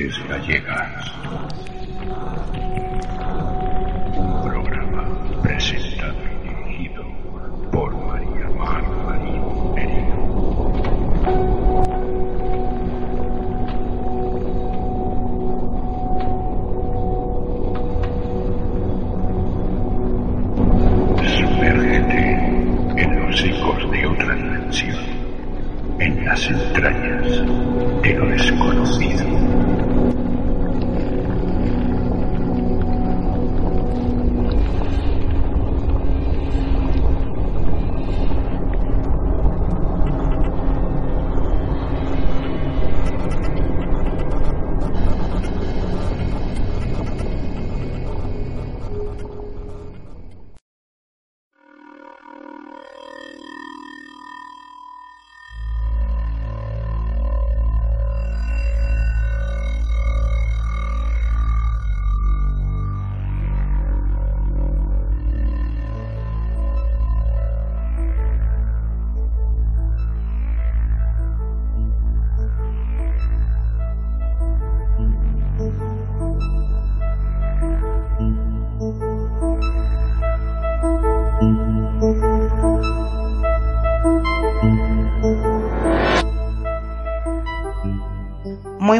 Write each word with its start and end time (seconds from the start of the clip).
Noches 0.00 0.18
Gallegas. 0.26 1.69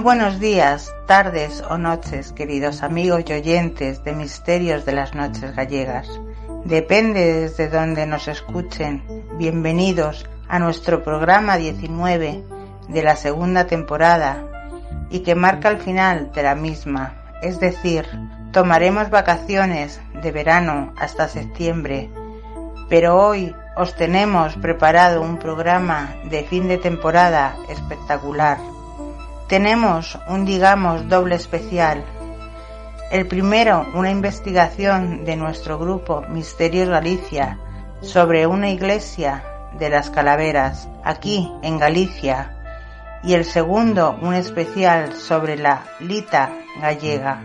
Muy 0.00 0.16
buenos 0.16 0.40
días, 0.40 0.94
tardes 1.06 1.62
o 1.68 1.76
noches, 1.76 2.32
queridos 2.32 2.82
amigos 2.82 3.22
y 3.26 3.34
oyentes 3.34 4.02
de 4.02 4.14
Misterios 4.14 4.86
de 4.86 4.92
las 4.92 5.14
Noches 5.14 5.54
Gallegas. 5.54 6.08
Depende 6.64 7.42
desde 7.42 7.68
donde 7.68 8.06
nos 8.06 8.26
escuchen. 8.26 9.04
Bienvenidos 9.36 10.26
a 10.48 10.58
nuestro 10.58 11.02
programa 11.02 11.58
19 11.58 12.42
de 12.88 13.02
la 13.02 13.14
segunda 13.14 13.66
temporada 13.66 14.42
y 15.10 15.18
que 15.18 15.34
marca 15.34 15.68
el 15.68 15.76
final 15.76 16.32
de 16.32 16.44
la 16.44 16.54
misma. 16.54 17.22
Es 17.42 17.60
decir, 17.60 18.06
tomaremos 18.52 19.10
vacaciones 19.10 20.00
de 20.22 20.32
verano 20.32 20.94
hasta 20.96 21.28
septiembre, 21.28 22.08
pero 22.88 23.18
hoy 23.18 23.54
os 23.76 23.94
tenemos 23.96 24.56
preparado 24.56 25.20
un 25.20 25.36
programa 25.36 26.14
de 26.30 26.42
fin 26.44 26.68
de 26.68 26.78
temporada 26.78 27.54
espectacular 27.68 28.56
tenemos 29.50 30.16
un 30.28 30.44
digamos 30.44 31.08
doble 31.08 31.34
especial. 31.34 32.04
El 33.10 33.26
primero, 33.26 33.84
una 33.94 34.08
investigación 34.08 35.24
de 35.24 35.34
nuestro 35.34 35.76
grupo 35.76 36.22
Misterios 36.28 36.88
Galicia 36.88 37.58
sobre 38.00 38.46
una 38.46 38.70
iglesia 38.70 39.42
de 39.76 39.90
las 39.90 40.08
calaveras 40.08 40.88
aquí 41.02 41.50
en 41.62 41.80
Galicia. 41.80 42.56
Y 43.24 43.34
el 43.34 43.44
segundo, 43.44 44.16
un 44.22 44.34
especial 44.34 45.14
sobre 45.14 45.56
la 45.56 45.82
lita 45.98 46.52
gallega. 46.80 47.42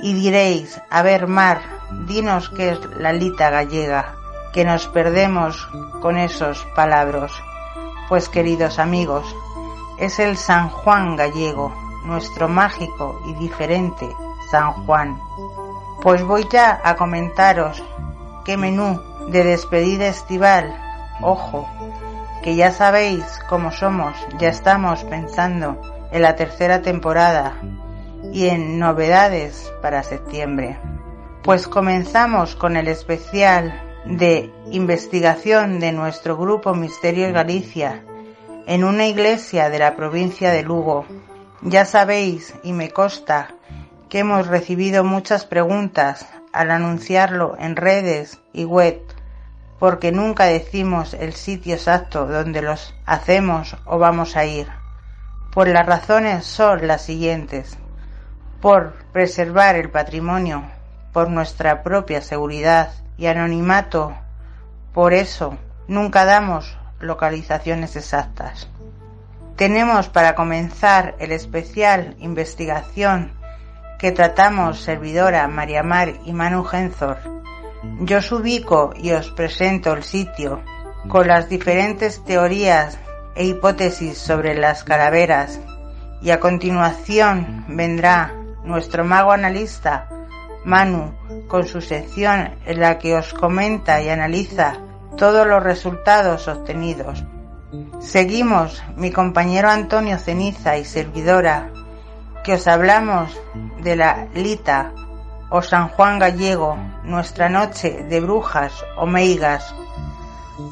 Y 0.00 0.14
diréis, 0.14 0.82
a 0.90 1.02
ver 1.02 1.28
Mar, 1.28 1.60
dinos 2.08 2.50
qué 2.50 2.70
es 2.70 2.80
la 2.98 3.12
lita 3.12 3.50
gallega, 3.50 4.16
que 4.52 4.64
nos 4.64 4.88
perdemos 4.88 5.64
con 6.02 6.18
esos 6.18 6.66
palabras. 6.74 7.30
Pues 8.08 8.28
queridos 8.28 8.80
amigos, 8.80 9.24
es 9.98 10.18
el 10.18 10.36
San 10.36 10.68
Juan 10.68 11.16
gallego, 11.16 11.72
nuestro 12.04 12.48
mágico 12.48 13.20
y 13.26 13.34
diferente 13.34 14.08
San 14.50 14.72
Juan. 14.84 15.18
Pues 16.02 16.22
voy 16.22 16.46
ya 16.50 16.80
a 16.84 16.96
comentaros 16.96 17.82
qué 18.44 18.56
menú 18.56 19.00
de 19.28 19.44
despedida 19.44 20.06
estival, 20.06 20.76
ojo, 21.22 21.68
que 22.42 22.56
ya 22.56 22.72
sabéis 22.72 23.24
cómo 23.48 23.70
somos, 23.70 24.14
ya 24.38 24.48
estamos 24.48 25.02
pensando 25.04 25.80
en 26.12 26.22
la 26.22 26.36
tercera 26.36 26.82
temporada 26.82 27.54
y 28.32 28.48
en 28.48 28.78
novedades 28.78 29.72
para 29.80 30.02
septiembre. 30.02 30.78
Pues 31.42 31.68
comenzamos 31.68 32.54
con 32.56 32.76
el 32.76 32.88
especial 32.88 33.80
de 34.04 34.52
investigación 34.70 35.80
de 35.80 35.92
nuestro 35.92 36.36
grupo 36.36 36.74
Misterios 36.74 37.32
Galicia 37.32 38.02
en 38.66 38.84
una 38.84 39.06
iglesia 39.06 39.70
de 39.70 39.78
la 39.78 39.96
provincia 39.96 40.50
de 40.50 40.62
Lugo. 40.62 41.06
Ya 41.62 41.84
sabéis, 41.84 42.54
y 42.62 42.72
me 42.72 42.90
consta, 42.90 43.48
que 44.08 44.20
hemos 44.20 44.46
recibido 44.46 45.04
muchas 45.04 45.44
preguntas 45.44 46.26
al 46.52 46.70
anunciarlo 46.70 47.56
en 47.58 47.76
redes 47.76 48.38
y 48.52 48.64
web, 48.64 49.00
porque 49.78 50.12
nunca 50.12 50.44
decimos 50.44 51.14
el 51.14 51.32
sitio 51.32 51.74
exacto 51.74 52.26
donde 52.26 52.62
los 52.62 52.94
hacemos 53.06 53.76
o 53.84 53.98
vamos 53.98 54.36
a 54.36 54.44
ir. 54.44 54.68
Pues 55.52 55.72
las 55.72 55.86
razones 55.86 56.46
son 56.46 56.86
las 56.86 57.02
siguientes. 57.02 57.76
Por 58.60 58.94
preservar 59.12 59.76
el 59.76 59.90
patrimonio, 59.90 60.64
por 61.12 61.30
nuestra 61.30 61.82
propia 61.82 62.20
seguridad 62.20 62.92
y 63.16 63.26
anonimato. 63.26 64.14
Por 64.92 65.12
eso, 65.12 65.56
nunca 65.86 66.24
damos 66.24 66.76
localizaciones 67.00 67.96
exactas. 67.96 68.68
Tenemos 69.56 70.08
para 70.08 70.34
comenzar 70.34 71.14
el 71.18 71.32
especial 71.32 72.16
investigación 72.18 73.32
que 73.98 74.10
tratamos 74.10 74.80
servidora 74.80 75.46
María 75.48 75.82
Mar 75.82 76.14
y 76.24 76.32
Manu 76.32 76.64
Genzor. 76.64 77.18
Yo 78.00 78.18
os 78.18 78.32
ubico 78.32 78.92
y 78.96 79.12
os 79.12 79.30
presento 79.30 79.92
el 79.92 80.02
sitio 80.02 80.62
con 81.08 81.28
las 81.28 81.48
diferentes 81.48 82.24
teorías 82.24 82.98
e 83.36 83.44
hipótesis 83.44 84.18
sobre 84.18 84.54
las 84.54 84.84
calaveras 84.84 85.60
y 86.20 86.30
a 86.30 86.40
continuación 86.40 87.64
vendrá 87.68 88.34
nuestro 88.64 89.04
mago 89.04 89.32
analista 89.32 90.08
Manu 90.64 91.14
con 91.46 91.66
su 91.66 91.80
sección 91.80 92.54
en 92.64 92.80
la 92.80 92.98
que 92.98 93.14
os 93.14 93.34
comenta 93.34 94.00
y 94.00 94.08
analiza 94.08 94.78
todos 95.16 95.46
los 95.46 95.62
resultados 95.62 96.48
obtenidos. 96.48 97.24
Seguimos 98.00 98.82
mi 98.96 99.10
compañero 99.10 99.70
Antonio 99.70 100.18
Ceniza 100.18 100.76
y 100.76 100.84
servidora, 100.84 101.70
que 102.42 102.54
os 102.54 102.66
hablamos 102.66 103.40
de 103.82 103.96
la 103.96 104.26
Lita 104.34 104.92
o 105.50 105.62
San 105.62 105.88
Juan 105.88 106.18
Gallego, 106.18 106.76
nuestra 107.04 107.48
noche 107.48 108.04
de 108.08 108.20
brujas 108.20 108.72
o 108.96 109.06
meigas. 109.06 109.74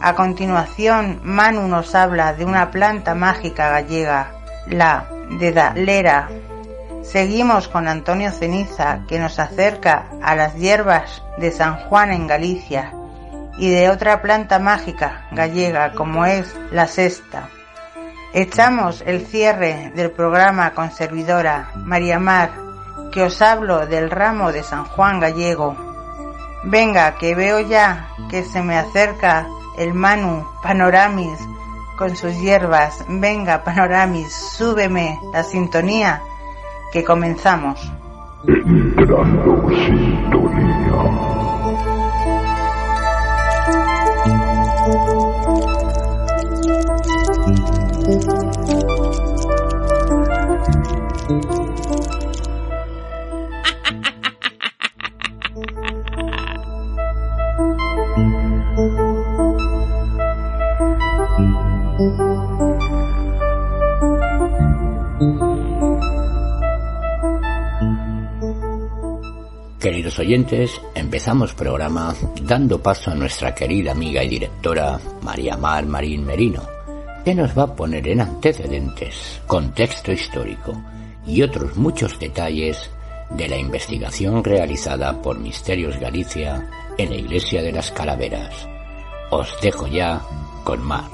A 0.00 0.14
continuación, 0.14 1.20
Manu 1.24 1.66
nos 1.68 1.94
habla 1.94 2.34
de 2.34 2.44
una 2.44 2.70
planta 2.70 3.14
mágica 3.14 3.70
gallega, 3.70 4.32
la 4.66 5.06
dedalera. 5.38 6.28
Seguimos 7.02 7.68
con 7.68 7.88
Antonio 7.88 8.30
Ceniza, 8.30 9.04
que 9.08 9.18
nos 9.18 9.38
acerca 9.38 10.06
a 10.22 10.36
las 10.36 10.54
hierbas 10.54 11.22
de 11.38 11.50
San 11.50 11.76
Juan 11.88 12.12
en 12.12 12.26
Galicia 12.26 12.92
y 13.56 13.70
de 13.70 13.90
otra 13.90 14.22
planta 14.22 14.58
mágica 14.58 15.26
gallega 15.30 15.92
como 15.92 16.24
es 16.24 16.56
la 16.70 16.86
sexta. 16.86 17.48
Echamos 18.32 19.02
el 19.06 19.26
cierre 19.26 19.92
del 19.94 20.10
programa 20.10 20.72
con 20.72 20.90
servidora 20.90 21.70
María 21.76 22.18
Mar, 22.18 22.50
que 23.12 23.22
os 23.22 23.42
hablo 23.42 23.86
del 23.86 24.10
ramo 24.10 24.52
de 24.52 24.62
San 24.62 24.84
Juan 24.84 25.20
gallego. 25.20 25.76
Venga, 26.64 27.16
que 27.16 27.34
veo 27.34 27.60
ya 27.60 28.08
que 28.30 28.42
se 28.42 28.62
me 28.62 28.78
acerca 28.78 29.46
el 29.76 29.92
Manu 29.92 30.46
Panoramis 30.62 31.38
con 31.98 32.16
sus 32.16 32.34
hierbas. 32.40 33.04
Venga, 33.08 33.64
Panoramis, 33.64 34.32
súbeme 34.32 35.18
la 35.32 35.42
sintonía, 35.42 36.22
que 36.92 37.04
comenzamos. 37.04 37.92
Entrando 38.46 39.68
sintonía. 39.68 41.31
Queridos 69.80 70.18
oyentes, 70.18 70.80
empezamos 70.94 71.54
programa 71.54 72.14
dando 72.42 72.82
paso 72.82 73.10
a 73.10 73.14
nuestra 73.14 73.54
querida 73.54 73.92
amiga 73.92 74.22
y 74.22 74.28
directora 74.28 74.98
María 75.22 75.56
Mar 75.56 75.86
Marín 75.86 76.24
Merino, 76.24 76.62
que 77.24 77.34
nos 77.34 77.56
va 77.56 77.64
a 77.64 77.74
poner 77.74 78.06
en 78.08 78.20
antecedentes, 78.20 79.40
contexto 79.46 80.12
histórico 80.12 80.91
y 81.26 81.42
otros 81.42 81.76
muchos 81.76 82.18
detalles 82.18 82.90
de 83.30 83.48
la 83.48 83.56
investigación 83.56 84.44
realizada 84.44 85.20
por 85.22 85.38
Misterios 85.38 85.98
Galicia 85.98 86.68
en 86.98 87.10
la 87.10 87.16
Iglesia 87.16 87.62
de 87.62 87.72
las 87.72 87.90
Calaveras. 87.90 88.68
Os 89.30 89.48
dejo 89.62 89.86
ya 89.86 90.20
con 90.64 90.82
Mar. 90.82 91.04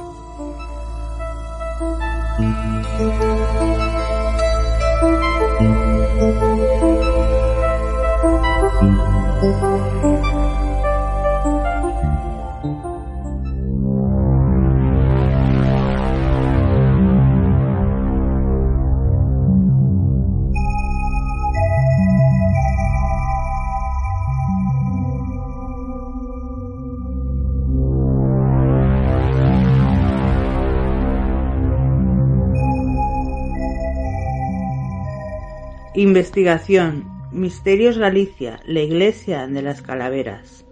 Investigación. 35.98 37.10
Misterios 37.32 37.98
Galicia, 37.98 38.60
la 38.66 38.82
Iglesia 38.82 39.48
de 39.48 39.62
las 39.62 39.82
Calaveras. 39.82 40.64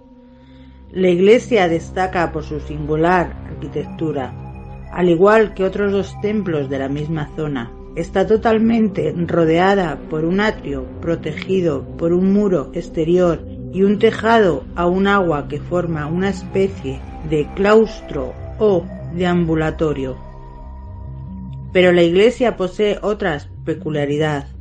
La 0.93 1.09
iglesia 1.09 1.67
destaca 1.67 2.31
por 2.31 2.45
su 2.45 2.61
singular 2.61 3.37
arquitectura, 3.45 4.33
al 4.93 5.09
igual 5.09 5.53
que 5.53 5.65
otros 5.65 5.91
dos 5.91 6.15
templos 6.21 6.71
de 6.71 6.79
la 6.79 6.89
misma 6.89 7.29
zona. 7.35 7.73
Está 7.97 8.25
totalmente 8.25 9.13
rodeada 9.27 9.99
por 10.09 10.25
un 10.25 10.39
atrio 10.39 10.87
protegido 11.01 11.85
por 11.97 12.13
un 12.13 12.33
muro 12.33 12.71
exterior 12.73 13.45
y 13.73 13.83
un 13.83 13.99
tejado 13.99 14.65
a 14.77 14.87
un 14.87 15.09
agua 15.09 15.49
que 15.49 15.59
forma 15.59 16.07
una 16.07 16.29
especie 16.29 17.01
de 17.29 17.49
claustro 17.57 18.33
o 18.61 18.87
deambulatorio. 19.13 20.17
Pero 21.73 21.91
la 21.91 22.05
iglesia 22.05 22.57
posee 22.57 23.01
otra 23.03 23.41
peculiaridad 23.65 24.56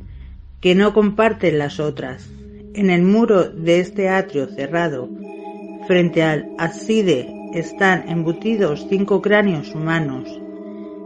que 0.60 0.74
no 0.74 0.92
comparten 0.92 1.58
las 1.58 1.80
otras. 1.80 2.28
En 2.74 2.90
el 2.90 3.02
muro 3.02 3.44
de 3.44 3.80
este 3.80 4.08
atrio 4.08 4.48
cerrado, 4.48 5.08
frente 5.86 6.22
al 6.22 6.50
ábside, 6.58 7.28
están 7.54 8.08
embutidos 8.08 8.86
cinco 8.90 9.22
cráneos 9.22 9.74
humanos. 9.74 10.28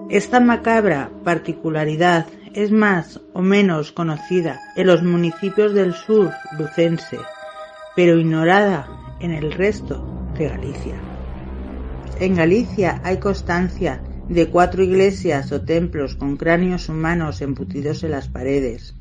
Esta 0.08 0.40
macabra 0.40 1.10
particularidad 1.22 2.26
es 2.54 2.72
más 2.72 3.20
o 3.32 3.42
menos 3.42 3.92
conocida 3.92 4.60
en 4.74 4.88
los 4.88 5.02
municipios 5.02 5.72
del 5.74 5.94
sur 5.94 6.32
lucense, 6.58 7.18
pero 7.94 8.18
ignorada 8.18 8.88
en 9.20 9.32
el 9.32 9.52
resto 9.52 10.04
de 10.36 10.48
Galicia. 10.48 10.94
En 12.18 12.34
Galicia 12.34 13.00
hay 13.04 13.18
constancia 13.18 14.02
de 14.28 14.48
cuatro 14.48 14.82
iglesias 14.82 15.52
o 15.52 15.60
templos 15.60 16.16
con 16.16 16.36
cráneos 16.36 16.88
humanos 16.88 17.40
embutidos 17.40 18.02
en 18.02 18.12
las 18.12 18.28
paredes, 18.28 18.94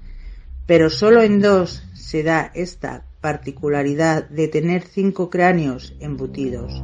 pero 0.70 0.92
solo 0.92 1.24
en 1.24 1.42
dos 1.42 1.82
se 1.96 2.22
da 2.22 2.52
esta 2.54 3.04
particularidad 3.22 4.30
de 4.30 4.48
tener 4.48 4.84
cinco 4.84 5.32
cráneos 5.32 5.96
embutidos. 6.00 6.84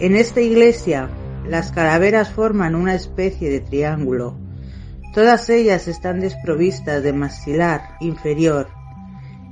En 0.00 0.16
esta 0.16 0.40
iglesia, 0.40 1.08
las 1.46 1.70
calaveras 1.70 2.30
forman 2.32 2.74
una 2.74 2.96
especie 2.96 3.48
de 3.48 3.60
triángulo. 3.60 4.36
Todas 5.14 5.50
ellas 5.50 5.86
están 5.86 6.18
desprovistas 6.18 7.04
de 7.04 7.12
maxilar 7.12 7.90
inferior. 8.00 8.66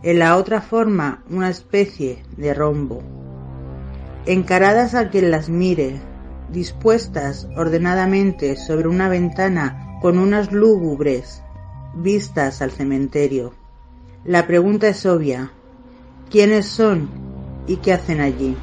En 0.02 0.18
la 0.18 0.36
otra 0.36 0.60
forma 0.60 1.22
una 1.30 1.48
especie 1.48 2.24
de 2.36 2.54
rombo. 2.54 3.04
Encaradas 4.26 4.96
a 4.96 5.10
quien 5.10 5.30
las 5.30 5.48
mire, 5.48 6.00
dispuestas 6.50 7.46
ordenadamente 7.56 8.56
sobre 8.56 8.88
una 8.88 9.08
ventana 9.08 10.00
con 10.02 10.18
unas 10.18 10.50
lúgubres 10.50 11.44
vistas 11.94 12.62
al 12.62 12.70
cementerio. 12.70 13.52
La 14.24 14.46
pregunta 14.46 14.88
es 14.88 15.04
obvia. 15.06 15.52
¿Quiénes 16.30 16.66
son 16.66 17.10
y 17.66 17.76
qué 17.76 17.92
hacen 17.92 18.20
allí? 18.20 18.56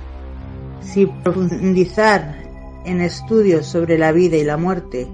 Si 0.82 1.06
profundizar 1.06 2.44
en 2.86 3.02
estudios 3.02 3.68
sobre 3.68 3.98
la 3.98 4.12
vida 4.12 4.38
y 4.38 4.44
la 4.44 4.58
muerte, 4.58 5.08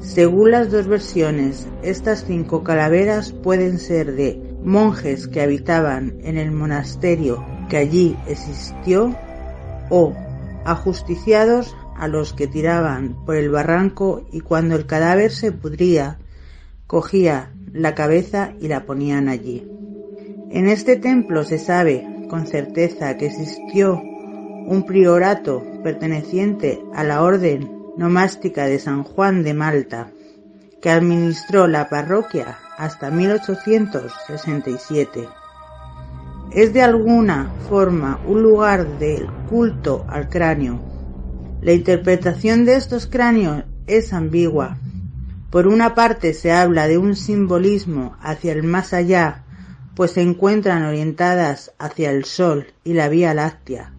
según 0.00 0.52
las 0.52 0.70
dos 0.70 0.86
versiones, 0.86 1.66
estas 1.82 2.24
cinco 2.26 2.62
calaveras 2.62 3.32
pueden 3.32 3.78
ser 3.78 4.14
de 4.14 4.40
monjes 4.62 5.28
que 5.28 5.42
habitaban 5.42 6.18
en 6.22 6.38
el 6.38 6.52
monasterio 6.52 7.44
que 7.68 7.78
allí 7.78 8.16
existió 8.26 9.14
o 9.90 10.14
ajusticiados 10.64 11.76
a 11.96 12.08
los 12.08 12.32
que 12.32 12.46
tiraban 12.46 13.16
por 13.26 13.36
el 13.36 13.50
barranco 13.50 14.24
y 14.32 14.40
cuando 14.40 14.76
el 14.76 14.86
cadáver 14.86 15.32
se 15.32 15.52
pudría 15.52 16.18
cogía 16.90 17.52
la 17.72 17.94
cabeza 17.94 18.52
y 18.58 18.66
la 18.66 18.84
ponían 18.84 19.28
allí. 19.28 19.64
En 20.50 20.66
este 20.66 20.96
templo 20.96 21.44
se 21.44 21.60
sabe 21.60 22.04
con 22.28 22.48
certeza 22.48 23.16
que 23.16 23.26
existió 23.26 24.02
un 24.02 24.82
priorato 24.84 25.62
perteneciente 25.84 26.82
a 26.92 27.04
la 27.04 27.22
orden 27.22 27.70
nomástica 27.96 28.66
de 28.66 28.80
San 28.80 29.04
Juan 29.04 29.44
de 29.44 29.54
Malta, 29.54 30.10
que 30.82 30.90
administró 30.90 31.68
la 31.68 31.88
parroquia 31.88 32.58
hasta 32.76 33.12
1867. 33.12 35.28
Es 36.50 36.72
de 36.72 36.82
alguna 36.82 37.52
forma 37.68 38.18
un 38.26 38.42
lugar 38.42 38.98
del 38.98 39.28
culto 39.48 40.06
al 40.08 40.28
cráneo. 40.28 40.80
La 41.62 41.72
interpretación 41.72 42.64
de 42.64 42.74
estos 42.74 43.06
cráneos 43.06 43.62
es 43.86 44.12
ambigua, 44.12 44.76
por 45.50 45.66
una 45.66 45.94
parte 45.94 46.32
se 46.32 46.52
habla 46.52 46.86
de 46.86 46.96
un 46.96 47.16
simbolismo 47.16 48.16
hacia 48.20 48.52
el 48.52 48.62
más 48.62 48.92
allá, 48.92 49.44
pues 49.96 50.12
se 50.12 50.22
encuentran 50.22 50.84
orientadas 50.84 51.72
hacia 51.78 52.10
el 52.10 52.24
Sol 52.24 52.68
y 52.84 52.92
la 52.94 53.08
Vía 53.08 53.34
Láctea. 53.34 53.92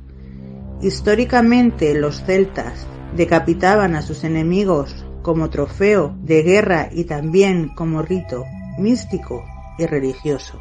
Históricamente 0.82 1.94
los 1.94 2.24
celtas 2.24 2.88
decapitaban 3.16 3.96
a 3.96 4.02
sus 4.02 4.24
enemigos 4.24 5.06
como 5.22 5.50
trofeo 5.50 6.16
de 6.24 6.42
guerra 6.42 6.90
y 6.92 7.04
también 7.04 7.70
como 7.76 8.02
rito 8.02 8.46
místico 8.80 9.44
y 9.78 9.86
religioso. 9.86 10.60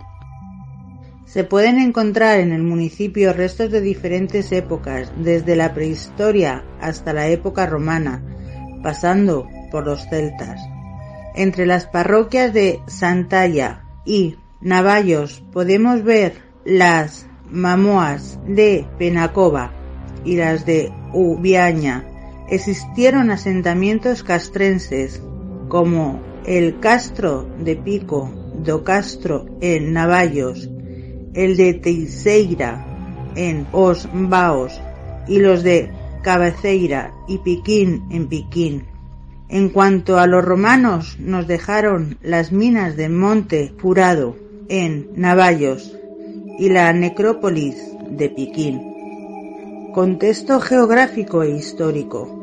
Se 1.24 1.44
pueden 1.44 1.78
encontrar 1.78 2.40
en 2.40 2.52
el 2.52 2.64
municipio 2.64 3.32
restos 3.32 3.70
de 3.70 3.80
diferentes 3.80 4.50
épocas, 4.50 5.12
desde 5.16 5.54
la 5.54 5.72
prehistoria 5.72 6.64
hasta 6.80 7.12
la 7.12 7.28
época 7.28 7.66
romana, 7.66 8.20
pasando 8.82 9.48
por 9.70 9.86
los 9.86 10.04
celtas. 10.08 10.60
Entre 11.34 11.66
las 11.66 11.86
parroquias 11.86 12.52
de 12.52 12.80
Santalla 12.86 13.84
y 14.04 14.36
Navallos 14.60 15.42
podemos 15.52 16.02
ver 16.04 16.34
las 16.64 17.26
Mamoas 17.50 18.38
de 18.46 18.86
Penacova 18.98 19.72
y 20.24 20.36
las 20.36 20.66
de 20.66 20.92
Ubiaña. 21.12 22.04
Existieron 22.48 23.30
asentamientos 23.30 24.22
castrenses 24.22 25.22
como 25.68 26.20
el 26.46 26.80
Castro 26.80 27.48
de 27.58 27.76
Pico 27.76 28.30
do 28.54 28.84
Castro 28.84 29.46
en 29.60 29.92
Navallos, 29.92 30.68
el 31.34 31.56
de 31.56 31.74
Teixeira 31.74 32.84
en 33.36 33.66
Os 33.72 34.08
Baos 34.12 34.80
y 35.28 35.38
los 35.38 35.62
de 35.62 35.90
Cabeceira 36.22 37.14
y 37.28 37.38
Piquín 37.38 38.06
en 38.10 38.28
Piquín. 38.28 38.89
En 39.52 39.70
cuanto 39.70 40.18
a 40.18 40.28
los 40.28 40.44
romanos, 40.44 41.16
nos 41.18 41.48
dejaron 41.48 42.18
las 42.22 42.52
minas 42.52 42.96
de 42.96 43.08
Monte 43.08 43.74
Furado 43.78 44.36
en 44.68 45.10
Navallos 45.16 45.96
y 46.60 46.68
la 46.68 46.92
necrópolis 46.92 47.74
de 48.08 48.30
Piquín. 48.30 49.90
Contexto 49.92 50.60
geográfico 50.60 51.42
e 51.42 51.50
histórico. 51.50 52.36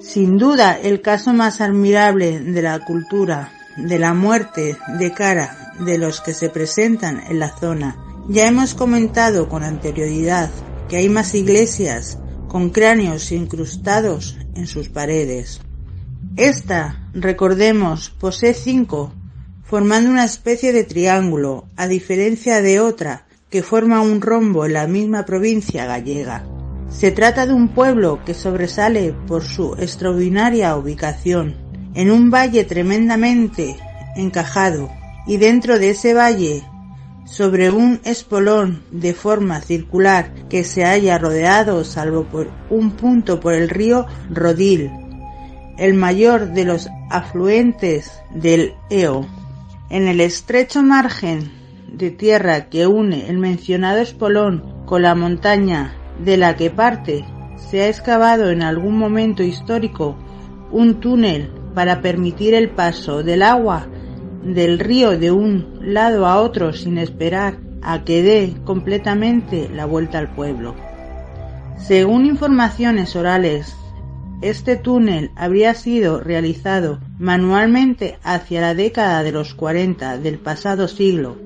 Sin 0.00 0.38
duda, 0.38 0.78
el 0.80 1.00
caso 1.00 1.32
más 1.32 1.60
admirable 1.60 2.38
de 2.38 2.62
la 2.62 2.78
cultura 2.84 3.50
de 3.76 3.98
la 3.98 4.14
muerte 4.14 4.76
de 5.00 5.12
cara 5.12 5.74
de 5.84 5.98
los 5.98 6.20
que 6.20 6.32
se 6.32 6.48
presentan 6.48 7.24
en 7.28 7.40
la 7.40 7.56
zona. 7.56 7.96
Ya 8.28 8.46
hemos 8.46 8.74
comentado 8.74 9.48
con 9.48 9.64
anterioridad 9.64 10.48
que 10.88 10.98
hay 10.98 11.08
más 11.08 11.34
iglesias 11.34 12.18
con 12.46 12.70
cráneos 12.70 13.32
incrustados 13.32 14.38
en 14.54 14.68
sus 14.68 14.88
paredes. 14.88 15.60
Esta, 16.36 17.10
recordemos, 17.12 18.08
posee 18.08 18.54
cinco, 18.54 19.12
formando 19.64 20.08
una 20.08 20.24
especie 20.24 20.72
de 20.72 20.82
triángulo, 20.82 21.66
a 21.76 21.86
diferencia 21.86 22.62
de 22.62 22.80
otra 22.80 23.26
que 23.50 23.62
forma 23.62 24.00
un 24.00 24.22
rombo 24.22 24.64
en 24.64 24.72
la 24.72 24.86
misma 24.86 25.26
provincia 25.26 25.84
gallega. 25.84 26.42
Se 26.88 27.10
trata 27.10 27.46
de 27.46 27.52
un 27.52 27.68
pueblo 27.68 28.24
que 28.24 28.32
sobresale 28.32 29.14
por 29.26 29.44
su 29.44 29.74
extraordinaria 29.74 30.74
ubicación, 30.74 31.54
en 31.94 32.10
un 32.10 32.30
valle 32.30 32.64
tremendamente 32.64 33.76
encajado, 34.16 34.90
y 35.26 35.36
dentro 35.36 35.78
de 35.78 35.90
ese 35.90 36.14
valle, 36.14 36.62
sobre 37.26 37.68
un 37.68 38.00
espolón 38.04 38.84
de 38.90 39.12
forma 39.12 39.60
circular 39.60 40.32
que 40.48 40.64
se 40.64 40.86
haya 40.86 41.18
rodeado 41.18 41.84
salvo 41.84 42.24
por 42.24 42.50
un 42.70 42.92
punto 42.92 43.38
por 43.38 43.52
el 43.52 43.68
río 43.68 44.06
Rodil, 44.30 44.90
el 45.82 45.94
mayor 45.94 46.52
de 46.52 46.64
los 46.64 46.88
afluentes 47.10 48.22
del 48.32 48.74
Eo. 48.88 49.26
En 49.90 50.06
el 50.06 50.20
estrecho 50.20 50.80
margen 50.80 51.50
de 51.92 52.12
tierra 52.12 52.68
que 52.68 52.86
une 52.86 53.28
el 53.28 53.38
mencionado 53.38 53.98
espolón 53.98 54.84
con 54.86 55.02
la 55.02 55.16
montaña 55.16 55.92
de 56.24 56.36
la 56.36 56.54
que 56.54 56.70
parte, 56.70 57.24
se 57.56 57.80
ha 57.80 57.88
excavado 57.88 58.50
en 58.50 58.62
algún 58.62 58.96
momento 58.96 59.42
histórico 59.42 60.16
un 60.70 61.00
túnel 61.00 61.50
para 61.74 62.00
permitir 62.00 62.54
el 62.54 62.70
paso 62.70 63.24
del 63.24 63.42
agua 63.42 63.88
del 64.44 64.78
río 64.78 65.18
de 65.18 65.32
un 65.32 65.80
lado 65.80 66.26
a 66.26 66.40
otro 66.40 66.72
sin 66.72 66.96
esperar 66.96 67.58
a 67.82 68.04
que 68.04 68.22
dé 68.22 68.54
completamente 68.64 69.68
la 69.68 69.86
vuelta 69.86 70.18
al 70.18 70.32
pueblo. 70.32 70.76
Según 71.76 72.24
informaciones 72.24 73.16
orales, 73.16 73.76
este 74.42 74.76
túnel 74.76 75.30
habría 75.36 75.72
sido 75.74 76.20
realizado 76.20 76.98
manualmente 77.18 78.18
hacia 78.24 78.60
la 78.60 78.74
década 78.74 79.22
de 79.22 79.32
los 79.32 79.54
40 79.54 80.18
del 80.18 80.38
pasado 80.38 80.88
siglo 80.88 81.36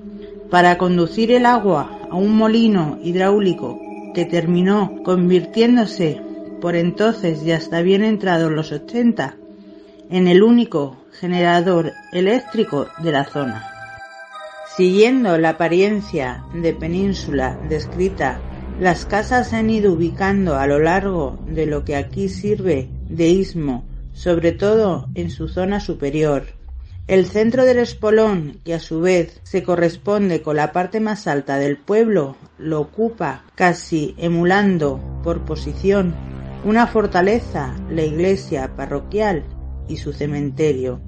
para 0.50 0.79
conducir 0.79 1.31
el 1.31 1.45
agua 1.45 2.00
a 2.11 2.17
un 2.17 2.37
molino 2.37 2.99
hidráulico 3.03 3.79
que 4.15 4.25
terminó 4.25 5.03
convirtiéndose 5.05 6.21
por 6.61 6.75
entonces 6.75 7.43
y 7.45 7.53
hasta 7.53 7.83
bien 7.83 8.03
entrados 8.03 8.50
los 8.50 8.73
80 8.73 9.37
en 10.09 10.26
el 10.26 10.43
único 10.43 10.97
generador 11.12 11.93
eléctrico 12.12 12.87
de 13.03 13.12
la 13.12 13.25
zona. 13.25 13.71
Siguiendo 14.76 15.37
la 15.38 15.50
apariencia 15.50 16.45
de 16.55 16.73
península 16.73 17.59
descrita, 17.69 18.41
las 18.78 19.06
casas 19.06 19.49
se 19.49 19.56
han 19.56 19.71
ido 19.71 19.92
ubicando 19.92 20.56
a 20.56 20.66
lo 20.66 20.78
largo 20.78 21.38
de 21.47 21.66
lo 21.66 21.85
que 21.85 21.97
aquí 21.97 22.28
sirve 22.28 22.88
de 23.09 23.28
istmo, 23.28 23.85
sobre 24.12 24.52
todo 24.52 25.09
en 25.14 25.30
su 25.30 25.49
zona 25.49 25.80
superior. 25.80 26.45
El 27.06 27.26
centro 27.26 27.64
del 27.64 27.78
espolón, 27.78 28.61
que 28.64 28.75
a 28.75 28.80
su 28.80 29.00
vez 29.00 29.40
se 29.45 29.62
corresponde 29.62 30.42
con 30.42 30.56
la 30.56 30.73
parte 30.73 31.00
más 31.00 31.26
alta 31.26 31.59
del 31.59 31.76
pueblo, 31.76 32.37
lo 32.59 32.80
ocupa 32.80 33.45
casi 33.54 34.14
emulando 34.18 35.00
por 35.23 35.45
posición 35.45 36.14
una 36.64 36.88
fortaleza, 36.88 37.76
la 37.88 38.02
iglesia 38.02 38.75
parroquial 38.75 39.45
y 39.87 39.99
su 39.99 40.12
cementerio. 40.12 41.00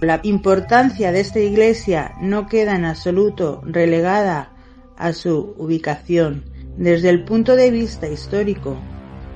La 0.00 0.20
importancia 0.22 1.10
de 1.10 1.18
esta 1.18 1.40
iglesia 1.40 2.12
no 2.20 2.46
queda 2.46 2.76
en 2.76 2.84
absoluto 2.84 3.60
relegada 3.64 4.52
a 4.96 5.12
su 5.12 5.54
ubicación. 5.58 6.44
Desde 6.78 7.10
el 7.10 7.24
punto 7.24 7.56
de 7.56 7.72
vista 7.72 8.06
histórico, 8.06 8.76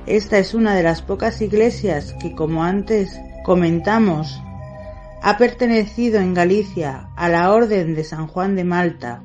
esta 0.05 0.39
es 0.39 0.53
una 0.53 0.75
de 0.75 0.83
las 0.83 1.01
pocas 1.01 1.41
iglesias 1.41 2.15
que, 2.21 2.33
como 2.33 2.63
antes 2.63 3.19
comentamos, 3.43 4.41
ha 5.21 5.37
pertenecido 5.37 6.21
en 6.21 6.33
Galicia 6.33 7.09
a 7.17 7.27
la 7.27 7.51
Orden 7.51 7.95
de 7.95 8.05
San 8.05 8.27
Juan 8.27 8.55
de 8.55 8.63
Malta. 8.63 9.23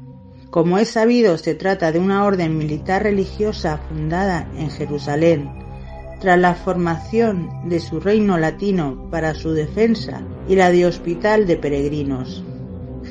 Como 0.51 0.79
es 0.79 0.89
sabido, 0.89 1.39
se 1.39 1.55
trata 1.55 1.93
de 1.93 2.01
una 2.01 2.25
orden 2.25 2.59
militar 2.59 3.05
religiosa 3.05 3.79
fundada 3.89 4.49
en 4.57 4.69
Jerusalén 4.71 5.51
tras 6.21 6.41
la 6.41 6.57
formación 6.57 7.69
de 7.69 7.79
su 7.79 8.01
reino 8.01 8.37
latino 8.37 9.09
para 9.13 9.35
su 9.35 9.53
defensa 9.53 10.23
y 10.49 10.57
la 10.57 10.73
de 10.73 10.87
hospital 10.87 11.47
de 11.47 11.57
peregrinos. 11.57 12.43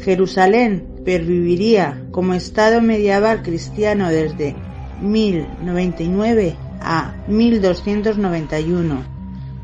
Jerusalén 0.04 0.86
perviviría 1.06 2.06
como 2.12 2.34
estado 2.34 2.82
medieval 2.82 3.42
cristiano 3.42 4.10
desde 4.10 4.58
1099 5.02 6.56
a 6.82 7.14
1291, 7.28 9.04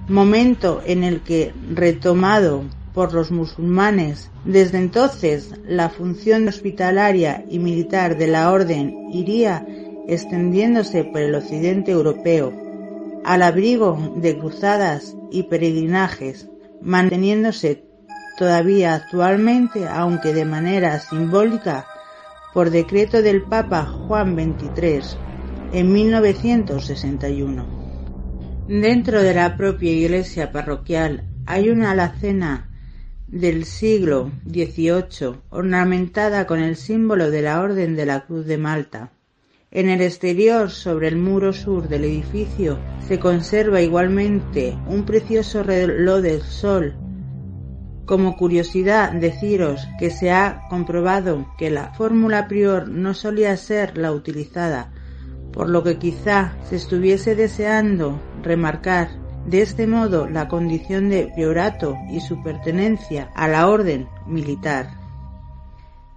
momento 0.07 0.81
en 0.85 1.03
el 1.03 1.21
que, 1.21 1.53
retomado 1.71 2.63
por 2.93 3.13
los 3.13 3.31
musulmanes, 3.31 4.29
desde 4.45 4.77
entonces 4.77 5.51
la 5.65 5.89
función 5.89 6.47
hospitalaria 6.47 7.43
y 7.49 7.59
militar 7.59 8.17
de 8.17 8.27
la 8.27 8.51
orden 8.51 9.09
iría 9.11 9.65
extendiéndose 10.07 11.03
por 11.03 11.21
el 11.21 11.35
occidente 11.35 11.91
europeo, 11.91 12.53
al 13.23 13.41
abrigo 13.41 14.13
de 14.17 14.37
cruzadas 14.37 15.15
y 15.31 15.43
peregrinajes, 15.43 16.49
manteniéndose 16.81 17.85
todavía 18.37 18.95
actualmente, 18.95 19.87
aunque 19.87 20.33
de 20.33 20.45
manera 20.45 20.99
simbólica, 20.99 21.87
por 22.53 22.69
decreto 22.69 23.21
del 23.21 23.41
Papa 23.43 23.85
Juan 23.85 24.35
XXIII 24.35 25.17
en 25.73 25.91
1961. 25.91 27.65
Dentro 28.67 29.21
de 29.21 29.33
la 29.33 29.57
propia 29.57 29.91
iglesia 29.91 30.51
parroquial 30.51 31.27
hay 31.45 31.69
una 31.69 31.91
alacena 31.91 32.69
del 33.27 33.65
siglo 33.65 34.31
XVIII 34.45 35.41
ornamentada 35.49 36.45
con 36.45 36.59
el 36.59 36.75
símbolo 36.75 37.31
de 37.31 37.41
la 37.41 37.61
Orden 37.61 37.95
de 37.95 38.05
la 38.05 38.25
Cruz 38.25 38.45
de 38.45 38.57
Malta. 38.59 39.11
En 39.71 39.89
el 39.89 40.01
exterior, 40.01 40.69
sobre 40.69 41.07
el 41.07 41.17
muro 41.17 41.51
sur 41.51 41.87
del 41.87 42.03
edificio, 42.03 42.77
se 43.07 43.17
conserva 43.17 43.81
igualmente 43.81 44.77
un 44.85 45.03
precioso 45.03 45.63
reloj 45.63 46.21
del 46.21 46.41
sol. 46.43 46.93
Como 48.05 48.35
curiosidad, 48.35 49.13
deciros 49.13 49.87
que 49.97 50.09
se 50.09 50.31
ha 50.31 50.67
comprobado 50.69 51.47
que 51.57 51.69
la 51.69 51.93
fórmula 51.93 52.47
prior 52.47 52.89
no 52.89 53.13
solía 53.13 53.55
ser 53.57 53.97
la 53.97 54.11
utilizada, 54.11 54.91
por 55.51 55.69
lo 55.69 55.83
que 55.83 55.97
quizá 55.97 56.53
se 56.69 56.75
estuviese 56.75 57.35
deseando 57.35 58.19
remarcar 58.41 59.09
de 59.45 59.61
este 59.61 59.87
modo 59.87 60.27
la 60.27 60.47
condición 60.47 61.09
de 61.09 61.31
priorato 61.33 61.97
y 62.11 62.21
su 62.21 62.41
pertenencia 62.43 63.29
a 63.35 63.47
la 63.47 63.67
orden 63.67 64.07
militar 64.25 65.03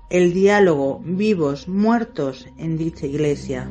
el 0.09 0.33
diálogo 0.33 1.01
vivos 1.05 1.67
muertos 1.67 2.47
en 2.59 2.79
dicha 2.79 3.07
iglesia. 3.07 3.69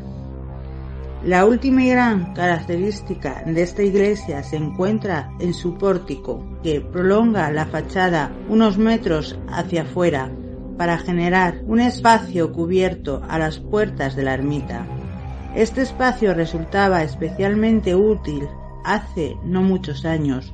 La 1.24 1.46
última 1.46 1.84
y 1.84 1.90
gran 1.90 2.34
característica 2.34 3.44
de 3.46 3.62
esta 3.62 3.82
iglesia 3.82 4.44
se 4.44 4.58
encuentra 4.58 5.32
en 5.40 5.54
su 5.54 5.76
pórtico, 5.76 6.46
que 6.62 6.82
prolonga 6.82 7.52
la 7.52 7.66
fachada 7.66 8.32
unos 8.48 8.78
metros 8.78 9.38
hacia 9.48 9.84
afuera 9.84 10.32
para 10.78 10.98
generar 10.98 11.62
un 11.66 11.80
espacio 11.80 12.52
cubierto 12.52 13.24
a 13.28 13.40
las 13.40 13.60
puertas 13.60 14.16
de 14.16 14.24
la 14.24 14.34
ermita. 14.34 14.86
Este 15.56 15.82
espacio 15.82 16.34
resultaba 16.34 17.02
especialmente 17.02 17.96
útil 17.96 18.48
hace 18.84 19.36
no 19.44 19.64
muchos 19.64 20.06
años, 20.06 20.54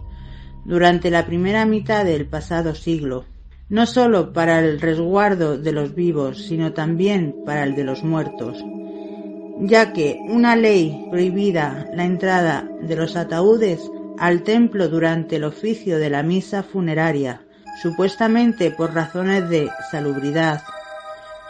durante 0.63 1.09
la 1.09 1.25
primera 1.25 1.65
mitad 1.65 2.05
del 2.05 2.27
pasado 2.27 2.75
siglo, 2.75 3.25
no 3.67 3.85
sólo 3.85 4.31
para 4.31 4.59
el 4.59 4.79
resguardo 4.79 5.57
de 5.57 5.71
los 5.71 5.95
vivos, 5.95 6.45
sino 6.45 6.73
también 6.73 7.35
para 7.45 7.63
el 7.63 7.75
de 7.75 7.83
los 7.83 8.03
muertos, 8.03 8.63
ya 9.61 9.93
que 9.93 10.19
una 10.27 10.55
ley 10.55 11.07
prohibida 11.11 11.87
la 11.93 12.03
entrada 12.05 12.67
de 12.81 12.95
los 12.95 13.15
ataúdes 13.15 13.79
al 14.17 14.41
templo 14.41 14.89
durante 14.89 15.35
el 15.35 15.43
oficio 15.43 15.99
de 15.99 16.09
la 16.09 16.23
misa 16.23 16.63
funeraria, 16.63 17.41
supuestamente 17.81 18.71
por 18.71 18.93
razones 18.93 19.47
de 19.49 19.69
salubridad, 19.91 20.63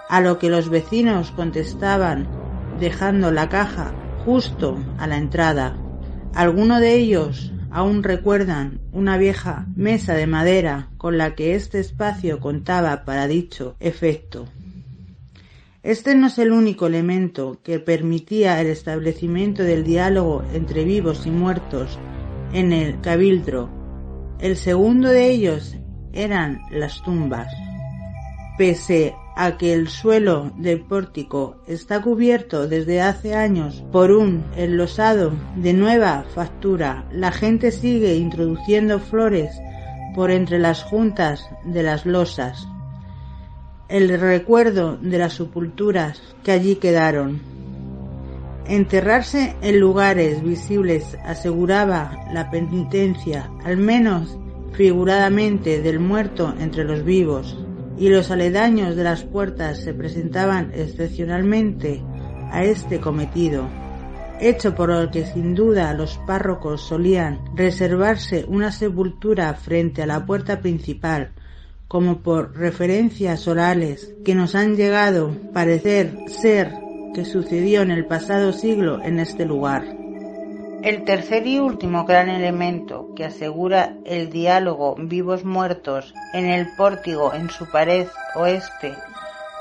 a 0.09 0.19
lo 0.19 0.39
que 0.39 0.49
los 0.49 0.69
vecinos 0.69 1.31
contestaban 1.31 2.27
dejando 2.81 3.31
la 3.31 3.47
caja 3.47 3.93
justo 4.25 4.77
a 4.97 5.07
la 5.07 5.17
entrada. 5.17 5.77
Algunos 6.33 6.81
de 6.81 6.95
ellos 6.95 7.53
aún 7.69 8.03
recuerdan 8.03 8.81
una 8.91 9.17
vieja 9.17 9.67
mesa 9.75 10.13
de 10.15 10.27
madera 10.27 10.89
con 10.97 11.17
la 11.17 11.33
que 11.33 11.55
este 11.55 11.79
espacio 11.79 12.41
contaba 12.41 13.05
para 13.05 13.27
dicho 13.27 13.77
efecto. 13.79 14.47
Este 15.83 16.13
no 16.13 16.27
es 16.27 16.37
el 16.37 16.51
único 16.51 16.85
elemento 16.85 17.59
que 17.63 17.79
permitía 17.79 18.61
el 18.61 18.67
establecimiento 18.67 19.63
del 19.63 19.83
diálogo 19.83 20.43
entre 20.53 20.83
vivos 20.83 21.25
y 21.25 21.31
muertos 21.31 21.97
en 22.53 22.71
el 22.71 23.01
cabildro. 23.01 23.67
El 24.39 24.57
segundo 24.57 25.09
de 25.09 25.31
ellos 25.31 25.75
eran 26.13 26.61
las 26.69 27.01
tumbas. 27.01 27.51
Pese 28.59 29.15
a 29.35 29.57
que 29.57 29.73
el 29.73 29.87
suelo 29.87 30.51
del 30.55 30.81
pórtico 30.81 31.63
está 31.65 31.99
cubierto 31.99 32.67
desde 32.67 33.01
hace 33.01 33.33
años 33.33 33.83
por 33.91 34.11
un 34.11 34.43
enlosado 34.55 35.31
de 35.55 35.73
nueva 35.73 36.25
factura, 36.35 37.07
la 37.11 37.31
gente 37.31 37.71
sigue 37.71 38.17
introduciendo 38.17 38.99
flores 38.99 39.51
por 40.13 40.29
entre 40.29 40.59
las 40.59 40.83
juntas 40.83 41.49
de 41.65 41.81
las 41.81 42.05
losas. 42.05 42.67
El 43.91 44.07
recuerdo 44.21 44.95
de 45.01 45.17
las 45.17 45.33
sepulturas 45.33 46.21
que 46.45 46.53
allí 46.53 46.77
quedaron. 46.77 47.41
Enterrarse 48.65 49.53
en 49.61 49.81
lugares 49.81 50.41
visibles 50.41 51.17
aseguraba 51.25 52.17
la 52.31 52.49
penitencia, 52.49 53.51
al 53.65 53.75
menos 53.75 54.37
figuradamente, 54.71 55.81
del 55.81 55.99
muerto 55.99 56.55
entre 56.57 56.85
los 56.85 57.03
vivos 57.03 57.59
y 57.97 58.07
los 58.07 58.31
aledaños 58.31 58.95
de 58.95 59.03
las 59.03 59.23
puertas 59.23 59.79
se 59.79 59.93
presentaban 59.93 60.71
excepcionalmente 60.73 62.01
a 62.49 62.63
este 62.63 63.01
cometido, 63.01 63.67
hecho 64.39 64.73
por 64.73 64.91
el 64.91 65.11
que 65.11 65.25
sin 65.25 65.53
duda 65.53 65.93
los 65.93 66.17
párrocos 66.19 66.81
solían 66.81 67.41
reservarse 67.57 68.45
una 68.47 68.71
sepultura 68.71 69.53
frente 69.53 70.01
a 70.01 70.07
la 70.07 70.25
puerta 70.25 70.61
principal, 70.61 71.33
como 71.91 72.19
por 72.19 72.55
referencias 72.55 73.49
orales 73.49 74.15
que 74.23 74.33
nos 74.33 74.55
han 74.55 74.77
llegado 74.77 75.35
parecer 75.51 76.15
ser 76.27 76.71
que 77.13 77.25
sucedió 77.25 77.81
en 77.81 77.91
el 77.91 78.05
pasado 78.05 78.53
siglo 78.53 79.03
en 79.03 79.19
este 79.19 79.45
lugar. 79.45 79.83
El 80.83 81.03
tercer 81.03 81.45
y 81.45 81.59
último 81.59 82.05
gran 82.05 82.29
elemento 82.29 83.09
que 83.13 83.25
asegura 83.25 83.97
el 84.05 84.29
diálogo 84.29 84.95
vivos 84.97 85.43
muertos 85.43 86.13
en 86.31 86.45
el 86.45 86.73
pórtico 86.77 87.33
en 87.33 87.49
su 87.49 87.69
pared 87.69 88.07
oeste, 88.35 88.93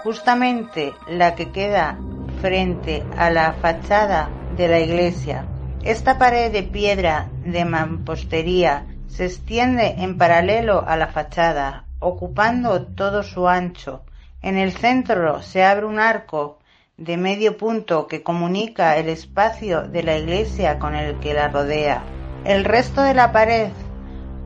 justamente 0.04 0.92
la 1.08 1.34
que 1.34 1.50
queda 1.50 1.98
frente 2.40 3.02
a 3.16 3.30
la 3.30 3.54
fachada 3.54 4.30
de 4.56 4.68
la 4.68 4.78
iglesia. 4.78 5.46
Esta 5.82 6.16
pared 6.16 6.52
de 6.52 6.62
piedra 6.62 7.28
de 7.44 7.64
mampostería 7.64 8.86
se 9.08 9.24
extiende 9.24 9.96
en 9.98 10.16
paralelo 10.16 10.84
a 10.86 10.96
la 10.96 11.08
fachada, 11.08 11.86
ocupando 12.00 12.86
todo 12.86 13.22
su 13.22 13.48
ancho. 13.48 14.02
En 14.42 14.56
el 14.56 14.72
centro 14.72 15.42
se 15.42 15.64
abre 15.64 15.86
un 15.86 16.00
arco 16.00 16.58
de 16.96 17.16
medio 17.16 17.56
punto 17.56 18.06
que 18.06 18.22
comunica 18.22 18.96
el 18.96 19.08
espacio 19.08 19.82
de 19.82 20.02
la 20.02 20.18
iglesia 20.18 20.78
con 20.78 20.94
el 20.94 21.18
que 21.20 21.34
la 21.34 21.48
rodea. 21.48 22.02
El 22.44 22.64
resto 22.64 23.02
de 23.02 23.14
la 23.14 23.32
pared, 23.32 23.70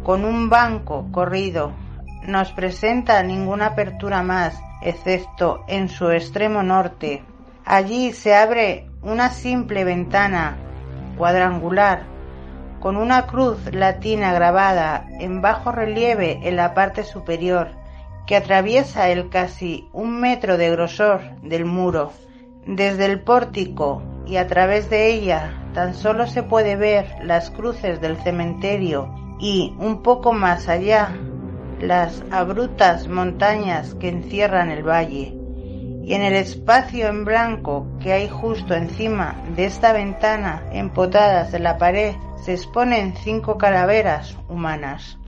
con 0.03 0.25
un 0.25 0.51
banco 0.51 1.09
corrido, 1.11 1.73
nos 2.27 2.53
presenta 2.53 3.23
ninguna 3.23 3.67
apertura 3.67 4.23
más, 4.23 4.61
excepto 4.83 5.65
en 5.69 5.89
su 5.89 6.11
extremo 6.11 6.63
norte. 6.63 7.25
Allí 7.65 8.13
se 8.13 8.35
abre 8.35 8.89
una 9.03 9.31
simple 9.31 9.85
ventana 9.85 10.57
cuadrangular 11.17 12.14
con 12.85 12.99
una 12.99 13.25
cruz 13.25 13.73
latina 13.73 14.35
grabada 14.35 15.07
en 15.19 15.41
bajo 15.41 15.73
relieve 15.73 16.41
en 16.47 16.57
la 16.57 16.75
parte 16.75 17.03
superior, 17.03 17.71
que 18.27 18.37
atraviesa 18.37 19.09
el 19.09 19.31
casi 19.31 19.89
un 19.95 20.21
metro 20.21 20.59
de 20.59 20.71
grosor 20.71 21.23
del 21.41 21.65
muro. 21.65 22.13
Desde 22.67 23.07
el 23.07 23.23
pórtico 23.23 24.03
y 24.27 24.37
a 24.37 24.47
través 24.49 24.91
de 24.91 25.15
ella 25.15 25.55
tan 25.73 25.95
solo 25.95 26.27
se 26.27 26.43
puede 26.43 26.77
ver 26.77 27.07
las 27.23 27.51
cruces 27.51 28.03
del 28.03 28.19
cementerio 28.19 29.15
y 29.41 29.75
un 29.79 30.03
poco 30.03 30.35
más 30.35 30.69
allá 30.69 31.17
las 31.81 32.23
abruptas 32.31 33.09
montañas 33.09 33.95
que 33.95 34.11
encierran 34.11 34.71
el 34.71 34.87
valle. 34.87 35.34
Y 36.05 36.15
en 36.15 36.23
el 36.23 36.35
espacio 36.35 37.09
en 37.09 37.25
blanco 37.25 37.87
que 38.01 38.13
hay 38.13 38.29
justo 38.29 38.75
encima 38.75 39.43
de 39.57 39.65
esta 39.65 39.93
ventana 39.93 40.63
empotadas 40.73 41.55
en 41.55 41.63
la 41.63 41.79
pared 41.79 42.15
se 42.45 42.53
exponen 42.53 43.15
cinco 43.17 43.59
calaveras 43.59 44.37
humanas. 44.49 45.19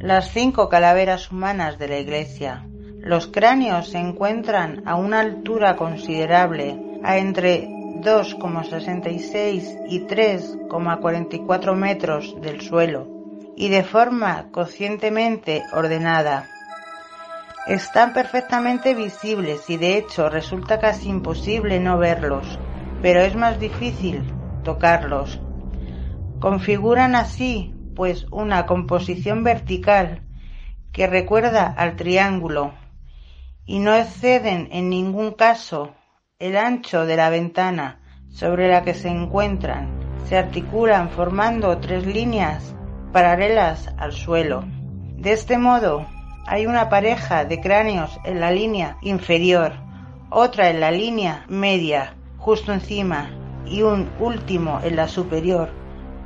Las 0.00 0.32
cinco 0.32 0.68
calaveras 0.68 1.30
humanas 1.30 1.78
de 1.78 1.88
la 1.88 1.98
iglesia 1.98 2.64
los 3.04 3.26
cráneos 3.26 3.90
se 3.90 3.98
encuentran 3.98 4.82
a 4.86 4.94
una 4.94 5.20
altura 5.20 5.76
considerable, 5.76 6.80
a 7.02 7.18
entre 7.18 7.68
2,66 7.68 9.88
y 9.90 10.06
3,44 10.06 11.74
metros 11.74 12.34
del 12.40 12.62
suelo, 12.62 13.06
y 13.56 13.68
de 13.68 13.82
forma 13.82 14.46
conscientemente 14.50 15.64
ordenada. 15.74 16.48
Están 17.66 18.12
perfectamente 18.12 18.94
visibles 18.94 19.70
y 19.70 19.78
de 19.78 19.96
hecho 19.96 20.28
resulta 20.28 20.78
casi 20.78 21.08
imposible 21.08 21.80
no 21.80 21.96
verlos, 21.96 22.58
pero 23.00 23.20
es 23.20 23.34
más 23.36 23.58
difícil 23.58 24.22
tocarlos. 24.64 25.40
Configuran 26.40 27.14
así, 27.14 27.74
pues, 27.96 28.26
una 28.30 28.66
composición 28.66 29.44
vertical 29.44 30.20
que 30.92 31.06
recuerda 31.06 31.66
al 31.66 31.96
triángulo 31.96 32.74
y 33.64 33.78
no 33.78 33.94
exceden 33.94 34.68
en 34.70 34.90
ningún 34.90 35.32
caso 35.32 35.94
el 36.38 36.58
ancho 36.58 37.06
de 37.06 37.16
la 37.16 37.30
ventana 37.30 38.02
sobre 38.28 38.68
la 38.68 38.82
que 38.82 38.92
se 38.92 39.08
encuentran. 39.08 39.88
Se 40.26 40.36
articulan 40.36 41.08
formando 41.08 41.78
tres 41.78 42.04
líneas 42.04 42.74
paralelas 43.10 43.88
al 43.96 44.12
suelo. 44.12 44.64
De 45.16 45.32
este 45.32 45.56
modo, 45.56 46.06
hay 46.46 46.66
una 46.66 46.88
pareja 46.88 47.44
de 47.44 47.60
cráneos 47.60 48.20
en 48.24 48.40
la 48.40 48.50
línea 48.50 48.98
inferior, 49.00 49.72
otra 50.30 50.70
en 50.70 50.80
la 50.80 50.90
línea 50.90 51.44
media, 51.48 52.14
justo 52.38 52.72
encima, 52.72 53.30
y 53.66 53.82
un 53.82 54.10
último 54.20 54.80
en 54.82 54.96
la 54.96 55.08
superior, 55.08 55.70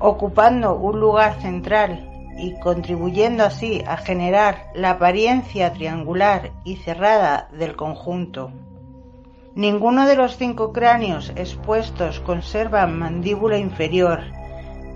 ocupando 0.00 0.74
un 0.76 0.98
lugar 0.98 1.40
central 1.40 2.11
y 2.37 2.59
contribuyendo 2.61 3.44
así 3.44 3.83
a 3.87 3.96
generar 3.96 4.66
la 4.74 4.90
apariencia 4.90 5.72
triangular 5.72 6.52
y 6.64 6.76
cerrada 6.76 7.48
del 7.52 7.76
conjunto. 7.76 8.52
Ninguno 9.54 10.07
de 10.07 10.16
los 10.16 10.37
cinco 10.37 10.72
cráneos 10.72 11.33
expuestos 11.35 12.20
conserva 12.20 12.87
mandíbula 12.87 13.59
inferior. 13.59 14.20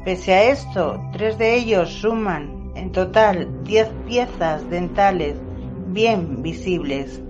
Pese 0.05 0.35
a 0.35 0.45
esto, 0.45 1.01
tres 1.13 1.37
de 1.37 1.55
ellos 1.57 1.91
suman 1.95 2.62
en 2.75 2.93
total 2.93 3.65
diez 3.65 3.89
piezas 4.07 4.69
dentales 4.69 5.37
bien 5.89 6.43
visibles. 6.43 7.21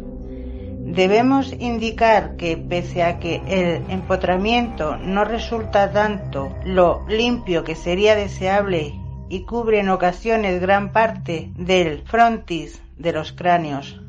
Debemos 0.85 1.52
indicar 1.59 2.37
que 2.37 2.57
pese 2.57 3.02
a 3.02 3.18
que 3.18 3.40
el 3.46 3.90
empotramiento 3.90 4.96
no 4.96 5.24
resulta 5.24 5.92
tanto 5.92 6.55
lo 6.64 7.07
limpio 7.09 7.64
que 7.64 7.74
sería 7.74 8.14
deseable 8.14 8.94
y 9.28 9.44
cubre 9.44 9.81
en 9.81 9.88
ocasiones 9.88 10.61
gran 10.61 10.92
parte 10.92 11.50
del 11.57 12.02
frontis 12.02 12.83
de 12.98 13.12
los 13.12 13.33
cráneos. 13.33 14.00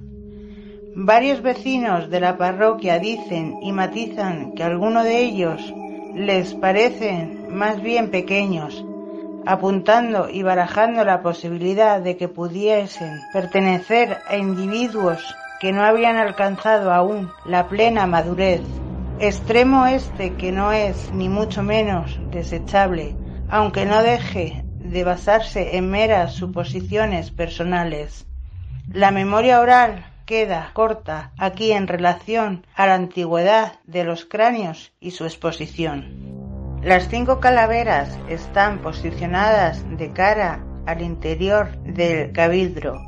Varios 0.96 1.42
vecinos 1.42 2.10
de 2.10 2.20
la 2.20 2.38
parroquia 2.38 3.00
dicen 3.00 3.56
y 3.64 3.72
matizan 3.72 4.54
que 4.54 4.64
algunos 4.64 5.06
de 5.06 5.20
ellos 5.22 5.74
les 6.14 6.54
parecen 6.54 7.48
más 7.50 7.82
bien 7.82 8.12
pequeños, 8.12 8.86
apuntando 9.46 10.30
y 10.30 10.44
barajando 10.44 11.04
la 11.04 11.22
posibilidad 11.22 12.02
de 12.02 12.18
que 12.18 12.28
pudiesen 12.28 13.22
pertenecer 13.34 14.20
a 14.28 14.38
individuos 14.38 15.36
que 15.60 15.72
no 15.72 15.84
habían 15.84 16.18
alcanzado 16.18 16.92
aún 16.92 17.32
la 17.46 17.68
plena 17.68 18.06
madurez, 18.06 18.62
extremo 19.20 19.86
este 19.86 20.34
que 20.34 20.52
no 20.52 20.72
es 20.72 21.12
ni 21.14 21.30
mucho 21.30 21.64
menos 21.64 22.20
desechable, 22.32 23.16
aunque 23.50 23.86
no 23.86 24.04
deje 24.04 24.64
de 24.80 25.04
basarse 25.04 25.78
en 25.78 25.90
meras 25.90 26.34
suposiciones 26.34 27.32
personales. 27.32 28.26
La 28.92 29.12
memoria 29.12 29.62
oral 29.62 30.06
queda 30.26 30.72
corta 30.74 31.32
aquí 31.38 31.72
en 31.72 31.88
relación 31.88 32.66
a 32.76 32.88
la 32.88 32.96
antigüedad 32.96 33.74
de 33.86 34.04
los 34.04 34.26
cráneos 34.26 34.92
y 35.00 35.12
su 35.12 35.26
exposición. 35.26 36.33
Las 36.84 37.08
cinco 37.08 37.40
calaveras 37.40 38.20
están 38.28 38.80
posicionadas 38.80 39.86
de 39.98 40.12
cara 40.12 40.66
al 40.86 41.02
interior 41.02 41.78
del 41.84 42.34
cabildro 42.34 43.00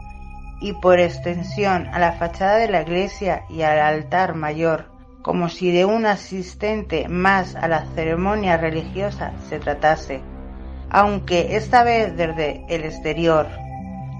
y 0.61 0.71
por 0.71 0.97
extensión 0.97 1.89
a 1.91 1.99
la 1.99 2.13
fachada 2.13 2.55
de 2.55 2.69
la 2.69 2.83
iglesia 2.83 3.43
y 3.49 3.63
al 3.63 3.79
altar 3.79 4.33
mayor, 4.33 4.85
como 5.21 5.49
si 5.49 5.73
de 5.73 5.83
un 5.83 6.05
asistente 6.05 7.09
más 7.09 7.57
a 7.57 7.67
la 7.67 7.85
ceremonia 7.95 8.55
religiosa 8.55 9.33
se 9.49 9.59
tratase, 9.59 10.21
aunque 10.89 11.57
esta 11.57 11.83
vez 11.83 12.15
desde 12.15 12.65
el 12.69 12.85
exterior. 12.85 13.49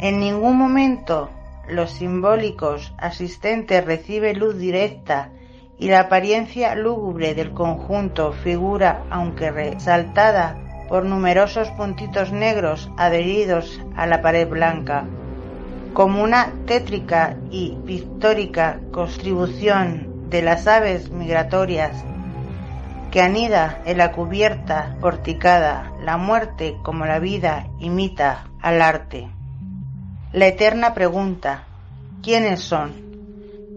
En 0.02 0.20
ningún 0.20 0.58
momento 0.58 1.30
los 1.70 1.92
simbólicos 1.92 2.94
asistentes 2.98 3.86
recibe 3.86 4.34
luz 4.34 4.58
directa 4.58 5.30
y 5.78 5.90
la 5.90 6.02
apariencia 6.02 6.76
lúgubre 6.76 7.36
del 7.36 7.52
conjunto 7.52 8.34
figura, 8.34 9.04
aunque 9.10 9.52
resaltada 9.52 10.58
por 10.88 11.06
numerosos 11.06 11.70
puntitos 11.72 12.32
negros 12.32 12.90
adheridos 12.98 13.82
a 13.96 14.06
la 14.06 14.22
pared 14.22 14.48
blanca, 14.48 15.06
como 15.94 16.24
una 16.24 16.52
tétrica 16.66 17.38
y 17.50 17.78
pictórica 17.86 18.80
contribución 18.92 20.30
de 20.30 20.42
las 20.42 20.68
aves 20.68 21.10
migratorias 21.10 22.04
que 23.12 23.22
anida 23.22 23.82
en 23.86 23.98
la 23.98 24.12
cubierta 24.12 24.98
porticada, 25.00 25.94
la 26.04 26.18
muerte 26.18 26.76
como 26.84 27.06
la 27.06 27.20
vida 27.20 27.68
imita 27.80 28.50
al 28.62 28.82
arte. 28.82 29.30
La 30.34 30.48
eterna 30.48 30.94
pregunta, 30.94 31.64
¿quiénes 32.22 32.60
son? 32.60 33.05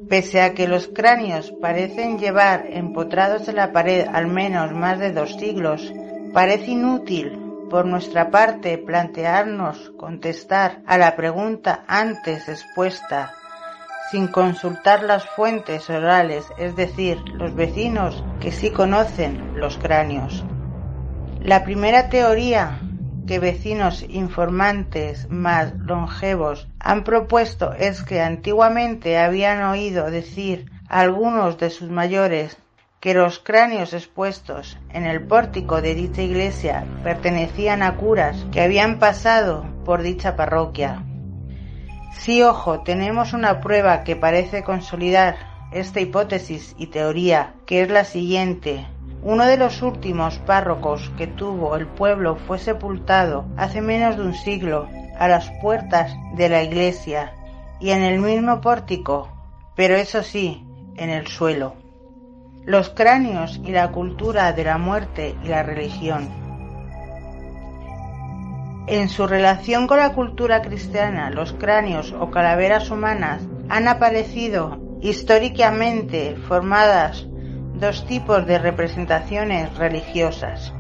Pese 0.09 0.41
a 0.41 0.55
que 0.55 0.69
los 0.69 0.89
cráneos 0.89 1.53
parecen 1.61 2.19
llevar 2.19 2.67
empotrados 2.71 3.49
en 3.49 3.57
la 3.57 3.73
pared 3.73 4.07
al 4.11 4.27
menos 4.27 4.73
más 4.73 4.99
de 4.99 5.13
dos 5.13 5.37
siglos, 5.37 5.93
parece 6.33 6.71
inútil 6.71 7.39
por 7.69 7.85
nuestra 7.85 8.31
parte 8.31 8.79
plantearnos 8.79 9.91
contestar 9.99 10.81
a 10.87 10.97
la 10.97 11.15
pregunta 11.15 11.85
antes 11.87 12.49
expuesta 12.49 13.35
sin 14.11 14.29
consultar 14.29 15.03
las 15.03 15.27
fuentes 15.27 15.91
orales, 15.91 16.47
es 16.57 16.75
decir, 16.77 17.19
los 17.35 17.55
vecinos 17.55 18.25
que 18.41 18.53
sí 18.53 18.71
conocen 18.71 19.53
los 19.57 19.77
cráneos. 19.77 20.45
La 21.41 21.63
primera 21.63 22.09
teoría 22.09 22.81
que 23.29 23.39
vecinos 23.39 24.05
informantes 24.09 25.29
más 25.31 25.75
longevos 25.75 26.67
han 26.81 27.05
propuesto 27.05 27.75
es 27.75 28.03
que 28.03 28.23
antiguamente 28.23 29.19
habían 29.19 29.63
oído 29.63 30.11
decir 30.11 30.73
algunos 30.89 31.59
de 31.59 31.69
sus 31.69 31.91
mayores 31.91 32.57
que 33.01 33.13
los 33.13 33.39
cráneos 33.39 33.93
expuestos 33.93 34.79
en 34.91 35.05
el 35.05 35.27
pórtico 35.27 35.83
de 35.83 35.95
dicha 35.95 36.23
iglesia 36.23 36.87
pertenecían 37.05 37.83
a 37.83 37.97
curas 37.97 38.47
que 38.51 38.63
habían 38.63 38.99
pasado 38.99 39.67
por 39.85 40.03
dicha 40.03 40.35
parroquia. 40.35 41.05
Si 42.19 42.43
ojo, 42.43 42.81
tenemos 42.81 43.35
una 43.35 43.61
prueba 43.61 44.05
que 44.05 44.17
parece 44.17 44.65
consolidar 44.65 45.37
esta 45.71 46.01
hipótesis 46.01 46.75
y 46.79 46.87
teoría, 46.87 47.55
que 47.67 47.83
es 47.83 47.91
la 47.91 48.05
siguiente. 48.05 48.87
Uno 49.29 49.45
de 49.45 49.59
los 49.59 49.83
últimos 49.83 50.39
párrocos 50.39 51.13
que 51.19 51.27
tuvo 51.27 51.77
el 51.77 51.87
pueblo 51.87 52.37
fue 52.37 52.59
sepultado 52.59 53.45
hace 53.59 53.83
menos 53.83 54.17
de 54.17 54.23
un 54.23 54.33
siglo 54.33 54.89
a 55.19 55.29
las 55.29 55.51
puertas 55.61 56.17
de 56.35 56.49
la 56.49 56.63
iglesia 56.63 57.35
y 57.79 57.91
en 57.91 58.03
el 58.03 58.21
mismo 58.21 58.63
pórtico, 58.63 59.29
pero 59.77 59.97
eso 59.97 60.23
sí, 60.23 60.67
en 60.97 61.11
el 61.11 61.27
suelo. 61.27 61.75
Los 62.65 62.89
cráneos 62.89 63.61
y 63.63 63.73
la 63.73 63.93
cultura 63.93 64.55
de 64.55 64.65
la 64.65 64.79
muerte 64.79 65.37
y 65.45 65.49
la 65.49 65.63
religión. 65.63 66.31
En 68.87 69.11
su 69.11 69.27
relación 69.27 69.87
con 69.87 69.99
la 69.99 70.15
cultura 70.15 70.63
cristiana, 70.63 71.29
los 71.29 71.53
cráneos 71.53 72.15
o 72.19 72.31
calaveras 72.31 72.91
humanas 72.91 73.43
han 73.69 73.89
aparecido 73.89 74.79
históricamente 75.03 76.35
formadas 76.49 77.27
dos 77.79 78.07
tipos 78.07 78.47
de 78.47 78.59
representaciones 78.59 79.77
religiosas. 79.77 80.73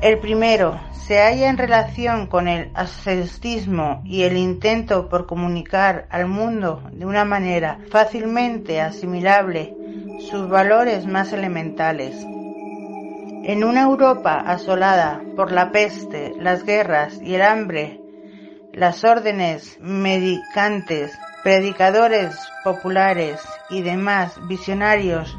El 0.00 0.18
primero 0.18 0.80
se 0.92 1.18
halla 1.18 1.48
en 1.48 1.58
relación 1.58 2.28
con 2.28 2.46
el 2.46 2.70
ascetismo 2.74 4.02
y 4.04 4.22
el 4.22 4.36
intento 4.36 5.08
por 5.08 5.26
comunicar 5.26 6.06
al 6.10 6.28
mundo 6.28 6.82
de 6.92 7.04
una 7.04 7.24
manera 7.24 7.80
fácilmente 7.90 8.80
asimilable 8.80 9.74
sus 10.30 10.48
valores 10.48 11.06
más 11.06 11.32
elementales. 11.32 12.14
En 13.44 13.64
una 13.64 13.82
Europa 13.82 14.34
asolada 14.34 15.22
por 15.34 15.50
la 15.50 15.72
peste, 15.72 16.34
las 16.38 16.64
guerras 16.64 17.18
y 17.20 17.34
el 17.34 17.42
hambre, 17.42 18.00
las 18.72 19.02
órdenes 19.02 19.78
medicantes, 19.80 21.18
predicadores 21.42 22.38
populares 22.62 23.40
y 23.70 23.82
demás 23.82 24.38
visionarios 24.46 25.36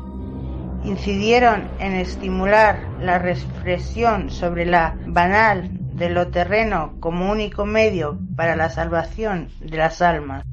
incidieron 0.89 1.69
en 1.80 1.93
estimular 1.93 2.80
la 2.99 3.19
reflexión 3.19 4.32
sobre 4.32 4.65
la 4.65 4.95
banal 5.06 5.69
de 5.71 6.10
lo 6.10 6.30
terreno 6.30 6.95
como 6.99 7.32
único 7.32 7.65
medio 7.65 8.17
para 8.36 8.56
la 8.56 8.69
salvación 8.69 9.49
de 9.60 9.78
las 9.78 10.02
almas. 10.02 10.43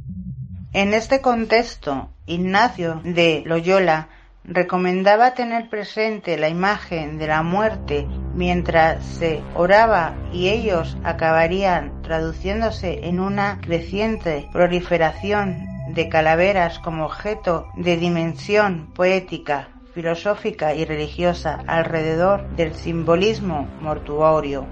En 0.73 0.93
este 0.93 1.23
contexto, 1.23 2.11
Ignacio 2.27 3.01
de 3.03 3.45
Loyola 3.47 4.09
recomendaba 4.45 5.33
tener 5.33 5.71
presente 5.71 6.37
la 6.37 6.49
imagen 6.49 7.19
de 7.19 7.29
la 7.29 7.43
muerte 7.43 8.07
mientras 8.35 9.03
se 9.05 9.43
oraba 9.55 10.15
y 10.33 10.49
ellos 10.49 10.99
acabarían 11.03 12.03
traduciéndose 12.03 13.07
en 13.09 13.21
una 13.21 13.59
creciente 13.63 14.49
proliferación 14.53 15.67
de 15.95 16.09
calaveras 16.09 16.79
como 16.79 17.07
objeto 17.07 17.69
de 17.77 17.97
dimensión 17.97 18.93
poética 18.95 19.69
filosófica 19.97 20.75
y 20.75 20.85
religiosa 20.85 21.59
alrededor 21.67 22.51
del 22.51 22.75
simbolismo 22.75 23.67
mortuorio. 23.81 24.67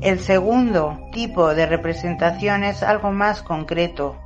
El 0.00 0.20
segundo 0.20 0.96
tipo 1.10 1.56
de 1.56 1.66
representación 1.66 2.62
es 2.62 2.84
algo 2.84 3.10
más 3.10 3.42
concreto. 3.42 4.16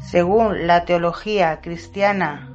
Según 0.00 0.66
la 0.66 0.84
teología 0.84 1.60
cristiana, 1.60 2.52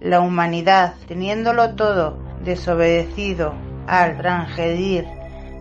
la 0.00 0.18
humanidad, 0.18 0.94
teniéndolo 1.06 1.76
todo 1.76 2.18
desobedecido 2.42 3.54
al 3.86 4.18
transgredir 4.18 5.06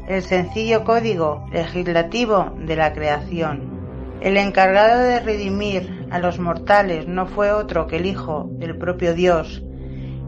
el 0.08 0.24
sencillo 0.24 0.84
código 0.84 1.46
legislativo 1.52 2.56
de 2.58 2.76
la 2.76 2.92
creación. 2.92 4.18
El 4.22 4.38
encargado 4.38 5.04
de 5.04 5.20
redimir 5.20 6.08
a 6.10 6.18
los 6.18 6.40
mortales 6.40 7.08
no 7.08 7.28
fue 7.28 7.52
otro 7.52 7.86
que 7.86 7.98
el 7.98 8.08
Hijo 8.08 8.50
del 8.54 8.80
propio 8.80 9.14
Dios, 9.14 9.62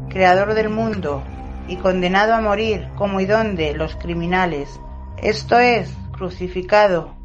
creador 0.10 0.54
del 0.54 0.70
mundo, 0.70 1.24
y 1.68 1.76
condenado 1.78 2.34
a 2.34 2.42
morir 2.42 2.88
como 2.96 3.20
y 3.22 3.26
donde 3.26 3.74
los 3.74 3.96
criminales, 3.96 4.80
esto 5.22 5.60
es, 5.60 5.96
crucificado, 6.12 7.16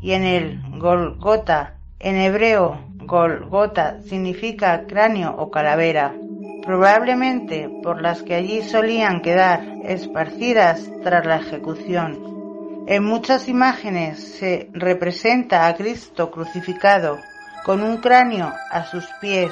y 0.00 0.12
en 0.12 0.24
el 0.24 0.62
Golgota, 0.78 1.78
en 1.98 2.16
hebreo 2.16 2.78
Golgota 2.98 4.00
significa 4.02 4.84
cráneo 4.86 5.34
o 5.36 5.50
calavera, 5.50 6.14
probablemente 6.62 7.70
por 7.82 8.00
las 8.00 8.22
que 8.22 8.34
allí 8.34 8.62
solían 8.62 9.20
quedar 9.20 9.64
esparcidas 9.84 10.90
tras 11.02 11.26
la 11.26 11.36
ejecución. 11.36 12.84
En 12.86 13.04
muchas 13.04 13.48
imágenes 13.48 14.38
se 14.38 14.68
representa 14.72 15.66
a 15.66 15.74
Cristo 15.74 16.30
crucificado 16.30 17.18
con 17.64 17.82
un 17.82 17.98
cráneo 17.98 18.52
a 18.70 18.84
sus 18.84 19.06
pies 19.20 19.50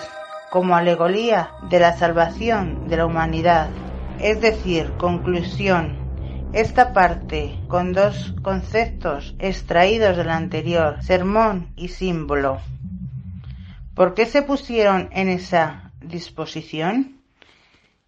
como 0.53 0.77
alegoría 0.77 1.53
de 1.71 1.81
la 1.81 1.97
salvación 1.97 2.87
de 2.87 2.99
la 2.99 3.07
humanidad. 3.07 3.71
Es 4.21 4.43
decir, 4.43 4.93
conclusión, 4.99 5.97
esta 6.53 6.93
parte 6.93 7.59
con 7.69 7.95
dos 7.95 8.35
conceptos 8.43 9.35
extraídos 9.38 10.15
del 10.19 10.29
anterior, 10.29 11.03
sermón 11.03 11.73
y 11.75 11.88
símbolo. 11.88 12.61
¿Por 13.95 14.12
qué 14.12 14.27
se 14.27 14.43
pusieron 14.43 15.09
en 15.12 15.31
esa 15.31 15.91
disposición? 16.03 17.17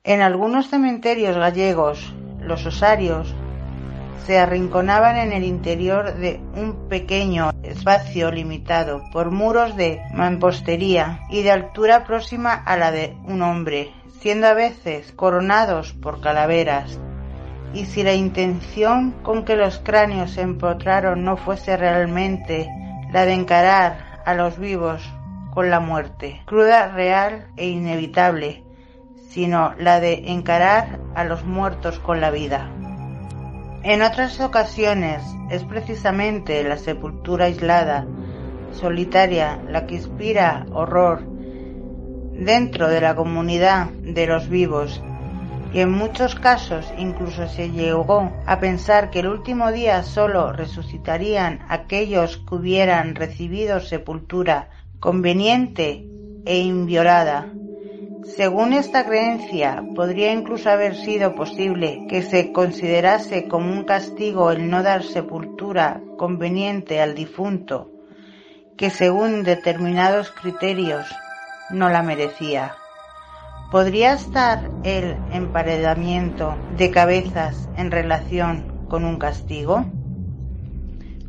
En 0.03 0.21
algunos 0.21 0.69
cementerios 0.69 1.39
gallegos, 1.39 2.13
los 2.41 2.67
osarios 2.67 3.35
se 4.27 4.39
arrinconaban 4.39 5.17
en 5.17 5.33
el 5.33 5.45
interior 5.45 6.15
de 6.17 6.43
un 6.55 6.91
pequeño 6.91 7.54
espacio 7.66 8.31
limitado 8.31 9.03
por 9.12 9.31
muros 9.31 9.77
de 9.77 10.00
mampostería 10.12 11.20
y 11.31 11.42
de 11.42 11.50
altura 11.50 12.05
próxima 12.05 12.55
a 12.55 12.77
la 12.77 12.90
de 12.90 13.16
un 13.24 13.42
hombre, 13.42 13.92
siendo 14.20 14.46
a 14.46 14.55
veces 14.55 15.12
coronados 15.12 15.92
por 15.92 16.20
calaveras. 16.20 17.00
Y 17.72 17.87
si 17.87 18.03
la 18.03 18.14
intención 18.14 19.12
con 19.22 19.44
que 19.44 19.57
los 19.57 19.79
cráneos 19.79 20.33
se 20.33 20.42
empotraron 20.42 21.24
no 21.24 21.37
fuese 21.37 21.77
realmente 21.77 22.68
la 23.12 23.24
de 23.24 23.33
encarar 23.33 24.22
a 24.24 24.35
los 24.35 24.59
vivos 24.59 25.03
con 25.53 25.70
la 25.70 25.81
muerte, 25.81 26.42
cruda, 26.46 26.88
real 26.88 27.48
e 27.57 27.68
inevitable, 27.68 28.64
sino 29.29 29.74
la 29.79 30.00
de 30.00 30.31
encarar 30.33 31.00
a 31.14 31.24
los 31.24 31.44
muertos 31.44 31.98
con 31.98 32.20
la 32.20 32.31
vida. 32.31 32.70
En 33.85 34.01
otras 34.03 34.40
ocasiones 34.40 35.23
es 35.51 35.62
precisamente 35.64 36.64
la 36.64 36.79
sepultura 36.79 37.44
aislada, 37.44 38.07
solitaria, 38.73 39.61
la 39.68 39.87
que 39.87 39.97
inspira 39.97 40.66
horror, 40.73 41.23
dentro 42.33 42.88
de 42.88 43.01
la 43.03 43.14
comunidad 43.14 43.90
de 43.90 44.27
los 44.27 44.49
vivos 44.49 45.03
y 45.75 45.81
en 45.81 45.90
muchos 45.90 46.37
casos 46.37 46.87
incluso 46.97 47.49
se 47.49 47.70
llegó 47.70 48.33
a 48.47 48.61
pensar 48.61 49.11
que 49.11 49.20
el 49.20 49.27
último 49.27 49.73
día 49.73 50.05
solo 50.05 50.53
resucitarían 50.53 51.61
aquellos 51.68 52.38
que 52.38 52.55
hubieran 52.55 53.16
recibido 53.16 53.81
sepultura 53.81 54.70
conveniente 55.01 56.09
e 56.47 56.59
inviolada. 56.59 57.49
Según 58.25 58.73
esta 58.73 59.05
creencia, 59.05 59.85
podría 59.95 60.33
incluso 60.33 60.71
haber 60.71 60.97
sido 60.97 61.35
posible 61.35 62.07
que 62.09 62.23
se 62.23 62.53
considerase 62.53 63.49
como 63.49 63.71
un 63.71 63.85
castigo 63.85 64.51
el 64.51 64.71
no 64.71 64.83
dar 64.83 65.03
sepultura 65.03 66.01
conveniente 66.17 67.03
al 67.03 67.15
difunto, 67.15 67.91
que 68.79 68.89
según 68.89 69.43
determinados 69.45 70.31
criterios 70.31 71.07
no 71.71 71.91
la 71.91 72.03
merecía. 72.03 72.77
¿Podría 73.71 74.15
estar 74.15 74.71
el 74.85 75.17
emparedamiento 75.31 76.57
de 76.79 76.91
cabezas 76.91 77.69
en 77.77 77.91
relación 77.91 78.87
con 78.89 79.05
un 79.05 79.19
castigo? 79.19 79.85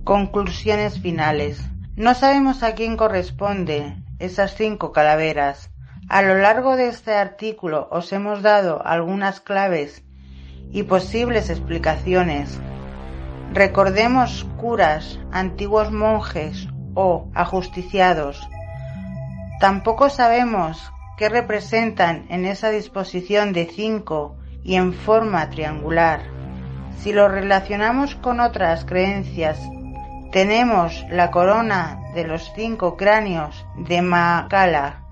Conclusiones 0.05 0.99
finales. 1.01 1.61
No 1.97 2.13
sabemos 2.13 2.63
a 2.63 2.73
quién 2.73 2.95
corresponde 2.95 3.97
esas 4.19 4.55
cinco 4.55 4.93
calaveras. 4.93 5.74
A 6.07 6.21
lo 6.21 6.37
largo 6.37 6.75
de 6.75 6.87
este 6.87 7.15
artículo 7.15 7.87
os 7.91 8.13
hemos 8.13 8.43
dado 8.43 8.85
algunas 8.85 9.41
claves 9.41 10.03
y 10.71 10.83
posibles 10.83 11.49
explicaciones. 11.49 12.59
Recordemos 13.53 14.45
curas, 14.57 15.19
antiguos 15.31 15.91
monjes 15.91 16.67
o 16.93 17.29
ajusticiados. 17.33 18.47
Tampoco 19.59 20.09
sabemos 20.09 20.91
qué 21.17 21.27
representan 21.29 22.27
en 22.29 22.45
esa 22.45 22.69
disposición 22.69 23.51
de 23.51 23.65
cinco 23.65 24.35
y 24.63 24.75
en 24.75 24.93
forma 24.93 25.49
triangular. 25.49 26.21
Si 26.99 27.13
lo 27.13 27.29
relacionamos 27.29 28.15
con 28.15 28.39
otras 28.41 28.85
creencias, 28.85 29.59
tenemos 30.31 31.03
la 31.09 31.31
corona 31.31 31.99
de 32.13 32.27
los 32.27 32.51
cinco 32.53 32.95
cráneos 32.95 33.65
de 33.77 34.01
Macala, 34.01 35.04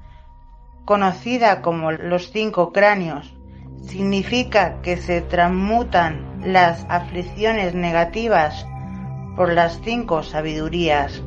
conocida 0.86 1.62
como 1.62 1.92
los 1.92 2.32
cinco 2.32 2.72
cráneos. 2.72 3.34
Significa 3.84 4.82
que 4.82 4.98
se 4.98 5.22
transmutan 5.22 6.42
las 6.46 6.86
aflicciones 6.90 7.74
negativas 7.74 8.66
por 9.36 9.52
las 9.54 9.80
cinco 9.84 10.24
sabidurías. 10.24 11.22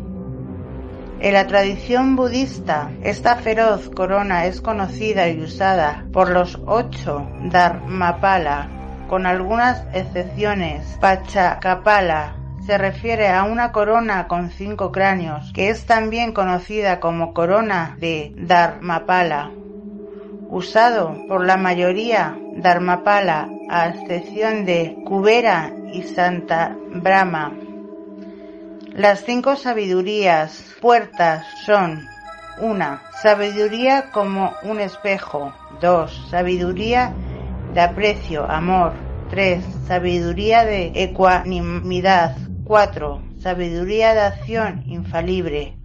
En 1.18 1.32
la 1.32 1.46
tradición 1.46 2.14
budista, 2.14 2.90
esta 3.02 3.36
feroz 3.36 3.88
corona 3.90 4.46
es 4.46 4.60
conocida 4.60 5.28
y 5.28 5.40
usada 5.40 6.06
por 6.12 6.30
los 6.30 6.60
ocho 6.66 7.26
Dharmapala, 7.44 8.68
con 9.08 9.24
algunas 9.24 9.84
excepciones. 9.94 10.98
Pachakapala 11.00 12.35
se 12.66 12.78
refiere 12.78 13.28
a 13.28 13.44
una 13.44 13.70
corona 13.70 14.26
con 14.26 14.50
cinco 14.50 14.90
cráneos, 14.90 15.52
que 15.54 15.70
es 15.70 15.86
también 15.86 16.32
conocida 16.32 16.98
como 16.98 17.32
corona 17.32 17.96
de 18.00 18.32
Dharmapala. 18.36 19.52
Usado 20.48 21.16
por 21.28 21.46
la 21.46 21.56
mayoría 21.56 22.36
Dharmapala, 22.56 23.48
a 23.70 23.88
excepción 23.88 24.64
de 24.64 24.96
Kubera 25.04 25.72
y 25.92 26.02
Santa 26.02 26.76
Brahma. 26.90 27.52
Las 28.92 29.24
cinco 29.24 29.54
sabidurías 29.54 30.74
puertas 30.80 31.44
son 31.64 32.04
una 32.60 33.02
Sabiduría 33.22 34.10
como 34.12 34.52
un 34.62 34.80
espejo. 34.80 35.52
2. 35.80 36.28
Sabiduría 36.30 37.12
de 37.74 37.80
aprecio, 37.80 38.50
amor. 38.50 38.92
3. 39.30 39.64
Sabiduría 39.86 40.64
de 40.64 40.92
ecuanimidad. 40.94 42.36
4. 42.66 43.22
Sabiduría 43.38 44.12
de 44.12 44.22
acción 44.22 44.82
infalible. 44.86 45.76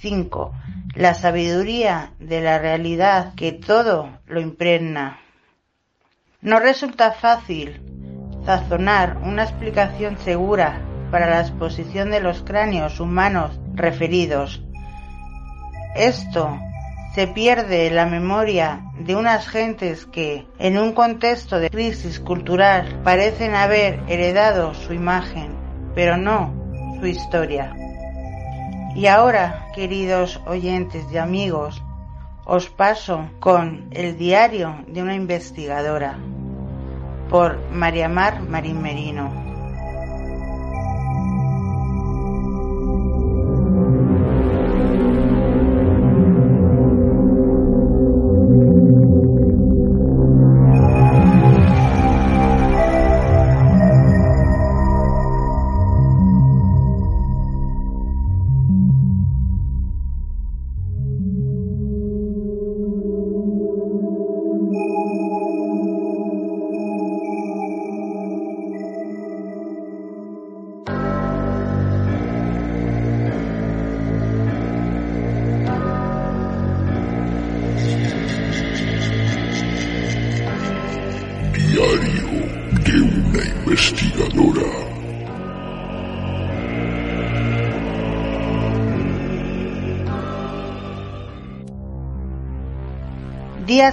5. 0.00 0.52
La 0.94 1.14
sabiduría 1.14 2.12
de 2.18 2.42
la 2.42 2.58
realidad 2.58 3.32
que 3.34 3.52
todo 3.52 4.10
lo 4.26 4.38
impregna. 4.38 5.20
No 6.42 6.60
resulta 6.60 7.12
fácil 7.12 7.80
sazonar 8.44 9.16
una 9.22 9.44
explicación 9.44 10.18
segura 10.18 10.82
para 11.10 11.30
la 11.30 11.40
exposición 11.40 12.10
de 12.10 12.20
los 12.20 12.42
cráneos 12.42 13.00
humanos 13.00 13.58
referidos. 13.74 14.62
Esto 15.96 16.58
se 17.14 17.26
pierde 17.26 17.90
la 17.90 18.04
memoria 18.04 18.82
de 19.00 19.16
unas 19.16 19.48
gentes 19.48 20.04
que, 20.04 20.46
en 20.58 20.78
un 20.78 20.92
contexto 20.92 21.58
de 21.58 21.70
crisis 21.70 22.20
cultural, 22.20 23.00
parecen 23.02 23.54
haber 23.54 24.00
heredado 24.08 24.74
su 24.74 24.92
imagen, 24.92 25.67
pero 25.98 26.16
no 26.16 26.54
su 27.00 27.08
historia. 27.08 27.74
Y 28.94 29.08
ahora, 29.08 29.66
queridos 29.74 30.40
oyentes 30.46 31.04
y 31.12 31.18
amigos, 31.18 31.82
os 32.44 32.68
paso 32.68 33.28
con 33.40 33.88
el 33.90 34.16
diario 34.16 34.76
de 34.86 35.02
una 35.02 35.16
investigadora 35.16 36.16
por 37.28 37.58
María 37.72 38.08
Mar 38.08 38.40
Marín 38.42 38.80
Merino. 38.80 39.47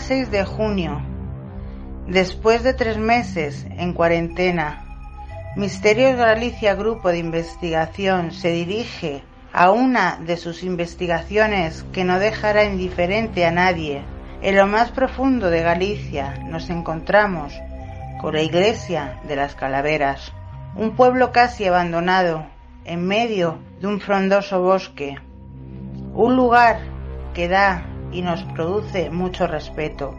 6 0.07 0.29
de 0.29 0.45
junio. 0.45 1.01
Después 2.05 2.61
de 2.61 2.75
tres 2.75 2.99
meses 2.99 3.65
en 3.71 3.91
cuarentena, 3.93 4.85
Misterios 5.55 6.15
Galicia 6.15 6.75
Grupo 6.75 7.09
de 7.09 7.17
Investigación 7.17 8.31
se 8.31 8.51
dirige 8.51 9.23
a 9.51 9.71
una 9.71 10.17
de 10.17 10.37
sus 10.37 10.61
investigaciones 10.61 11.83
que 11.91 12.03
no 12.03 12.19
dejará 12.19 12.65
indiferente 12.65 13.47
a 13.47 13.51
nadie. 13.51 14.03
En 14.43 14.55
lo 14.55 14.67
más 14.67 14.91
profundo 14.91 15.49
de 15.49 15.63
Galicia 15.63 16.35
nos 16.45 16.69
encontramos 16.69 17.55
con 18.21 18.35
la 18.35 18.43
iglesia 18.43 19.19
de 19.27 19.35
las 19.35 19.55
Calaveras, 19.55 20.31
un 20.75 20.95
pueblo 20.95 21.31
casi 21.31 21.65
abandonado 21.65 22.45
en 22.83 23.07
medio 23.07 23.57
de 23.81 23.87
un 23.87 23.99
frondoso 23.99 24.61
bosque, 24.61 25.17
un 26.13 26.35
lugar 26.35 26.77
que 27.33 27.47
da 27.47 27.94
y 28.15 28.21
nos 28.21 28.43
produce 28.43 29.09
mucho 29.09 29.45
respeto. 29.45 30.15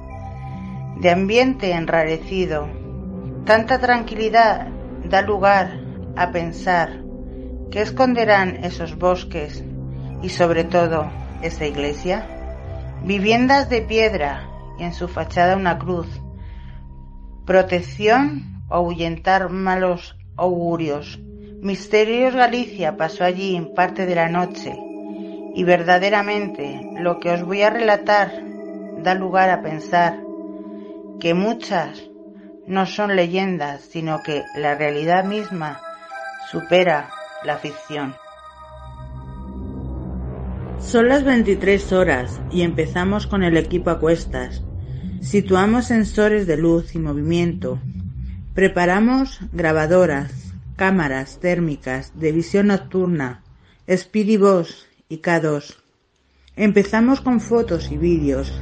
De 1.00 1.10
ambiente 1.10 1.72
enrarecido, 1.72 2.68
tanta 3.46 3.78
tranquilidad 3.78 4.68
da 5.04 5.22
lugar 5.22 5.80
a 6.14 6.30
pensar 6.30 7.02
que 7.70 7.80
esconderán 7.80 8.64
esos 8.64 8.98
bosques 8.98 9.64
y 10.22 10.28
sobre 10.28 10.64
todo 10.64 11.10
esa 11.40 11.66
iglesia. 11.66 12.26
Viviendas 13.02 13.70
de 13.70 13.80
piedra 13.80 14.46
y 14.78 14.84
en 14.84 14.92
su 14.92 15.08
fachada 15.08 15.56
una 15.56 15.78
cruz. 15.78 16.08
Protección 17.46 18.62
o 18.68 18.74
ahuyentar 18.74 19.48
malos 19.48 20.16
augurios. 20.36 21.18
Misterios 21.62 22.34
Galicia 22.34 22.98
pasó 22.98 23.24
allí 23.24 23.56
en 23.56 23.72
parte 23.72 24.04
de 24.04 24.14
la 24.14 24.28
noche 24.28 24.76
y 25.56 25.64
verdaderamente 25.64 26.82
lo 27.00 27.18
que 27.18 27.30
os 27.30 27.42
voy 27.42 27.62
a 27.62 27.70
relatar 27.70 28.30
da 29.02 29.14
lugar 29.14 29.48
a 29.48 29.62
pensar 29.62 30.20
que 31.18 31.32
muchas 31.32 32.02
no 32.66 32.84
son 32.84 33.16
leyendas, 33.16 33.80
sino 33.80 34.22
que 34.22 34.42
la 34.54 34.74
realidad 34.74 35.24
misma 35.24 35.80
supera 36.50 37.08
la 37.42 37.56
ficción. 37.56 38.14
Son 40.78 41.08
las 41.08 41.24
23 41.24 41.90
horas 41.94 42.38
y 42.52 42.60
empezamos 42.60 43.26
con 43.26 43.42
el 43.42 43.56
equipo 43.56 43.88
a 43.88 43.98
cuestas. 43.98 44.62
Situamos 45.22 45.86
sensores 45.86 46.46
de 46.46 46.58
luz 46.58 46.94
y 46.94 46.98
movimiento. 46.98 47.80
Preparamos 48.52 49.40
grabadoras, 49.52 50.52
cámaras 50.76 51.40
térmicas 51.40 52.12
de 52.14 52.32
visión 52.32 52.66
nocturna, 52.66 53.42
Speedy 53.88 54.36
y 55.08 55.18
K2. 55.18 55.76
Empezamos 56.56 57.20
con 57.20 57.40
fotos 57.40 57.90
y 57.92 57.96
vídeos. 57.96 58.52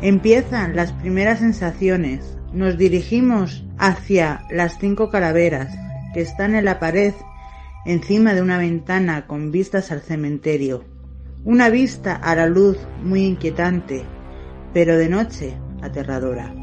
Empiezan 0.00 0.74
las 0.74 0.92
primeras 0.92 1.38
sensaciones. 1.38 2.36
Nos 2.52 2.76
dirigimos 2.76 3.64
hacia 3.78 4.44
las 4.50 4.78
cinco 4.78 5.10
calaveras 5.10 5.74
que 6.12 6.20
están 6.20 6.54
en 6.54 6.64
la 6.64 6.78
pared 6.78 7.14
encima 7.86 8.34
de 8.34 8.42
una 8.42 8.58
ventana 8.58 9.26
con 9.26 9.50
vistas 9.50 9.90
al 9.92 10.00
cementerio. 10.00 10.84
Una 11.44 11.70
vista 11.70 12.14
a 12.14 12.34
la 12.34 12.46
luz 12.46 12.78
muy 13.02 13.24
inquietante, 13.24 14.04
pero 14.72 14.96
de 14.96 15.08
noche 15.08 15.56
aterradora. 15.82 16.54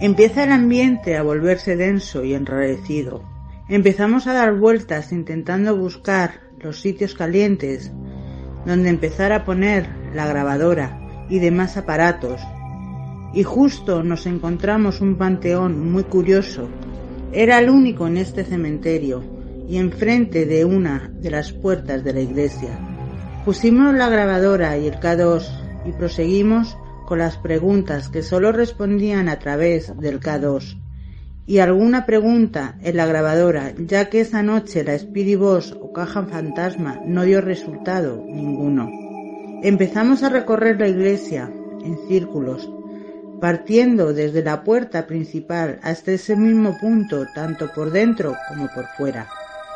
Empieza 0.00 0.44
el 0.44 0.52
ambiente 0.52 1.16
a 1.16 1.22
volverse 1.22 1.76
denso 1.76 2.24
y 2.24 2.34
enrarecido. 2.34 3.24
Empezamos 3.68 4.26
a 4.26 4.32
dar 4.32 4.54
vueltas 4.54 5.12
intentando 5.12 5.76
buscar 5.76 6.45
los 6.60 6.80
sitios 6.80 7.14
calientes 7.14 7.92
donde 8.64 8.90
empezar 8.90 9.32
a 9.32 9.44
poner 9.44 9.88
la 10.14 10.26
grabadora 10.26 11.00
y 11.28 11.38
demás 11.38 11.76
aparatos. 11.76 12.40
Y 13.32 13.42
justo 13.42 14.02
nos 14.02 14.26
encontramos 14.26 15.00
un 15.00 15.16
panteón 15.16 15.92
muy 15.92 16.04
curioso. 16.04 16.68
Era 17.32 17.58
el 17.58 17.70
único 17.70 18.06
en 18.06 18.16
este 18.16 18.44
cementerio 18.44 19.22
y 19.68 19.78
enfrente 19.78 20.46
de 20.46 20.64
una 20.64 21.10
de 21.14 21.30
las 21.30 21.52
puertas 21.52 22.02
de 22.02 22.12
la 22.12 22.20
iglesia. 22.20 22.78
Pusimos 23.44 23.94
la 23.94 24.08
grabadora 24.08 24.76
y 24.78 24.86
el 24.86 24.94
K2 24.94 25.44
y 25.86 25.92
proseguimos 25.92 26.76
con 27.06 27.18
las 27.18 27.36
preguntas 27.36 28.08
que 28.08 28.22
solo 28.22 28.50
respondían 28.52 29.28
a 29.28 29.38
través 29.38 29.96
del 29.98 30.18
K2 30.18 30.85
y 31.46 31.58
alguna 31.58 32.06
pregunta 32.06 32.76
en 32.82 32.96
la 32.96 33.06
grabadora, 33.06 33.72
ya 33.78 34.10
que 34.10 34.20
esa 34.20 34.42
noche 34.42 34.82
la 34.82 34.98
Speedy 34.98 35.36
Boss 35.36 35.76
o 35.80 35.92
caja 35.92 36.24
fantasma 36.24 37.00
no 37.06 37.22
dio 37.22 37.40
resultado 37.40 38.24
ninguno. 38.26 38.90
Empezamos 39.62 40.22
a 40.22 40.28
recorrer 40.28 40.80
la 40.80 40.88
iglesia 40.88 41.52
en 41.84 41.96
círculos, 42.08 42.68
partiendo 43.40 44.12
desde 44.12 44.42
la 44.42 44.64
puerta 44.64 45.06
principal 45.06 45.78
hasta 45.82 46.12
ese 46.12 46.36
mismo 46.36 46.76
punto, 46.78 47.26
tanto 47.34 47.70
por 47.72 47.92
dentro 47.92 48.34
como 48.48 48.68
por 48.74 48.86
fuera. 48.96 49.28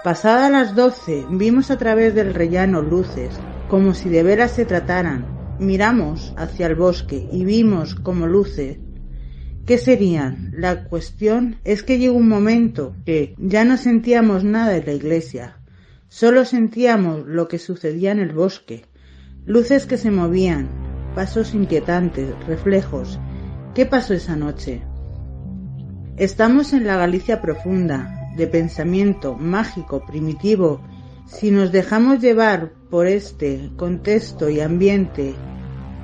Pasadas 0.03 0.51
las 0.51 0.75
doce, 0.75 1.25
vimos 1.31 1.71
a 1.71 1.79
través 1.79 2.15
del 2.15 2.35
rellano 2.35 2.83
luces, 2.83 3.39
como 3.69 3.95
si 3.95 4.09
de 4.09 4.23
veras 4.23 4.53
se 4.53 4.65
trataran. 4.65 5.57
Miramos 5.61 6.35
hacia 6.37 6.67
el 6.67 6.75
bosque 6.75 7.29
y 7.31 7.45
vimos 7.45 7.95
como 7.95 8.27
luces. 8.27 8.79
¿Qué 9.67 9.79
serían? 9.79 10.53
La 10.57 10.85
cuestión 10.85 11.57
es 11.65 11.83
que 11.83 11.99
llegó 11.99 12.17
un 12.17 12.29
momento 12.29 12.97
que 13.05 13.35
ya 13.39 13.65
no 13.65 13.77
sentíamos 13.77 14.43
nada 14.43 14.77
en 14.77 14.87
la 14.87 14.93
iglesia, 14.93 15.57
solo 16.09 16.45
sentíamos 16.45 17.27
lo 17.27 17.47
que 17.47 17.59
sucedía 17.59 18.13
en 18.13 18.19
el 18.19 18.33
bosque, 18.33 18.85
luces 19.47 19.87
que 19.87 19.97
se 19.97 20.11
movían, 20.11 20.69
pasos 21.15 21.55
inquietantes, 21.55 22.35
reflejos. 22.47 23.21
¿Qué 23.75 23.87
pasó 23.87 24.15
esa 24.15 24.37
noche? 24.37 24.83
Estamos 26.17 26.73
en 26.73 26.87
la 26.87 26.97
Galicia 26.97 27.41
profunda, 27.41 28.33
de 28.37 28.47
pensamiento 28.47 29.35
mágico, 29.37 30.05
primitivo, 30.07 30.83
si 31.27 31.51
nos 31.51 31.71
dejamos 31.71 32.21
llevar 32.21 32.73
por 32.91 33.07
este 33.07 33.71
contexto 33.77 34.51
y 34.51 34.61
ambiente, 34.61 35.35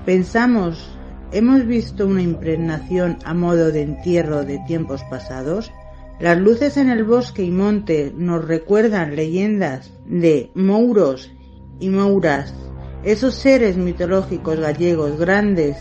pensamos, 0.04 0.95
¿hemos 1.32 1.66
visto 1.66 2.06
una 2.06 2.22
impregnación 2.22 3.18
a 3.24 3.34
modo 3.34 3.72
de 3.72 3.82
entierro 3.82 4.44
de 4.44 4.58
tiempos 4.66 5.02
pasados? 5.04 5.72
Las 6.18 6.38
luces 6.38 6.76
en 6.76 6.88
el 6.88 7.04
bosque 7.04 7.42
y 7.42 7.50
monte 7.50 8.12
nos 8.16 8.46
recuerdan 8.46 9.16
leyendas 9.16 9.92
de 10.06 10.50
mouros 10.54 11.30
y 11.78 11.90
mouras, 11.90 12.54
esos 13.04 13.34
seres 13.34 13.76
mitológicos 13.76 14.58
gallegos 14.58 15.18
grandes, 15.18 15.76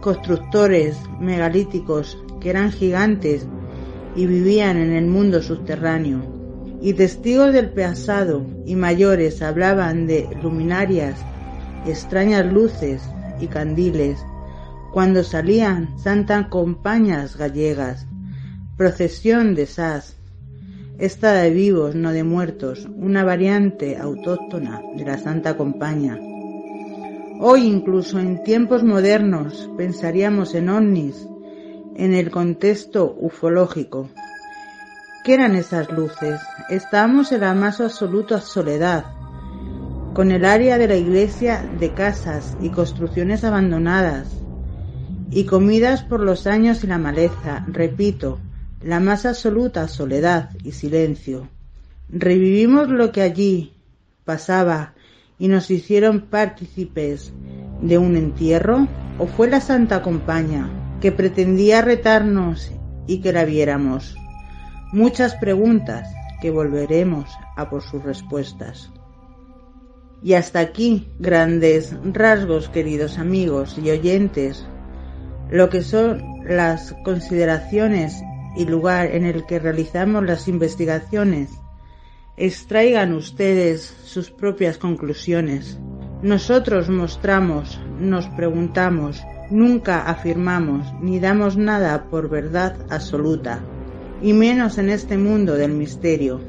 constructores 0.00 0.96
megalíticos 1.20 2.18
que 2.40 2.50
eran 2.50 2.72
gigantes 2.72 3.46
y 4.16 4.26
vivían 4.26 4.76
en 4.76 4.92
el 4.92 5.06
mundo 5.06 5.42
subterráneo, 5.42 6.22
y 6.80 6.94
testigos 6.94 7.52
del 7.52 7.70
pasado 7.70 8.44
y 8.64 8.76
mayores 8.76 9.42
hablaban 9.42 10.06
de 10.06 10.28
luminarias, 10.42 11.18
extrañas 11.86 12.50
luces 12.50 13.02
y 13.40 13.46
candiles, 13.46 14.18
cuando 14.94 15.24
salían 15.24 15.98
santas 15.98 16.46
compañías 16.46 17.36
gallegas, 17.36 18.06
procesión 18.76 19.56
de 19.56 19.66
sas, 19.66 20.16
esta 21.00 21.32
de 21.32 21.50
vivos, 21.50 21.96
no 21.96 22.12
de 22.12 22.22
muertos, 22.22 22.88
una 22.94 23.24
variante 23.24 23.96
autóctona 23.98 24.80
de 24.96 25.04
la 25.04 25.18
Santa 25.18 25.56
Compañía. 25.56 26.16
Hoy 27.40 27.66
incluso 27.66 28.20
en 28.20 28.44
tiempos 28.44 28.84
modernos 28.84 29.68
pensaríamos 29.76 30.54
en 30.54 30.68
ovnis, 30.68 31.26
en 31.96 32.14
el 32.14 32.30
contexto 32.30 33.16
ufológico. 33.18 34.10
¿Qué 35.24 35.34
eran 35.34 35.56
esas 35.56 35.90
luces? 35.90 36.40
Estábamos 36.70 37.32
en 37.32 37.40
la 37.40 37.52
más 37.54 37.80
absoluta 37.80 38.40
soledad, 38.40 39.06
con 40.14 40.30
el 40.30 40.44
área 40.44 40.78
de 40.78 40.86
la 40.86 40.94
iglesia 40.94 41.68
de 41.80 41.92
casas 41.94 42.56
y 42.60 42.68
construcciones 42.70 43.42
abandonadas, 43.42 44.43
y 45.30 45.44
comidas 45.44 46.02
por 46.02 46.20
los 46.20 46.46
años 46.46 46.84
y 46.84 46.86
la 46.86 46.98
maleza, 46.98 47.64
repito, 47.68 48.38
la 48.82 49.00
más 49.00 49.26
absoluta 49.26 49.88
soledad 49.88 50.50
y 50.62 50.72
silencio. 50.72 51.48
Revivimos 52.08 52.88
lo 52.88 53.12
que 53.12 53.22
allí 53.22 53.72
pasaba 54.24 54.94
y 55.38 55.48
nos 55.48 55.70
hicieron 55.70 56.22
partícipes 56.22 57.32
de 57.80 57.98
un 57.98 58.16
entierro, 58.16 58.86
o 59.18 59.26
fue 59.26 59.48
la 59.48 59.60
Santa 59.60 60.02
Compañía 60.02 60.70
que 61.00 61.12
pretendía 61.12 61.82
retarnos 61.82 62.72
y 63.06 63.20
que 63.20 63.32
la 63.32 63.44
viéramos. 63.44 64.16
Muchas 64.92 65.34
preguntas 65.36 66.08
que 66.40 66.50
volveremos 66.50 67.28
a 67.56 67.68
por 67.68 67.82
sus 67.82 68.02
respuestas. 68.02 68.90
Y 70.22 70.34
hasta 70.34 70.60
aquí, 70.60 71.08
grandes 71.18 71.94
rasgos, 72.04 72.68
queridos 72.68 73.18
amigos 73.18 73.76
y 73.78 73.90
oyentes, 73.90 74.66
lo 75.54 75.70
que 75.70 75.82
son 75.82 76.20
las 76.44 76.96
consideraciones 77.04 78.20
y 78.56 78.64
lugar 78.64 79.14
en 79.14 79.24
el 79.24 79.46
que 79.46 79.60
realizamos 79.60 80.24
las 80.24 80.48
investigaciones. 80.48 81.48
Extraigan 82.36 83.14
ustedes 83.14 83.82
sus 84.02 84.32
propias 84.32 84.78
conclusiones. 84.78 85.78
Nosotros 86.22 86.88
mostramos, 86.88 87.80
nos 88.00 88.26
preguntamos, 88.30 89.22
Nunca 89.50 90.00
afirmamos 90.00 90.92
ni 91.00 91.20
damos 91.20 91.56
nada 91.56 92.08
por 92.10 92.28
verdad 92.28 92.76
absoluta, 92.90 93.60
y 94.22 94.32
menos 94.32 94.78
en 94.78 94.88
este 94.88 95.18
mundo 95.18 95.54
del 95.54 95.70
misterio. 95.70 96.40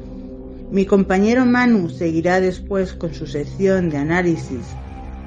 Mi 0.72 0.88
compañero 0.88 1.46
Manu 1.46 1.90
seguirá 1.90 2.40
después 2.40 2.94
con 2.94 3.14
su 3.14 3.28
sección 3.28 3.92
de 3.92 3.98
análisis. 3.98 4.66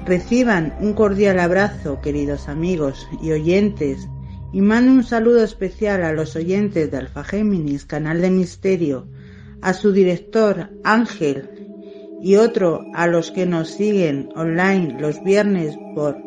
Reciban 0.09 0.73
un 0.81 0.93
cordial 0.93 1.39
abrazo, 1.39 2.01
queridos 2.01 2.47
amigos 2.49 3.07
y 3.21 3.31
oyentes, 3.31 4.09
y 4.51 4.59
mando 4.59 4.91
un 4.91 5.03
saludo 5.03 5.43
especial 5.43 6.03
a 6.03 6.13
los 6.13 6.35
oyentes 6.35 6.89
de 6.89 6.97
Alfa 6.97 7.23
Géminis, 7.23 7.85
canal 7.85 8.19
de 8.19 8.31
misterio, 8.31 9.05
a 9.61 9.73
su 9.73 9.91
director 9.91 10.71
Ángel 10.83 11.47
y 12.23 12.37
otro 12.37 12.85
a 12.95 13.05
los 13.05 13.29
que 13.29 13.45
nos 13.45 13.69
siguen 13.69 14.29
online 14.35 14.99
los 14.99 15.23
viernes 15.23 15.77
por 15.93 16.17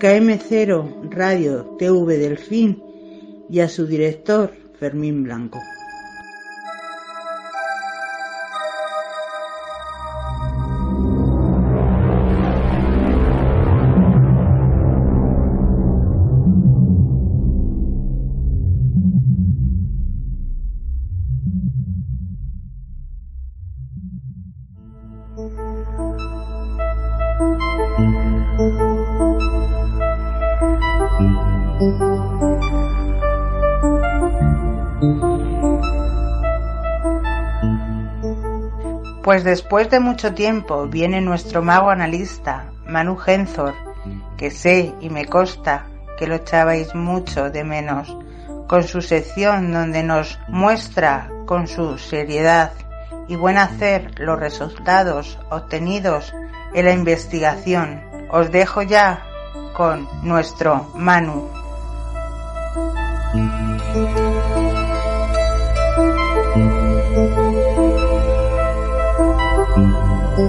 KM0 0.00 1.08
Radio 1.12 1.76
TV 1.78 2.18
Delfín 2.18 2.82
y 3.48 3.60
a 3.60 3.68
su 3.68 3.86
director 3.86 4.52
Fermín 4.80 5.22
Blanco. 5.22 5.60
Pues 39.32 39.44
después 39.44 39.88
de 39.88 39.98
mucho 39.98 40.34
tiempo 40.34 40.86
viene 40.86 41.22
nuestro 41.22 41.62
mago 41.62 41.88
analista, 41.88 42.70
Manu 42.86 43.16
Genzor, 43.16 43.72
que 44.36 44.50
sé 44.50 44.92
y 45.00 45.08
me 45.08 45.24
consta 45.24 45.86
que 46.18 46.26
lo 46.26 46.34
echabais 46.34 46.94
mucho 46.94 47.48
de 47.48 47.64
menos, 47.64 48.14
con 48.68 48.82
su 48.82 49.00
sección 49.00 49.72
donde 49.72 50.02
nos 50.02 50.38
muestra 50.48 51.30
con 51.46 51.66
su 51.66 51.96
seriedad 51.96 52.72
y 53.26 53.36
buen 53.36 53.56
hacer 53.56 54.20
los 54.20 54.38
resultados 54.38 55.38
obtenidos 55.48 56.34
en 56.74 56.84
la 56.84 56.92
investigación. 56.92 58.04
Os 58.30 58.52
dejo 58.52 58.82
ya 58.82 59.22
con 59.72 60.06
nuestro 60.22 60.92
Manu. 60.94 61.48
Muy 70.42 70.48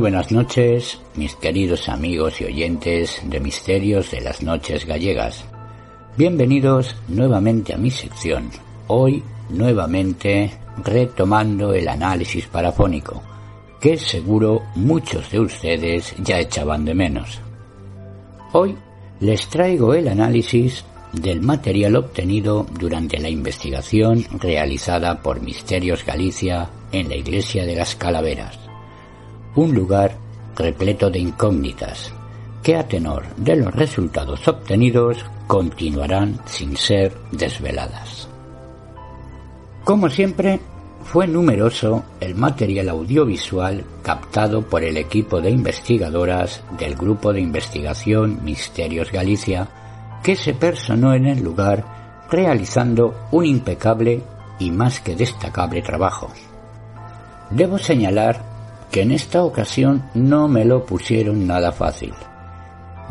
buenas 0.00 0.32
noches, 0.32 0.98
mis 1.16 1.36
queridos 1.36 1.90
amigos 1.90 2.40
y 2.40 2.46
oyentes 2.46 3.20
de 3.24 3.40
Misterios 3.40 4.10
de 4.10 4.22
las 4.22 4.42
Noches 4.42 4.86
Gallegas. 4.86 5.44
Bienvenidos 6.16 6.96
nuevamente 7.08 7.74
a 7.74 7.76
mi 7.76 7.90
sección. 7.90 8.50
Hoy, 8.86 9.22
nuevamente, 9.50 10.52
retomando 10.84 11.72
el 11.72 11.88
análisis 11.88 12.46
parafónico, 12.46 13.22
que 13.80 13.96
seguro 13.96 14.62
muchos 14.74 15.30
de 15.30 15.40
ustedes 15.40 16.14
ya 16.18 16.38
echaban 16.38 16.84
de 16.84 16.94
menos. 16.94 17.40
Hoy 18.52 18.76
les 19.20 19.48
traigo 19.48 19.94
el 19.94 20.08
análisis 20.08 20.84
del 21.12 21.40
material 21.40 21.96
obtenido 21.96 22.66
durante 22.78 23.18
la 23.18 23.28
investigación 23.28 24.24
realizada 24.38 25.22
por 25.22 25.40
Misterios 25.40 26.04
Galicia 26.04 26.68
en 26.92 27.08
la 27.08 27.16
Iglesia 27.16 27.64
de 27.64 27.76
las 27.76 27.94
Calaveras 27.96 28.66
un 29.56 29.74
lugar 29.74 30.14
repleto 30.54 31.10
de 31.10 31.18
incógnitas 31.18 32.12
que 32.62 32.76
a 32.76 32.86
tenor 32.86 33.24
de 33.36 33.56
los 33.56 33.74
resultados 33.74 34.46
obtenidos 34.46 35.24
continuarán 35.46 36.40
sin 36.46 36.76
ser 36.76 37.16
desveladas. 37.32 38.28
Como 39.86 40.10
siempre, 40.10 40.58
fue 41.04 41.28
numeroso 41.28 42.02
el 42.18 42.34
material 42.34 42.88
audiovisual 42.88 43.84
captado 44.02 44.62
por 44.62 44.82
el 44.82 44.96
equipo 44.96 45.40
de 45.40 45.50
investigadoras 45.50 46.60
del 46.76 46.96
Grupo 46.96 47.32
de 47.32 47.40
Investigación 47.40 48.40
Misterios 48.42 49.12
Galicia, 49.12 49.68
que 50.24 50.34
se 50.34 50.54
personó 50.54 51.14
en 51.14 51.26
el 51.26 51.40
lugar 51.40 52.26
realizando 52.28 53.14
un 53.30 53.46
impecable 53.46 54.22
y 54.58 54.72
más 54.72 54.98
que 54.98 55.14
destacable 55.14 55.82
trabajo. 55.82 56.32
Debo 57.50 57.78
señalar 57.78 58.42
que 58.90 59.02
en 59.02 59.12
esta 59.12 59.44
ocasión 59.44 60.02
no 60.14 60.48
me 60.48 60.64
lo 60.64 60.84
pusieron 60.84 61.46
nada 61.46 61.70
fácil, 61.70 62.12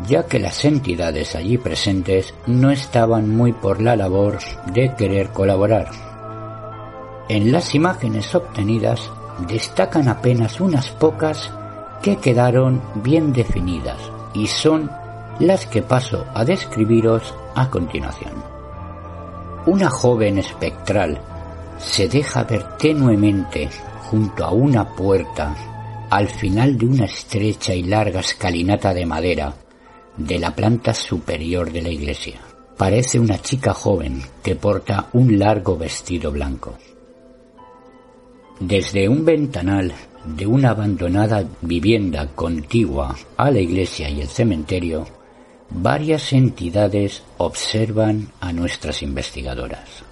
ya 0.06 0.26
que 0.26 0.38
las 0.38 0.62
entidades 0.66 1.36
allí 1.36 1.56
presentes 1.56 2.34
no 2.46 2.70
estaban 2.70 3.30
muy 3.30 3.54
por 3.54 3.80
la 3.80 3.96
labor 3.96 4.40
de 4.74 4.94
querer 4.94 5.30
colaborar. 5.30 6.05
En 7.28 7.50
las 7.50 7.74
imágenes 7.74 8.34
obtenidas 8.34 9.10
destacan 9.48 10.08
apenas 10.08 10.60
unas 10.60 10.90
pocas 10.90 11.50
que 12.02 12.16
quedaron 12.18 12.80
bien 12.96 13.32
definidas 13.32 13.98
y 14.32 14.46
son 14.46 14.90
las 15.40 15.66
que 15.66 15.82
paso 15.82 16.24
a 16.34 16.44
describiros 16.44 17.34
a 17.54 17.68
continuación. 17.68 18.32
Una 19.66 19.90
joven 19.90 20.38
espectral 20.38 21.20
se 21.78 22.08
deja 22.08 22.44
ver 22.44 22.76
tenuemente 22.78 23.68
junto 24.04 24.44
a 24.44 24.52
una 24.52 24.94
puerta 24.94 25.54
al 26.08 26.28
final 26.28 26.78
de 26.78 26.86
una 26.86 27.04
estrecha 27.06 27.74
y 27.74 27.82
larga 27.82 28.20
escalinata 28.20 28.94
de 28.94 29.04
madera 29.04 29.52
de 30.16 30.38
la 30.38 30.54
planta 30.54 30.94
superior 30.94 31.72
de 31.72 31.82
la 31.82 31.88
iglesia. 31.88 32.40
Parece 32.76 33.18
una 33.18 33.38
chica 33.38 33.74
joven 33.74 34.22
que 34.42 34.54
porta 34.54 35.08
un 35.12 35.38
largo 35.38 35.76
vestido 35.76 36.30
blanco. 36.30 36.76
Desde 38.60 39.06
un 39.06 39.24
ventanal 39.24 39.92
de 40.24 40.46
una 40.46 40.70
abandonada 40.70 41.44
vivienda 41.60 42.28
contigua 42.34 43.14
a 43.36 43.50
la 43.50 43.60
iglesia 43.60 44.08
y 44.08 44.22
el 44.22 44.28
cementerio, 44.28 45.06
varias 45.68 46.32
entidades 46.32 47.22
observan 47.36 48.32
a 48.40 48.54
nuestras 48.54 49.02
investigadoras. 49.02 50.04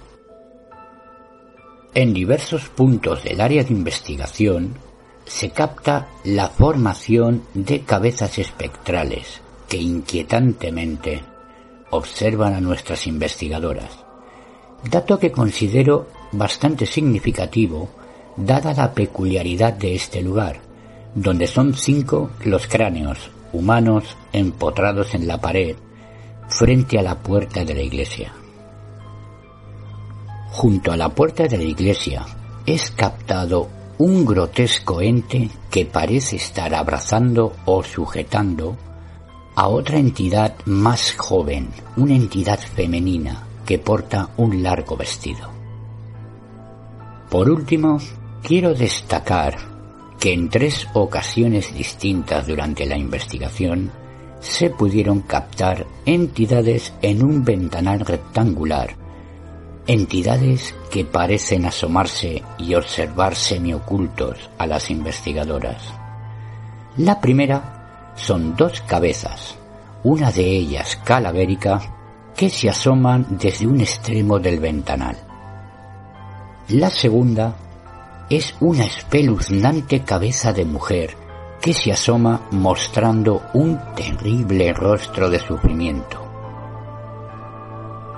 En 1.95 2.13
diversos 2.13 2.69
puntos 2.69 3.23
del 3.23 3.41
área 3.41 3.63
de 3.63 3.73
investigación 3.73 4.75
se 5.25 5.49
capta 5.49 6.09
la 6.23 6.47
formación 6.49 7.43
de 7.55 7.81
cabezas 7.81 8.37
espectrales 8.37 9.41
que 9.67 9.77
inquietantemente 9.77 11.23
observan 11.89 12.53
a 12.53 12.61
nuestras 12.61 13.07
investigadoras, 13.07 14.05
dato 14.87 15.17
que 15.17 15.31
considero 15.31 16.07
bastante 16.31 16.85
significativo 16.85 17.89
dada 18.37 18.73
la 18.73 18.93
peculiaridad 18.93 19.73
de 19.73 19.95
este 19.95 20.21
lugar, 20.21 20.59
donde 21.13 21.47
son 21.47 21.73
cinco 21.73 22.31
los 22.43 22.67
cráneos 22.67 23.31
humanos 23.53 24.17
empotrados 24.33 25.13
en 25.15 25.27
la 25.27 25.39
pared 25.39 25.75
frente 26.47 26.99
a 26.99 27.01
la 27.01 27.15
puerta 27.15 27.63
de 27.63 27.73
la 27.73 27.81
iglesia. 27.81 28.33
Junto 30.51 30.91
a 30.91 30.97
la 30.97 31.09
puerta 31.09 31.47
de 31.47 31.57
la 31.57 31.63
iglesia 31.63 32.25
es 32.65 32.91
captado 32.91 33.69
un 33.97 34.25
grotesco 34.25 35.01
ente 35.01 35.49
que 35.69 35.85
parece 35.85 36.35
estar 36.35 36.73
abrazando 36.73 37.53
o 37.65 37.83
sujetando 37.83 38.77
a 39.55 39.69
otra 39.69 39.97
entidad 39.97 40.53
más 40.65 41.13
joven, 41.15 41.69
una 41.95 42.13
entidad 42.13 42.59
femenina 42.59 43.43
que 43.65 43.79
porta 43.79 44.29
un 44.37 44.61
largo 44.61 44.97
vestido. 44.97 45.49
Por 47.29 47.49
último, 47.49 47.99
quiero 48.45 48.73
destacar 48.73 49.57
que 50.19 50.33
en 50.33 50.49
tres 50.49 50.87
ocasiones 50.93 51.73
distintas 51.73 52.47
durante 52.47 52.85
la 52.85 52.97
investigación 52.97 53.91
se 54.39 54.69
pudieron 54.69 55.21
captar 55.21 55.85
entidades 56.05 56.93
en 57.01 57.23
un 57.23 57.43
ventanal 57.43 58.01
rectangular 58.01 59.05
entidades 59.87 60.73
que 60.89 61.05
parecen 61.05 61.65
asomarse 61.65 62.41
y 62.57 62.73
observar 62.73 63.35
semiocultos 63.35 64.49
a 64.57 64.65
las 64.65 64.89
investigadoras. 64.89 65.93
La 66.97 67.19
primera 67.19 68.13
son 68.15 68.55
dos 68.55 68.81
cabezas, 68.81 69.57
una 70.03 70.31
de 70.31 70.43
ellas 70.43 70.95
calavérica, 71.03 71.81
que 72.35 72.49
se 72.49 72.69
asoman 72.69 73.25
desde 73.29 73.67
un 73.67 73.79
extremo 73.79 74.39
del 74.39 74.59
ventanal. 74.59 75.17
La 76.69 76.89
segunda 76.89 77.55
es 78.29 78.55
una 78.59 78.85
espeluznante 78.85 80.01
cabeza 80.01 80.51
de 80.51 80.65
mujer 80.65 81.15
que 81.61 81.73
se 81.73 81.91
asoma 81.91 82.41
mostrando 82.51 83.43
un 83.53 83.79
terrible 83.95 84.73
rostro 84.73 85.29
de 85.29 85.39
sufrimiento. 85.39 86.21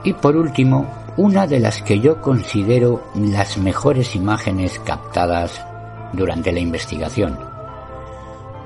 Y 0.04 0.14
por 0.14 0.36
último, 0.36 0.86
una 1.18 1.48
de 1.48 1.60
las 1.60 1.82
que 1.82 2.00
yo 2.00 2.22
considero 2.22 3.04
las 3.16 3.58
mejores 3.58 4.16
imágenes 4.16 4.80
captadas 4.80 5.66
durante 6.14 6.52
la 6.52 6.60
investigación. 6.60 7.40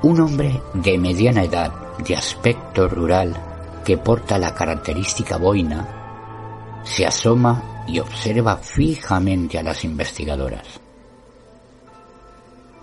Un 0.04 0.20
hombre 0.20 0.62
de 0.74 0.98
mediana 0.98 1.44
edad, 1.44 1.72
de 2.06 2.16
aspecto 2.16 2.88
rural, 2.88 3.36
que 3.86 3.98
porta 3.98 4.38
la 4.38 4.54
característica 4.54 5.38
boina, 5.38 6.82
se 6.84 7.06
asoma 7.06 7.84
y 7.88 8.00
observa 8.00 8.58
fijamente 8.58 9.58
a 9.58 9.64
las 9.64 9.84
investigadoras. 9.84 10.80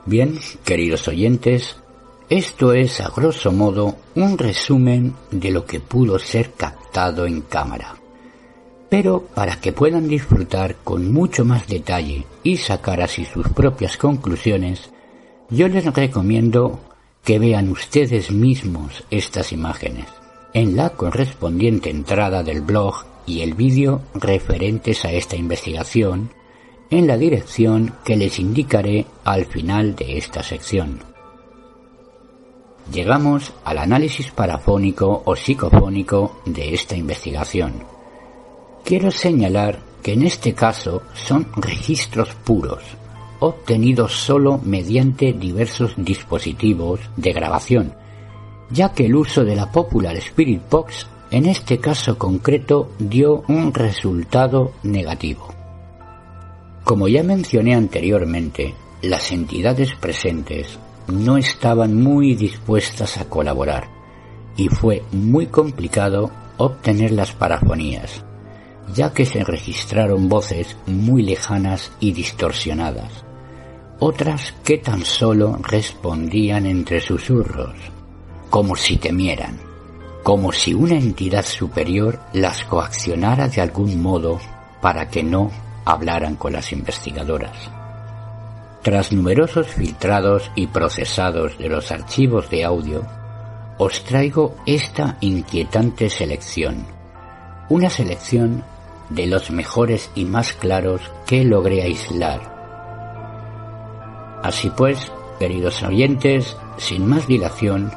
Bien, 0.08 0.38
queridos 0.64 1.06
oyentes, 1.06 1.76
esto 2.30 2.72
es 2.72 2.98
a 3.02 3.10
grosso 3.10 3.52
modo 3.52 3.96
un 4.14 4.38
resumen 4.38 5.12
de 5.30 5.50
lo 5.50 5.66
que 5.66 5.80
pudo 5.80 6.18
ser 6.18 6.52
captado 6.52 7.26
en 7.26 7.42
cámara. 7.42 7.94
Pero 8.88 9.26
para 9.34 9.60
que 9.60 9.74
puedan 9.74 10.08
disfrutar 10.08 10.76
con 10.76 11.12
mucho 11.12 11.44
más 11.44 11.66
detalle 11.66 12.24
y 12.42 12.56
sacar 12.56 13.02
así 13.02 13.26
sus 13.26 13.50
propias 13.50 13.98
conclusiones, 13.98 14.88
yo 15.50 15.68
les 15.68 15.84
recomiendo 15.84 16.80
que 17.22 17.38
vean 17.38 17.68
ustedes 17.68 18.30
mismos 18.30 19.04
estas 19.10 19.52
imágenes 19.52 20.06
en 20.54 20.74
la 20.74 20.88
correspondiente 20.88 21.90
entrada 21.90 22.42
del 22.42 22.62
blog 22.62 23.04
y 23.26 23.42
el 23.42 23.52
vídeo 23.52 24.00
referentes 24.14 25.04
a 25.04 25.12
esta 25.12 25.36
investigación 25.36 26.30
en 26.90 27.06
la 27.06 27.16
dirección 27.16 27.94
que 28.04 28.16
les 28.16 28.38
indicaré 28.38 29.06
al 29.24 29.44
final 29.44 29.94
de 29.94 30.16
esta 30.16 30.42
sección. 30.42 31.00
Llegamos 32.92 33.52
al 33.64 33.78
análisis 33.78 34.30
parafónico 34.30 35.22
o 35.26 35.36
psicofónico 35.36 36.40
de 36.46 36.72
esta 36.72 36.96
investigación. 36.96 37.84
Quiero 38.84 39.10
señalar 39.10 39.80
que 40.02 40.14
en 40.14 40.22
este 40.22 40.54
caso 40.54 41.02
son 41.12 41.48
registros 41.56 42.34
puros, 42.34 42.82
obtenidos 43.40 44.12
solo 44.14 44.58
mediante 44.64 45.34
diversos 45.34 45.92
dispositivos 45.98 47.00
de 47.16 47.32
grabación, 47.32 47.94
ya 48.70 48.92
que 48.92 49.04
el 49.04 49.16
uso 49.16 49.44
de 49.44 49.56
la 49.56 49.70
Popular 49.70 50.16
Spirit 50.16 50.62
Box 50.70 51.06
en 51.30 51.44
este 51.44 51.78
caso 51.78 52.16
concreto 52.16 52.92
dio 52.98 53.44
un 53.48 53.74
resultado 53.74 54.72
negativo. 54.82 55.57
Como 56.88 57.06
ya 57.06 57.22
mencioné 57.22 57.74
anteriormente, 57.74 58.74
las 59.02 59.30
entidades 59.30 59.94
presentes 59.94 60.78
no 61.06 61.36
estaban 61.36 62.02
muy 62.02 62.34
dispuestas 62.34 63.18
a 63.18 63.26
colaborar 63.28 63.90
y 64.56 64.70
fue 64.70 65.02
muy 65.12 65.48
complicado 65.48 66.30
obtener 66.56 67.10
las 67.10 67.32
parafonías, 67.32 68.24
ya 68.94 69.12
que 69.12 69.26
se 69.26 69.44
registraron 69.44 70.30
voces 70.30 70.78
muy 70.86 71.22
lejanas 71.22 71.92
y 72.00 72.12
distorsionadas, 72.12 73.22
otras 73.98 74.54
que 74.64 74.78
tan 74.78 75.04
solo 75.04 75.58
respondían 75.60 76.64
entre 76.64 77.02
susurros, 77.02 77.74
como 78.48 78.76
si 78.76 78.96
temieran, 78.96 79.58
como 80.22 80.52
si 80.52 80.72
una 80.72 80.94
entidad 80.94 81.44
superior 81.44 82.18
las 82.32 82.64
coaccionara 82.64 83.46
de 83.46 83.60
algún 83.60 84.00
modo 84.00 84.40
para 84.80 85.10
que 85.10 85.22
no 85.22 85.50
hablaran 85.88 86.36
con 86.36 86.52
las 86.52 86.70
investigadoras. 86.72 87.56
Tras 88.82 89.10
numerosos 89.10 89.68
filtrados 89.68 90.50
y 90.54 90.66
procesados 90.66 91.56
de 91.56 91.70
los 91.70 91.90
archivos 91.90 92.50
de 92.50 92.62
audio, 92.62 93.06
os 93.78 94.04
traigo 94.04 94.54
esta 94.66 95.16
inquietante 95.20 96.10
selección, 96.10 96.84
una 97.70 97.88
selección 97.88 98.64
de 99.08 99.26
los 99.28 99.50
mejores 99.50 100.10
y 100.14 100.26
más 100.26 100.52
claros 100.52 101.00
que 101.26 101.42
logré 101.42 101.82
aislar. 101.82 102.40
Así 104.42 104.70
pues, 104.76 105.10
queridos 105.38 105.82
oyentes, 105.82 106.54
sin 106.76 107.06
más 107.06 107.26
dilación, 107.26 107.90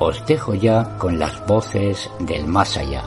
os 0.00 0.26
dejo 0.26 0.54
ya 0.54 0.96
con 0.98 1.20
las 1.20 1.46
voces 1.46 2.10
del 2.18 2.48
más 2.48 2.76
allá, 2.76 3.04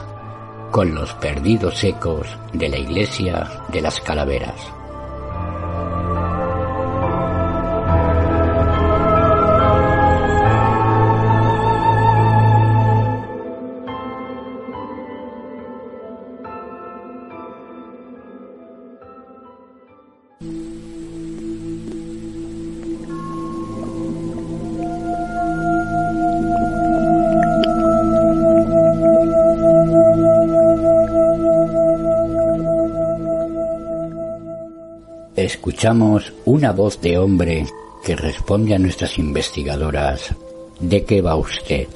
con 0.72 0.94
los 0.94 1.12
perdidos 1.14 1.84
ecos 1.84 2.26
de 2.54 2.70
la 2.70 2.78
iglesia 2.78 3.46
de 3.68 3.82
las 3.82 4.00
calaveras. 4.00 4.81
Escuchamos 35.36 36.32
una 36.44 36.72
voz 36.72 37.00
de 37.00 37.18
hombre 37.18 37.66
que 38.04 38.16
responde 38.16 38.74
a 38.74 38.78
nuestras 38.78 39.18
investigadoras 39.18 40.34
¿De 40.82 41.04
qué 41.04 41.22
va 41.22 41.36
usted? 41.36 41.86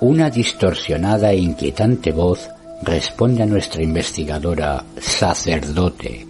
Una 0.00 0.30
distorsionada 0.30 1.30
e 1.30 1.36
inquietante 1.36 2.10
voz 2.10 2.50
responde 2.82 3.44
a 3.44 3.46
nuestra 3.46 3.84
investigadora 3.84 4.82
sacerdote. 4.98 6.26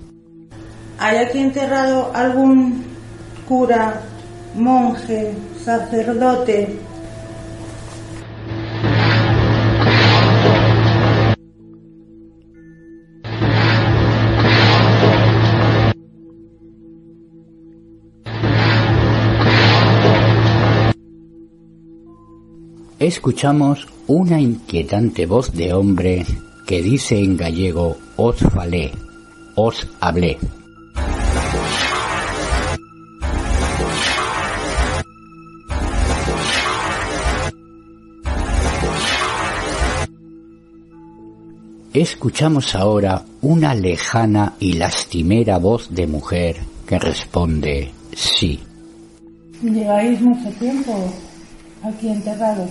¿Hay 0.98 1.16
aquí 1.16 1.38
enterrado 1.38 2.10
algún 2.14 2.84
cura 3.48 4.02
monje, 4.54 5.32
sacerdote. 5.64 6.78
Escuchamos 22.98 23.88
una 24.08 24.38
inquietante 24.38 25.24
voz 25.24 25.52
de 25.52 25.72
hombre 25.72 26.26
que 26.66 26.82
dice 26.82 27.18
en 27.18 27.36
gallego 27.36 27.96
os 28.16 28.36
falé, 28.36 28.92
os 29.56 29.88
hablé. 30.00 30.38
Escuchamos 41.92 42.76
ahora 42.76 43.24
una 43.42 43.74
lejana 43.74 44.54
y 44.60 44.74
lastimera 44.74 45.58
voz 45.58 45.92
de 45.92 46.06
mujer 46.06 46.56
que 46.86 47.00
responde 47.00 47.90
sí. 48.14 48.60
Lleváis 49.60 50.20
mucho 50.20 50.48
tiempo 50.50 51.12
aquí 51.82 52.08
enterrados. 52.08 52.70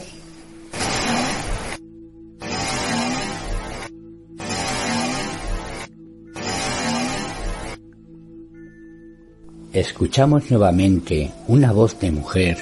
Escuchamos 9.73 10.49
nuevamente 10.49 11.29
una 11.49 11.73
voz 11.73 11.99
de 11.99 12.11
mujer 12.11 12.57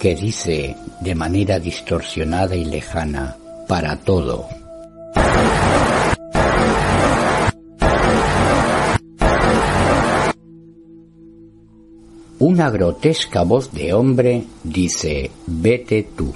que 0.00 0.16
dice 0.16 0.76
de 1.00 1.14
manera 1.14 1.60
distorsionada 1.60 2.56
y 2.56 2.64
lejana, 2.64 3.36
para 3.68 3.96
todo, 4.00 4.48
Una 12.38 12.68
grotesca 12.68 13.42
voz 13.44 13.72
de 13.72 13.92
hombre 13.92 14.44
dice, 14.64 15.30
vete 15.46 16.02
tú. 16.16 16.32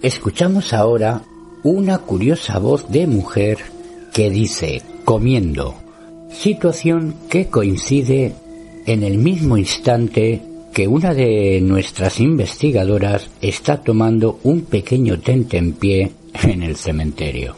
Escuchamos 0.00 0.72
ahora 0.72 1.22
una 1.64 1.98
curiosa 1.98 2.60
voz 2.60 2.88
de 2.90 3.08
mujer 3.08 3.58
que 4.14 4.30
dice, 4.30 4.82
comiendo, 5.04 5.74
situación 6.30 7.16
que 7.28 7.48
coincide 7.48 8.34
en 8.86 9.02
el 9.02 9.18
mismo 9.18 9.56
instante 9.56 10.40
que 10.72 10.86
una 10.86 11.14
de 11.14 11.60
nuestras 11.60 12.20
investigadoras 12.20 13.30
está 13.40 13.78
tomando 13.78 14.38
un 14.44 14.62
pequeño 14.62 15.18
en 15.58 15.72
pie 15.72 16.12
en 16.42 16.62
el 16.62 16.76
cementerio. 16.76 17.56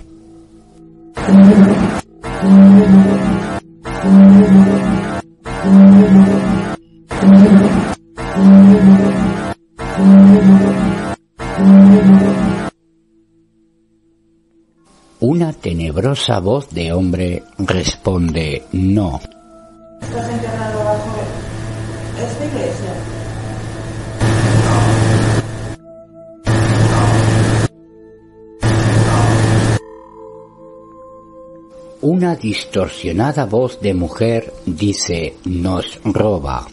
Una 15.20 15.52
tenebrosa 15.52 16.38
voz 16.40 16.70
de 16.70 16.92
hombre 16.92 17.42
responde 17.58 18.64
no. 18.72 19.20
Una 32.02 32.34
distorsionada 32.34 33.44
voz 33.44 33.80
de 33.80 33.94
mujer 33.94 34.52
dice 34.64 35.34
nos 35.44 36.00
roba. 36.04 36.66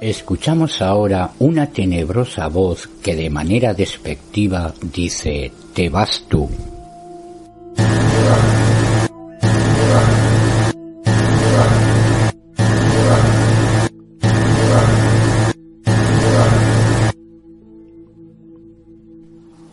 Escuchamos 0.00 0.82
ahora 0.82 1.32
una 1.38 1.66
tenebrosa 1.66 2.48
voz 2.48 2.86
que 3.02 3.16
de 3.16 3.30
manera 3.30 3.74
despectiva 3.74 4.72
dice, 4.92 5.50
te 5.74 5.88
vas 5.88 6.24
tú. 6.28 6.48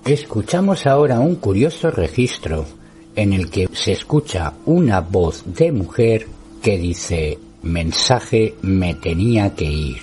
Escuchamos 0.06 0.86
ahora 0.86 1.22
un 1.22 1.36
curioso 1.36 1.89
registro 1.89 2.66
en 3.16 3.32
el 3.32 3.49
que 3.49 3.70
se 3.72 3.93
escucha 3.93 4.51
una 4.66 4.99
voz 4.99 5.43
de 5.45 5.72
mujer 5.72 6.28
que 6.62 6.78
dice, 6.78 7.39
mensaje 7.62 8.56
me 8.62 8.95
tenía 8.95 9.56
que 9.56 9.64
ir. 9.64 10.01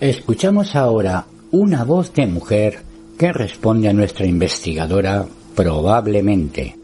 Escuchamos 0.00 0.74
ahora 0.74 1.24
una 1.52 1.84
voz 1.84 2.12
de 2.12 2.26
mujer 2.26 2.86
que 3.18 3.32
responde 3.32 3.88
a 3.88 3.92
nuestra 3.92 4.26
investigadora 4.26 5.26
probablemente. 5.54 6.76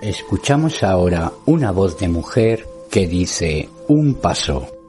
Escuchamos 0.00 0.82
ahora 0.82 1.32
una 1.46 1.70
voz 1.70 1.98
de 1.98 2.08
mujer 2.08 2.66
que 2.90 3.06
dice 3.06 3.68
un 3.88 4.14
paso. 4.14 4.81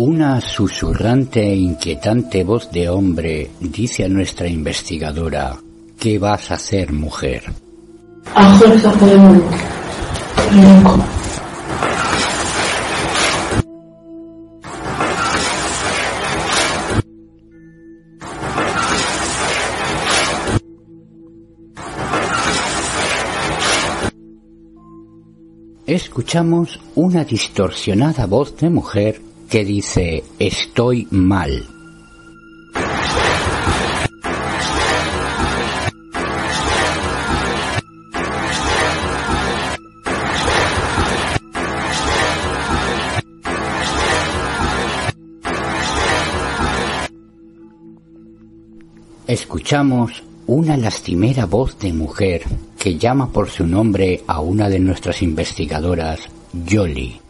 Una 0.00 0.40
susurrante 0.40 1.40
e 1.40 1.56
inquietante 1.56 2.44
voz 2.44 2.70
de 2.70 2.88
hombre 2.88 3.50
dice 3.58 4.04
a 4.04 4.08
nuestra 4.08 4.46
investigadora, 4.46 5.56
¿qué 5.98 6.20
vas 6.20 6.52
a 6.52 6.54
hacer, 6.54 6.92
mujer? 6.92 7.42
Escuchamos 25.88 26.78
una 26.94 27.24
distorsionada 27.24 28.26
voz 28.26 28.56
de 28.58 28.70
mujer 28.70 29.27
que 29.48 29.64
dice 29.64 30.24
estoy 30.38 31.06
mal. 31.10 31.66
Escuchamos 49.26 50.22
una 50.46 50.78
lastimera 50.78 51.44
voz 51.44 51.78
de 51.78 51.92
mujer 51.92 52.44
que 52.78 52.96
llama 52.96 53.30
por 53.30 53.50
su 53.50 53.66
nombre 53.66 54.22
a 54.26 54.40
una 54.40 54.70
de 54.70 54.78
nuestras 54.78 55.20
investigadoras, 55.20 56.20
Jolly. 56.66 57.20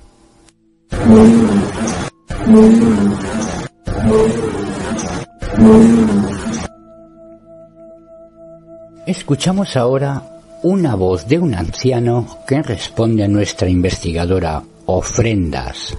Escuchamos 9.07 9.77
ahora 9.77 10.23
una 10.63 10.95
voz 10.95 11.27
de 11.27 11.39
un 11.39 11.55
anciano 11.55 12.27
que 12.47 12.63
responde 12.63 13.25
a 13.25 13.29
nuestra 13.29 13.69
investigadora 13.69 14.63
ofrendas. 14.87 15.97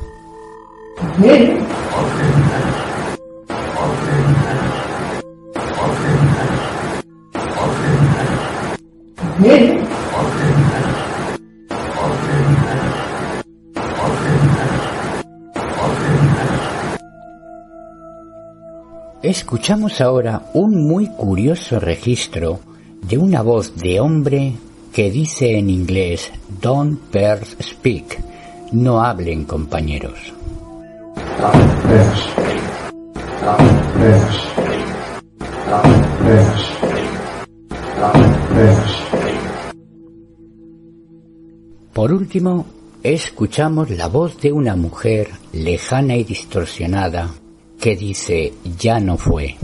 Escuchamos 19.22 20.00
ahora 20.00 20.50
un 20.54 20.88
muy 20.88 21.08
curioso 21.08 21.78
registro 21.78 22.62
de 23.02 23.18
una 23.18 23.42
voz 23.42 23.76
de 23.76 24.00
hombre 24.00 24.54
que 24.94 25.12
dice 25.12 25.58
en 25.58 25.70
inglés 25.70 26.32
Don't 26.62 27.12
birds 27.12 27.58
speak, 27.62 28.18
no 28.72 29.02
hablen 29.02 29.44
compañeros. 29.44 30.34
Por 41.92 42.14
último, 42.14 42.66
escuchamos 43.04 43.90
la 43.90 44.08
voz 44.08 44.40
de 44.40 44.54
una 44.54 44.78
mujer 44.78 45.28
lejana 45.52 46.16
y 46.16 46.24
distorsionada 46.24 47.32
que 47.80 47.96
dice 47.96 48.54
ya 48.78 49.00
no 49.00 49.18
fue. 49.18 49.56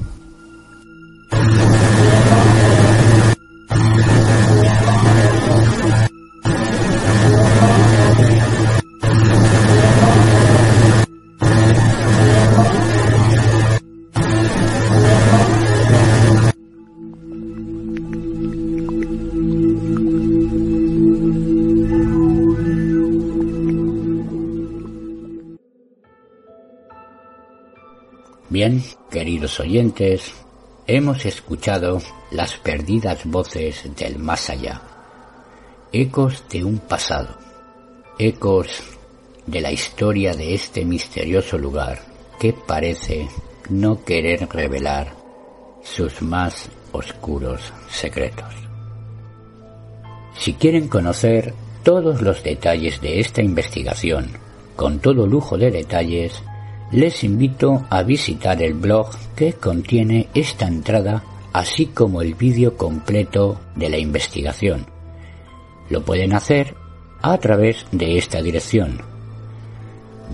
Bien, 28.68 28.84
queridos 29.12 29.60
oyentes, 29.60 30.34
hemos 30.88 31.24
escuchado 31.28 32.02
las 32.32 32.58
perdidas 32.58 33.24
voces 33.26 33.84
del 33.96 34.18
más 34.18 34.50
allá, 34.50 34.82
ecos 35.94 36.44
de 36.50 36.64
un 36.64 36.80
pasado, 36.80 37.38
ecos 38.18 38.82
de 39.46 39.62
la 39.62 39.72
historia 39.72 40.34
de 40.34 40.56
este 40.56 40.84
misterioso 40.84 41.60
lugar 41.60 42.00
que 42.40 42.54
parece 42.54 43.30
no 43.70 44.04
querer 44.04 44.50
revelar 44.50 45.14
sus 45.84 46.24
más 46.24 46.68
oscuros 46.92 47.72
secretos. 47.88 48.56
Si 50.40 50.54
quieren 50.54 50.88
conocer 50.88 51.54
todos 51.84 52.20
los 52.24 52.42
detalles 52.42 53.00
de 53.00 53.20
esta 53.20 53.44
investigación, 53.44 54.32
con 54.76 54.98
todo 54.98 55.28
lujo 55.28 55.56
de 55.56 55.70
detalles, 55.70 56.42
les 56.92 57.24
invito 57.24 57.86
a 57.90 58.04
visitar 58.04 58.62
el 58.62 58.74
blog 58.74 59.08
que 59.36 59.54
contiene 59.54 60.28
esta 60.34 60.68
entrada 60.68 61.24
así 61.54 61.86
como 61.88 62.22
el 62.22 62.36
vídeo 62.36 62.76
completo 62.76 63.62
de 63.76 63.90
la 63.90 63.98
investigación. 63.98 64.86
Lo 65.90 66.04
pueden 66.04 66.34
hacer 66.34 66.76
a 67.22 67.38
través 67.38 67.86
de 67.92 68.18
esta 68.18 68.42
dirección. 68.42 69.00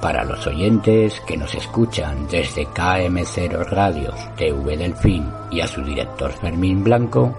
para 0.00 0.24
los 0.24 0.46
oyentes 0.46 1.20
que 1.20 1.36
nos 1.36 1.54
escuchan 1.54 2.26
desde 2.28 2.66
KM0 2.66 3.66
Radio 3.70 4.12
TV 4.36 4.76
Delfín 4.76 5.28
y 5.50 5.60
a 5.60 5.66
su 5.66 5.82
director 5.82 6.32
Fermín 6.32 6.84
Blanco, 6.84 7.34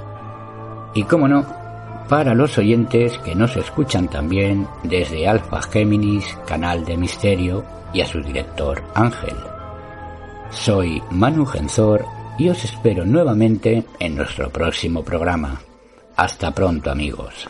y 0.93 1.03
como 1.03 1.27
no, 1.27 1.45
para 2.09 2.33
los 2.33 2.57
oyentes 2.57 3.17
que 3.19 3.35
nos 3.35 3.55
escuchan 3.55 4.07
también 4.07 4.67
desde 4.83 5.27
Alfa 5.27 5.61
Géminis, 5.61 6.25
canal 6.47 6.83
de 6.83 6.97
misterio, 6.97 7.63
y 7.93 8.01
a 8.01 8.05
su 8.05 8.21
director 8.21 8.83
Ángel. 8.93 9.35
Soy 10.51 11.01
Manu 11.11 11.45
Genzor 11.45 12.05
y 12.37 12.49
os 12.49 12.63
espero 12.63 13.05
nuevamente 13.05 13.85
en 13.99 14.15
nuestro 14.15 14.49
próximo 14.49 15.03
programa. 15.03 15.61
Hasta 16.15 16.51
pronto 16.51 16.91
amigos. 16.91 17.49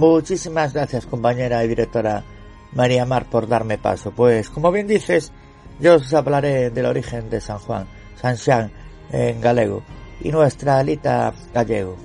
Muchísimas 0.00 0.72
gracias 0.72 1.04
compañera 1.04 1.62
y 1.62 1.68
directora 1.68 2.24
María 2.72 3.04
Mar 3.04 3.26
por 3.26 3.46
darme 3.46 3.76
paso. 3.76 4.12
Pues 4.12 4.48
como 4.48 4.72
bien 4.72 4.86
dices, 4.86 5.30
yo 5.78 5.96
os 5.96 6.14
hablaré 6.14 6.70
del 6.70 6.86
origen 6.86 7.28
de 7.28 7.38
San 7.38 7.58
Juan, 7.58 7.86
San 8.16 8.38
Juan 8.38 8.72
en 9.12 9.42
galego, 9.42 9.82
y 10.22 10.32
nuestra 10.32 10.78
alita 10.78 11.34
gallego, 11.52 11.96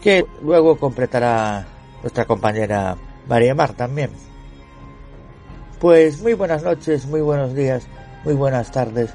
que 0.00 0.24
luego 0.40 0.78
completará 0.78 1.66
nuestra 2.00 2.24
compañera 2.24 2.96
María 3.28 3.54
Mar 3.54 3.74
también. 3.74 4.10
Pues 5.80 6.22
muy 6.22 6.32
buenas 6.32 6.62
noches, 6.62 7.04
muy 7.04 7.20
buenos 7.20 7.54
días, 7.54 7.86
muy 8.24 8.32
buenas 8.32 8.70
tardes, 8.70 9.12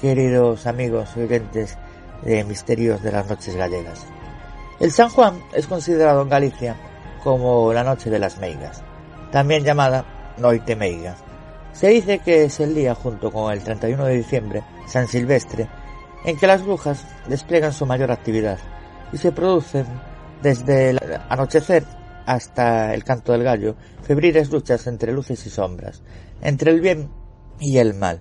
queridos 0.00 0.66
amigos 0.66 1.16
oyentes 1.16 1.78
de 2.22 2.42
Misterios 2.42 3.00
de 3.00 3.12
las 3.12 3.30
Noches 3.30 3.54
Gallegas. 3.54 4.04
El 4.80 4.90
San 4.90 5.08
Juan 5.10 5.40
es 5.52 5.68
considerado 5.68 6.22
en 6.22 6.30
Galicia 6.30 6.87
como 7.22 7.72
la 7.72 7.84
Noche 7.84 8.10
de 8.10 8.18
las 8.18 8.38
Meigas, 8.38 8.82
también 9.30 9.64
llamada 9.64 10.34
Noite 10.38 10.76
Meiga. 10.76 11.16
Se 11.72 11.88
dice 11.88 12.18
que 12.20 12.44
es 12.44 12.60
el 12.60 12.74
día, 12.74 12.94
junto 12.94 13.30
con 13.30 13.52
el 13.52 13.62
31 13.62 14.04
de 14.04 14.14
diciembre, 14.14 14.64
San 14.86 15.06
Silvestre, 15.06 15.68
en 16.24 16.36
que 16.36 16.46
las 16.46 16.64
brujas 16.64 17.06
despliegan 17.28 17.72
su 17.72 17.86
mayor 17.86 18.10
actividad 18.10 18.58
y 19.12 19.18
se 19.18 19.32
producen 19.32 19.86
desde 20.42 20.90
el 20.90 21.00
anochecer 21.28 21.84
hasta 22.26 22.94
el 22.94 23.04
canto 23.04 23.32
del 23.32 23.42
gallo 23.42 23.76
febriles 24.02 24.50
luchas 24.50 24.86
entre 24.86 25.12
luces 25.12 25.46
y 25.46 25.50
sombras, 25.50 26.02
entre 26.42 26.72
el 26.72 26.80
bien 26.80 27.10
y 27.58 27.78
el 27.78 27.94
mal. 27.94 28.20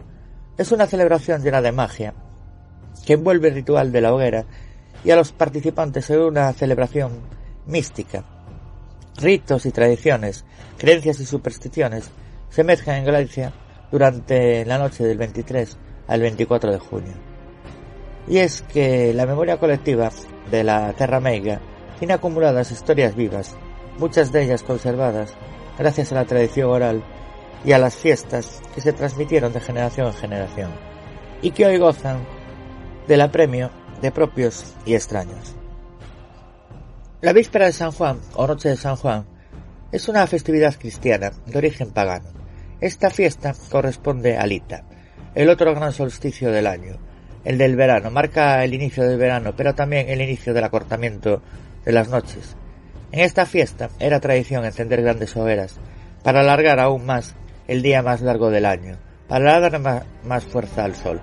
Es 0.58 0.72
una 0.72 0.88
celebración 0.88 1.44
llena 1.44 1.62
de 1.62 1.72
magia 1.72 2.14
que 3.06 3.14
envuelve 3.14 3.50
el 3.50 3.56
ritual 3.56 3.92
de 3.92 4.02
la 4.02 4.14
hoguera 4.14 4.46
y 5.04 5.12
a 5.12 5.16
los 5.16 5.32
participantes 5.32 6.10
en 6.10 6.22
una 6.22 6.52
celebración 6.54 7.20
mística. 7.66 8.24
Ritos 9.18 9.66
y 9.66 9.72
tradiciones, 9.72 10.46
creencias 10.78 11.20
y 11.20 11.26
supersticiones 11.26 12.12
se 12.50 12.64
mezclan 12.64 12.98
en 12.98 13.06
Galicia 13.06 13.52
durante 13.92 14.64
la 14.66 14.78
noche 14.78 15.04
del 15.04 15.18
23 15.18 15.76
al 16.08 16.22
24 16.22 16.72
de 16.72 16.80
junio. 16.80 17.14
Y 18.28 18.38
es 18.38 18.62
que 18.62 19.14
la 19.14 19.26
memoria 19.26 19.58
colectiva 19.58 20.12
de 20.52 20.64
la 20.64 20.94
Terra 20.94 21.20
Meiga 21.20 21.60
tiene 21.98 22.14
acumuladas 22.14 22.72
historias 22.72 23.16
vivas, 23.16 23.56
muchas 23.98 24.32
de 24.32 24.44
ellas 24.44 24.62
conservadas 24.62 25.34
gracias 25.80 26.12
a 26.12 26.16
la 26.16 26.26
tradición 26.26 26.70
oral 26.70 27.04
y 27.66 27.72
a 27.72 27.80
las 27.80 27.96
fiestas 27.96 28.62
que 28.76 28.82
se 28.82 28.94
transmitieron 28.94 29.52
de 29.52 29.62
generación 29.62 30.08
en 30.08 30.14
generación, 30.14 30.72
y 31.42 31.52
que 31.52 31.66
hoy 31.66 31.78
gozan 31.80 32.20
del 33.08 33.22
apremio 33.22 33.72
de 34.02 34.12
propios 34.12 34.76
y 34.86 34.94
extraños. 34.94 35.57
La 37.20 37.34
víspera 37.34 37.66
de 37.66 37.72
San 37.74 37.92
Juan, 37.92 38.20
o 38.36 38.46
Noche 38.46 38.70
de 38.70 38.76
San 38.76 38.96
Juan, 38.96 39.26
es 39.92 40.08
una 40.08 40.28
festividad 40.28 40.76
cristiana 40.76 41.32
de 41.48 41.58
origen 41.58 41.90
pagano. 41.90 42.30
Esta 42.80 43.10
fiesta 43.10 43.56
corresponde 43.72 44.38
a 44.38 44.46
Lita, 44.46 44.84
el 45.34 45.50
otro 45.50 45.74
gran 45.74 45.92
solsticio 45.94 46.52
del 46.52 46.68
año, 46.68 47.00
el 47.44 47.58
del 47.58 47.76
verano, 47.76 48.12
marca 48.12 48.64
el 48.64 48.76
inicio 48.76 49.04
del 49.04 49.18
verano, 49.18 49.56
pero 49.58 49.74
también 49.74 50.10
el 50.10 50.22
inicio 50.22 50.54
del 50.54 50.66
acortamiento 50.66 51.42
de 51.84 51.92
las 51.92 52.08
noches. 52.08 52.56
En 53.12 53.22
esta 53.22 53.48
fiesta 53.48 53.90
era 53.98 54.20
tradición 54.20 54.64
encender 54.64 55.02
grandes 55.02 55.36
hogueras 55.36 55.80
para 56.22 56.42
alargar 56.42 56.80
aún 56.80 57.04
más 57.08 57.34
el 57.68 57.82
día 57.82 58.04
más 58.04 58.22
largo 58.22 58.52
del 58.52 58.68
año, 58.68 58.96
para 59.28 59.60
dar 59.60 60.06
más, 60.24 60.44
fuerza 60.46 60.86
al 60.86 60.94
sol. 60.94 61.20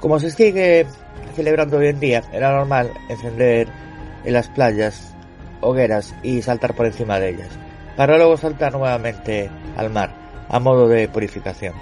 Como 0.00 0.18
se 0.18 0.30
sigue 0.30 0.86
celebrando 1.36 1.76
hoy 1.76 1.88
en 1.88 2.00
día, 2.00 2.22
era 2.32 2.50
normal 2.52 2.90
encender 3.10 3.68
en 4.24 4.32
las 4.32 4.48
playas 4.48 5.14
hogueras 5.60 6.14
y 6.22 6.42
saltar 6.42 6.74
por 6.74 6.86
encima 6.86 7.18
de 7.18 7.30
ellas, 7.30 7.50
para 7.96 8.16
luego 8.16 8.36
saltar 8.36 8.72
nuevamente 8.72 9.50
al 9.76 9.90
mar, 9.90 10.14
a 10.48 10.58
modo 10.58 10.88
de 10.88 11.08
purificación. 11.08 11.74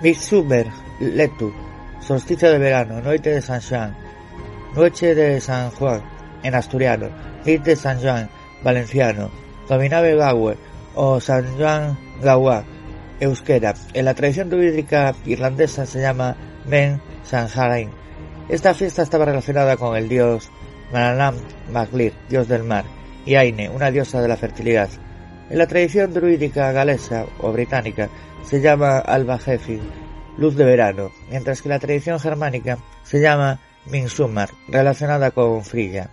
Midsummer, 0.00 0.66
Letu, 1.00 1.52
solsticio 2.00 2.50
de 2.50 2.58
verano, 2.58 3.00
noche 3.00 3.30
de 3.30 3.42
San 3.42 3.60
Juan, 3.60 3.96
noche 4.74 5.14
de 5.14 5.40
San 5.40 5.70
Juan, 5.70 6.02
en 6.42 6.54
asturiano, 6.54 7.08
Nit 7.44 7.62
de 7.62 7.76
San 7.76 8.00
Juan, 8.00 8.28
valenciano, 8.62 9.30
Dominabe 9.68 10.14
Gaue 10.14 10.56
o 10.94 11.20
San 11.20 11.56
Juan 11.56 11.98
Gaua, 12.22 12.64
euskera. 13.20 13.74
En 13.92 14.04
la 14.04 14.14
tradición 14.14 14.50
druídica 14.50 15.14
irlandesa 15.24 15.86
se 15.86 16.00
llama 16.00 16.36
Men 16.66 17.00
Sanjarain. 17.24 17.90
Esta 18.48 18.72
fiesta 18.72 19.02
estaba 19.02 19.26
relacionada 19.26 19.76
con 19.76 19.94
el 19.94 20.08
dios 20.08 20.50
Mananam 20.90 21.36
Maglir, 21.70 22.14
dios 22.30 22.48
del 22.48 22.64
mar, 22.64 22.86
y 23.26 23.34
Aine, 23.34 23.68
una 23.68 23.90
diosa 23.90 24.22
de 24.22 24.28
la 24.28 24.38
fertilidad. 24.38 24.88
En 25.50 25.58
la 25.58 25.66
tradición 25.66 26.14
druídica 26.14 26.72
galesa 26.72 27.26
o 27.40 27.52
británica 27.52 28.08
se 28.42 28.62
llama 28.62 29.00
Albajefi, 29.00 29.78
luz 30.38 30.56
de 30.56 30.64
verano, 30.64 31.10
mientras 31.28 31.60
que 31.60 31.68
la 31.68 31.78
tradición 31.78 32.18
germánica 32.18 32.78
se 33.02 33.20
llama 33.20 33.60
Minsumar, 33.84 34.48
relacionada 34.68 35.30
con 35.30 35.62
Frilla. 35.62 36.08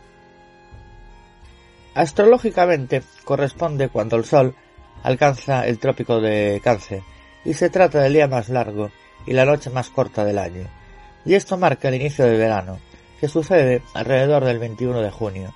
Astrológicamente 1.93 3.01
corresponde 3.23 3.87
cuando 3.87 4.17
el 4.17 4.25
Sol 4.25 4.55
alcanza 5.03 5.65
el 5.65 5.79
trópico 5.79 6.19
de 6.19 6.59
Cáncer 6.61 7.01
y 7.45 7.53
se 7.53 7.69
trata 7.69 8.01
del 8.01 8.11
día 8.11 8.27
más 8.27 8.49
largo 8.49 8.91
y 9.25 9.31
la 9.31 9.45
noche 9.45 9.69
más 9.69 9.89
corta 9.89 10.25
del 10.25 10.37
año. 10.37 10.67
Y 11.25 11.33
esto 11.33 11.57
marca 11.57 11.89
el 11.89 11.95
inicio 11.95 12.25
del 12.25 12.37
verano, 12.37 12.79
que 13.19 13.27
sucede 13.27 13.81
alrededor 13.93 14.45
del 14.45 14.59
21 14.59 15.01
de 15.01 15.11
junio. 15.11 15.53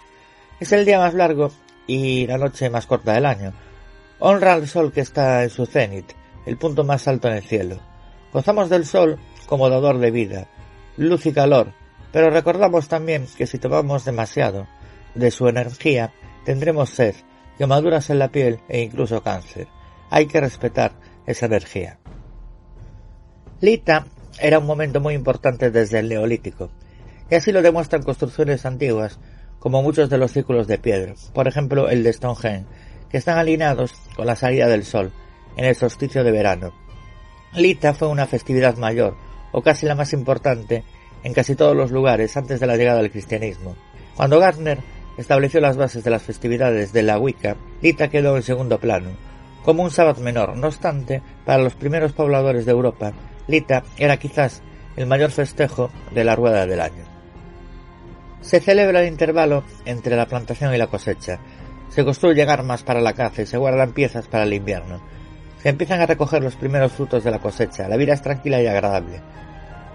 Es 0.60 0.72
el 0.72 0.86
día 0.86 1.00
más 1.00 1.14
largo 1.14 1.52
y 1.86 2.26
la 2.28 2.38
noche 2.38 2.70
más 2.70 2.88
corta 2.88 3.14
del 3.14 3.26
año. 3.26 3.54
Honra 4.20 4.54
al 4.54 4.68
sol 4.68 4.92
que 4.92 5.02
está 5.02 5.44
en 5.44 5.50
su 5.50 5.66
cenit, 5.66 6.12
el 6.46 6.58
punto 6.58 6.84
más 6.84 7.08
alto 7.08 7.28
en 7.28 7.36
el 7.36 7.44
cielo. 7.44 7.80
Gozamos 8.34 8.70
del 8.70 8.86
sol 8.86 9.20
como 9.46 9.70
dador 9.70 10.00
de 10.00 10.12
vida, 10.12 10.48
luz 10.98 11.26
y 11.26 11.32
calor, 11.32 11.74
pero 12.12 12.30
recordamos 12.30 12.88
también 12.88 13.28
que 13.38 13.48
si 13.48 13.60
tomamos 13.60 14.06
demasiado 14.06 14.68
de 15.16 15.32
su 15.32 15.48
energía, 15.48 16.14
tendremos 16.46 16.90
sed, 16.90 17.16
quemaduras 17.58 18.10
en 18.10 18.20
la 18.20 18.30
piel 18.30 18.60
e 18.68 18.82
incluso 18.82 19.22
cáncer. 19.22 19.68
Hay 20.10 20.26
que 20.26 20.42
respetar 20.42 20.94
esa 21.26 21.46
energía. 21.46 22.00
Lita 23.62 24.06
era 24.42 24.60
un 24.60 24.66
momento 24.66 25.00
muy 25.00 25.14
importante 25.14 25.72
desde 25.72 26.00
el 26.00 26.10
Neolítico, 26.10 26.70
y 27.30 27.36
así 27.36 27.52
lo 27.52 27.62
demuestran 27.62 28.04
construcciones 28.04 28.66
antiguas, 28.66 29.20
como 29.60 29.84
muchos 29.84 30.10
de 30.10 30.18
los 30.18 30.32
círculos 30.32 30.68
de 30.68 30.78
piedra, 30.78 31.14
por 31.34 31.48
ejemplo 31.48 31.90
el 31.90 32.04
de 32.04 32.14
Stonehenge, 32.14 32.66
que 33.10 33.18
están 33.18 33.38
alineados 33.38 33.94
con 34.16 34.26
la 34.26 34.36
salida 34.36 34.68
del 34.68 34.84
sol 34.84 35.12
en 35.58 35.66
el 35.66 35.76
solsticio 35.76 36.24
de 36.24 36.32
verano. 36.32 36.74
Lita 37.54 37.94
fue 37.94 38.08
una 38.08 38.28
festividad 38.28 38.78
mayor, 38.78 39.16
o 39.52 39.62
casi 39.62 39.86
la 39.86 39.96
más 39.96 40.14
importante, 40.14 40.84
en 41.24 41.34
casi 41.34 41.56
todos 41.56 41.76
los 41.76 41.92
lugares 41.92 42.38
antes 42.38 42.60
de 42.60 42.68
la 42.68 42.78
llegada 42.78 43.02
del 43.02 43.12
cristianismo. 43.12 43.76
Cuando 44.16 44.40
Gardner 44.40 44.80
estableció 45.18 45.60
las 45.60 45.76
bases 45.76 46.04
de 46.04 46.12
las 46.12 46.22
festividades 46.22 46.94
de 46.94 47.04
la 47.04 47.20
Wicca, 47.20 47.58
Lita 47.82 48.10
quedó 48.10 48.38
en 48.38 48.44
segundo 48.44 48.80
plano, 48.80 49.10
como 49.66 49.84
un 49.84 49.92
sábado 49.92 50.22
menor. 50.22 50.56
No 50.56 50.68
obstante, 50.68 51.22
para 51.46 51.62
los 51.62 51.76
primeros 51.76 52.14
pobladores 52.14 52.66
de 52.66 52.72
Europa, 52.72 53.12
Lita 53.50 53.84
era 53.98 54.18
quizás 54.18 54.62
el 54.96 55.08
mayor 55.08 55.32
festejo 55.32 55.90
de 56.12 56.24
la 56.24 56.36
rueda 56.36 56.68
del 56.68 56.80
año. 56.80 57.04
Se 58.42 58.60
celebra 58.60 59.02
el 59.02 59.08
intervalo 59.08 59.64
entre 59.86 60.16
la 60.16 60.28
plantación 60.28 60.74
y 60.74 60.78
la 60.78 60.88
cosecha. 60.88 61.40
Se 61.90 62.06
construyen 62.06 62.48
armas 62.48 62.84
para 62.84 63.02
la 63.02 63.14
caza 63.14 63.42
y 63.42 63.48
se 63.48 63.58
guardan 63.58 63.94
piezas 63.94 64.28
para 64.28 64.44
el 64.44 64.54
invierno. 64.54 65.02
Se 65.64 65.70
empiezan 65.70 66.00
a 66.00 66.06
recoger 66.06 66.44
los 66.44 66.56
primeros 66.56 66.92
frutos 66.92 67.24
de 67.24 67.32
la 67.32 67.40
cosecha. 67.40 67.88
La 67.88 67.98
vida 67.98 68.14
es 68.14 68.22
tranquila 68.22 68.62
y 68.62 68.68
agradable. 68.68 69.20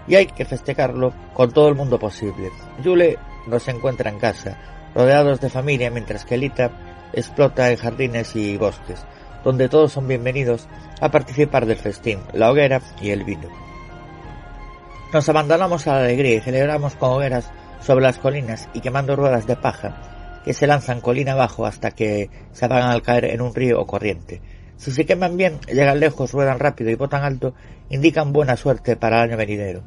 Y 0.07 0.15
hay 0.15 0.27
que 0.27 0.45
festejarlo 0.45 1.13
con 1.33 1.51
todo 1.51 1.69
el 1.69 1.75
mundo 1.75 1.97
posible. 1.97 2.51
Yule 2.83 3.17
no 3.47 3.59
se 3.59 3.71
encuentra 3.71 4.09
en 4.09 4.19
casa, 4.19 4.57
rodeados 4.93 5.39
de 5.39 5.49
familia, 5.49 5.89
mientras 5.89 6.25
que 6.25 6.37
Lita 6.37 6.71
explota 7.13 7.71
en 7.71 7.77
jardines 7.77 8.35
y 8.35 8.57
bosques, 8.57 9.05
donde 9.45 9.69
todos 9.69 9.91
son 9.91 10.07
bienvenidos 10.07 10.67
a 10.99 11.11
participar 11.11 11.67
del 11.67 11.77
festín, 11.77 12.19
la 12.33 12.49
hoguera 12.49 12.81
y 12.99 13.11
el 13.11 13.23
vino. 13.23 13.47
Nos 15.13 15.29
abandonamos 15.29 15.85
a 15.85 15.93
la 15.93 15.99
alegría 15.99 16.37
y 16.37 16.41
celebramos 16.41 16.95
con 16.95 17.11
hogueras 17.11 17.51
sobre 17.79 18.03
las 18.03 18.17
colinas 18.17 18.67
y 18.73 18.81
quemando 18.81 19.15
ruedas 19.15 19.45
de 19.45 19.55
paja 19.55 20.41
que 20.43 20.55
se 20.55 20.65
lanzan 20.65 20.99
colina 20.99 21.33
abajo 21.33 21.67
hasta 21.67 21.91
que 21.91 22.31
se 22.53 22.65
apagan 22.65 22.89
al 22.89 23.03
caer 23.03 23.25
en 23.25 23.41
un 23.41 23.53
río 23.53 23.79
o 23.79 23.85
corriente. 23.85 24.41
Si 24.77 24.91
se 24.91 25.05
queman 25.05 25.37
bien, 25.37 25.59
llegan 25.71 25.99
lejos, 25.99 26.31
ruedan 26.31 26.57
rápido 26.57 26.89
y 26.89 26.95
botan 26.95 27.23
alto, 27.23 27.53
indican 27.89 28.33
buena 28.33 28.57
suerte 28.57 28.95
para 28.95 29.17
el 29.17 29.29
año 29.29 29.37
venidero. 29.37 29.83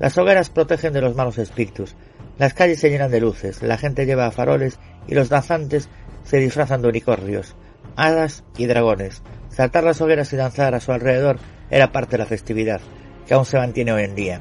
Las 0.00 0.18
hogueras 0.18 0.50
protegen 0.50 0.92
de 0.92 1.00
los 1.00 1.14
malos 1.14 1.38
espíritus, 1.38 1.94
las 2.38 2.54
calles 2.54 2.80
se 2.80 2.90
llenan 2.90 3.12
de 3.12 3.20
luces, 3.20 3.62
la 3.62 3.78
gente 3.78 4.04
lleva 4.04 4.30
faroles 4.32 4.80
y 5.06 5.14
los 5.14 5.28
danzantes 5.28 5.88
se 6.24 6.38
disfrazan 6.38 6.82
de 6.82 6.88
unicornios, 6.88 7.56
hadas 7.96 8.44
y 8.56 8.66
dragones. 8.66 9.22
Saltar 9.48 9.84
las 9.84 10.00
hogueras 10.00 10.32
y 10.32 10.36
danzar 10.36 10.74
a 10.74 10.80
su 10.80 10.92
alrededor 10.92 11.38
era 11.70 11.92
parte 11.92 12.12
de 12.12 12.18
la 12.18 12.26
festividad, 12.26 12.80
que 13.26 13.34
aún 13.34 13.44
se 13.44 13.58
mantiene 13.58 13.92
hoy 13.92 14.04
en 14.04 14.14
día. 14.14 14.40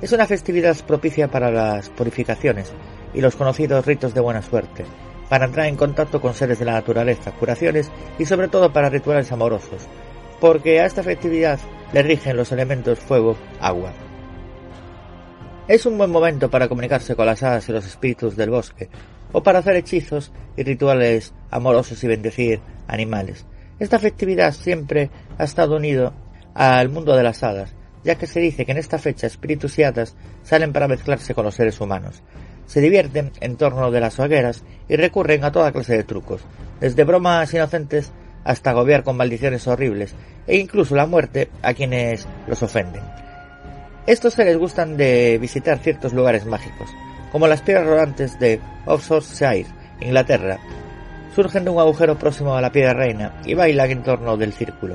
Es 0.00 0.12
una 0.12 0.26
festividad 0.26 0.76
propicia 0.86 1.28
para 1.28 1.50
las 1.50 1.88
purificaciones 1.90 2.72
y 3.12 3.20
los 3.20 3.36
conocidos 3.36 3.84
ritos 3.86 4.14
de 4.14 4.20
buena 4.20 4.42
suerte, 4.42 4.84
para 5.28 5.46
entrar 5.46 5.66
en 5.66 5.76
contacto 5.76 6.20
con 6.20 6.34
seres 6.34 6.58
de 6.58 6.64
la 6.64 6.72
naturaleza, 6.72 7.32
curaciones 7.32 7.90
y 8.18 8.26
sobre 8.26 8.48
todo 8.48 8.72
para 8.72 8.90
rituales 8.90 9.30
amorosos, 9.32 9.86
porque 10.40 10.80
a 10.80 10.86
esta 10.86 11.02
festividad 11.02 11.58
le 11.92 12.02
rigen 12.02 12.36
los 12.36 12.52
elementos 12.52 12.98
fuego, 12.98 13.36
agua. 13.60 13.92
Es 15.66 15.86
un 15.86 15.96
buen 15.96 16.10
momento 16.10 16.50
para 16.50 16.68
comunicarse 16.68 17.16
con 17.16 17.24
las 17.24 17.42
hadas 17.42 17.68
y 17.68 17.72
los 17.72 17.86
espíritus 17.86 18.36
del 18.36 18.50
bosque, 18.50 18.90
o 19.34 19.42
para 19.42 19.58
hacer 19.58 19.76
hechizos 19.76 20.32
y 20.56 20.62
rituales 20.62 21.34
amorosos 21.50 22.02
y 22.02 22.06
bendecir 22.06 22.60
animales. 22.86 23.44
Esta 23.78 23.98
festividad 23.98 24.54
siempre 24.54 25.10
ha 25.36 25.44
estado 25.44 25.76
unido 25.76 26.14
al 26.54 26.88
mundo 26.88 27.16
de 27.16 27.24
las 27.24 27.42
hadas, 27.42 27.74
ya 28.04 28.14
que 28.14 28.28
se 28.28 28.38
dice 28.38 28.64
que 28.64 28.72
en 28.72 28.78
esta 28.78 28.98
fecha 28.98 29.26
espíritus 29.26 29.78
y 29.78 29.82
hadas 29.82 30.14
salen 30.44 30.72
para 30.72 30.88
mezclarse 30.88 31.34
con 31.34 31.44
los 31.44 31.56
seres 31.56 31.80
humanos. 31.80 32.22
Se 32.66 32.80
divierten 32.80 33.32
en 33.40 33.56
torno 33.56 33.90
de 33.90 34.00
las 34.00 34.18
hogueras 34.20 34.62
y 34.88 34.96
recurren 34.96 35.44
a 35.44 35.50
toda 35.52 35.72
clase 35.72 35.96
de 35.96 36.04
trucos, 36.04 36.42
desde 36.80 37.04
bromas 37.04 37.52
inocentes 37.52 38.12
hasta 38.44 38.70
agobiar 38.70 39.02
con 39.02 39.16
maldiciones 39.16 39.66
horribles 39.66 40.14
e 40.46 40.56
incluso 40.58 40.94
la 40.94 41.06
muerte 41.06 41.50
a 41.62 41.74
quienes 41.74 42.28
los 42.46 42.62
ofenden. 42.62 43.02
Estos 44.06 44.34
seres 44.34 44.58
gustan 44.58 44.96
de 44.96 45.38
visitar 45.40 45.78
ciertos 45.78 46.12
lugares 46.12 46.46
mágicos, 46.46 46.90
como 47.34 47.48
las 47.48 47.62
piedras 47.62 47.88
rodantes 47.88 48.38
de 48.38 48.60
Oxfordshire, 48.86 49.66
Inglaterra. 49.98 50.60
Surgen 51.34 51.64
de 51.64 51.70
un 51.70 51.80
agujero 51.80 52.16
próximo 52.16 52.54
a 52.54 52.60
la 52.60 52.70
piedra 52.70 52.94
reina 52.94 53.40
y 53.44 53.54
bailan 53.54 53.90
en 53.90 54.02
torno 54.04 54.36
del 54.36 54.52
círculo. 54.52 54.94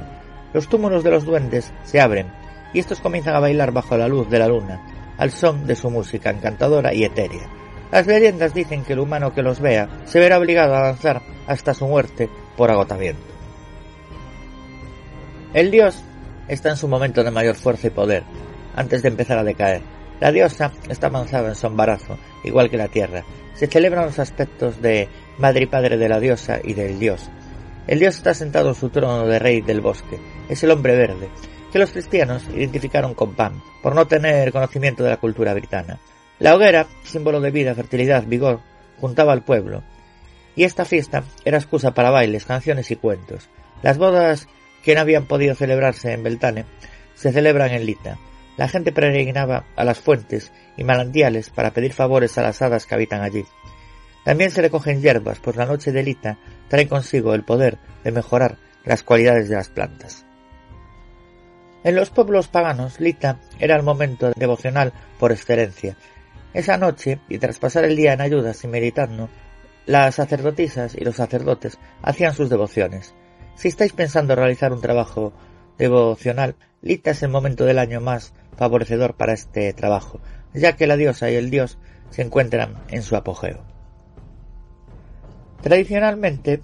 Los 0.53 0.69
túmulos 0.69 1.03
de 1.03 1.11
los 1.11 1.25
duendes 1.25 1.73
se 1.83 1.99
abren 1.99 2.31
y 2.73 2.79
estos 2.79 3.01
comienzan 3.01 3.35
a 3.35 3.41
bailar 3.41 3.73
bajo 3.73 3.97
la 3.97 4.07
luz 4.07 4.29
de 4.29 4.39
la 4.39 4.47
luna. 4.47 4.79
al 5.17 5.31
son 5.31 5.67
de 5.67 5.75
su 5.75 5.89
música 5.89 6.29
encantadora 6.29 6.93
y 6.93 7.03
etérea. 7.03 7.49
Las 7.91 8.07
leyendas 8.07 8.53
dicen 8.53 8.85
que 8.85 8.93
el 8.93 8.99
humano 8.99 9.33
que 9.33 9.43
los 9.43 9.59
vea 9.59 9.89
se 10.05 10.21
verá 10.21 10.39
obligado 10.39 10.75
a 10.75 10.83
danzar 10.83 11.21
hasta 11.45 11.73
su 11.73 11.87
muerte 11.87 12.29
por 12.55 12.71
agotamiento. 12.71 13.19
El 15.53 15.71
dios 15.71 16.01
está 16.47 16.69
en 16.69 16.77
su 16.77 16.87
momento 16.87 17.21
de 17.21 17.31
mayor 17.31 17.55
fuerza 17.55 17.87
y 17.87 17.89
poder, 17.89 18.23
antes 18.77 19.01
de 19.01 19.09
empezar 19.09 19.39
a 19.39 19.43
decaer. 19.43 19.98
La 20.19 20.31
diosa 20.31 20.71
está 20.89 21.07
avanzada 21.07 21.49
en 21.49 21.55
su 21.55 21.67
embarazo, 21.67 22.17
igual 22.43 22.69
que 22.69 22.77
la 22.77 22.89
tierra. 22.89 23.23
Se 23.55 23.67
celebran 23.67 24.05
los 24.05 24.19
aspectos 24.19 24.81
de 24.81 25.07
madre 25.37 25.63
y 25.63 25.67
padre 25.67 25.97
de 25.97 26.09
la 26.09 26.19
diosa 26.19 26.59
y 26.63 26.73
del 26.73 26.99
dios. 26.99 27.29
El 27.87 27.99
dios 27.99 28.17
está 28.17 28.33
sentado 28.33 28.69
en 28.69 28.75
su 28.75 28.89
trono 28.89 29.25
de 29.25 29.39
rey 29.39 29.61
del 29.61 29.81
bosque. 29.81 30.19
Es 30.49 30.63
el 30.63 30.71
hombre 30.71 30.95
verde, 30.95 31.29
que 31.71 31.79
los 31.79 31.91
cristianos 31.91 32.43
identificaron 32.53 33.13
con 33.13 33.33
Pan, 33.33 33.61
por 33.81 33.95
no 33.95 34.07
tener 34.07 34.51
conocimiento 34.51 35.03
de 35.03 35.09
la 35.09 35.17
cultura 35.17 35.53
britana. 35.53 35.99
La 36.39 36.55
hoguera, 36.55 36.87
símbolo 37.03 37.41
de 37.41 37.51
vida, 37.51 37.75
fertilidad, 37.75 38.25
vigor, 38.25 38.59
juntaba 38.99 39.33
al 39.33 39.43
pueblo. 39.43 39.83
Y 40.55 40.63
esta 40.63 40.85
fiesta 40.85 41.23
era 41.45 41.57
excusa 41.57 41.93
para 41.93 42.09
bailes, 42.09 42.45
canciones 42.45 42.91
y 42.91 42.95
cuentos. 42.95 43.49
Las 43.81 43.97
bodas 43.97 44.47
que 44.83 44.95
no 44.95 45.01
habían 45.01 45.25
podido 45.25 45.55
celebrarse 45.55 46.11
en 46.11 46.23
Beltane 46.23 46.65
se 47.15 47.31
celebran 47.31 47.71
en 47.71 47.85
Lita. 47.85 48.17
La 48.59 48.67
gente 48.67 48.91
peregrinaba 48.91 49.63
a 49.77 49.85
las 49.85 49.99
fuentes 49.99 50.51
y 50.75 50.83
manantiales 50.83 51.49
para 51.49 51.71
pedir 51.71 51.93
favores 51.93 52.37
a 52.37 52.41
las 52.41 52.61
hadas 52.61 52.85
que 52.85 52.93
habitan 52.93 53.21
allí. 53.21 53.45
También 54.25 54.51
se 54.51 54.61
recogen 54.61 55.01
hierbas, 55.01 55.39
pues 55.39 55.55
la 55.55 55.65
noche 55.65 55.93
de 55.93 56.03
Lita 56.03 56.37
trae 56.67 56.85
consigo 56.85 57.33
el 57.33 57.45
poder 57.45 57.77
de 58.03 58.11
mejorar 58.11 58.57
las 58.83 59.01
cualidades 59.03 59.47
de 59.47 59.55
las 59.55 59.69
plantas. 59.69 60.25
En 61.85 61.95
los 61.95 62.09
pueblos 62.09 62.49
paganos, 62.49 62.99
Lita 62.99 63.39
era 63.59 63.77
el 63.77 63.83
momento 63.83 64.29
devocional 64.35 64.91
por 65.17 65.31
excelencia. 65.31 65.95
Esa 66.53 66.75
noche, 66.75 67.21
y 67.29 67.37
tras 67.37 67.59
pasar 67.59 67.85
el 67.85 67.95
día 67.95 68.11
en 68.11 68.19
ayudas 68.19 68.61
y 68.65 68.67
meditando, 68.67 69.29
las 69.85 70.15
sacerdotisas 70.15 70.95
y 70.95 71.05
los 71.05 71.15
sacerdotes 71.15 71.79
hacían 72.01 72.35
sus 72.35 72.49
devociones. 72.49 73.15
Si 73.55 73.69
estáis 73.69 73.93
pensando 73.93 74.35
realizar 74.35 74.73
un 74.73 74.81
trabajo 74.81 75.31
devocional, 75.77 76.57
Lita 76.81 77.11
es 77.11 77.23
el 77.23 77.29
momento 77.29 77.63
del 77.63 77.79
año 77.79 78.01
más 78.01 78.33
favorecedor 78.59 79.15
para 79.15 79.31
este 79.31 79.71
trabajo, 79.71 80.19
ya 80.53 80.75
que 80.75 80.85
la 80.85 80.97
diosa 80.97 81.31
y 81.31 81.35
el 81.35 81.49
dios 81.49 81.77
se 82.09 82.21
encuentran 82.21 82.75
en 82.89 83.03
su 83.03 83.15
apogeo. 83.15 83.63
Tradicionalmente 85.61 86.61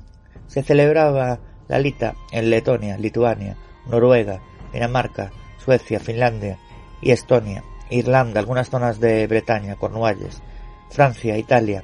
se 0.48 0.62
celebraba 0.62 1.40
la 1.70 1.80
Lita 1.80 2.16
en 2.34 2.50
Letonia, 2.50 2.98
Lituania, 2.98 3.56
Noruega, 3.88 4.42
Dinamarca, 4.74 5.32
Suecia, 5.64 6.02
Finlandia 6.02 6.60
y 7.02 7.12
Estonia, 7.12 7.64
Irlanda, 7.90 8.42
algunas 8.42 8.70
zonas 8.70 9.00
de 9.00 9.26
Bretaña, 9.28 9.76
Cornualles, 9.76 10.42
Francia, 10.90 11.38
Italia, 11.38 11.84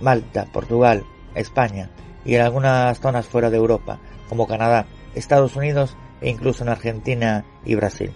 Malta, 0.00 0.46
Portugal, 0.52 1.04
España 1.36 1.90
y 2.24 2.34
en 2.34 2.42
algunas 2.42 2.98
zonas 2.98 3.26
fuera 3.26 3.50
de 3.50 3.58
Europa, 3.58 4.00
como 4.28 4.48
Canadá, 4.48 4.86
Estados 5.14 5.54
Unidos 5.54 5.96
e 6.20 6.30
incluso 6.30 6.64
en 6.64 6.70
Argentina 6.70 7.44
y 7.64 7.76
Brasil. 7.76 8.12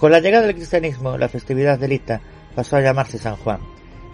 Con 0.00 0.12
la 0.12 0.20
llegada 0.20 0.46
del 0.46 0.56
cristianismo, 0.56 1.18
la 1.18 1.28
festividad 1.28 1.78
de 1.78 1.86
Lita 1.86 2.22
pasó 2.54 2.76
a 2.76 2.80
llamarse 2.80 3.18
San 3.18 3.36
Juan 3.36 3.60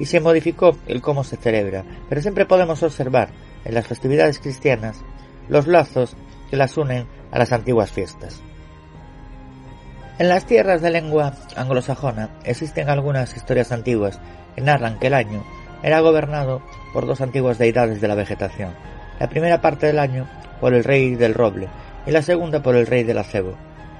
y 0.01 0.07
se 0.07 0.19
modificó 0.19 0.77
el 0.89 1.01
cómo 1.01 1.23
se 1.23 1.37
celebra, 1.37 1.85
pero 2.09 2.21
siempre 2.21 2.45
podemos 2.45 2.83
observar 2.83 3.29
en 3.65 3.73
las 3.73 3.87
festividades 3.87 4.41
cristianas 4.41 5.05
los 5.49 5.69
lazos 5.69 6.17
que 6.51 6.57
las 6.57 6.77
unen 6.77 7.07
a 7.31 7.39
las 7.39 7.53
antiguas 7.53 7.93
fiestas. 7.93 8.43
En 10.19 10.29
las 10.29 10.45
tierras 10.45 10.83
de 10.83 10.91
lengua 10.91 11.35
anglosajona 11.55 12.31
existen 12.43 12.89
algunas 12.89 13.37
historias 13.37 13.71
antiguas 13.71 14.19
que 14.57 14.63
narran 14.63 14.99
que 14.99 15.07
el 15.07 15.15
año 15.15 15.45
era 15.85 16.01
gobernado 16.01 16.63
por 16.93 17.07
dos 17.07 17.21
antiguas 17.21 17.59
deidades 17.59 18.01
de 18.01 18.09
la 18.09 18.17
vegetación. 18.17 18.75
La 19.21 19.29
primera 19.29 19.61
parte 19.61 19.87
del 19.87 20.01
año 20.01 20.29
por 20.61 20.75
el 20.75 20.83
rey 20.83 21.15
del 21.15 21.35
roble 21.35 21.69
y 22.07 22.11
la 22.11 22.23
segunda 22.23 22.61
por 22.61 22.75
el 22.75 22.89
rey 22.89 23.05
del 23.05 23.19
acebo, 23.19 23.57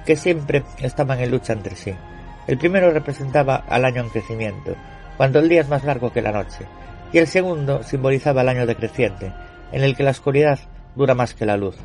que 0.07 0.15
siempre 0.15 0.63
estaban 0.79 1.19
en 1.19 1.31
lucha 1.31 1.51
entre 1.51 1.75
sí. 1.75 1.93
El 2.47 2.57
primero 2.57 2.91
representaba 2.91 3.57
al 3.57 3.83
año 3.83 4.01
en 4.01 4.09
crecimiento, 4.09 4.73
cuando 5.17 5.39
el 5.39 5.49
día 5.49 5.59
es 5.59 5.67
más 5.67 5.83
largo 5.83 6.13
que 6.13 6.21
la 6.21 6.31
noche, 6.31 6.65
y 7.11 7.17
el 7.17 7.27
segundo 7.27 7.83
simbolizaba 7.83 8.41
el 8.41 8.47
año 8.47 8.65
decreciente, 8.65 9.33
en 9.73 9.83
el 9.83 9.97
que 9.97 10.03
la 10.03 10.11
oscuridad 10.11 10.59
dura 10.95 11.13
más 11.13 11.33
que 11.33 11.45
la 11.45 11.57
luz. 11.57 11.75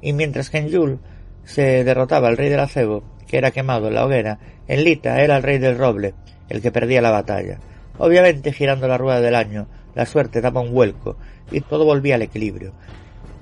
Y 0.00 0.14
mientras 0.14 0.48
que 0.48 0.56
en 0.56 0.68
Yul 0.68 1.00
se 1.44 1.84
derrotaba 1.84 2.28
al 2.28 2.38
rey 2.38 2.48
del 2.48 2.60
acebo, 2.60 3.04
que 3.26 3.36
era 3.36 3.50
quemado 3.50 3.88
en 3.88 3.94
la 3.94 4.06
hoguera, 4.06 4.38
en 4.68 4.82
Lita 4.82 5.20
era 5.20 5.36
el 5.36 5.42
rey 5.42 5.58
del 5.58 5.76
roble, 5.76 6.14
el 6.48 6.62
que 6.62 6.72
perdía 6.72 7.02
la 7.02 7.10
batalla. 7.10 7.58
Obviamente, 7.98 8.54
girando 8.54 8.88
la 8.88 8.96
rueda 8.96 9.20
del 9.20 9.34
año, 9.34 9.68
la 9.94 10.06
suerte 10.06 10.40
daba 10.40 10.62
un 10.62 10.72
vuelco 10.72 11.18
y 11.50 11.60
todo 11.60 11.84
volvía 11.84 12.14
al 12.14 12.22
equilibrio. 12.22 12.72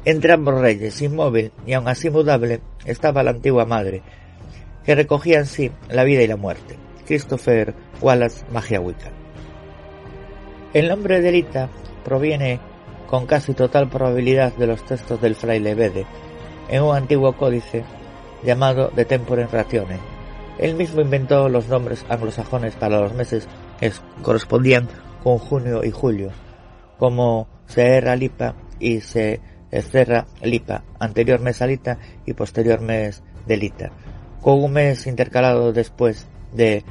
Entre 0.04 0.32
ambos 0.32 0.60
reyes, 0.60 1.00
inmóvil 1.02 1.52
y 1.66 1.72
aun 1.72 1.86
así 1.86 2.10
mudable, 2.10 2.60
estaba 2.84 3.22
la 3.22 3.30
antigua 3.30 3.64
madre, 3.64 4.02
que 4.84 4.94
recogía 4.94 5.44
sí 5.44 5.70
la 5.88 6.04
vida 6.04 6.22
y 6.22 6.26
la 6.26 6.36
muerte, 6.36 6.76
Christopher 7.06 7.74
Wallace 8.00 8.44
Magia 8.50 8.80
Wicca. 8.80 9.10
El 10.72 10.88
nombre 10.88 11.20
de 11.20 11.32
Lita 11.32 11.68
proviene 12.04 12.60
con 13.06 13.26
casi 13.26 13.54
total 13.54 13.88
probabilidad 13.88 14.54
de 14.54 14.66
los 14.66 14.84
textos 14.84 15.20
del 15.20 15.34
fraile 15.34 15.74
Bede, 15.74 16.06
en 16.68 16.82
un 16.82 16.96
antiguo 16.96 17.36
códice 17.36 17.84
llamado 18.42 18.88
de 18.88 19.04
tempore 19.04 19.46
ratione. 19.46 19.98
Él 20.58 20.74
mismo 20.74 21.00
inventó 21.00 21.48
los 21.48 21.68
nombres 21.68 22.04
anglosajones 22.08 22.74
para 22.74 23.00
los 23.00 23.14
meses 23.14 23.48
que 23.80 23.92
correspondían 24.22 24.88
con 25.22 25.38
junio 25.38 25.84
y 25.84 25.90
julio, 25.90 26.30
como 26.98 27.48
Seerra 27.66 28.16
Lipa 28.16 28.54
y 28.78 29.00
Se 29.00 29.40
Lipa, 30.42 30.84
anterior 31.00 31.40
mes 31.40 31.60
Lita 31.60 31.98
y 32.26 32.32
posterior 32.34 32.80
mes 32.80 33.22
de 33.46 33.56
Lita, 33.56 33.90
con 34.44 34.62
un 34.62 34.72
mes 34.72 35.08
intercalado 35.08 35.72
después 35.72 36.28
de 36.52 36.84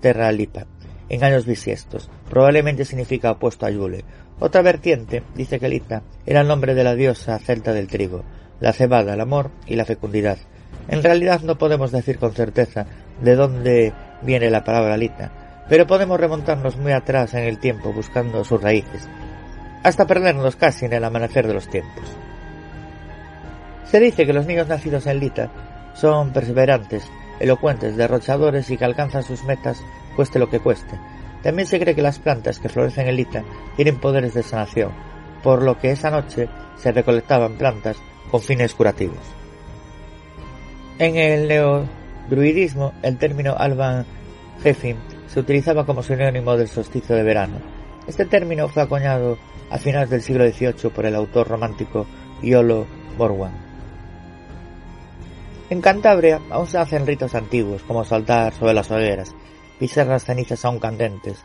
Terra 0.00 0.30
Lipa, 0.30 0.66
en 1.08 1.24
años 1.24 1.46
bisiestos. 1.46 2.10
Probablemente 2.28 2.84
significa 2.84 3.32
opuesto 3.32 3.66
a 3.66 3.70
Yule. 3.70 4.04
Otra 4.38 4.62
vertiente 4.62 5.24
dice 5.34 5.58
que 5.58 5.68
Lita 5.68 6.02
era 6.26 6.42
el 6.42 6.46
nombre 6.46 6.74
de 6.74 6.84
la 6.84 6.94
diosa 6.94 7.38
celta 7.38 7.72
del 7.72 7.88
trigo, 7.88 8.22
la 8.60 8.72
cebada, 8.72 9.14
el 9.14 9.20
amor 9.20 9.50
y 9.66 9.74
la 9.74 9.84
fecundidad, 9.84 10.38
en 10.88 11.02
realidad 11.02 11.40
no 11.42 11.56
podemos 11.56 11.92
decir 11.92 12.18
con 12.18 12.32
certeza 12.32 12.84
de 13.22 13.36
dónde 13.36 13.92
viene 14.22 14.50
la 14.50 14.64
palabra 14.64 14.96
lita, 14.96 15.64
pero 15.68 15.86
podemos 15.86 16.18
remontarnos 16.18 16.76
muy 16.76 16.92
atrás 16.92 17.32
en 17.34 17.44
el 17.44 17.58
tiempo 17.58 17.92
buscando 17.92 18.44
sus 18.44 18.60
raíces, 18.60 19.08
hasta 19.84 20.06
perdernos 20.06 20.56
casi 20.56 20.86
en 20.86 20.92
el 20.92 21.04
amanecer 21.04 21.46
de 21.46 21.54
los 21.54 21.68
tiempos. 21.68 22.04
Se 23.84 24.00
dice 24.00 24.26
que 24.26 24.32
los 24.32 24.46
niños 24.46 24.68
nacidos 24.68 25.06
en 25.06 25.20
Lita 25.20 25.50
son 25.94 26.32
perseverantes, 26.32 27.10
elocuentes, 27.40 27.96
derrochadores 27.96 28.70
y 28.70 28.76
que 28.76 28.84
alcanzan 28.84 29.22
sus 29.22 29.44
metas 29.44 29.82
cueste 30.16 30.38
lo 30.38 30.48
que 30.48 30.60
cueste. 30.60 30.98
También 31.42 31.66
se 31.66 31.80
cree 31.80 31.94
que 31.94 32.02
las 32.02 32.18
plantas 32.18 32.58
que 32.58 32.68
florecen 32.68 33.08
en 33.08 33.16
Lita 33.16 33.44
tienen 33.76 33.98
poderes 33.98 34.34
de 34.34 34.42
sanación, 34.42 34.92
por 35.42 35.62
lo 35.62 35.78
que 35.78 35.90
esa 35.90 36.10
noche 36.10 36.48
se 36.76 36.92
recolectaban 36.92 37.54
plantas 37.54 37.96
con 38.30 38.40
fines 38.40 38.74
curativos. 38.74 39.18
En 40.98 41.16
el 41.16 41.48
neodruidismo, 41.48 42.92
el 43.02 43.16
término 43.16 43.54
Alban 43.56 44.04
Jefim 44.62 44.96
se 45.26 45.40
utilizaba 45.40 45.86
como 45.86 46.02
sinónimo 46.02 46.56
del 46.56 46.68
solsticio 46.68 47.16
de 47.16 47.22
verano. 47.22 47.58
Este 48.06 48.26
término 48.26 48.68
fue 48.68 48.82
acuñado 48.82 49.38
a 49.70 49.78
finales 49.78 50.10
del 50.10 50.22
siglo 50.22 50.46
XVIII 50.46 50.90
por 50.90 51.06
el 51.06 51.14
autor 51.14 51.48
romántico 51.48 52.06
Iolo 52.42 52.86
Borwan. 53.16 53.69
En 55.70 55.80
Cantabria 55.80 56.40
aún 56.50 56.66
se 56.66 56.78
hacen 56.78 57.06
ritos 57.06 57.36
antiguos, 57.36 57.84
como 57.84 58.04
saltar 58.04 58.52
sobre 58.52 58.74
las 58.74 58.90
hogueras, 58.90 59.36
pisar 59.78 60.08
las 60.08 60.24
cenizas 60.24 60.64
aún 60.64 60.80
candentes, 60.80 61.44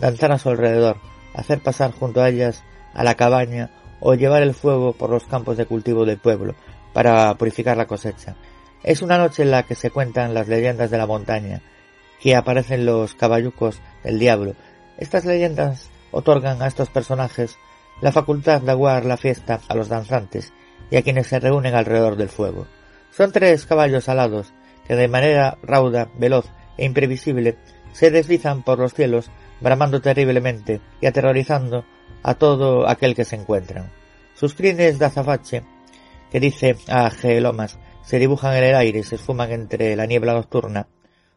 danzar 0.00 0.32
a 0.32 0.38
su 0.38 0.48
alrededor, 0.48 0.96
hacer 1.34 1.60
pasar 1.60 1.92
junto 1.92 2.22
a 2.22 2.30
ellas 2.30 2.64
a 2.94 3.04
la 3.04 3.16
cabaña 3.16 3.70
o 4.00 4.14
llevar 4.14 4.42
el 4.42 4.54
fuego 4.54 4.94
por 4.94 5.10
los 5.10 5.24
campos 5.24 5.58
de 5.58 5.66
cultivo 5.66 6.06
del 6.06 6.16
pueblo 6.16 6.54
para 6.94 7.34
purificar 7.34 7.76
la 7.76 7.86
cosecha. 7.86 8.34
Es 8.82 9.02
una 9.02 9.18
noche 9.18 9.42
en 9.42 9.50
la 9.50 9.64
que 9.64 9.74
se 9.74 9.90
cuentan 9.90 10.32
las 10.32 10.48
leyendas 10.48 10.90
de 10.90 10.96
la 10.96 11.06
montaña, 11.06 11.60
que 12.18 12.34
aparecen 12.34 12.86
los 12.86 13.14
caballucos 13.14 13.82
del 14.02 14.18
diablo. 14.18 14.54
Estas 14.96 15.26
leyendas 15.26 15.90
otorgan 16.12 16.62
a 16.62 16.66
estos 16.66 16.88
personajes 16.88 17.58
la 18.00 18.10
facultad 18.10 18.62
de 18.62 18.70
aguar 18.70 19.04
la 19.04 19.18
fiesta 19.18 19.60
a 19.68 19.74
los 19.74 19.90
danzantes 19.90 20.54
y 20.90 20.96
a 20.96 21.02
quienes 21.02 21.26
se 21.26 21.40
reúnen 21.40 21.74
alrededor 21.74 22.16
del 22.16 22.30
fuego. 22.30 22.66
Son 23.16 23.32
tres 23.32 23.64
caballos 23.64 24.10
alados 24.10 24.52
que 24.86 24.94
de 24.94 25.08
manera 25.08 25.56
rauda, 25.62 26.10
veloz 26.18 26.44
e 26.76 26.84
imprevisible 26.84 27.56
se 27.92 28.10
deslizan 28.10 28.62
por 28.62 28.78
los 28.78 28.92
cielos, 28.92 29.30
bramando 29.62 30.02
terriblemente 30.02 30.82
y 31.00 31.06
aterrorizando 31.06 31.86
a 32.22 32.34
todo 32.34 32.86
aquel 32.86 33.14
que 33.14 33.24
se 33.24 33.36
encuentran. 33.36 33.90
Sus 34.34 34.52
crines 34.52 34.98
de 34.98 35.06
azafache, 35.06 35.62
que 36.30 36.40
dice 36.40 36.76
a 36.88 37.08
Gelomas, 37.08 37.78
se 38.04 38.18
dibujan 38.18 38.54
en 38.54 38.64
el 38.64 38.74
aire 38.74 38.98
y 38.98 39.02
se 39.02 39.14
esfuman 39.14 39.50
entre 39.50 39.96
la 39.96 40.04
niebla 40.04 40.34
nocturna, 40.34 40.86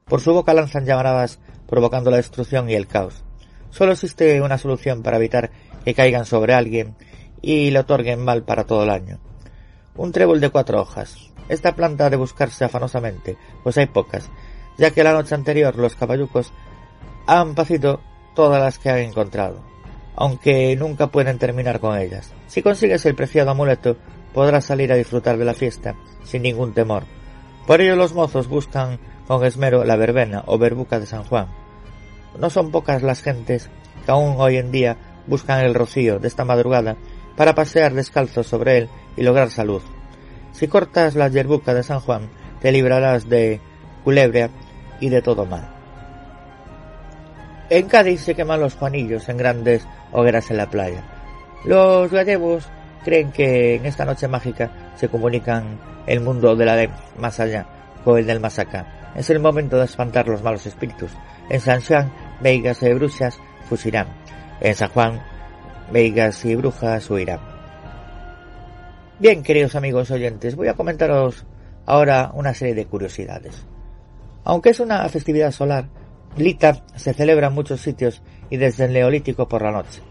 Por 0.04 0.20
su 0.20 0.34
boca 0.34 0.54
lanzan 0.54 0.86
llamaradas 0.86 1.40
provocando 1.66 2.12
la 2.12 2.18
destrucción 2.18 2.70
y 2.70 2.74
el 2.74 2.88
caos. 2.88 3.24
Solo 3.70 3.94
existe 3.94 4.42
una 4.42 4.58
solución 4.58 5.02
para 5.02 5.16
evitar 5.16 5.52
que 5.86 5.94
caigan 5.94 6.26
sobre 6.26 6.56
alguien 6.56 6.96
y 7.42 7.72
le 7.72 7.80
otorguen 7.80 8.20
mal 8.20 8.44
para 8.44 8.66
todo 8.66 8.84
el 8.84 8.90
año. 8.90 9.20
Un 9.96 10.12
trébol 10.12 10.42
de 10.42 10.50
cuatro 10.50 10.82
hojas. 10.82 11.29
Esta 11.50 11.76
planta 11.76 12.06
ha 12.06 12.10
de 12.10 12.18
buscarse 12.18 12.64
afanosamente, 12.64 13.36
pues 13.64 13.78
hay 13.78 13.88
pocas, 13.88 14.30
ya 14.78 14.92
que 14.92 15.04
la 15.04 15.14
noche 15.14 15.36
anterior 15.36 15.76
los 15.76 15.96
caballucos 15.96 16.54
han 17.26 17.56
pacido 17.56 18.02
todas 18.36 18.62
las 18.62 18.80
que 18.80 18.90
han 18.90 19.00
encontrado, 19.00 19.62
aunque 20.16 20.76
nunca 20.76 21.08
pueden 21.08 21.40
terminar 21.40 21.80
con 21.80 21.98
ellas. 21.98 22.32
Si 22.48 22.62
consigues 22.62 23.06
el 23.06 23.16
preciado 23.16 23.52
amuleto, 23.52 23.98
podrás 24.34 24.66
salir 24.66 24.94
a 24.94 24.96
disfrutar 24.96 25.38
de 25.38 25.46
la 25.46 25.54
fiesta 25.54 25.96
sin 26.24 26.44
ningún 26.44 26.74
temor. 26.74 27.04
Por 27.66 27.82
ello 27.82 27.96
los 27.96 28.14
mozos 28.14 28.48
buscan 28.48 29.00
con 29.28 29.44
esmero 29.44 29.84
la 29.84 29.96
verbena 29.96 30.44
o 30.46 30.58
verbuca 30.58 31.00
de 31.00 31.06
San 31.06 31.24
Juan. 31.24 31.48
No 32.40 32.50
son 32.50 32.72
pocas 32.72 33.04
las 33.04 33.22
gentes 33.22 33.70
que 34.06 34.12
aún 34.12 34.36
hoy 34.40 34.58
en 34.58 34.72
día 34.72 34.98
buscan 35.28 35.64
el 35.64 35.74
rocío 35.74 36.20
de 36.20 36.28
esta 36.28 36.46
madrugada 36.46 36.98
para 37.36 37.56
pasear 37.56 37.94
descalzos 37.94 38.48
sobre 38.48 38.78
él 38.78 38.90
y 39.16 39.24
lograr 39.24 39.50
salud. 39.50 39.82
Si 40.60 40.68
cortas 40.68 41.16
la 41.16 41.30
yerbuca 41.30 41.74
de 41.74 41.84
San 41.84 42.02
Juan, 42.02 42.30
te 42.60 42.74
librarás 42.74 43.30
de 43.30 43.62
culebra 44.04 44.50
y 45.00 45.08
de 45.08 45.22
todo 45.22 45.46
mal. 45.46 45.70
En 47.70 47.88
Cádiz 47.88 48.20
se 48.20 48.36
queman 48.36 48.60
los 48.60 48.76
juanillos 48.76 49.30
en 49.30 49.38
grandes 49.38 49.88
hogueras 50.12 50.52
en 50.52 50.58
la 50.58 50.70
playa. 50.70 51.02
Los 51.64 52.12
gallegos 52.12 52.68
creen 53.06 53.32
que 53.32 53.76
en 53.76 53.86
esta 53.86 54.04
noche 54.04 54.28
mágica 54.28 54.70
se 54.96 55.08
comunican 55.08 55.80
el 56.08 56.20
mundo 56.20 56.54
de 56.58 56.66
la 56.66 56.76
de 56.76 56.90
más 57.18 57.40
allá 57.40 57.66
con 58.04 58.18
el 58.18 58.28
del 58.28 58.42
más 58.42 58.60
acá. 58.60 59.14
Es 59.16 59.30
el 59.30 59.40
momento 59.40 59.78
de 59.78 59.86
espantar 59.86 60.28
los 60.28 60.44
malos 60.44 60.66
espíritus. 60.66 61.12
En 61.50 61.62
San 61.62 61.80
Juan, 61.80 62.12
veigas 62.42 62.84
y 62.84 62.92
brujas 62.92 63.40
fusirán. 63.70 64.08
En 64.60 64.76
San 64.76 64.90
Juan, 64.90 65.22
veigas 65.90 66.44
y 66.44 66.58
brujas 66.58 67.10
huirán. 67.10 67.59
Bien, 69.20 69.44
queridos 69.44 69.76
amigos 69.76 70.12
oyentes, 70.12 70.56
voy 70.56 70.70
a 70.70 70.76
comentaros 70.76 71.46
ahora 71.86 72.32
una 72.34 72.54
serie 72.54 72.74
de 72.74 72.86
curiosidades. 72.86 73.66
Aunque 74.46 74.70
es 74.70 74.80
una 74.80 75.10
festividad 75.10 75.52
solar, 75.52 75.90
Lita 76.38 76.86
se 76.96 77.14
celebra 77.14 77.48
en 77.48 77.54
muchos 77.54 77.82
sitios 77.82 78.22
y 78.50 78.56
desde 78.56 78.86
el 78.86 78.94
neolítico 78.94 79.46
por 79.46 79.62
la 79.62 79.74
noche. 79.74 80.02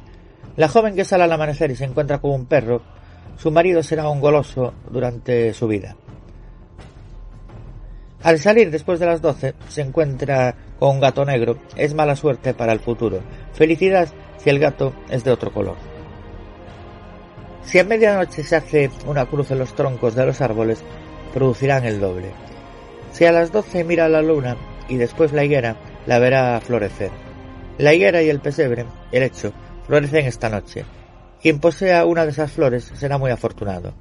La 0.56 0.68
joven 0.68 0.94
que 0.94 1.06
sale 1.06 1.24
al 1.24 1.32
amanecer 1.32 1.70
y 1.70 1.76
se 1.76 1.86
encuentra 1.86 2.18
con 2.18 2.32
un 2.32 2.44
perro, 2.44 2.82
su 3.38 3.50
marido 3.50 3.82
será 3.82 4.10
un 4.10 4.20
goloso 4.20 4.74
durante 4.90 5.54
su 5.54 5.66
vida. 5.66 5.96
Al 8.22 8.38
salir 8.38 8.70
después 8.70 9.00
de 9.00 9.06
las 9.06 9.22
doce, 9.22 9.54
se 9.68 9.80
encuentra 9.80 10.54
con 10.78 10.96
un 10.96 11.00
gato 11.00 11.24
negro, 11.24 11.56
es 11.76 11.94
mala 11.94 12.14
suerte 12.14 12.52
para 12.52 12.74
el 12.74 12.80
futuro. 12.80 13.20
Felicidad 13.54 14.08
si 14.36 14.50
el 14.50 14.58
gato 14.58 14.92
es 15.08 15.24
de 15.24 15.30
otro 15.30 15.50
color. 15.50 15.97
Si 17.68 17.78
a 17.78 17.84
medianoche 17.84 18.44
se 18.44 18.56
hace 18.56 18.90
una 19.04 19.26
cruz 19.26 19.50
en 19.50 19.58
los 19.58 19.74
troncos 19.74 20.14
de 20.14 20.24
los 20.24 20.40
árboles, 20.40 20.82
producirán 21.34 21.84
el 21.84 22.00
doble. 22.00 22.30
Si 23.12 23.26
a 23.26 23.32
las 23.32 23.52
doce 23.52 23.84
mira 23.84 24.08
la 24.08 24.22
luna 24.22 24.56
y 24.88 24.96
después 24.96 25.34
la 25.34 25.44
higuera, 25.44 25.76
la 26.06 26.18
verá 26.18 26.58
florecer. 26.62 27.10
La 27.76 27.92
higuera 27.92 28.22
y 28.22 28.30
el 28.30 28.40
pesebre, 28.40 28.86
el 29.12 29.22
hecho, 29.22 29.52
florecen 29.86 30.24
esta 30.24 30.48
noche. 30.48 30.86
Quien 31.42 31.60
posea 31.60 32.06
una 32.06 32.24
de 32.24 32.30
esas 32.30 32.52
flores 32.52 32.90
será 32.94 33.18
muy 33.18 33.30
afortunado. 33.30 33.92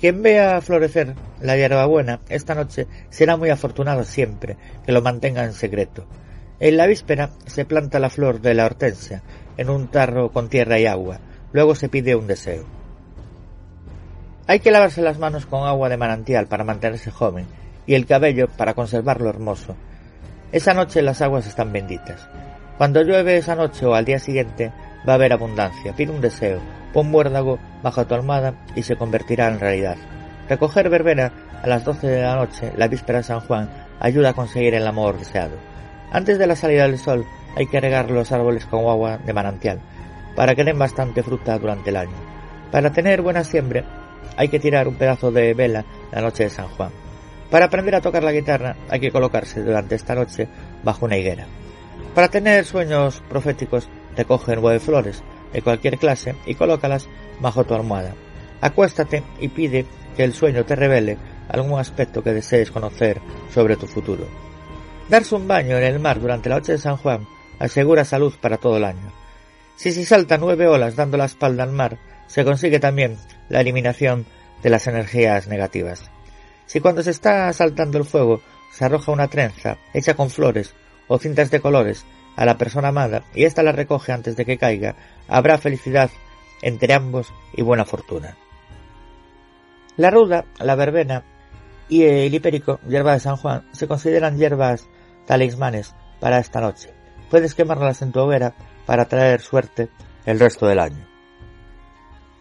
Quien 0.00 0.22
vea 0.22 0.62
florecer 0.62 1.14
la 1.42 1.58
hierbabuena 1.58 2.20
esta 2.30 2.54
noche 2.54 2.86
será 3.10 3.36
muy 3.36 3.50
afortunado 3.50 4.04
siempre 4.04 4.56
que 4.86 4.92
lo 4.92 5.02
mantenga 5.02 5.44
en 5.44 5.52
secreto. 5.52 6.06
En 6.60 6.78
la 6.78 6.86
víspera 6.86 7.28
se 7.44 7.66
planta 7.66 7.98
la 7.98 8.08
flor 8.08 8.40
de 8.40 8.54
la 8.54 8.64
hortensia 8.64 9.22
en 9.58 9.68
un 9.68 9.88
tarro 9.88 10.32
con 10.32 10.48
tierra 10.48 10.80
y 10.80 10.86
agua. 10.86 11.20
Luego 11.52 11.74
se 11.74 11.90
pide 11.90 12.16
un 12.16 12.26
deseo. 12.26 12.81
Hay 14.48 14.58
que 14.58 14.72
lavarse 14.72 15.02
las 15.02 15.18
manos 15.18 15.46
con 15.46 15.66
agua 15.66 15.88
de 15.88 15.96
manantial 15.96 16.48
para 16.48 16.64
mantenerse 16.64 17.12
joven 17.12 17.46
y 17.86 17.94
el 17.94 18.06
cabello 18.06 18.48
para 18.48 18.74
conservarlo 18.74 19.28
hermoso. 19.30 19.76
Esa 20.50 20.74
noche 20.74 21.00
las 21.00 21.22
aguas 21.22 21.46
están 21.46 21.72
benditas. 21.72 22.28
Cuando 22.76 23.02
llueve 23.02 23.36
esa 23.36 23.54
noche 23.54 23.86
o 23.86 23.94
al 23.94 24.04
día 24.04 24.18
siguiente 24.18 24.72
va 25.08 25.12
a 25.12 25.14
haber 25.14 25.32
abundancia. 25.32 25.92
Pide 25.92 26.10
un 26.10 26.20
deseo, 26.20 26.58
pon 26.92 27.08
muérdago 27.08 27.60
bajo 27.82 28.04
tu 28.04 28.14
almohada 28.14 28.54
y 28.74 28.82
se 28.82 28.96
convertirá 28.96 29.46
en 29.46 29.60
realidad. 29.60 29.96
Recoger 30.48 30.90
verbena 30.90 31.32
a 31.62 31.68
las 31.68 31.84
doce 31.84 32.08
de 32.08 32.22
la 32.22 32.34
noche, 32.34 32.72
la 32.76 32.88
víspera 32.88 33.18
de 33.18 33.24
San 33.24 33.40
Juan, 33.40 33.70
ayuda 34.00 34.30
a 34.30 34.34
conseguir 34.34 34.74
el 34.74 34.86
amor 34.86 35.18
deseado. 35.18 35.54
Antes 36.10 36.38
de 36.38 36.48
la 36.48 36.56
salida 36.56 36.82
del 36.82 36.98
sol 36.98 37.24
hay 37.56 37.66
que 37.68 37.80
regar 37.80 38.10
los 38.10 38.32
árboles 38.32 38.66
con 38.66 38.80
agua 38.80 39.18
de 39.18 39.32
manantial, 39.32 39.80
para 40.34 40.56
que 40.56 40.64
den 40.64 40.78
bastante 40.78 41.22
fruta 41.22 41.56
durante 41.58 41.90
el 41.90 41.96
año. 41.96 42.16
Para 42.72 42.90
tener 42.90 43.22
buena 43.22 43.44
siembra 43.44 44.01
hay 44.36 44.48
que 44.48 44.60
tirar 44.60 44.88
un 44.88 44.94
pedazo 44.94 45.30
de 45.30 45.54
vela 45.54 45.84
la 46.10 46.20
noche 46.20 46.44
de 46.44 46.50
San 46.50 46.68
Juan. 46.68 46.90
Para 47.50 47.66
aprender 47.66 47.94
a 47.94 48.00
tocar 48.00 48.22
la 48.22 48.32
guitarra 48.32 48.76
hay 48.88 49.00
que 49.00 49.10
colocarse 49.10 49.62
durante 49.62 49.94
esta 49.94 50.14
noche 50.14 50.48
bajo 50.82 51.04
una 51.04 51.18
higuera. 51.18 51.46
Para 52.14 52.28
tener 52.28 52.64
sueños 52.64 53.22
proféticos 53.28 53.88
recoge 54.16 54.56
nueve 54.56 54.80
flores 54.80 55.22
de 55.52 55.62
cualquier 55.62 55.98
clase 55.98 56.34
y 56.46 56.54
colócalas 56.54 57.08
bajo 57.40 57.64
tu 57.64 57.74
almohada. 57.74 58.14
Acuéstate 58.60 59.22
y 59.40 59.48
pide 59.48 59.86
que 60.16 60.24
el 60.24 60.32
sueño 60.32 60.64
te 60.64 60.76
revele 60.76 61.18
algún 61.48 61.78
aspecto 61.78 62.22
que 62.22 62.32
desees 62.32 62.70
conocer 62.70 63.20
sobre 63.52 63.76
tu 63.76 63.86
futuro. 63.86 64.26
Darse 65.08 65.34
un 65.34 65.48
baño 65.48 65.76
en 65.76 65.84
el 65.84 66.00
mar 66.00 66.20
durante 66.20 66.48
la 66.48 66.56
noche 66.56 66.72
de 66.72 66.78
San 66.78 66.96
Juan 66.96 67.26
asegura 67.58 68.04
salud 68.04 68.32
para 68.40 68.56
todo 68.56 68.76
el 68.76 68.84
año. 68.84 69.12
Si 69.76 69.92
se 69.92 70.04
salta 70.04 70.38
nueve 70.38 70.66
olas 70.68 70.96
dando 70.96 71.16
la 71.16 71.24
espalda 71.24 71.64
al 71.64 71.72
mar, 71.72 71.98
se 72.32 72.46
consigue 72.46 72.80
también 72.80 73.18
la 73.50 73.60
eliminación 73.60 74.24
de 74.62 74.70
las 74.70 74.86
energías 74.86 75.48
negativas. 75.48 76.10
Si 76.64 76.80
cuando 76.80 77.02
se 77.02 77.10
está 77.10 77.52
saltando 77.52 77.98
el 77.98 78.06
fuego 78.06 78.40
se 78.72 78.86
arroja 78.86 79.12
una 79.12 79.28
trenza 79.28 79.76
hecha 79.92 80.14
con 80.14 80.30
flores 80.30 80.72
o 81.08 81.18
cintas 81.18 81.50
de 81.50 81.60
colores 81.60 82.06
a 82.34 82.46
la 82.46 82.56
persona 82.56 82.88
amada 82.88 83.24
y 83.34 83.44
ésta 83.44 83.62
la 83.62 83.72
recoge 83.72 84.12
antes 84.12 84.34
de 84.34 84.46
que 84.46 84.56
caiga, 84.56 84.96
habrá 85.28 85.58
felicidad 85.58 86.10
entre 86.62 86.94
ambos 86.94 87.34
y 87.52 87.60
buena 87.60 87.84
fortuna. 87.84 88.34
La 89.98 90.10
ruda, 90.10 90.46
la 90.58 90.74
verbena 90.74 91.24
y 91.90 92.04
el 92.04 92.32
hipérico, 92.32 92.80
hierba 92.88 93.12
de 93.12 93.20
San 93.20 93.36
Juan, 93.36 93.68
se 93.72 93.86
consideran 93.86 94.38
hierbas 94.38 94.88
talismanes 95.26 95.94
para 96.18 96.38
esta 96.38 96.62
noche. 96.62 96.94
Puedes 97.28 97.54
quemarlas 97.54 98.00
en 98.00 98.10
tu 98.10 98.20
hoguera 98.20 98.54
para 98.86 99.04
traer 99.04 99.42
suerte 99.42 99.90
el 100.24 100.40
resto 100.40 100.66
del 100.66 100.78
año. 100.78 101.11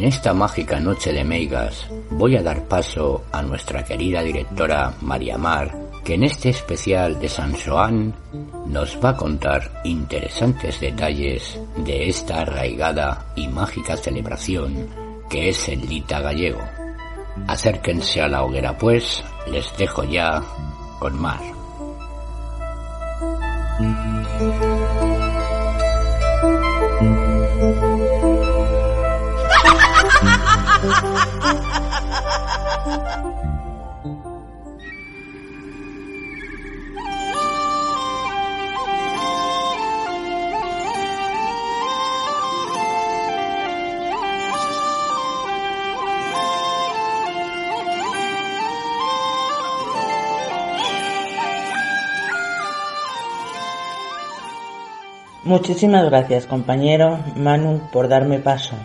Esta 0.09 0.33
mágica 0.33 0.79
noche 0.79 1.13
de 1.13 1.23
Meigas 1.23 1.87
voy 2.09 2.35
a 2.35 2.41
dar 2.41 2.67
paso 2.67 3.25
a 3.31 3.43
nuestra 3.43 3.83
querida 3.83 4.23
directora 4.23 4.91
María 5.01 5.37
Mar, 5.37 5.71
que 6.03 6.15
en 6.15 6.23
este 6.23 6.49
especial 6.49 7.19
de 7.19 7.29
San 7.29 7.53
Joan 7.53 8.15
nos 8.65 8.97
va 9.03 9.09
a 9.09 9.15
contar 9.15 9.81
interesantes 9.83 10.79
detalles 10.79 11.59
de 11.77 12.09
esta 12.09 12.41
arraigada 12.41 13.27
y 13.35 13.47
mágica 13.49 13.95
celebración 13.97 14.89
que 15.29 15.49
es 15.49 15.69
el 15.69 15.87
Lita 15.87 16.19
gallego. 16.21 16.61
Acérquense 17.47 18.19
a 18.19 18.27
la 18.27 18.43
hoguera 18.43 18.75
pues, 18.75 19.23
les 19.51 19.77
dejo 19.77 20.03
ya 20.05 20.41
con 20.97 21.21
Mar. 21.21 21.39
Muchísimas 55.43 56.05
gracias, 56.05 56.45
compañero 56.45 57.19
Manu, 57.35 57.81
por 57.91 58.07
darme 58.07 58.39
paso. 58.39 58.75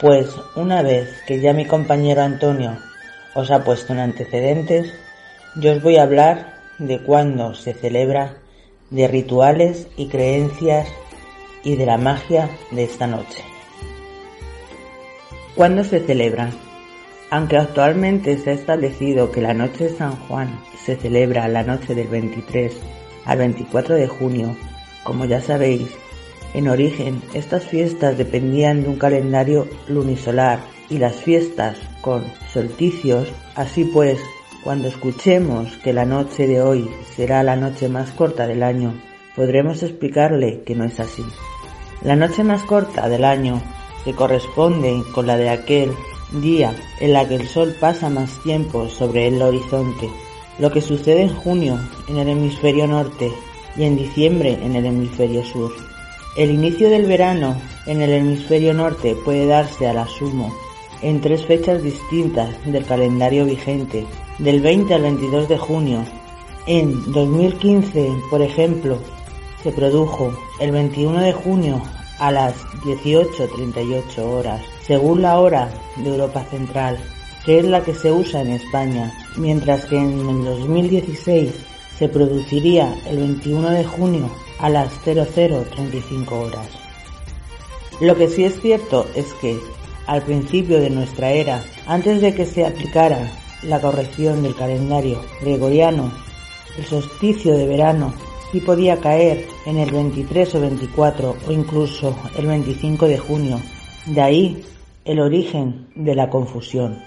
Pues 0.00 0.28
una 0.54 0.82
vez 0.82 1.22
que 1.26 1.40
ya 1.40 1.52
mi 1.52 1.64
compañero 1.64 2.22
Antonio 2.22 2.76
os 3.34 3.50
ha 3.50 3.64
puesto 3.64 3.94
en 3.94 4.00
antecedentes, 4.00 4.92
yo 5.56 5.72
os 5.72 5.82
voy 5.82 5.96
a 5.96 6.02
hablar 6.02 6.54
de 6.78 6.98
cuándo 6.98 7.54
se 7.54 7.72
celebra, 7.72 8.34
de 8.90 9.08
rituales 9.08 9.88
y 9.96 10.08
creencias 10.08 10.88
y 11.64 11.76
de 11.76 11.86
la 11.86 11.96
magia 11.96 12.50
de 12.70 12.84
esta 12.84 13.06
noche. 13.06 13.42
¿Cuándo 15.54 15.82
se 15.82 16.00
celebra? 16.00 16.50
Aunque 17.30 17.56
actualmente 17.56 18.36
se 18.36 18.50
ha 18.50 18.54
establecido 18.54 19.32
que 19.32 19.40
la 19.40 19.54
noche 19.54 19.84
de 19.84 19.96
San 19.96 20.14
Juan 20.28 20.60
se 20.84 20.96
celebra 20.96 21.48
la 21.48 21.62
noche 21.62 21.94
del 21.94 22.08
23 22.08 22.72
al 23.24 23.38
24 23.38 23.96
de 23.96 24.06
junio 24.06 24.56
como 25.06 25.24
ya 25.24 25.40
sabéis, 25.40 25.88
en 26.56 26.68
origen 26.68 27.22
estas 27.34 27.64
fiestas 27.64 28.16
dependían 28.16 28.82
de 28.82 28.88
un 28.88 28.96
calendario 28.96 29.68
lunisolar 29.88 30.58
y 30.88 30.96
las 30.96 31.16
fiestas 31.16 31.76
con 32.00 32.24
solsticios, 32.50 33.28
así 33.54 33.84
pues, 33.84 34.18
cuando 34.64 34.88
escuchemos 34.88 35.76
que 35.84 35.92
la 35.92 36.06
noche 36.06 36.46
de 36.46 36.62
hoy 36.62 36.90
será 37.14 37.42
la 37.42 37.56
noche 37.56 37.90
más 37.90 38.10
corta 38.12 38.46
del 38.46 38.62
año, 38.62 38.94
podremos 39.36 39.82
explicarle 39.82 40.62
que 40.64 40.74
no 40.74 40.84
es 40.84 40.98
así. 40.98 41.24
La 42.02 42.16
noche 42.16 42.42
más 42.42 42.62
corta 42.62 43.06
del 43.06 43.24
año 43.24 43.60
se 44.04 44.14
corresponde 44.14 45.02
con 45.14 45.26
la 45.26 45.36
de 45.36 45.50
aquel 45.50 45.92
día 46.40 46.74
en 47.00 47.12
la 47.12 47.28
que 47.28 47.34
el 47.34 47.48
sol 47.48 47.76
pasa 47.78 48.08
más 48.08 48.42
tiempo 48.42 48.88
sobre 48.88 49.28
el 49.28 49.42
horizonte. 49.42 50.08
Lo 50.58 50.72
que 50.72 50.80
sucede 50.80 51.20
en 51.22 51.34
junio 51.34 51.78
en 52.08 52.16
el 52.16 52.28
hemisferio 52.30 52.86
norte 52.86 53.30
y 53.76 53.84
en 53.84 53.98
diciembre 53.98 54.58
en 54.62 54.74
el 54.74 54.86
hemisferio 54.86 55.44
sur. 55.44 55.95
El 56.36 56.50
inicio 56.50 56.90
del 56.90 57.06
verano 57.06 57.56
en 57.86 58.02
el 58.02 58.12
hemisferio 58.12 58.74
norte 58.74 59.16
puede 59.24 59.46
darse 59.46 59.88
a 59.88 59.94
la 59.94 60.06
sumo 60.06 60.54
en 61.00 61.22
tres 61.22 61.46
fechas 61.46 61.82
distintas 61.82 62.50
del 62.66 62.84
calendario 62.84 63.46
vigente, 63.46 64.06
del 64.38 64.60
20 64.60 64.92
al 64.92 65.00
22 65.00 65.48
de 65.48 65.56
junio. 65.56 66.04
En 66.66 67.10
2015, 67.10 68.10
por 68.28 68.42
ejemplo, 68.42 68.98
se 69.62 69.72
produjo 69.72 70.30
el 70.60 70.72
21 70.72 71.20
de 71.20 71.32
junio 71.32 71.80
a 72.18 72.30
las 72.30 72.54
18.38 72.84 74.18
horas, 74.18 74.60
según 74.82 75.22
la 75.22 75.38
hora 75.38 75.70
de 75.96 76.10
Europa 76.10 76.44
Central, 76.50 76.98
que 77.46 77.60
es 77.60 77.64
la 77.64 77.82
que 77.82 77.94
se 77.94 78.12
usa 78.12 78.42
en 78.42 78.50
España, 78.50 79.10
mientras 79.38 79.86
que 79.86 79.96
en 79.96 80.20
el 80.20 80.44
2016 80.44 81.50
se 81.98 82.08
produciría 82.10 82.94
el 83.08 83.16
21 83.20 83.70
de 83.70 83.84
junio 83.84 84.30
a 84.58 84.68
las 84.68 84.92
0035 85.04 86.38
horas. 86.38 86.68
Lo 88.00 88.14
que 88.16 88.28
sí 88.28 88.44
es 88.44 88.60
cierto 88.60 89.06
es 89.14 89.32
que, 89.34 89.58
al 90.06 90.22
principio 90.22 90.80
de 90.80 90.90
nuestra 90.90 91.30
era, 91.30 91.64
antes 91.86 92.20
de 92.20 92.34
que 92.34 92.44
se 92.44 92.66
aplicara 92.66 93.30
la 93.62 93.80
corrección 93.80 94.42
del 94.42 94.54
calendario 94.54 95.20
gregoriano, 95.40 96.12
el 96.76 96.84
solsticio 96.84 97.56
de 97.56 97.66
verano 97.66 98.12
sí 98.52 98.60
podía 98.60 98.98
caer 98.98 99.46
en 99.64 99.78
el 99.78 99.90
23 99.90 100.54
o 100.54 100.60
24 100.60 101.36
o 101.48 101.52
incluso 101.52 102.14
el 102.38 102.46
25 102.46 103.06
de 103.06 103.18
junio. 103.18 103.60
De 104.06 104.20
ahí 104.20 104.64
el 105.04 105.20
origen 105.20 105.86
de 105.94 106.14
la 106.14 106.28
confusión. 106.28 106.98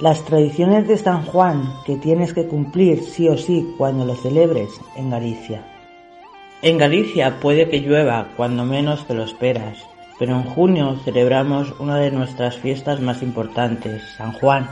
Las 0.00 0.24
tradiciones 0.24 0.88
de 0.88 0.96
San 0.96 1.24
Juan 1.26 1.72
que 1.86 1.96
tienes 1.96 2.34
que 2.34 2.46
cumplir 2.46 3.04
sí 3.04 3.28
o 3.28 3.36
sí 3.36 3.74
cuando 3.78 4.04
lo 4.04 4.16
celebres 4.16 4.70
en 4.96 5.10
Galicia. 5.10 5.73
En 6.64 6.78
Galicia 6.78 7.40
puede 7.40 7.68
que 7.68 7.80
llueva 7.80 8.28
cuando 8.38 8.64
menos 8.64 9.06
te 9.06 9.12
lo 9.12 9.24
esperas, 9.24 9.76
pero 10.18 10.32
en 10.32 10.44
junio 10.44 10.98
celebramos 11.04 11.74
una 11.78 11.98
de 11.98 12.10
nuestras 12.10 12.56
fiestas 12.56 13.00
más 13.00 13.20
importantes, 13.22 14.02
San 14.16 14.32
Juan. 14.32 14.70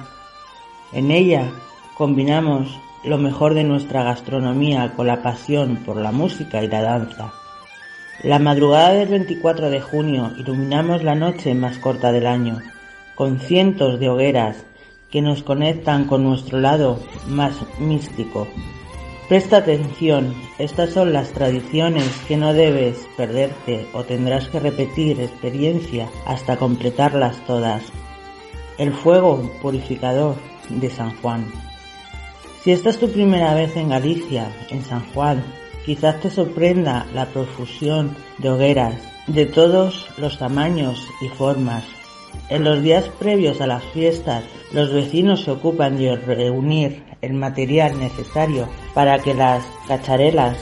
En 0.94 1.10
ella 1.10 1.51
combinamos 1.98 2.81
lo 3.05 3.19
mejor 3.19 3.52
de 3.52 3.64
nuestra 3.64 4.05
gastronomía 4.05 4.94
con 4.97 5.06
la 5.06 5.23
pasión 5.23 5.82
por 5.85 5.98
la 5.98 6.12
música 6.12 6.64
y 6.64 6.69
la 6.69 6.81
danza. 6.81 7.35
La 8.23 8.39
madrugada 8.39 8.94
del 8.94 9.09
24 9.09 9.69
de 9.69 9.82
junio 9.82 10.32
iluminamos 10.39 11.02
la 11.02 11.14
noche 11.14 11.52
más 11.52 11.77
corta 11.77 12.10
del 12.10 12.27
año, 12.27 12.62
con 13.14 13.39
cientos 13.39 14.01
de 14.01 14.09
hogueras 14.09 14.64
que 15.10 15.20
nos 15.20 15.43
conectan 15.43 16.06
con 16.06 16.24
nuestro 16.24 16.59
lado 16.59 17.01
más 17.28 17.52
místico. 17.78 18.48
Presta 19.32 19.56
atención, 19.56 20.34
estas 20.59 20.90
son 20.90 21.14
las 21.14 21.32
tradiciones 21.32 22.06
que 22.28 22.36
no 22.36 22.52
debes 22.52 23.09
perderte 23.16 23.86
o 23.94 24.04
tendrás 24.04 24.46
que 24.50 24.60
repetir 24.60 25.18
experiencia 25.22 26.10
hasta 26.26 26.59
completarlas 26.59 27.42
todas. 27.46 27.82
El 28.76 28.92
fuego 28.92 29.50
purificador 29.62 30.36
de 30.68 30.90
San 30.90 31.16
Juan. 31.16 31.50
Si 32.62 32.72
esta 32.72 32.90
es 32.90 32.98
tu 32.98 33.10
primera 33.10 33.54
vez 33.54 33.74
en 33.74 33.88
Galicia, 33.88 34.52
en 34.68 34.84
San 34.84 35.10
Juan, 35.14 35.42
quizás 35.86 36.20
te 36.20 36.28
sorprenda 36.28 37.06
la 37.14 37.24
profusión 37.24 38.14
de 38.36 38.50
hogueras 38.50 38.96
de 39.28 39.46
todos 39.46 40.09
los 40.18 40.36
tamaños 40.36 41.09
y 41.22 41.28
formas, 41.28 41.84
en 42.52 42.64
los 42.64 42.82
días 42.82 43.08
previos 43.18 43.62
a 43.62 43.66
las 43.66 43.82
fiestas, 43.94 44.44
los 44.72 44.92
vecinos 44.92 45.42
se 45.42 45.52
ocupan 45.52 45.96
de 45.96 46.16
reunir 46.16 47.02
el 47.22 47.32
material 47.32 47.98
necesario 47.98 48.68
para 48.92 49.18
que 49.20 49.32
las 49.32 49.64
cacharelas 49.88 50.58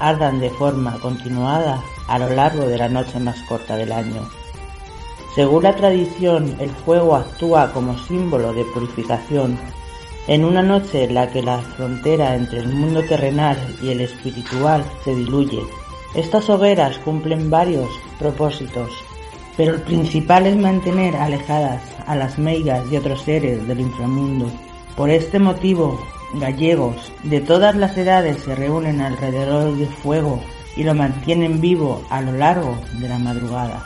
ardan 0.00 0.40
de 0.40 0.48
forma 0.48 0.98
continuada 1.00 1.82
a 2.08 2.18
lo 2.18 2.30
largo 2.30 2.64
de 2.64 2.78
la 2.78 2.88
noche 2.88 3.20
más 3.20 3.42
corta 3.42 3.76
del 3.76 3.92
año. 3.92 4.26
Según 5.34 5.64
la 5.64 5.76
tradición, 5.76 6.56
el 6.60 6.70
fuego 6.70 7.14
actúa 7.14 7.72
como 7.74 7.98
símbolo 7.98 8.54
de 8.54 8.64
purificación 8.64 9.58
en 10.28 10.46
una 10.46 10.62
noche 10.62 11.04
en 11.04 11.12
la 11.12 11.30
que 11.30 11.42
la 11.42 11.58
frontera 11.58 12.36
entre 12.36 12.60
el 12.60 12.68
mundo 12.68 13.02
terrenal 13.02 13.58
y 13.82 13.90
el 13.90 14.00
espiritual 14.00 14.82
se 15.04 15.14
diluye. 15.14 15.60
Estas 16.14 16.48
hogueras 16.48 16.96
cumplen 17.00 17.50
varios 17.50 17.90
propósitos 18.18 18.88
pero 19.56 19.74
el 19.74 19.80
principal 19.82 20.46
es 20.46 20.56
mantener 20.56 21.16
alejadas 21.16 21.80
a 22.06 22.16
las 22.16 22.38
meigas 22.38 22.84
y 22.90 22.96
otros 22.96 23.22
seres 23.22 23.66
del 23.66 23.80
inframundo. 23.80 24.50
Por 24.96 25.10
este 25.10 25.38
motivo, 25.38 26.00
gallegos 26.34 27.12
de 27.22 27.40
todas 27.40 27.74
las 27.76 27.96
edades 27.96 28.42
se 28.42 28.54
reúnen 28.54 29.00
alrededor 29.00 29.76
del 29.76 29.88
fuego 29.88 30.40
y 30.76 30.82
lo 30.82 30.94
mantienen 30.94 31.60
vivo 31.60 32.04
a 32.10 32.20
lo 32.20 32.32
largo 32.32 32.76
de 33.00 33.08
la 33.08 33.18
madrugada. 33.18 33.84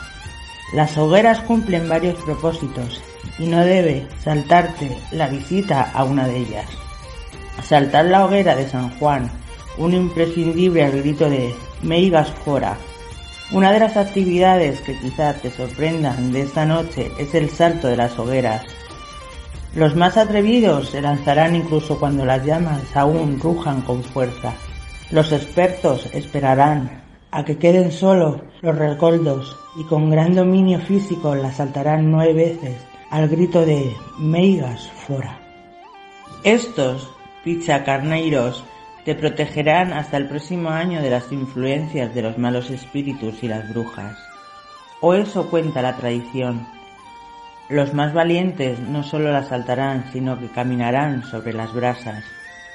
Las 0.73 0.97
hogueras 0.99 1.41
cumplen 1.41 1.89
varios 1.89 2.17
propósitos 2.23 3.01
y 3.39 3.47
no 3.47 3.65
debe 3.65 4.07
saltarte 4.23 4.97
la 5.13 5.29
visita 5.29 5.91
a 5.95 6.05
una 6.05 6.27
de 6.27 6.39
ellas. 6.39 6.67
Saltar 7.63 8.07
la 8.07 8.25
hoguera 8.25 8.55
de 8.55 8.69
San 8.69 8.91
Juan, 8.99 9.31
un 9.77 9.95
imprescindible 9.95 10.91
grito 10.91 11.29
de 11.29 11.55
Meigas 11.83 12.31
fora, 12.31 12.77
una 13.51 13.73
de 13.73 13.81
las 13.81 13.97
actividades 13.97 14.81
que 14.83 14.99
quizás 14.99 15.41
te 15.41 15.51
sorprendan 15.51 16.33
de 16.33 16.43
esta 16.43 16.67
noche 16.67 17.11
es 17.19 17.35
el 17.35 17.49
salto 17.49 17.89
de 17.89 17.97
las 17.97 18.19
hogueras. 18.19 18.63
Los 19.75 19.97
más 19.97 20.17
atrevidos 20.17 20.91
se 20.91 21.01
lanzarán 21.01 21.57
incluso 21.57 21.99
cuando 21.99 22.27
las 22.27 22.45
llamas 22.45 22.83
aún 22.95 23.41
rujan 23.41 23.81
con 23.83 24.03
fuerza. 24.03 24.53
Los 25.11 25.33
expertos 25.33 26.09
esperarán 26.13 27.03
a 27.31 27.45
que 27.45 27.57
queden 27.57 27.91
solo 27.91 28.43
los 28.61 28.77
rescoldos 28.77 29.57
y 29.77 29.85
con 29.85 30.11
gran 30.11 30.35
dominio 30.35 30.81
físico 30.81 31.35
las 31.35 31.57
saltarán 31.57 32.11
nueve 32.11 32.35
veces 32.35 32.77
al 33.11 33.29
grito 33.29 33.65
de 33.65 33.95
Meigas 34.19 34.91
fora. 35.07 35.39
Estos 36.45 37.11
pichacarneiros 37.45 38.63
te 39.09 39.15
protegerán 39.15 39.95
hasta 39.95 40.19
el 40.19 40.29
próximo 40.29 40.69
año 40.69 41.01
de 41.01 41.09
las 41.09 41.33
influencias 41.33 42.15
de 42.15 42.21
los 42.21 42.37
malos 42.37 42.69
espíritus 42.69 43.43
y 43.43 43.49
las 43.49 43.67
brujas. 43.71 44.19
O 45.01 45.15
eso 45.15 45.49
cuenta 45.49 45.81
la 45.81 45.97
tradición. 45.97 46.67
Los 47.71 47.95
más 47.95 48.13
valientes 48.13 48.79
no 48.81 49.03
solo 49.03 49.33
las 49.33 49.49
saltarán, 49.49 50.13
sino 50.13 50.39
que 50.39 50.49
caminarán 50.49 51.23
sobre 51.23 51.55
las 51.55 51.73
brasas. 51.73 52.23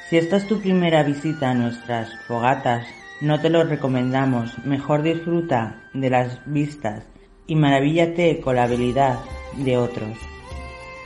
Si 0.10 0.18
esta 0.18 0.38
es 0.38 0.48
tu 0.48 0.60
primera 0.60 1.04
visita 1.04 1.52
a 1.52 1.54
nuestras 1.54 2.10
fogatas, 2.28 2.88
no 3.22 3.40
te 3.40 3.52
lo 3.52 3.64
recomendamos. 3.64 4.58
Mejor 4.66 5.04
disfruta 5.04 5.84
de 5.94 6.10
las 6.10 6.40
vistas 6.48 7.04
y 7.46 7.56
maravíllate 7.56 8.40
con 8.40 8.56
la 8.56 8.64
habilidad 8.64 9.20
de 9.56 9.78
otros. 9.78 10.33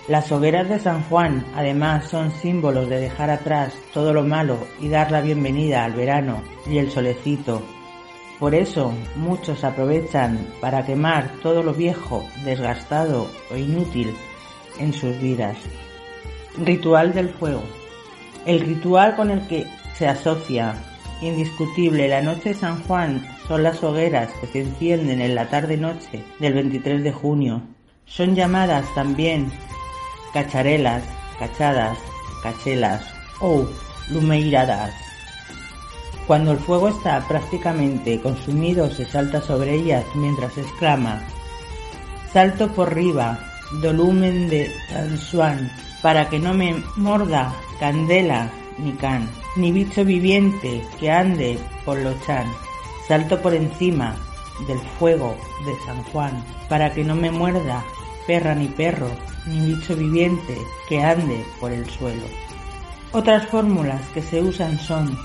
Las 0.07 0.31
hogueras 0.31 0.69
de 0.69 0.79
San 0.79 1.03
Juan 1.03 1.45
además 1.53 2.05
son 2.05 2.31
símbolos 2.31 2.88
de 2.88 2.97
dejar 2.97 3.29
atrás 3.29 3.73
todo 3.93 4.13
lo 4.13 4.23
malo 4.23 4.57
y 4.79 4.88
dar 4.88 5.11
la 5.11 5.19
bienvenida 5.19 5.84
al 5.84 5.91
verano 5.93 6.41
y 6.65 6.77
el 6.77 6.89
solecito. 6.89 7.61
Por 8.39 8.55
eso 8.55 8.93
muchos 9.17 9.65
aprovechan 9.65 10.47
para 10.61 10.85
quemar 10.85 11.29
todo 11.43 11.61
lo 11.61 11.73
viejo, 11.73 12.25
desgastado 12.45 13.27
o 13.51 13.57
inútil 13.57 14.15
en 14.79 14.93
sus 14.93 15.19
vidas. 15.19 15.57
Ritual 16.57 17.13
del 17.13 17.27
fuego. 17.27 17.63
El 18.45 18.61
ritual 18.61 19.13
con 19.17 19.29
el 19.29 19.45
que 19.47 19.65
se 19.97 20.07
asocia 20.07 20.75
indiscutible 21.21 22.07
la 22.07 22.21
noche 22.21 22.49
de 22.49 22.55
San 22.55 22.81
Juan 22.84 23.27
son 23.45 23.61
las 23.63 23.84
hogueras 23.84 24.31
que 24.39 24.47
se 24.47 24.61
encienden 24.61 25.19
en 25.19 25.35
la 25.35 25.49
tarde-noche 25.49 26.23
del 26.39 26.53
23 26.53 27.03
de 27.03 27.11
junio. 27.11 27.61
Son 28.05 28.35
llamadas 28.35 28.85
también 28.95 29.51
cacharelas, 30.38 31.03
cachadas, 31.39 31.97
cachelas 32.43 33.01
o 33.41 33.65
lumeiradas. 34.11 34.93
Cuando 36.27 36.51
el 36.51 36.59
fuego 36.59 36.89
está 36.89 37.27
prácticamente 37.27 38.22
consumido 38.22 38.88
se 38.91 39.05
salta 39.05 39.41
sobre 39.41 39.73
ellas 39.73 40.05
mientras 40.14 40.55
exclama 40.59 41.19
Salto 42.31 42.68
por 42.68 42.93
riba, 42.93 43.39
dolumen 43.81 44.47
de 44.47 44.69
San 45.31 45.72
para 46.03 46.30
que 46.30 46.38
no 46.38 46.53
me 46.53 46.76
morda 46.95 47.51
candela 47.80 48.51
ni 48.77 48.91
can, 48.91 49.27
ni 49.55 49.72
bicho 49.72 50.05
viviente 50.05 50.84
que 50.99 51.09
ande 51.09 51.57
por 51.84 51.97
lo 51.97 52.14
chan. 52.27 52.45
Salto 53.07 53.41
por 53.41 53.55
encima 53.55 54.15
del 54.68 54.77
fuego 54.99 55.35
de 55.65 55.73
San 55.88 56.03
Juan, 56.11 56.43
para 56.69 56.93
que 56.93 57.03
no 57.03 57.15
me 57.15 57.31
muerda 57.31 57.84
perra 58.27 58.53
ni 58.53 58.68
perro, 58.68 59.09
ni 59.47 59.73
bicho 59.73 59.95
viviente 59.95 60.57
que 60.87 61.03
ande 61.03 61.43
por 61.59 61.71
el 61.71 61.89
suelo. 61.89 62.25
Otras 63.11 63.47
fórmulas 63.47 64.01
que 64.13 64.21
se 64.21 64.41
usan 64.41 64.77
son 64.79 65.17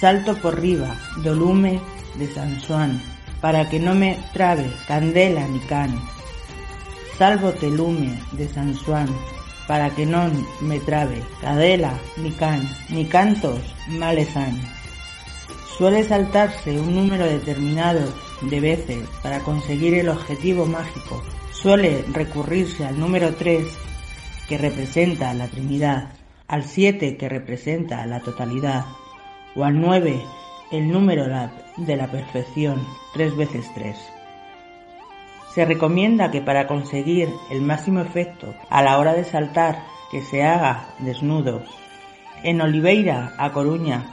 salto 0.00 0.36
por 0.36 0.60
riba, 0.60 0.96
dolume 1.22 1.80
de 2.14 2.32
San 2.32 2.60
Juan, 2.62 3.02
para 3.40 3.68
que 3.68 3.78
no 3.78 3.94
me 3.94 4.18
trabe 4.32 4.70
candela 4.86 5.46
ni 5.48 5.58
can. 5.60 5.98
Salvo 7.18 7.50
telume 7.52 8.16
de 8.32 8.48
San 8.48 8.74
Juan, 8.76 9.08
para 9.66 9.90
que 9.90 10.06
no 10.06 10.30
me 10.60 10.78
trabe 10.80 11.20
cadela 11.40 11.92
ni 12.16 12.30
can, 12.30 12.68
ni 12.88 13.04
cantos 13.04 13.60
malezan. 13.88 14.56
Suele 15.76 16.04
saltarse 16.04 16.78
un 16.78 16.94
número 16.94 17.24
determinado 17.24 18.00
de 18.42 18.60
veces 18.60 19.08
para 19.22 19.40
conseguir 19.40 19.94
el 19.94 20.08
objetivo 20.08 20.64
mágico 20.64 21.22
Suele 21.60 22.04
recurrirse 22.12 22.86
al 22.86 23.00
número 23.00 23.34
3, 23.34 23.66
que 24.48 24.58
representa 24.58 25.34
la 25.34 25.48
Trinidad, 25.48 26.10
al 26.46 26.62
7, 26.62 27.16
que 27.16 27.28
representa 27.28 28.06
la 28.06 28.20
totalidad, 28.20 28.84
o 29.56 29.64
al 29.64 29.80
9, 29.80 30.22
el 30.70 30.92
número 30.92 31.24
de 31.76 31.96
la 31.96 32.06
perfección, 32.12 32.86
3 33.12 33.36
veces 33.36 33.68
3. 33.74 33.96
Se 35.52 35.64
recomienda 35.64 36.30
que 36.30 36.42
para 36.42 36.68
conseguir 36.68 37.28
el 37.50 37.60
máximo 37.60 38.02
efecto 38.02 38.54
a 38.70 38.80
la 38.80 38.96
hora 38.96 39.14
de 39.14 39.24
saltar, 39.24 39.82
que 40.12 40.22
se 40.22 40.44
haga 40.44 40.90
desnudos. 41.00 41.64
En 42.44 42.60
Oliveira, 42.60 43.32
a 43.36 43.50
Coruña, 43.50 44.04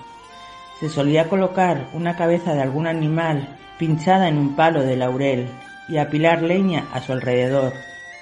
se 0.80 0.90
solía 0.90 1.30
colocar 1.30 1.90
una 1.94 2.16
cabeza 2.16 2.56
de 2.56 2.64
algún 2.64 2.88
animal 2.88 3.56
pinchada 3.78 4.30
en 4.30 4.40
un 4.40 4.56
palo 4.56 4.82
de 4.82 4.96
laurel 4.96 5.48
y 5.88 5.98
apilar 5.98 6.42
leña 6.42 6.88
a 6.94 7.02
su 7.02 7.14
alrededor. 7.14 7.74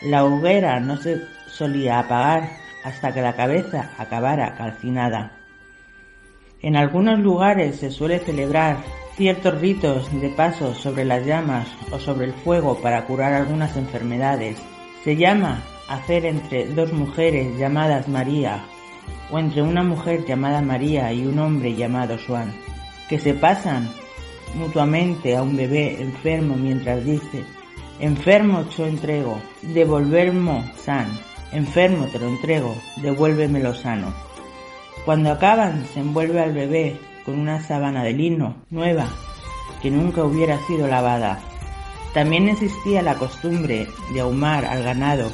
La 0.01 0.25
hoguera 0.25 0.79
no 0.79 0.97
se 0.97 1.21
solía 1.47 1.99
apagar 1.99 2.49
hasta 2.83 3.13
que 3.13 3.21
la 3.21 3.35
cabeza 3.35 3.91
acabara 3.97 4.55
calcinada. 4.55 5.31
En 6.61 6.75
algunos 6.75 7.19
lugares 7.19 7.77
se 7.77 7.91
suele 7.91 8.19
celebrar 8.19 8.77
ciertos 9.15 9.59
ritos 9.59 10.09
de 10.19 10.29
paso 10.29 10.73
sobre 10.73 11.05
las 11.05 11.25
llamas 11.25 11.67
o 11.91 11.99
sobre 11.99 12.27
el 12.27 12.33
fuego 12.33 12.79
para 12.81 13.05
curar 13.05 13.33
algunas 13.33 13.75
enfermedades. 13.77 14.57
Se 15.03 15.15
llama 15.15 15.61
hacer 15.87 16.25
entre 16.25 16.65
dos 16.67 16.91
mujeres 16.93 17.57
llamadas 17.57 18.07
María 18.07 18.63
o 19.31 19.39
entre 19.39 19.61
una 19.61 19.83
mujer 19.83 20.25
llamada 20.25 20.61
María 20.61 21.11
y 21.13 21.25
un 21.25 21.37
hombre 21.39 21.75
llamado 21.75 22.17
Juan, 22.25 22.53
que 23.09 23.19
se 23.19 23.33
pasan 23.33 23.89
mutuamente 24.55 25.35
a 25.35 25.41
un 25.41 25.55
bebé 25.55 26.01
enfermo 26.01 26.55
mientras 26.55 27.03
dice, 27.03 27.43
enfermo 27.99 28.63
te 28.65 28.83
lo 28.83 28.87
entrego, 28.87 29.41
devolvermo 29.61 30.63
san, 30.75 31.07
enfermo 31.51 32.07
te 32.07 32.19
lo 32.19 32.27
entrego, 32.27 32.75
devuélvemelo 33.01 33.73
sano. 33.73 34.13
Cuando 35.05 35.31
acaban 35.31 35.85
se 35.93 35.99
envuelve 35.99 36.41
al 36.41 36.53
bebé 36.53 36.97
con 37.25 37.39
una 37.39 37.61
sábana 37.61 38.03
de 38.03 38.13
lino 38.13 38.55
nueva 38.69 39.07
que 39.81 39.91
nunca 39.91 40.23
hubiera 40.23 40.57
sido 40.65 40.87
lavada. 40.87 41.39
También 42.13 42.47
existía 42.47 43.01
la 43.01 43.15
costumbre 43.15 43.87
de 44.13 44.19
ahumar 44.21 44.65
al 44.65 44.83
ganado 44.83 45.31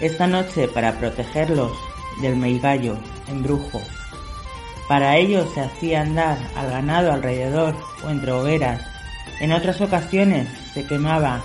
esta 0.00 0.26
noche 0.26 0.68
para 0.68 0.92
protegerlos 0.98 1.72
del 2.20 2.36
meigallo, 2.36 2.96
embrujo. 3.28 3.80
Para 4.88 5.18
ello 5.18 5.46
se 5.52 5.60
hacía 5.60 6.00
andar 6.00 6.38
al 6.56 6.70
ganado 6.70 7.12
alrededor 7.12 7.74
o 8.02 8.08
entre 8.08 8.32
hogueras. 8.32 8.80
En 9.40 9.52
otras 9.52 9.80
ocasiones 9.82 10.48
se 10.72 10.86
quemaba 10.86 11.42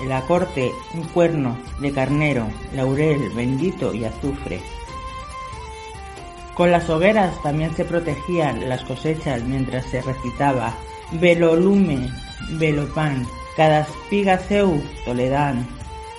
en 0.00 0.08
la 0.08 0.20
corte 0.22 0.70
un 0.94 1.02
cuerno 1.08 1.58
de 1.80 1.92
carnero, 1.92 2.46
laurel, 2.72 3.30
bendito 3.34 3.92
y 3.92 4.04
azufre. 4.04 4.60
Con 6.54 6.70
las 6.70 6.88
hogueras 6.88 7.42
también 7.42 7.74
se 7.74 7.84
protegían 7.84 8.68
las 8.68 8.84
cosechas 8.84 9.42
mientras 9.42 9.84
se 9.86 10.00
recitaba 10.00 10.72
Velolume, 11.12 12.08
Velopan, 12.50 13.26
cada 13.56 13.80
espiga 13.80 14.38
seu 14.38 14.80
toledan, 15.04 15.66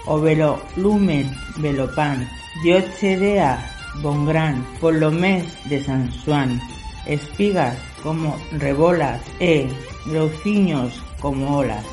o 0.06 0.20
Velolumen, 0.20 1.32
Velopan, 1.58 2.28
Diochedea 2.64 3.58
Bon 3.58 3.79
Lo 4.02 5.12
mes 5.12 5.70
de 5.70 5.84
San 5.84 6.12
Juan, 6.24 6.62
espigas 7.06 7.78
como 8.04 8.38
rebolas 8.52 9.22
e 9.40 9.68
grociños 10.06 11.02
como 11.20 11.58
olas. 11.58 11.86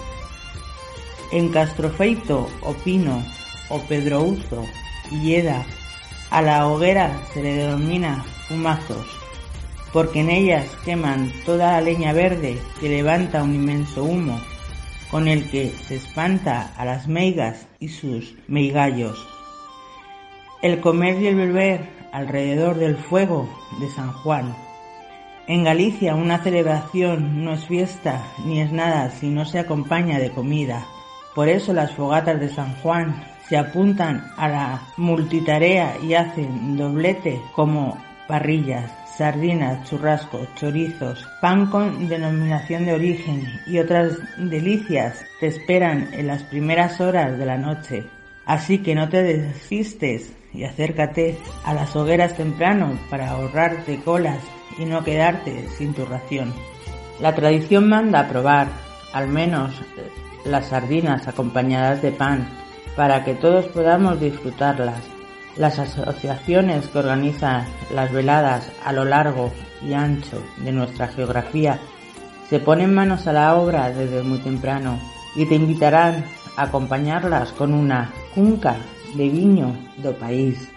En 1.33 1.49
Castrofeito 1.49 2.49
o 2.63 2.73
Pino 2.85 3.23
o 3.69 3.81
Pedrouzo 3.81 4.65
y 5.11 5.35
Eda 5.35 5.65
a 6.31 6.43
la 6.43 6.69
hoguera 6.69 7.11
se 7.33 7.43
le 7.43 7.55
denomina 7.55 8.25
fumazos, 8.49 9.07
porque 9.93 10.21
en 10.21 10.31
ellas 10.31 10.67
queman 10.85 11.33
toda 11.45 11.73
la 11.73 11.81
leña 11.81 12.13
verde 12.13 12.59
que 12.81 12.89
levanta 12.89 13.43
un 13.43 13.55
inmenso 13.55 14.05
humo, 14.05 14.41
con 15.11 15.29
el 15.29 15.49
que 15.51 15.73
se 15.87 15.97
espanta 15.97 16.73
a 16.77 16.85
las 16.85 17.09
meigas 17.09 17.67
y 17.81 17.89
sus 17.89 18.35
meigallos. 18.49 19.36
El 20.63 20.81
comer 20.81 21.21
y 21.21 21.27
el 21.27 21.37
beber 21.37 21.89
alrededor 22.13 22.77
del 22.77 22.97
fuego 22.97 23.49
de 23.79 23.89
San 23.91 24.11
Juan. 24.13 24.57
En 25.47 25.65
Galicia 25.65 26.15
una 26.15 26.43
celebración 26.43 27.45
no 27.45 27.53
es 27.53 27.67
fiesta 27.67 28.25
ni 28.45 28.61
es 28.61 28.73
nada 28.73 29.11
si 29.11 29.29
no 29.29 29.45
se 29.45 29.59
acompaña 29.59 30.19
de 30.19 30.31
comida. 30.31 30.87
Por 31.35 31.49
eso 31.49 31.73
las 31.73 31.93
fogatas 31.93 32.41
de 32.41 32.49
San 32.49 32.75
Juan 32.77 33.23
se 33.49 33.59
apuntan 33.59 34.25
a 34.37 34.49
la 34.49 34.83
multitarea 34.97 35.99
y 36.03 36.15
hacen 36.15 36.77
doblete 36.77 37.41
como 37.55 38.03
parrillas, 38.27 38.91
sardinas, 39.17 39.89
churrascos, 39.89 40.49
chorizos, 40.57 41.29
pan 41.41 41.67
con 41.67 42.09
denominación 42.09 42.87
de 42.87 42.95
origen 42.95 43.43
y 43.67 43.79
otras 43.79 44.19
delicias 44.39 45.25
te 45.39 45.49
esperan 45.49 46.09
en 46.13 46.27
las 46.27 46.43
primeras 46.45 47.01
horas 47.01 47.39
de 47.39 47.47
la 47.47 47.59
noche. 47.59 48.07
Así 48.47 48.79
que 48.79 48.95
no 48.95 49.09
te 49.09 49.23
desistes 49.23 50.33
y 50.57 50.65
acércate 50.65 51.39
a 51.65 51.75
las 51.75 51.95
hogueras 51.95 52.37
temprano 52.37 52.99
para 53.11 53.31
ahorrarte 53.31 54.01
colas 54.01 54.43
y 54.79 54.85
no 54.85 55.05
quedarte 55.05 55.69
sin 55.69 55.95
tu 55.95 56.05
ración. 56.05 56.53
La 57.21 57.35
tradición 57.35 57.89
manda 57.89 58.21
a 58.21 58.29
probar, 58.29 58.69
al 59.13 59.29
menos, 59.29 59.73
las 60.45 60.67
sardinas 60.67 61.29
acompañadas 61.29 62.03
de 62.03 62.13
pan, 62.13 62.49
para 62.95 63.25
que 63.25 63.35
todos 63.35 63.67
podamos 63.67 64.21
disfrutarlas. 64.21 65.01
Las 65.57 65.79
asociaciones 65.79 66.87
que 66.89 66.99
organizan 66.99 67.67
las 67.95 68.13
veladas 68.13 68.71
a 68.85 68.93
lo 68.93 69.05
largo 69.05 69.53
y 69.83 69.95
ancho 69.95 70.43
de 70.59 70.73
nuestra 70.73 71.09
geografía 71.09 71.79
se 72.49 72.61
ponen 72.61 72.95
manos 72.95 73.27
a 73.27 73.33
la 73.33 73.57
obra 73.57 73.91
desde 73.91 74.23
muy 74.23 74.39
temprano 74.39 74.99
y 75.35 75.47
te 75.47 75.55
invitarán 75.55 76.25
a 76.57 76.65
acompañarlas 76.65 77.53
con 77.53 77.73
una 77.73 78.13
cunca 78.35 78.77
de 79.17 79.29
viño 79.29 79.77
do 79.99 80.13
país. 80.17 80.69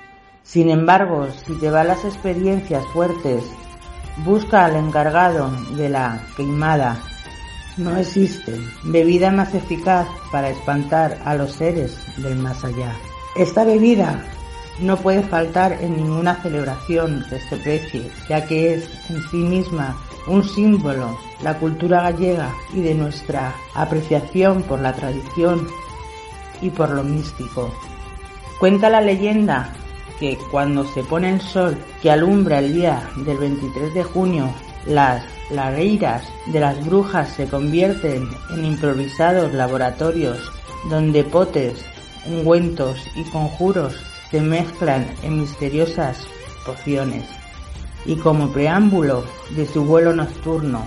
Sin 0.44 0.70
embargo, 0.70 1.28
si 1.46 1.54
te 1.60 1.70
van 1.70 1.88
las 1.88 2.04
experiencias 2.06 2.84
fuertes, 2.94 3.44
busca 4.26 4.66
al 4.66 4.76
encargado 4.76 5.52
de 5.76 5.90
la 5.90 6.22
queimada. 6.36 7.00
No 7.78 7.96
existe 7.98 8.60
bebida 8.84 9.32
más 9.32 9.54
eficaz 9.54 10.08
para 10.32 10.50
espantar 10.50 11.18
a 11.24 11.36
los 11.36 11.54
seres 11.54 11.98
del 12.18 12.36
más 12.36 12.64
allá. 12.66 12.94
Esta 13.36 13.64
bebida 13.64 14.26
no 14.82 14.98
puede 14.98 15.22
faltar 15.24 15.74
en 15.82 15.98
ninguna 15.98 16.36
celebración 16.42 17.24
que 17.30 17.40
se 17.40 17.58
precie, 17.58 18.12
ya 18.28 18.46
que 18.46 18.74
es 18.74 18.90
en 19.10 19.22
sí 19.30 19.38
misma 19.38 19.96
un 20.28 20.44
símbolo, 20.44 21.18
la 21.42 21.58
cultura 21.58 22.02
gallega 22.02 22.54
y 22.74 22.82
de 22.82 22.94
nuestra 22.96 23.54
apreciación 23.74 24.64
por 24.64 24.80
la 24.80 24.94
tradición 24.94 25.68
y 26.62 26.70
por 26.70 26.92
lo 26.92 27.04
místico. 27.04 27.72
Cuenta 28.60 28.90
la 28.90 29.00
leyenda 29.00 29.74
que 30.20 30.38
cuando 30.52 30.86
se 30.86 31.02
pone 31.04 31.30
el 31.30 31.40
sol 31.40 31.78
que 32.02 32.12
alumbra 32.12 32.60
el 32.60 32.74
día 32.74 33.10
del 33.26 33.38
23 33.38 33.94
de 33.94 34.04
junio, 34.04 34.54
las 34.86 35.24
lareiras 35.50 36.24
de 36.48 36.60
las 36.60 36.86
brujas 36.86 37.30
se 37.30 37.48
convierten 37.48 38.28
en 38.52 38.66
improvisados 38.66 39.54
laboratorios 39.54 40.52
donde 40.90 41.24
potes, 41.24 41.86
ungüentos 42.26 43.00
y 43.16 43.24
conjuros 43.30 43.96
se 44.30 44.42
mezclan 44.42 45.08
en 45.24 45.40
misteriosas 45.40 46.18
pociones 46.66 47.24
y 48.06 48.18
como 48.18 48.52
preámbulo 48.52 49.24
de 49.52 49.66
su 49.66 49.86
vuelo 49.86 50.14
nocturno, 50.14 50.86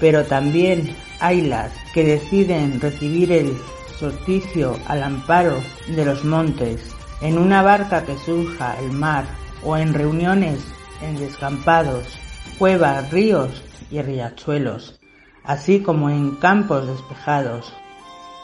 pero 0.00 0.24
también 0.24 0.96
hay 1.20 1.42
las 1.42 1.70
que 1.94 2.02
deciden 2.02 2.80
recibir 2.80 3.30
el 3.30 3.56
solsticio 3.98 4.76
al 4.86 5.04
amparo 5.04 5.54
de 5.88 6.04
los 6.04 6.24
montes, 6.24 6.80
en 7.22 7.38
una 7.38 7.62
barca 7.62 8.04
que 8.04 8.18
surja 8.18 8.76
el 8.80 8.92
mar 8.92 9.24
o 9.64 9.76
en 9.76 9.94
reuniones 9.94 10.58
en 11.02 11.18
descampados, 11.18 12.18
cuevas, 12.58 13.10
ríos 13.10 13.62
y 13.90 14.02
riachuelos, 14.02 15.00
así 15.44 15.80
como 15.80 16.10
en 16.10 16.36
campos 16.36 16.86
despejados. 16.86 17.72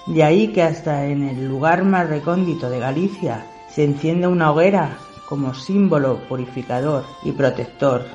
De 0.06 0.22
ahí 0.24 0.48
que 0.48 0.62
hasta 0.62 1.06
en 1.06 1.28
el 1.28 1.48
lugar 1.48 1.84
más 1.84 2.08
recóndito 2.08 2.70
de 2.70 2.78
Galicia 2.78 3.44
se 3.68 3.84
enciende 3.84 4.26
una 4.26 4.52
hoguera 4.52 4.96
como 5.28 5.54
símbolo 5.54 6.20
purificador 6.28 7.04
y 7.22 7.32
protector. 7.32 8.06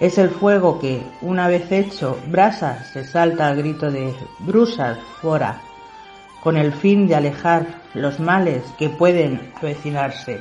Es 0.00 0.16
el 0.18 0.30
fuego 0.30 0.78
que, 0.78 1.02
una 1.20 1.48
vez 1.48 1.70
hecho 1.72 2.18
brasa, 2.28 2.84
se 2.84 3.04
salta 3.04 3.48
al 3.48 3.56
grito 3.56 3.90
de 3.90 4.14
brusas 4.38 4.98
fuera, 5.20 5.60
con 6.42 6.56
el 6.56 6.72
fin 6.72 7.06
de 7.06 7.16
alejar 7.16 7.66
los 7.94 8.20
males 8.20 8.62
que 8.78 8.88
pueden 8.88 9.52
avecinarse. 9.56 10.40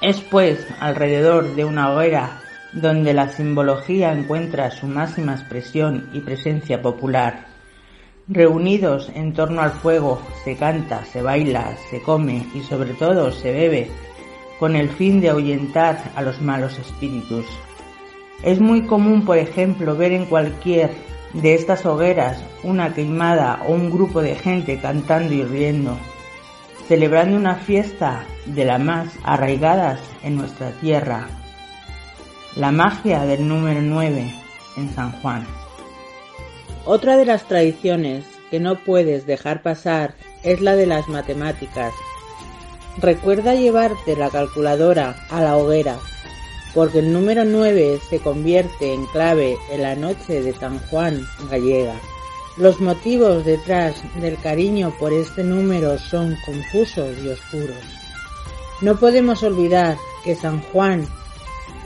Es 0.00 0.20
pues 0.20 0.66
alrededor 0.80 1.54
de 1.54 1.64
una 1.64 1.92
hoguera 1.92 2.40
donde 2.72 3.12
la 3.12 3.28
simbología 3.28 4.12
encuentra 4.12 4.70
su 4.70 4.86
máxima 4.86 5.34
expresión 5.34 6.08
y 6.12 6.20
presencia 6.20 6.80
popular. 6.80 7.46
Reunidos 8.28 9.10
en 9.14 9.34
torno 9.34 9.62
al 9.62 9.72
fuego 9.72 10.22
se 10.44 10.56
canta, 10.56 11.04
se 11.04 11.22
baila, 11.22 11.76
se 11.90 12.00
come 12.02 12.46
y 12.54 12.60
sobre 12.60 12.94
todo 12.94 13.30
se 13.32 13.52
bebe 13.52 13.90
con 14.58 14.76
el 14.76 14.88
fin 14.88 15.20
de 15.20 15.30
ahuyentar 15.30 15.98
a 16.14 16.22
los 16.22 16.40
malos 16.40 16.78
espíritus. 16.78 17.44
Es 18.42 18.60
muy 18.60 18.86
común, 18.86 19.24
por 19.24 19.38
ejemplo, 19.38 19.96
ver 19.96 20.12
en 20.12 20.26
cualquier 20.26 20.90
de 21.34 21.54
estas 21.54 21.86
hogueras 21.86 22.42
una 22.62 22.94
queimada 22.94 23.62
o 23.66 23.72
un 23.72 23.90
grupo 23.90 24.22
de 24.22 24.34
gente 24.34 24.78
cantando 24.78 25.32
y 25.32 25.42
riendo, 25.44 25.96
celebrando 26.88 27.36
una 27.36 27.56
fiesta 27.56 28.24
de 28.46 28.64
las 28.64 28.80
más 28.80 29.08
arraigadas 29.24 30.00
en 30.22 30.36
nuestra 30.36 30.70
tierra, 30.72 31.28
la 32.56 32.70
magia 32.70 33.24
del 33.24 33.48
número 33.48 33.80
9 33.80 34.30
en 34.76 34.94
San 34.94 35.12
Juan. 35.20 35.46
Otra 36.84 37.16
de 37.16 37.24
las 37.24 37.44
tradiciones 37.44 38.24
que 38.50 38.60
no 38.60 38.76
puedes 38.84 39.24
dejar 39.24 39.62
pasar 39.62 40.14
es 40.42 40.60
la 40.60 40.74
de 40.74 40.86
las 40.86 41.08
matemáticas. 41.08 41.92
Recuerda 42.98 43.54
llevarte 43.54 44.16
la 44.16 44.28
calculadora 44.28 45.16
a 45.30 45.40
la 45.40 45.56
hoguera, 45.56 45.96
porque 46.74 47.00
el 47.00 47.12
número 47.12 47.44
9 47.44 48.00
se 48.08 48.18
convierte 48.18 48.92
en 48.92 49.06
clave 49.06 49.56
en 49.70 49.82
la 49.82 49.94
noche 49.94 50.42
de 50.42 50.52
San 50.54 50.78
Juan 50.88 51.26
gallega. 51.50 51.94
Los 52.56 52.80
motivos 52.80 53.44
detrás 53.44 53.96
del 54.20 54.38
cariño 54.38 54.92
por 54.98 55.12
este 55.12 55.42
número 55.42 55.98
son 55.98 56.36
confusos 56.44 57.16
y 57.24 57.28
oscuros. 57.28 57.76
No 58.80 58.98
podemos 58.98 59.42
olvidar 59.42 59.96
que 60.24 60.34
San 60.34 60.60
Juan 60.60 61.06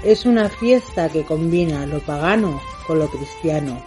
es 0.04 0.26
una 0.26 0.48
fiesta 0.48 1.08
que 1.08 1.24
combina 1.24 1.86
lo 1.86 2.00
pagano 2.00 2.60
con 2.86 2.98
lo 2.98 3.08
cristiano 3.08 3.80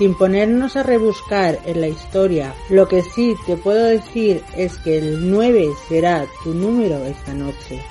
sin 0.00 0.14
ponernos 0.14 0.76
a 0.76 0.82
rebuscar 0.82 1.58
en 1.66 1.82
la 1.82 1.88
historia, 1.88 2.54
lo 2.70 2.88
que 2.88 3.02
sí 3.02 3.36
te 3.44 3.58
puedo 3.58 3.84
decir 3.84 4.42
es 4.56 4.78
que 4.78 4.96
el 4.96 5.30
9 5.30 5.68
será 5.90 6.24
tu 6.42 6.54
número 6.54 7.04
esta 7.04 7.34
noche. 7.34 7.82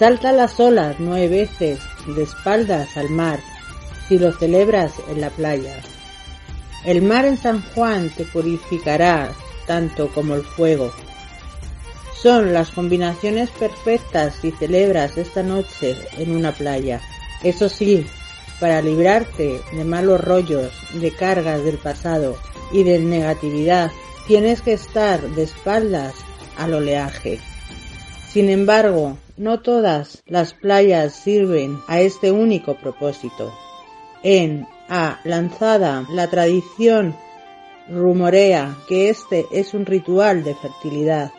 Salta 0.00 0.32
las 0.32 0.58
olas 0.58 0.96
nueve 0.98 1.28
veces 1.28 1.78
de 2.06 2.22
espaldas 2.22 2.96
al 2.96 3.10
mar 3.10 3.38
si 4.08 4.18
lo 4.18 4.32
celebras 4.32 4.92
en 5.10 5.20
la 5.20 5.28
playa. 5.28 5.76
El 6.86 7.02
mar 7.02 7.26
en 7.26 7.36
San 7.36 7.60
Juan 7.74 8.08
te 8.08 8.24
purificará 8.24 9.30
tanto 9.66 10.08
como 10.08 10.36
el 10.36 10.42
fuego. 10.42 10.90
Son 12.14 12.54
las 12.54 12.70
combinaciones 12.70 13.50
perfectas 13.50 14.36
si 14.40 14.52
celebras 14.52 15.18
esta 15.18 15.42
noche 15.42 15.94
en 16.16 16.34
una 16.34 16.52
playa. 16.52 17.02
Eso 17.42 17.68
sí, 17.68 18.06
para 18.58 18.80
librarte 18.80 19.60
de 19.70 19.84
malos 19.84 20.18
rollos, 20.22 20.72
de 20.94 21.10
cargas 21.10 21.62
del 21.62 21.76
pasado 21.76 22.38
y 22.72 22.84
de 22.84 23.00
negatividad, 23.00 23.90
tienes 24.26 24.62
que 24.62 24.72
estar 24.72 25.20
de 25.20 25.42
espaldas 25.42 26.14
al 26.56 26.72
oleaje. 26.72 27.38
Sin 28.32 28.48
embargo, 28.48 29.18
no 29.36 29.60
todas 29.60 30.22
las 30.26 30.54
playas 30.54 31.14
sirven 31.14 31.78
a 31.88 32.00
este 32.00 32.30
único 32.30 32.76
propósito. 32.76 33.52
En 34.22 34.66
A 34.88 35.20
Lanzada, 35.24 36.06
la 36.10 36.28
tradición 36.28 37.16
rumorea 37.88 38.76
que 38.88 39.08
este 39.08 39.46
es 39.50 39.74
un 39.74 39.84
ritual 39.86 40.44
de 40.44 40.54
fertilidad. 40.54 41.32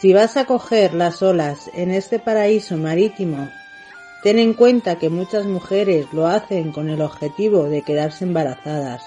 Si 0.00 0.12
vas 0.12 0.36
a 0.36 0.46
coger 0.46 0.94
las 0.94 1.22
olas 1.22 1.70
en 1.74 1.90
este 1.90 2.18
paraíso 2.18 2.76
marítimo 2.76 3.48
Ten 4.24 4.38
en 4.38 4.54
cuenta 4.54 4.98
que 4.98 5.10
muchas 5.10 5.44
mujeres 5.44 6.06
lo 6.14 6.26
hacen 6.26 6.72
con 6.72 6.88
el 6.88 7.02
objetivo 7.02 7.64
de 7.64 7.82
quedarse 7.82 8.24
embarazadas. 8.24 9.02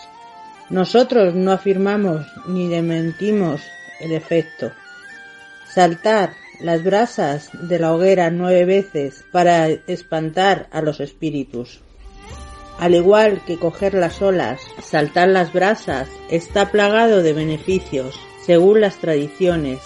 Nosotros 0.70 1.34
no 1.34 1.52
afirmamos 1.52 2.28
ni 2.48 2.68
dementimos 2.68 3.62
el 4.00 4.12
efecto. 4.12 4.72
Saltar 5.68 6.34
las 6.60 6.84
brasas 6.84 7.50
de 7.54 7.80
la 7.80 7.94
hoguera 7.94 8.30
nueve 8.30 8.66
veces 8.66 9.24
para 9.32 9.68
espantar 9.68 10.68
a 10.72 10.82
los 10.82 11.00
espíritus. 11.00 11.82
Al 12.80 12.94
igual 12.94 13.42
que 13.46 13.58
coger 13.58 13.94
las 13.94 14.22
olas, 14.22 14.62
saltar 14.82 15.30
las 15.30 15.52
brasas 15.52 16.10
está 16.30 16.72
plagado 16.72 17.24
de 17.24 17.34
beneficios, 17.34 18.20
según 18.46 18.82
las 18.82 18.98
tradiciones. 18.98 19.80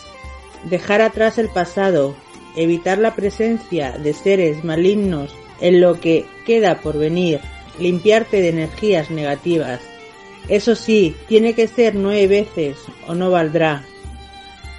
Dejar 0.70 1.02
atrás 1.02 1.38
el 1.38 1.50
pasado 1.50 2.16
evitar 2.56 2.98
la 2.98 3.16
presencia 3.16 3.92
de 3.92 4.14
seres 4.14 4.64
malignos 4.64 5.34
en 5.60 5.82
lo 5.82 6.00
que 6.00 6.26
queda 6.46 6.82
por 6.82 6.98
venir, 6.98 7.40
limpiarte 7.80 8.42
de 8.42 8.50
energías 8.50 9.10
negativas. 9.10 9.80
Eso 10.48 10.76
sí, 10.76 11.16
tiene 11.28 11.54
que 11.54 11.68
ser 11.68 11.96
nueve 11.96 12.28
veces 12.28 12.78
o 13.08 13.14
no 13.14 13.32
valdrá. 13.32 13.86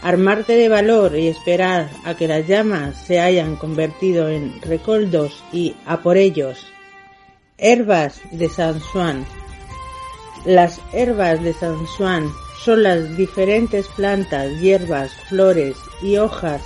Armarte 0.02 0.54
de 0.54 0.68
valor 0.68 1.16
y 1.16 1.28
esperar 1.28 1.88
a 2.04 2.16
que 2.16 2.28
las 2.28 2.46
llamas 2.46 2.96
se 3.06 3.20
hayan 3.20 3.56
convertido 3.56 4.28
en 4.28 4.60
recoldos 4.62 5.42
y 5.52 5.74
a 5.86 6.02
por 6.02 6.16
ellos. 6.16 6.66
Herbas 7.58 8.20
de 8.32 8.48
San 8.48 8.80
Juan. 8.80 9.24
Las 10.44 10.80
herbas 10.92 11.42
de 11.42 11.52
San 11.52 11.86
Juan 11.86 12.28
son 12.64 12.82
las 12.82 13.16
diferentes 13.16 13.86
plantas, 13.88 14.60
hierbas, 14.60 15.12
flores 15.28 15.76
y 16.02 16.16
hojas 16.16 16.62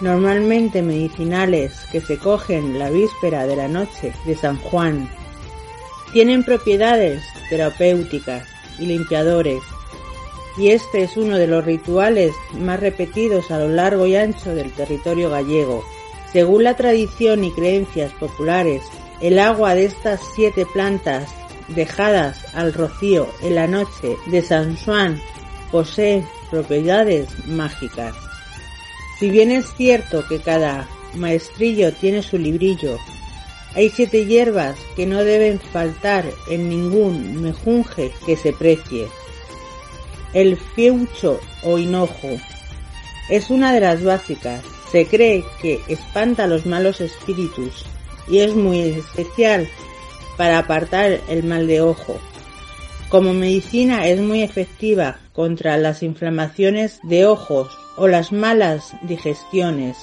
normalmente 0.00 0.82
medicinales 0.82 1.72
que 1.90 2.00
se 2.00 2.18
cogen 2.18 2.78
la 2.78 2.90
víspera 2.90 3.46
de 3.46 3.56
la 3.56 3.68
noche 3.68 4.12
de 4.24 4.36
San 4.36 4.56
Juan. 4.56 5.08
Tienen 6.12 6.44
propiedades 6.44 7.22
terapéuticas 7.50 8.46
y 8.78 8.86
limpiadores. 8.86 9.60
Y 10.58 10.70
este 10.70 11.04
es 11.04 11.16
uno 11.16 11.36
de 11.36 11.46
los 11.46 11.64
rituales 11.64 12.34
más 12.52 12.80
repetidos 12.80 13.50
a 13.50 13.58
lo 13.58 13.68
largo 13.68 14.06
y 14.06 14.16
ancho 14.16 14.54
del 14.54 14.72
territorio 14.72 15.30
gallego. 15.30 15.84
Según 16.32 16.64
la 16.64 16.74
tradición 16.74 17.44
y 17.44 17.52
creencias 17.52 18.12
populares, 18.14 18.82
el 19.20 19.38
agua 19.38 19.74
de 19.74 19.86
estas 19.86 20.20
siete 20.34 20.66
plantas 20.66 21.30
dejadas 21.68 22.54
al 22.54 22.72
rocío 22.72 23.28
en 23.42 23.54
la 23.54 23.66
noche 23.66 24.16
de 24.26 24.42
San 24.42 24.76
Juan 24.76 25.20
posee 25.70 26.24
propiedades 26.50 27.28
mágicas. 27.46 28.14
Si 29.18 29.30
bien 29.30 29.50
es 29.50 29.66
cierto 29.76 30.24
que 30.28 30.40
cada 30.40 30.88
maestrillo 31.14 31.92
tiene 31.92 32.22
su 32.22 32.38
librillo, 32.38 32.96
hay 33.74 33.90
siete 33.90 34.26
hierbas 34.26 34.76
que 34.96 35.06
no 35.06 35.24
deben 35.24 35.60
faltar 35.60 36.24
en 36.48 36.68
ningún 36.68 37.42
mejunje 37.42 38.12
que 38.24 38.36
se 38.36 38.52
precie. 38.52 39.08
El 40.34 40.56
fiucho 40.56 41.40
o 41.62 41.78
hinojo 41.78 42.28
es 43.30 43.50
una 43.50 43.72
de 43.72 43.80
las 43.80 44.04
básicas. 44.04 44.62
Se 44.90 45.06
cree 45.06 45.44
que 45.60 45.80
espanta 45.88 46.46
los 46.46 46.66
malos 46.66 47.00
espíritus 47.00 47.84
y 48.28 48.38
es 48.38 48.54
muy 48.54 48.80
especial 48.80 49.68
para 50.36 50.58
apartar 50.58 51.20
el 51.28 51.44
mal 51.44 51.66
de 51.66 51.80
ojo. 51.80 52.18
Como 53.08 53.32
medicina 53.32 54.06
es 54.06 54.20
muy 54.20 54.42
efectiva 54.42 55.18
contra 55.32 55.78
las 55.78 56.02
inflamaciones 56.02 57.00
de 57.02 57.24
ojos 57.24 57.76
o 57.96 58.06
las 58.06 58.32
malas 58.32 58.92
digestiones. 59.02 59.96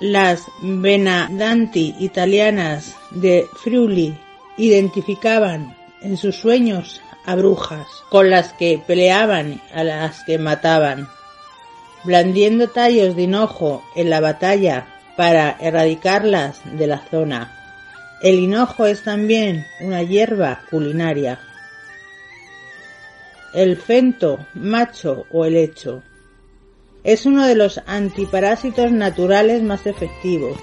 Las 0.00 0.44
Benadanti 0.62 1.94
italianas 1.98 2.94
de 3.10 3.46
Friuli 3.56 4.14
identificaban 4.58 5.74
en 6.02 6.16
sus 6.16 6.36
sueños 6.36 7.00
a 7.28 7.36
brujas, 7.36 7.86
con 8.08 8.30
las 8.30 8.54
que 8.54 8.82
peleaban 8.86 9.60
a 9.74 9.84
las 9.84 10.24
que 10.24 10.38
mataban, 10.38 11.10
blandiendo 12.02 12.68
tallos 12.68 13.16
de 13.16 13.24
hinojo 13.24 13.84
en 13.94 14.08
la 14.08 14.20
batalla 14.20 14.86
para 15.14 15.54
erradicarlas 15.60 16.60
de 16.64 16.86
la 16.86 17.00
zona. 17.10 17.54
El 18.22 18.36
hinojo 18.36 18.86
es 18.86 19.04
también 19.04 19.66
una 19.82 20.02
hierba 20.02 20.62
culinaria. 20.70 21.38
El 23.52 23.76
fento, 23.76 24.46
macho 24.54 25.26
o 25.30 25.44
helecho. 25.44 26.02
Es 27.04 27.26
uno 27.26 27.46
de 27.46 27.56
los 27.56 27.82
antiparásitos 27.84 28.90
naturales 28.90 29.62
más 29.62 29.86
efectivos. 29.86 30.56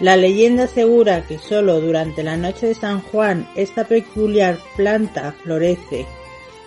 La 0.00 0.16
leyenda 0.16 0.64
asegura 0.64 1.26
que 1.26 1.38
solo 1.38 1.80
durante 1.80 2.22
la 2.22 2.36
noche 2.36 2.66
de 2.66 2.74
San 2.74 3.00
Juan 3.00 3.48
esta 3.56 3.84
peculiar 3.84 4.58
planta 4.76 5.34
florece, 5.42 6.04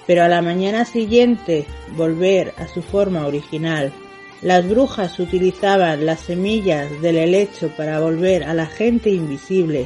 pero 0.07 0.23
a 0.23 0.27
la 0.27 0.41
mañana 0.41 0.83
siguiente 0.83 1.65
volver 1.95 2.55
a 2.57 2.67
su 2.67 2.81
forma 2.81 3.27
original. 3.27 3.93
Las 4.41 4.67
brujas 4.67 5.19
utilizaban 5.19 6.07
las 6.07 6.21
semillas 6.21 6.89
del 7.01 7.17
helecho 7.17 7.69
para 7.77 7.99
volver 7.99 8.43
a 8.43 8.55
la 8.55 8.65
gente 8.65 9.11
invisible 9.11 9.85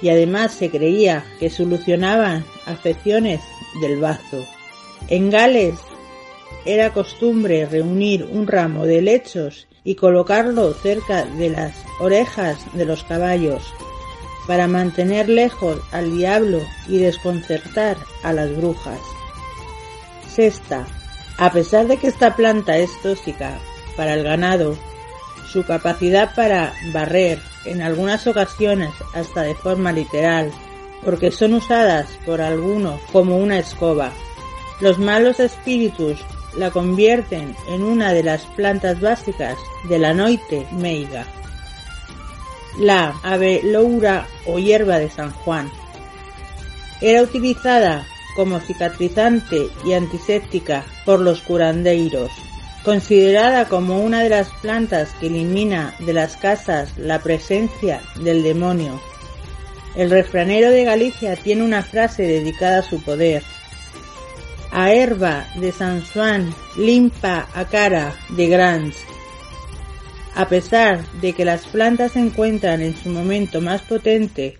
y 0.00 0.08
además 0.08 0.52
se 0.52 0.68
creía 0.68 1.24
que 1.38 1.50
solucionaban 1.50 2.44
afecciones 2.66 3.40
del 3.80 3.98
bazo. 4.00 4.44
En 5.08 5.30
Gales 5.30 5.78
era 6.64 6.92
costumbre 6.92 7.64
reunir 7.66 8.24
un 8.24 8.48
ramo 8.48 8.86
de 8.86 8.98
helechos 8.98 9.68
y 9.84 9.94
colocarlo 9.96 10.72
cerca 10.74 11.24
de 11.24 11.50
las 11.50 11.74
orejas 12.00 12.58
de 12.74 12.84
los 12.84 13.02
caballos 13.04 13.62
para 14.46 14.66
mantener 14.66 15.28
lejos 15.28 15.78
al 15.92 16.16
diablo 16.16 16.60
y 16.88 16.98
desconcertar 16.98 17.96
a 18.22 18.32
las 18.32 18.54
brujas. 18.56 19.00
Sexta, 20.28 20.86
a 21.38 21.52
pesar 21.52 21.86
de 21.86 21.96
que 21.96 22.08
esta 22.08 22.36
planta 22.36 22.76
es 22.76 22.90
tóxica 23.02 23.58
para 23.96 24.14
el 24.14 24.24
ganado, 24.24 24.76
su 25.52 25.64
capacidad 25.64 26.34
para 26.34 26.72
barrer, 26.92 27.38
en 27.64 27.82
algunas 27.82 28.26
ocasiones 28.26 28.90
hasta 29.14 29.42
de 29.42 29.54
forma 29.54 29.92
literal, 29.92 30.50
porque 31.04 31.30
son 31.30 31.54
usadas 31.54 32.08
por 32.24 32.40
algunos 32.40 33.00
como 33.12 33.36
una 33.36 33.58
escoba. 33.58 34.12
Los 34.80 34.98
malos 34.98 35.38
espíritus 35.40 36.18
la 36.56 36.70
convierten 36.70 37.54
en 37.68 37.82
una 37.82 38.12
de 38.12 38.22
las 38.22 38.44
plantas 38.46 39.00
básicas 39.00 39.56
de 39.88 39.98
la 39.98 40.14
noite 40.14 40.66
meiga. 40.72 41.26
La 42.78 43.14
loura 43.64 44.26
o 44.46 44.58
hierba 44.58 44.98
de 44.98 45.10
San 45.10 45.30
Juan 45.32 45.70
era 47.00 47.22
utilizada 47.22 48.06
como 48.36 48.60
cicatrizante 48.60 49.68
y 49.84 49.92
antiséptica 49.92 50.84
por 51.04 51.20
los 51.20 51.42
curandeiros, 51.42 52.30
considerada 52.84 53.66
como 53.66 54.00
una 54.00 54.22
de 54.22 54.30
las 54.30 54.48
plantas 54.62 55.10
que 55.20 55.26
elimina 55.26 55.94
de 55.98 56.12
las 56.12 56.36
casas 56.36 56.96
la 56.96 57.18
presencia 57.18 58.00
del 58.16 58.42
demonio. 58.42 59.00
El 59.94 60.10
refranero 60.10 60.70
de 60.70 60.84
Galicia 60.84 61.36
tiene 61.36 61.62
una 61.62 61.82
frase 61.82 62.22
dedicada 62.22 62.78
a 62.78 62.82
su 62.82 63.02
poder, 63.02 63.42
a 64.72 64.90
herba 64.90 65.46
de 65.56 65.70
San 65.70 66.00
Juan 66.00 66.54
limpa 66.76 67.46
a 67.54 67.66
cara 67.66 68.14
de 68.30 68.48
Grans. 68.48 68.96
A 70.34 70.48
pesar 70.48 71.04
de 71.20 71.34
que 71.34 71.44
las 71.44 71.66
plantas 71.66 72.12
se 72.12 72.20
encuentran 72.20 72.80
en 72.80 72.96
su 72.96 73.10
momento 73.10 73.60
más 73.60 73.82
potente 73.82 74.58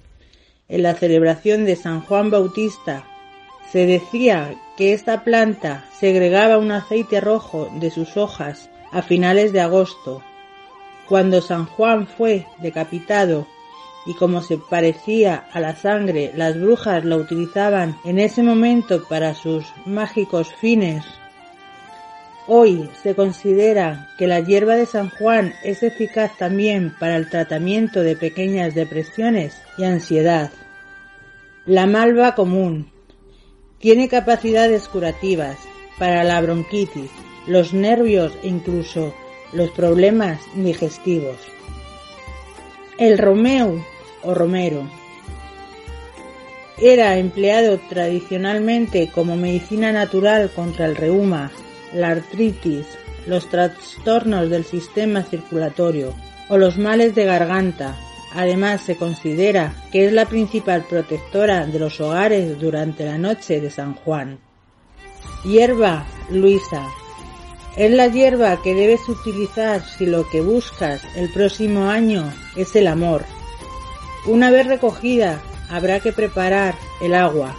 en 0.68 0.82
la 0.82 0.94
celebración 0.94 1.64
de 1.64 1.76
San 1.76 2.02
Juan 2.02 2.30
Bautista, 2.30 3.06
se 3.72 3.86
decía 3.86 4.55
que 4.76 4.93
esta 4.93 5.24
planta 5.24 5.86
segregaba 5.98 6.59
un 6.59 6.72
aceite 6.72 7.22
rojo 7.22 7.70
de 7.80 7.90
sus 7.90 8.18
hojas 8.18 8.68
a 8.90 9.01
finales 9.01 9.55
de 9.55 9.62
agosto, 9.62 10.22
cuando 11.09 11.40
San 11.40 11.64
Juan 11.64 12.06
fue 12.06 12.47
decapitado 12.59 13.47
y 14.04 14.14
como 14.14 14.42
se 14.42 14.58
parecía 14.58 15.46
a 15.52 15.60
la 15.60 15.76
sangre, 15.76 16.32
las 16.34 16.60
brujas 16.60 17.04
la 17.04 17.16
utilizaban 17.16 17.98
en 18.04 18.18
ese 18.18 18.42
momento 18.42 19.04
para 19.04 19.34
sus 19.34 19.64
mágicos 19.86 20.52
fines. 20.54 21.04
Hoy 22.48 22.90
se 23.02 23.14
considera 23.14 24.08
que 24.18 24.26
la 24.26 24.40
hierba 24.40 24.74
de 24.74 24.86
San 24.86 25.10
Juan 25.10 25.54
es 25.62 25.84
eficaz 25.84 26.36
también 26.36 26.92
para 26.98 27.16
el 27.16 27.30
tratamiento 27.30 28.02
de 28.02 28.16
pequeñas 28.16 28.74
depresiones 28.74 29.60
y 29.78 29.84
ansiedad. 29.84 30.50
La 31.66 31.86
malva 31.86 32.34
común 32.34 32.90
tiene 33.78 34.08
capacidades 34.08 34.88
curativas 34.88 35.56
para 35.98 36.24
la 36.24 36.40
bronquitis, 36.40 37.10
los 37.46 37.72
nervios 37.72 38.32
e 38.42 38.48
incluso 38.48 39.14
los 39.52 39.70
problemas 39.70 40.40
digestivos. 40.54 41.36
El 42.98 43.18
romeu 43.18 43.82
o 44.22 44.34
romero. 44.34 44.88
Era 46.78 47.16
empleado 47.18 47.78
tradicionalmente 47.88 49.08
como 49.14 49.36
medicina 49.36 49.92
natural 49.92 50.50
contra 50.50 50.86
el 50.86 50.96
reuma, 50.96 51.50
la 51.94 52.08
artritis, 52.08 52.86
los 53.26 53.48
trastornos 53.48 54.50
del 54.50 54.64
sistema 54.64 55.22
circulatorio 55.22 56.14
o 56.48 56.58
los 56.58 56.78
males 56.78 57.14
de 57.14 57.24
garganta. 57.24 57.96
Además 58.34 58.80
se 58.80 58.96
considera 58.96 59.74
que 59.92 60.06
es 60.06 60.12
la 60.12 60.26
principal 60.26 60.84
protectora 60.88 61.66
de 61.66 61.78
los 61.78 62.00
hogares 62.00 62.58
durante 62.58 63.04
la 63.04 63.18
noche 63.18 63.60
de 63.60 63.70
San 63.70 63.94
Juan. 63.94 64.38
Hierba 65.44 66.06
Luisa. 66.30 66.88
Es 67.76 67.90
la 67.90 68.08
hierba 68.08 68.60
que 68.62 68.74
debes 68.74 69.08
utilizar 69.08 69.82
si 69.82 70.06
lo 70.06 70.28
que 70.28 70.40
buscas 70.40 71.02
el 71.16 71.30
próximo 71.30 71.88
año 71.88 72.30
es 72.56 72.76
el 72.76 72.86
amor, 72.86 73.24
una 74.26 74.50
vez 74.50 74.66
recogida, 74.66 75.40
habrá 75.68 76.00
que 76.00 76.12
preparar 76.12 76.74
el 77.00 77.14
agua. 77.14 77.54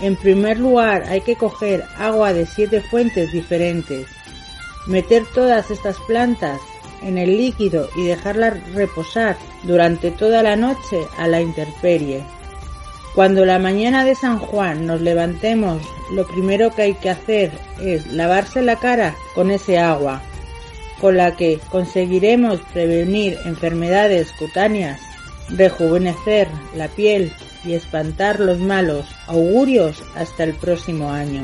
En 0.00 0.16
primer 0.16 0.58
lugar, 0.58 1.04
hay 1.08 1.22
que 1.22 1.36
coger 1.36 1.84
agua 1.98 2.32
de 2.32 2.46
siete 2.46 2.80
fuentes 2.80 3.32
diferentes, 3.32 4.06
meter 4.86 5.24
todas 5.34 5.70
estas 5.70 5.96
plantas 6.06 6.60
en 7.02 7.16
el 7.16 7.36
líquido 7.36 7.88
y 7.96 8.04
dejarlas 8.04 8.54
reposar 8.74 9.36
durante 9.62 10.10
toda 10.10 10.42
la 10.42 10.56
noche 10.56 11.00
a 11.16 11.26
la 11.26 11.40
intemperie. 11.40 12.22
Cuando 13.14 13.44
la 13.44 13.58
mañana 13.58 14.04
de 14.04 14.14
San 14.14 14.38
Juan 14.38 14.86
nos 14.86 15.00
levantemos, 15.00 15.82
lo 16.12 16.26
primero 16.26 16.70
que 16.70 16.82
hay 16.82 16.94
que 16.94 17.10
hacer 17.10 17.50
es 17.80 18.06
lavarse 18.12 18.62
la 18.62 18.76
cara 18.76 19.16
con 19.34 19.50
ese 19.50 19.78
agua, 19.78 20.22
con 21.00 21.16
la 21.16 21.34
que 21.34 21.58
conseguiremos 21.70 22.60
prevenir 22.72 23.38
enfermedades 23.44 24.32
cutáneas 24.32 25.00
rejuvenecer 25.50 26.48
la 26.74 26.88
piel 26.88 27.32
y 27.64 27.74
espantar 27.74 28.40
los 28.40 28.58
malos 28.58 29.06
augurios 29.26 30.02
hasta 30.14 30.44
el 30.44 30.54
próximo 30.54 31.10
año. 31.10 31.42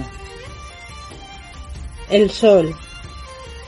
El 2.10 2.30
sol. 2.30 2.74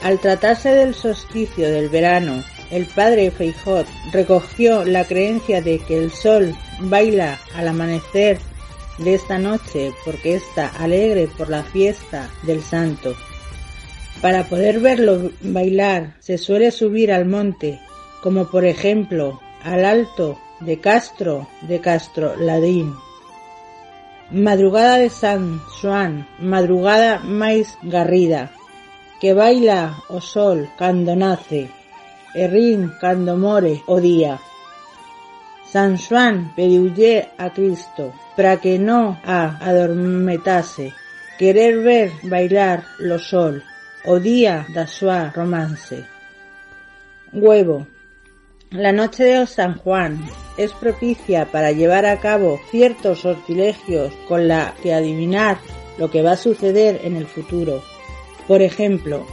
Al 0.01 0.19
tratarse 0.19 0.69
del 0.69 0.93
solsticio 0.93 1.69
del 1.69 1.89
verano, 1.89 2.43
el 2.69 2.85
padre 2.85 3.31
Feijot 3.31 3.87
recogió 4.11 4.85
la 4.85 5.05
creencia 5.05 5.61
de 5.61 5.79
que 5.79 5.97
el 5.97 6.11
sol 6.11 6.55
baila 6.81 7.39
al 7.55 7.67
amanecer 7.69 8.37
de 8.99 9.15
esta 9.15 9.39
noche 9.39 9.91
porque 10.05 10.35
está 10.35 10.67
alegre 10.67 11.27
por 11.37 11.49
la 11.49 11.63
fiesta 11.63 12.29
del 12.43 12.61
santo. 12.61 13.15
Para 14.21 14.43
poder 14.45 14.79
verlo 14.79 15.31
bailar 15.41 16.15
se 16.19 16.37
suele 16.37 16.71
subir 16.71 17.11
al 17.11 17.25
monte, 17.25 17.79
como 18.21 18.49
por 18.49 18.65
ejemplo 18.65 19.39
al 19.67 19.83
Alto 19.83 20.39
de 20.61 20.79
Castro 20.79 21.47
de 21.61 21.81
Castro 21.81 22.37
Ladín. 22.37 22.95
Madrugada 24.31 24.97
de 24.97 25.09
San 25.09 25.59
Juan, 25.59 26.25
madrugada 26.39 27.19
máis 27.19 27.75
garrida, 27.83 28.51
que 29.19 29.35
baila 29.35 29.99
o 30.07 30.23
sol 30.23 30.71
cando 30.79 31.19
nace, 31.19 31.67
e 32.31 32.43
rin 32.47 32.95
cando 33.03 33.35
more 33.35 33.83
o 33.91 33.99
día. 33.99 34.39
San 35.67 35.99
Juan 35.99 36.55
pediulle 36.55 37.27
a 37.35 37.51
Cristo 37.51 38.15
para 38.39 38.55
que 38.63 38.79
non 38.79 39.19
a 39.27 39.59
adormetase, 39.59 40.95
querer 41.35 41.83
ver 41.83 42.09
bailar 42.23 42.87
lo 43.03 43.19
sol, 43.19 43.59
o 44.07 44.15
día 44.23 44.63
da 44.71 44.87
súa 44.87 45.27
romance. 45.35 46.07
Huevo, 47.35 47.96
La 48.71 48.91
noche 48.91 49.23
de 49.23 49.47
San 49.47 49.77
Juan 49.77 50.21
es 50.57 50.73
propicia 50.73 51.45
para 51.45 51.71
llevar 51.71 52.05
a 52.05 52.19
cabo 52.19 52.59
ciertos 52.69 53.19
sortilegios 53.19 54.11
con 54.27 54.49
la 54.49 54.75
que 54.83 54.93
adivinar 54.93 55.57
lo 55.97 56.11
que 56.11 56.21
va 56.21 56.33
a 56.33 56.37
suceder 56.37 56.99
en 57.05 57.15
el 57.15 57.27
futuro. 57.27 57.81
Por 58.45 58.61
ejemplo, 58.61 59.25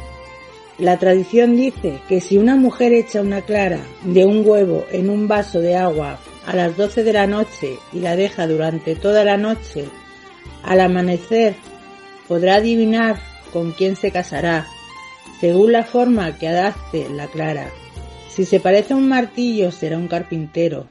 la 0.78 1.00
tradición 1.00 1.56
dice 1.56 1.98
que 2.08 2.20
si 2.20 2.38
una 2.38 2.54
mujer 2.54 2.92
echa 2.92 3.22
una 3.22 3.40
clara 3.40 3.80
de 4.04 4.24
un 4.24 4.46
huevo 4.46 4.84
en 4.92 5.10
un 5.10 5.26
vaso 5.26 5.58
de 5.58 5.74
agua 5.74 6.20
a 6.46 6.54
las 6.54 6.76
12 6.76 7.02
de 7.02 7.12
la 7.12 7.26
noche 7.26 7.76
y 7.92 7.98
la 7.98 8.14
deja 8.14 8.46
durante 8.46 8.94
toda 8.94 9.24
la 9.24 9.36
noche, 9.36 9.86
al 10.62 10.80
amanecer 10.80 11.56
podrá 12.28 12.56
adivinar 12.56 13.18
con 13.52 13.72
quién 13.72 13.96
se 13.96 14.12
casará, 14.12 14.68
según 15.40 15.72
la 15.72 15.82
forma 15.82 16.38
que 16.38 16.46
adapte 16.46 17.08
la 17.08 17.26
clara. 17.26 17.68
Si 18.34 18.44
se 18.44 18.58
parece 18.58 18.94
a 18.94 18.96
un 18.96 19.08
martillo 19.08 19.70
será 19.70 19.96
un 19.96 20.08
carpintero. 20.08 20.88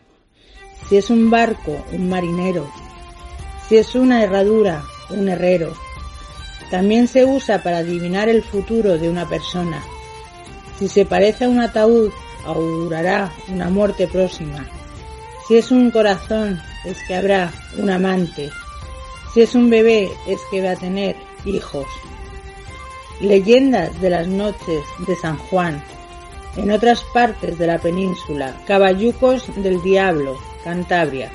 Si 0.88 0.95
es 0.95 1.10
un 1.10 1.30
barco, 1.30 1.84
un 1.91 2.07
marinero. 2.07 2.72
Si 3.68 3.78
es 3.78 3.95
una 3.95 4.24
herradura, 4.24 4.84
un 5.10 5.28
herrero. 5.28 5.74
También 6.72 7.07
se 7.07 7.26
usa 7.26 7.61
para 7.61 7.80
adivinar 7.80 8.30
el 8.30 8.44
futuro 8.44 8.98
de 8.98 9.10
una 9.10 9.28
persona. 9.28 9.84
Si 10.80 10.88
se 10.88 11.06
parece 11.06 11.45
a 11.45 11.49
un 11.49 11.60
ataúd, 11.60 12.11
augurará 12.45 13.32
una 13.49 13.70
muerte 13.70 14.07
próxima. 14.07 14.65
Si 15.48 15.57
es 15.57 15.70
un 15.70 15.91
corazón, 15.91 16.61
es 16.86 16.98
que 17.07 17.15
habrá 17.15 17.52
un 17.78 17.90
amante. 17.90 18.49
Si 19.34 19.41
es 19.41 19.53
un 19.53 19.70
bebé, 19.70 20.10
es 20.28 20.40
que 20.49 20.61
va 20.61 20.72
a 20.72 20.76
tener 20.78 21.18
hijos. 21.45 21.88
Leyendas 23.20 23.99
de 24.02 24.10
las 24.10 24.28
noches 24.28 24.84
de 25.06 25.15
San 25.18 25.38
Juan. 25.38 25.84
En 26.55 26.69
otras 26.69 27.03
partes 27.15 27.57
de 27.57 27.65
la 27.65 27.80
península, 27.80 28.55
Caballucos 28.67 29.43
del 29.55 29.81
Diablo, 29.81 30.38
Cantabria. 30.63 31.31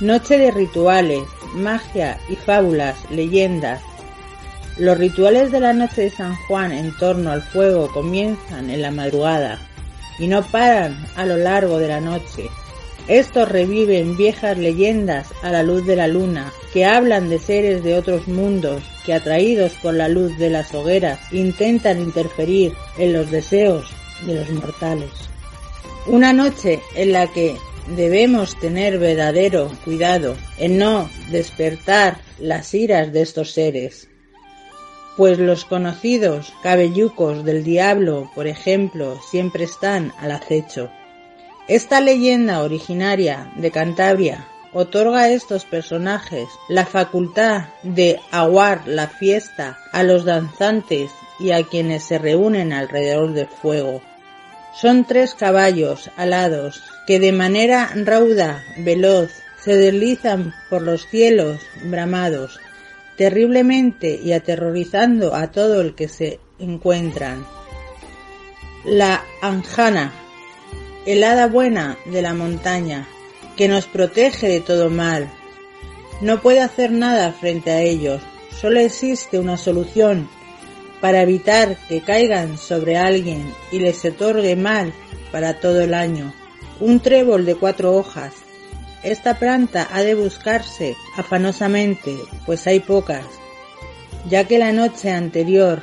Noche 0.00 0.38
de 0.38 0.50
rituales, 0.50 1.22
magia 1.54 2.18
y 2.28 2.34
fábulas, 2.34 2.96
leyendas. 3.10 3.80
Los 4.76 4.98
rituales 4.98 5.52
de 5.52 5.60
la 5.60 5.72
noche 5.72 6.02
de 6.02 6.10
San 6.10 6.34
Juan 6.48 6.72
en 6.72 6.96
torno 6.96 7.30
al 7.30 7.42
fuego 7.42 7.88
comienzan 7.92 8.70
en 8.70 8.82
la 8.82 8.90
madrugada 8.90 9.60
y 10.18 10.26
no 10.26 10.42
paran 10.42 10.96
a 11.14 11.26
lo 11.26 11.36
largo 11.36 11.78
de 11.78 11.86
la 11.86 12.00
noche. 12.00 12.50
Estos 13.06 13.48
reviven 13.48 14.16
viejas 14.16 14.58
leyendas 14.58 15.28
a 15.44 15.50
la 15.50 15.62
luz 15.62 15.86
de 15.86 15.94
la 15.94 16.08
luna, 16.08 16.52
que 16.72 16.84
hablan 16.84 17.28
de 17.28 17.38
seres 17.38 17.84
de 17.84 17.94
otros 17.94 18.26
mundos 18.26 18.82
que 19.06 19.14
atraídos 19.14 19.74
por 19.74 19.94
la 19.94 20.08
luz 20.08 20.36
de 20.38 20.50
las 20.50 20.74
hogueras 20.74 21.20
intentan 21.32 22.00
interferir 22.00 22.72
en 22.98 23.12
los 23.12 23.30
deseos 23.30 23.94
de 24.26 24.34
los 24.34 24.50
mortales. 24.50 25.10
Una 26.06 26.32
noche 26.32 26.80
en 26.94 27.12
la 27.12 27.26
que 27.28 27.56
debemos 27.88 28.58
tener 28.58 28.98
verdadero 28.98 29.70
cuidado 29.84 30.36
en 30.58 30.78
no 30.78 31.08
despertar 31.30 32.18
las 32.38 32.74
iras 32.74 33.12
de 33.12 33.22
estos 33.22 33.52
seres, 33.52 34.08
pues 35.16 35.38
los 35.38 35.64
conocidos 35.64 36.52
cabellucos 36.62 37.44
del 37.44 37.62
diablo, 37.62 38.30
por 38.34 38.46
ejemplo, 38.46 39.18
siempre 39.30 39.64
están 39.64 40.12
al 40.18 40.32
acecho. 40.32 40.90
Esta 41.68 42.00
leyenda 42.00 42.62
originaria 42.62 43.52
de 43.56 43.70
Cantabria 43.70 44.46
otorga 44.72 45.20
a 45.20 45.28
estos 45.30 45.64
personajes 45.64 46.48
la 46.68 46.84
facultad 46.84 47.68
de 47.84 48.20
aguar 48.32 48.86
la 48.86 49.06
fiesta 49.06 49.78
a 49.92 50.02
los 50.02 50.24
danzantes 50.24 51.12
y 51.38 51.52
a 51.52 51.62
quienes 51.62 52.02
se 52.04 52.18
reúnen 52.18 52.72
alrededor 52.72 53.32
del 53.32 53.46
fuego. 53.46 54.02
Son 54.80 55.04
tres 55.04 55.34
caballos 55.34 56.10
alados 56.16 56.82
que 57.06 57.20
de 57.20 57.30
manera 57.30 57.90
rauda, 57.94 58.64
veloz, 58.78 59.30
se 59.60 59.76
deslizan 59.76 60.52
por 60.68 60.82
los 60.82 61.06
cielos 61.06 61.60
bramados, 61.84 62.58
terriblemente 63.16 64.20
y 64.22 64.32
aterrorizando 64.32 65.34
a 65.34 65.52
todo 65.52 65.80
el 65.80 65.94
que 65.94 66.08
se 66.08 66.40
encuentran. 66.58 67.46
La 68.84 69.24
Anjana, 69.40 70.12
el 71.06 71.22
hada 71.22 71.46
buena 71.46 71.96
de 72.06 72.20
la 72.20 72.34
montaña, 72.34 73.06
que 73.56 73.68
nos 73.68 73.86
protege 73.86 74.48
de 74.48 74.60
todo 74.60 74.90
mal. 74.90 75.30
No 76.20 76.42
puede 76.42 76.60
hacer 76.60 76.90
nada 76.90 77.32
frente 77.32 77.70
a 77.70 77.80
ellos, 77.80 78.20
solo 78.50 78.80
existe 78.80 79.38
una 79.38 79.56
solución 79.56 80.28
para 81.04 81.20
evitar 81.20 81.76
que 81.86 82.00
caigan 82.00 82.56
sobre 82.56 82.96
alguien 82.96 83.52
y 83.70 83.78
les 83.78 84.02
otorgue 84.06 84.56
mal 84.56 84.94
para 85.32 85.60
todo 85.60 85.82
el 85.82 85.92
año. 85.92 86.32
Un 86.80 86.98
trébol 87.00 87.44
de 87.44 87.56
cuatro 87.56 87.94
hojas. 87.94 88.32
Esta 89.02 89.38
planta 89.38 89.86
ha 89.92 90.00
de 90.00 90.14
buscarse 90.14 90.96
afanosamente, 91.18 92.16
pues 92.46 92.66
hay 92.66 92.80
pocas, 92.80 93.26
ya 94.30 94.44
que 94.44 94.58
la 94.58 94.72
noche 94.72 95.12
anterior 95.12 95.82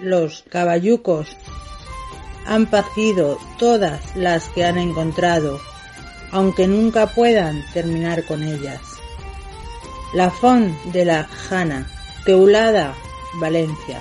los 0.00 0.44
caballucos 0.48 1.36
han 2.46 2.66
pacido 2.66 3.40
todas 3.58 4.14
las 4.14 4.48
que 4.50 4.64
han 4.64 4.78
encontrado 4.78 5.60
aunque 6.30 6.68
nunca 6.68 7.08
puedan 7.08 7.64
terminar 7.72 8.24
con 8.26 8.44
ellas. 8.44 8.80
La 10.14 10.30
Font 10.30 10.72
de 10.92 11.04
la 11.04 11.24
Jana, 11.24 11.90
Teulada, 12.24 12.94
Valencia. 13.40 14.00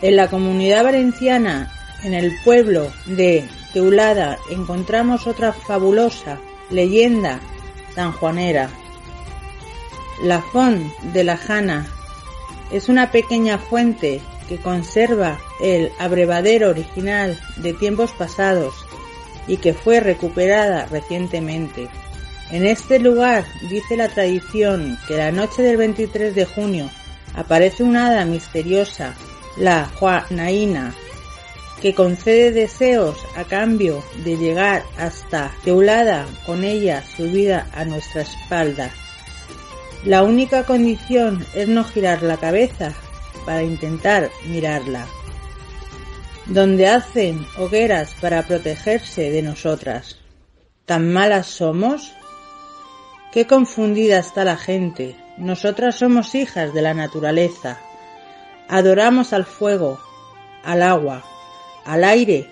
En 0.00 0.14
la 0.14 0.28
comunidad 0.28 0.84
valenciana, 0.84 1.72
en 2.04 2.14
el 2.14 2.32
pueblo 2.44 2.92
de 3.06 3.44
Teulada, 3.72 4.38
encontramos 4.50 5.26
otra 5.26 5.52
fabulosa 5.52 6.38
leyenda 6.70 7.40
sanjuanera. 7.94 8.70
La 10.22 10.40
Font 10.40 10.92
de 11.12 11.24
la 11.24 11.36
Jana 11.36 11.86
es 12.70 12.88
una 12.88 13.10
pequeña 13.10 13.58
fuente 13.58 14.20
que 14.48 14.58
conserva 14.58 15.38
el 15.60 15.90
abrevadero 15.98 16.70
original 16.70 17.38
de 17.56 17.72
tiempos 17.72 18.12
pasados 18.12 18.74
y 19.48 19.56
que 19.56 19.74
fue 19.74 19.98
recuperada 19.98 20.86
recientemente. 20.86 21.88
En 22.50 22.64
este 22.64 22.98
lugar 22.98 23.44
dice 23.68 23.96
la 23.96 24.08
tradición 24.08 24.98
que 25.08 25.16
la 25.16 25.32
noche 25.32 25.62
del 25.62 25.76
23 25.76 26.34
de 26.34 26.44
junio 26.44 26.88
aparece 27.34 27.82
una 27.82 28.06
hada 28.08 28.24
misteriosa, 28.24 29.14
la 29.58 29.86
Juanaína, 29.86 30.94
que 31.80 31.94
concede 31.94 32.52
deseos 32.52 33.16
a 33.36 33.44
cambio 33.44 34.02
de 34.24 34.36
llegar 34.36 34.82
hasta 34.96 35.52
Teulada 35.64 36.26
con 36.46 36.64
ella 36.64 37.02
subida 37.16 37.66
a 37.74 37.84
nuestra 37.84 38.22
espalda. 38.22 38.90
La 40.04 40.22
única 40.22 40.64
condición 40.64 41.44
es 41.54 41.68
no 41.68 41.84
girar 41.84 42.22
la 42.22 42.36
cabeza 42.36 42.94
para 43.44 43.62
intentar 43.62 44.30
mirarla 44.46 45.06
donde 46.48 46.88
hacen 46.88 47.46
hogueras 47.58 48.14
para 48.20 48.42
protegerse 48.42 49.30
de 49.30 49.42
nosotras. 49.42 50.16
¿Tan 50.86 51.12
malas 51.12 51.46
somos? 51.46 52.14
Qué 53.32 53.46
confundida 53.46 54.18
está 54.18 54.44
la 54.44 54.56
gente. 54.56 55.14
Nosotras 55.36 55.96
somos 55.96 56.34
hijas 56.34 56.72
de 56.72 56.80
la 56.80 56.94
naturaleza. 56.94 57.78
Adoramos 58.68 59.32
al 59.32 59.44
fuego, 59.44 59.98
al 60.62 60.82
agua, 60.82 61.24
al 61.84 62.04
aire 62.04 62.50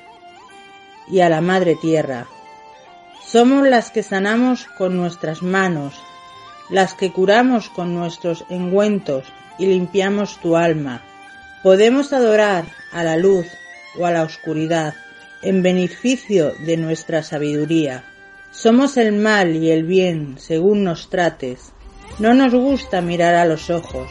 y 1.08 1.20
a 1.20 1.28
la 1.28 1.40
madre 1.40 1.76
tierra. 1.76 2.26
Somos 3.24 3.68
las 3.68 3.90
que 3.90 4.02
sanamos 4.02 4.66
con 4.78 4.96
nuestras 4.96 5.42
manos, 5.42 5.94
las 6.70 6.94
que 6.94 7.12
curamos 7.12 7.68
con 7.68 7.94
nuestros 7.94 8.44
engüentos 8.48 9.24
y 9.58 9.66
limpiamos 9.66 10.40
tu 10.40 10.56
alma. 10.56 11.02
Podemos 11.62 12.12
adorar 12.12 12.64
a 12.92 13.02
la 13.02 13.16
luz, 13.16 13.46
o 13.98 14.06
a 14.06 14.10
la 14.10 14.22
oscuridad, 14.22 14.94
en 15.42 15.62
beneficio 15.62 16.52
de 16.64 16.76
nuestra 16.76 17.22
sabiduría. 17.22 18.04
Somos 18.50 18.96
el 18.96 19.12
mal 19.12 19.56
y 19.56 19.70
el 19.70 19.84
bien 19.84 20.36
según 20.38 20.84
nos 20.84 21.10
trates. 21.10 21.72
No 22.18 22.34
nos 22.34 22.54
gusta 22.54 23.00
mirar 23.00 23.34
a 23.34 23.44
los 23.44 23.70
ojos. 23.70 24.08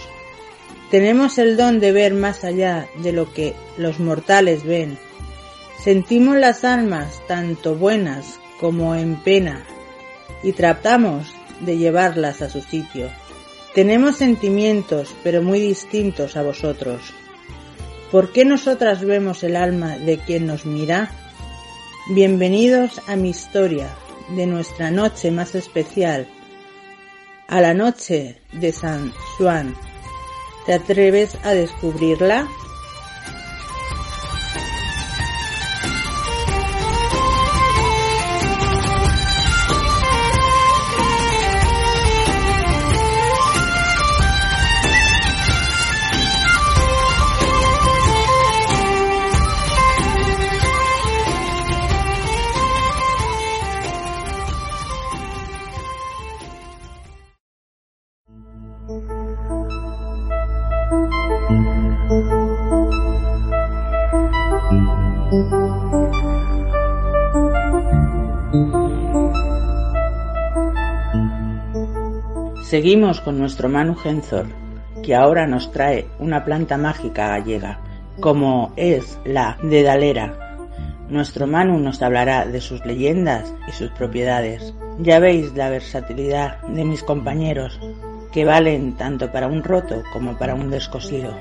Tenemos 0.91 1.37
el 1.39 1.57
don 1.57 1.79
de 1.79 1.91
ver 1.91 2.13
más 2.13 2.43
allá 2.43 2.87
de 3.01 3.11
lo 3.11 3.33
que 3.33 3.55
los 3.77 3.99
mortales 3.99 4.63
ven. 4.63 4.97
Sentimos 5.83 6.37
las 6.37 6.63
almas 6.63 7.21
tanto 7.27 7.75
buenas 7.75 8.39
como 8.59 8.95
en 8.95 9.15
pena 9.17 9.65
y 10.43 10.51
tratamos 10.53 11.33
de 11.61 11.77
llevarlas 11.77 12.41
a 12.41 12.49
su 12.49 12.61
sitio. 12.61 13.09
Tenemos 13.73 14.17
sentimientos, 14.17 15.13
pero 15.23 15.41
muy 15.41 15.59
distintos 15.59 16.37
a 16.37 16.43
vosotros. 16.43 17.01
¿Por 18.11 18.31
qué 18.31 18.45
nosotras 18.45 19.03
vemos 19.03 19.43
el 19.43 19.55
alma 19.55 19.97
de 19.97 20.17
quien 20.17 20.45
nos 20.45 20.65
mira? 20.65 21.11
Bienvenidos 22.09 23.01
a 23.07 23.15
mi 23.15 23.31
historia 23.31 23.89
de 24.29 24.45
nuestra 24.45 24.91
noche 24.91 25.31
más 25.31 25.55
especial, 25.55 26.27
a 27.47 27.59
la 27.59 27.73
noche 27.73 28.37
de 28.53 28.71
San 28.71 29.11
Juan. 29.37 29.75
¿Te 30.65 30.73
atreves 30.73 31.37
a 31.43 31.53
descubrirla? 31.53 32.47
Seguimos 72.75 73.21
con 73.21 73.39
nuestro 73.39 73.69
Manu 73.69 73.95
Genzor, 73.95 74.47
que 75.01 75.15
ahora 75.15 75.47
nos 75.47 75.71
trae 75.71 76.09
una 76.19 76.43
planta 76.43 76.77
mágica 76.77 77.29
gallega, 77.29 77.79
como 78.19 78.73
es 78.75 79.17
la 79.23 79.57
dedalera. 79.63 80.59
Nuestro 81.07 81.47
Manu 81.47 81.79
nos 81.79 82.01
hablará 82.01 82.45
de 82.45 82.59
sus 82.59 82.85
leyendas 82.85 83.53
y 83.69 83.71
sus 83.71 83.91
propiedades. 83.91 84.73
Ya 84.99 85.19
veis 85.19 85.55
la 85.55 85.69
versatilidad 85.69 86.61
de 86.63 86.83
mis 86.83 87.01
compañeros, 87.01 87.79
que 88.33 88.43
valen 88.43 88.97
tanto 88.97 89.31
para 89.31 89.47
un 89.47 89.63
roto 89.63 90.03
como 90.11 90.37
para 90.37 90.53
un 90.53 90.69
descosido. 90.69 91.33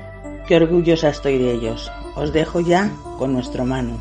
Qué 0.47 0.55
orgullosa 0.55 1.09
estoy 1.09 1.37
de 1.37 1.51
ellos. 1.51 1.91
Os 2.15 2.31
dejo 2.31 2.61
ya 2.61 2.89
con 3.17 3.33
nuestro 3.33 3.65
Manu. 3.65 3.99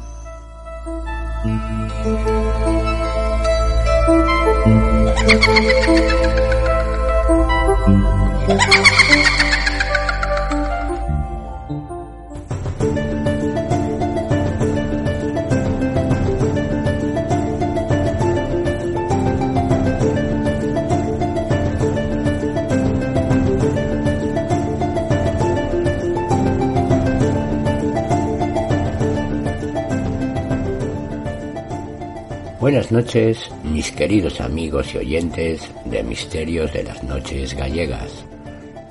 Buenas 32.65 32.91
noches, 32.91 33.51
mis 33.63 33.91
queridos 33.93 34.41
amigos 34.41 34.95
y 34.95 34.99
oyentes 34.99 35.71
de 35.85 36.03
Misterios 36.03 36.73
de 36.73 36.83
las 36.83 37.05
Noches 37.05 37.55
Gallegas. 37.55 38.25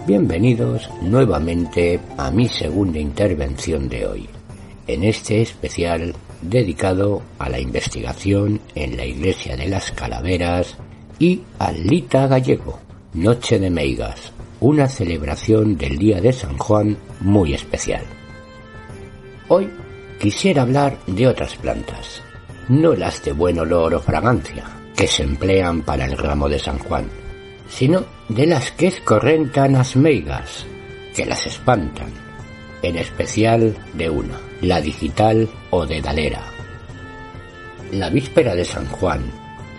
Bienvenidos 0.05 0.89
nuevamente 1.01 1.97
a 2.17 2.29
mi 2.29 2.49
segunda 2.49 2.99
intervención 2.99 3.87
de 3.87 4.05
hoy, 4.05 4.29
en 4.85 5.05
este 5.05 5.41
especial 5.41 6.13
dedicado 6.41 7.21
a 7.39 7.47
la 7.47 7.57
investigación 7.57 8.59
en 8.75 8.97
la 8.97 9.05
Iglesia 9.05 9.55
de 9.55 9.69
las 9.69 9.93
Calaveras 9.93 10.75
y 11.19 11.43
al 11.57 11.87
Lita 11.87 12.27
Gallego, 12.27 12.79
Noche 13.13 13.59
de 13.59 13.69
Meigas, 13.69 14.33
una 14.59 14.89
celebración 14.89 15.77
del 15.77 15.97
Día 15.97 16.19
de 16.19 16.33
San 16.33 16.57
Juan 16.57 16.97
muy 17.21 17.53
especial. 17.53 18.03
Hoy 19.47 19.69
quisiera 20.19 20.63
hablar 20.63 20.97
de 21.07 21.27
otras 21.27 21.55
plantas, 21.55 22.21
no 22.67 22.93
las 22.93 23.23
de 23.23 23.31
buen 23.31 23.57
olor 23.57 23.93
o 23.93 24.01
fragancia, 24.01 24.65
que 24.97 25.07
se 25.07 25.23
emplean 25.23 25.81
para 25.81 26.03
el 26.03 26.17
ramo 26.17 26.49
de 26.49 26.59
San 26.59 26.77
Juan, 26.79 27.07
sino 27.67 28.05
de 28.29 28.47
las 28.47 28.71
que 28.71 28.87
escorrentan 28.87 29.73
las 29.73 29.95
meigas, 29.95 30.65
que 31.15 31.25
las 31.25 31.45
espantan, 31.45 32.11
en 32.81 32.97
especial 32.97 33.75
de 33.93 34.09
una, 34.09 34.39
la 34.61 34.81
digital 34.81 35.47
o 35.69 35.85
de 35.85 36.01
Dalera. 36.01 36.43
La 37.91 38.09
víspera 38.09 38.55
de 38.55 38.65
San 38.65 38.87
Juan, 38.87 39.21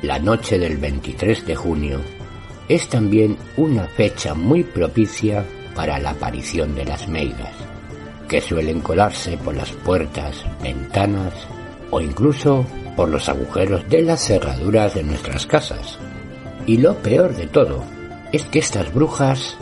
la 0.02 0.18
noche 0.18 0.58
del 0.58 0.76
23 0.76 1.46
de 1.46 1.54
junio, 1.54 2.00
es 2.68 2.88
también 2.88 3.36
una 3.56 3.84
fecha 3.86 4.34
muy 4.34 4.64
propicia 4.64 5.44
para 5.74 5.98
la 5.98 6.10
aparición 6.10 6.74
de 6.74 6.84
las 6.84 7.08
meigas, 7.08 7.52
que 8.28 8.40
suelen 8.40 8.80
colarse 8.80 9.36
por 9.36 9.54
las 9.54 9.72
puertas, 9.72 10.44
ventanas 10.62 11.34
o 11.90 12.00
incluso 12.00 12.64
por 12.96 13.08
los 13.08 13.28
agujeros 13.28 13.88
de 13.88 14.02
las 14.02 14.24
cerraduras 14.24 14.94
de 14.94 15.02
nuestras 15.02 15.46
casas. 15.46 15.98
Y 16.66 16.78
lo 16.78 16.94
peor 16.96 17.34
de 17.34 17.46
todo 17.46 17.84
es 18.32 18.44
que 18.46 18.58
estas 18.58 18.92
brujas 18.92 19.56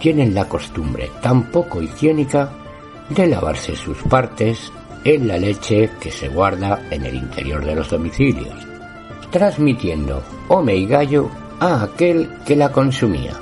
tienen 0.00 0.34
la 0.34 0.48
costumbre 0.48 1.10
tan 1.20 1.50
poco 1.50 1.82
higiénica 1.82 2.50
de 3.08 3.26
lavarse 3.26 3.76
sus 3.76 3.98
partes 4.04 4.72
en 5.04 5.28
la 5.28 5.36
leche 5.36 5.90
que 6.00 6.10
se 6.10 6.28
guarda 6.28 6.80
en 6.90 7.04
el 7.04 7.16
interior 7.16 7.64
de 7.64 7.74
los 7.74 7.90
domicilios, 7.90 8.54
transmitiendo 9.30 10.22
home 10.48 10.76
y 10.76 10.86
gallo 10.86 11.28
a 11.60 11.82
aquel 11.82 12.30
que 12.46 12.56
la 12.56 12.70
consumía. 12.72 13.34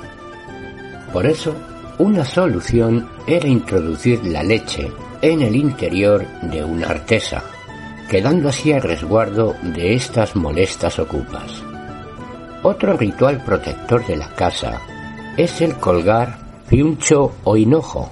Por 1.13 1.27
eso, 1.27 1.55
una 1.99 2.25
solución 2.25 3.09
era 3.27 3.47
introducir 3.47 4.25
la 4.25 4.43
leche 4.43 4.91
en 5.21 5.43
el 5.43 5.55
interior 5.55 6.27
de 6.43 6.65
una 6.65 6.89
artesa, 6.89 7.45
quedando 8.09 8.49
así 8.49 8.73
a 8.73 8.81
resguardo 8.81 9.55
de 9.63 9.95
estas 9.95 10.35
molestas 10.35 10.99
ocupas. 10.99 11.63
Otro 12.63 12.97
ritual 12.97 13.43
protector 13.45 14.07
de 14.07 14.17
la 14.17 14.29
casa 14.29 14.81
es 15.37 15.61
el 15.61 15.77
colgar 15.77 16.63
fiuncho 16.67 17.33
o 17.45 17.57
hinojo, 17.57 18.11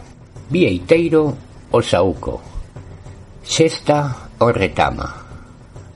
vieiteiro 0.49 1.35
o 1.71 1.83
sauco, 1.83 2.41
sesta 3.43 4.29
o 4.39 4.51
retama, 4.51 5.27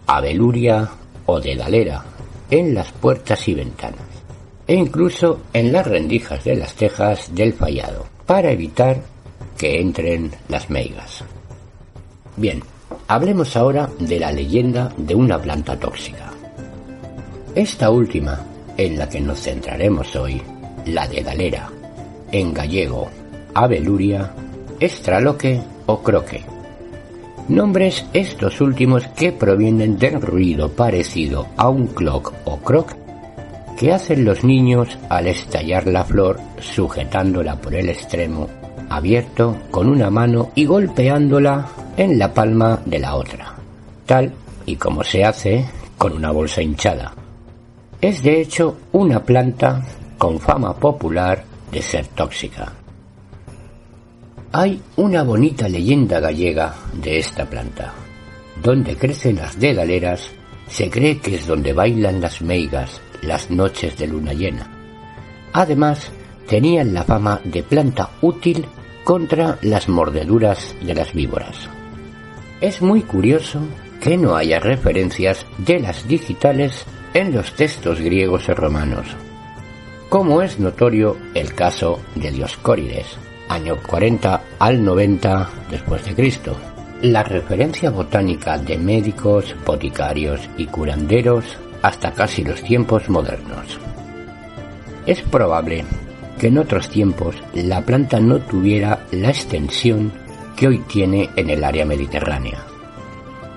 abeluria 0.07 0.89
o 1.27 1.41
dedalera 1.41 2.05
en 2.51 2.75
las 2.75 2.93
puertas 2.93 3.49
y 3.49 3.55
ventanas, 3.55 4.07
e 4.67 4.75
incluso 4.75 5.41
en 5.53 5.73
las 5.73 5.87
rendijas 5.87 6.45
de 6.45 6.57
las 6.57 6.75
tejas 6.75 7.35
del 7.35 7.55
fallado, 7.55 8.07
para 8.27 8.53
evitar 8.53 9.03
que 9.59 9.81
entren 9.81 10.31
las 10.49 10.71
meigas. 10.71 11.25
Bien, 12.37 12.63
Hablemos 13.07 13.55
ahora 13.57 13.91
de 13.99 14.19
la 14.19 14.33
leyenda 14.33 14.91
de 14.97 15.15
una 15.15 15.39
planta 15.39 15.79
tóxica. 15.79 16.24
Esta 17.55 17.89
última, 17.89 18.41
en 18.77 18.99
la 18.99 19.09
que 19.09 19.21
nos 19.21 19.41
centraremos 19.41 20.17
hoy, 20.17 20.43
la 20.87 21.07
de 21.07 21.23
Dalera, 21.23 21.71
en 22.33 22.53
gallego, 22.53 23.09
Abeluria, 23.55 24.33
Estraloque 24.81 25.61
o 25.87 26.03
Croque. 26.03 26.43
Nombres 27.49 28.07
estos 28.13 28.61
últimos 28.61 29.07
que 29.09 29.31
provienen 29.31 29.97
del 29.99 30.21
ruido 30.21 30.73
parecido 30.73 31.47
a 31.57 31.69
un 31.69 31.87
clock 31.87 32.33
o 32.45 32.57
croc 32.57 32.97
que 33.79 33.93
hacen 33.93 34.25
los 34.25 34.43
niños 34.43 34.99
al 35.09 35.29
estallar 35.29 35.87
la 35.87 36.05
flor 36.05 36.41
sujetándola 36.59 37.61
por 37.61 37.75
el 37.77 37.89
extremo 37.89 38.49
abierto 38.89 39.57
con 39.71 39.89
una 39.89 40.11
mano 40.11 40.51
y 40.57 40.65
golpeándola 40.67 41.69
en 41.97 42.19
la 42.19 42.35
palma 42.35 42.81
de 42.85 42.99
la 42.99 43.15
otra, 43.15 43.55
tal 44.07 44.33
y 44.67 44.75
como 44.75 45.05
se 45.05 45.25
hace 45.25 45.67
con 45.97 46.13
una 46.13 46.33
bolsa 46.33 46.61
hinchada. 46.61 47.15
Es 48.05 48.23
de 48.23 48.39
hecho 48.39 48.77
una 48.93 49.25
planta 49.25 49.83
con 50.19 50.39
fama 50.39 50.77
popular 50.77 51.43
de 51.73 51.81
ser 51.81 52.07
tóxica. 52.09 52.71
Hay 54.53 54.79
una 54.97 55.23
bonita 55.23 55.71
leyenda 55.71 56.21
gallega 56.21 56.75
de 56.93 57.19
esta 57.19 57.47
planta. 57.47 57.95
Donde 58.63 58.95
crecen 58.95 59.37
las 59.37 59.59
dedaleras, 59.59 60.29
se 60.69 60.91
cree 60.91 61.19
que 61.19 61.37
es 61.37 61.47
donde 61.47 61.73
bailan 61.73 62.21
las 62.21 62.43
meigas 62.43 63.01
las 63.23 63.51
noches 63.51 63.97
de 63.97 64.07
luna 64.07 64.35
llena. 64.35 64.71
Además, 65.55 66.11
tenían 66.47 66.93
la 66.93 67.05
fama 67.05 67.41
de 67.43 67.63
planta 67.63 68.11
útil 68.21 68.67
contra 69.03 69.59
las 69.63 69.89
mordeduras 69.89 70.75
de 70.83 70.95
las 70.95 71.15
víboras. 71.15 71.71
Es 72.61 72.83
muy 72.83 73.01
curioso 73.01 73.61
que 74.03 74.19
no 74.19 74.37
haya 74.37 74.61
referencias 74.61 75.47
de 75.57 75.81
las 75.81 76.07
digitales 76.07 76.85
en 77.15 77.33
los 77.33 77.55
textos 77.55 78.01
griegos 78.01 78.49
y 78.49 78.53
romanos, 78.53 79.07
como 80.09 80.43
es 80.43 80.59
notorio 80.59 81.17
el 81.35 81.55
caso 81.55 82.01
de 82.17 82.33
Dioscórides, 82.33 83.07
año 83.49 83.77
40 83.87 84.43
al 84.59 84.85
90 84.85 85.49
después 85.71 86.05
de 86.05 86.15
Cristo. 86.15 86.57
La 87.03 87.23
referencia 87.23 87.91
botánica 87.91 88.59
de 88.59 88.79
médicos, 88.79 89.55
boticarios 89.65 90.41
y 90.57 90.67
curanderos 90.67 91.45
hasta 91.83 92.13
casi 92.13 92.43
los 92.43 92.63
tiempos 92.63 93.09
modernos. 93.09 93.79
Es 95.07 95.21
probable 95.23 95.85
que 96.39 96.49
en 96.49 96.59
otros 96.59 96.89
tiempos 96.89 97.37
la 97.55 97.83
planta 97.83 98.19
no 98.19 98.41
tuviera 98.41 99.07
la 99.13 99.29
extensión 99.29 100.13
que 100.57 100.67
hoy 100.67 100.79
tiene 100.89 101.31
en 101.37 101.51
el 101.51 101.63
área 101.63 101.85
mediterránea. 101.85 102.59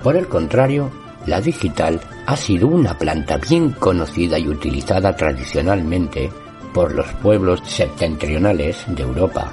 Por 0.02 0.16
el 0.16 0.28
contrario, 0.28 0.90
la 1.26 1.40
digital 1.40 2.00
ha 2.26 2.36
sido 2.36 2.68
una 2.68 2.96
planta 2.96 3.36
bien 3.36 3.70
conocida 3.70 4.38
y 4.38 4.48
utilizada 4.48 5.14
tradicionalmente 5.14 6.30
por 6.72 6.94
los 6.94 7.06
pueblos 7.14 7.60
septentrionales 7.64 8.84
de 8.88 9.02
Europa. 9.02 9.52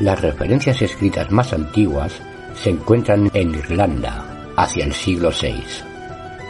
Las 0.00 0.20
referencias 0.20 0.82
escritas 0.82 1.30
más 1.30 1.52
antiguas 1.52 2.12
se 2.54 2.70
encuentran 2.70 3.30
en 3.34 3.54
Irlanda, 3.54 4.52
hacia 4.56 4.84
el 4.84 4.92
siglo 4.92 5.30
VI. 5.30 5.62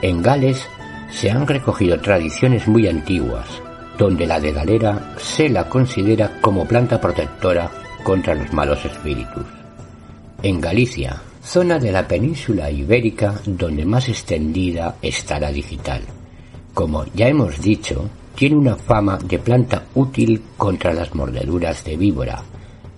En 0.03 0.23
Gales 0.23 0.67
se 1.11 1.31
han 1.31 1.47
recogido 1.47 1.99
tradiciones 2.01 2.67
muy 2.67 2.89
antiguas, 2.89 3.47
donde 3.99 4.27
la 4.27 4.41
dedalera 4.41 5.15
se 5.19 5.49
la 5.49 5.69
considera 5.69 6.41
como 6.41 6.67
planta 6.67 7.01
protectora 7.01 7.71
contra 8.03 8.35
los 8.35 8.53
malos 8.53 8.85
espíritus. 8.85 9.45
En 10.43 10.61
Galicia, 10.61 11.17
zona 11.47 11.79
de 11.79 11.93
la 11.93 12.09
península 12.09 12.69
ibérica 12.73 13.41
donde 13.47 13.85
más 13.85 14.09
extendida 14.09 14.97
está 15.01 15.39
la 15.39 15.53
digital. 15.53 16.03
Como 16.75 17.05
ya 17.15 17.29
hemos 17.29 17.61
dicho, 17.61 18.11
tiene 18.35 18.57
una 18.57 18.75
fama 18.75 19.17
de 19.23 19.39
planta 19.39 19.85
útil 19.95 20.43
contra 20.57 20.93
las 20.93 21.15
mordeduras 21.15 21.85
de 21.85 21.97
víbora 21.97 22.43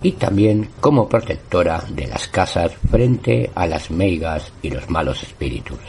y 0.01 0.13
también 0.13 0.67
como 0.81 1.07
protectora 1.07 1.83
de 1.89 2.07
las 2.07 2.27
casas 2.27 2.71
frente 2.89 3.51
a 3.53 3.67
las 3.67 3.91
meigas 3.91 4.51
y 4.63 4.71
los 4.71 4.89
malos 4.89 5.21
espíritus. 5.21 5.79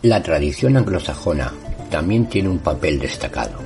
La 0.00 0.22
tradición 0.22 0.78
anglosajona 0.78 1.52
también 1.90 2.26
tiene 2.28 2.48
un 2.48 2.60
papel 2.60 2.98
destacado. 2.98 3.58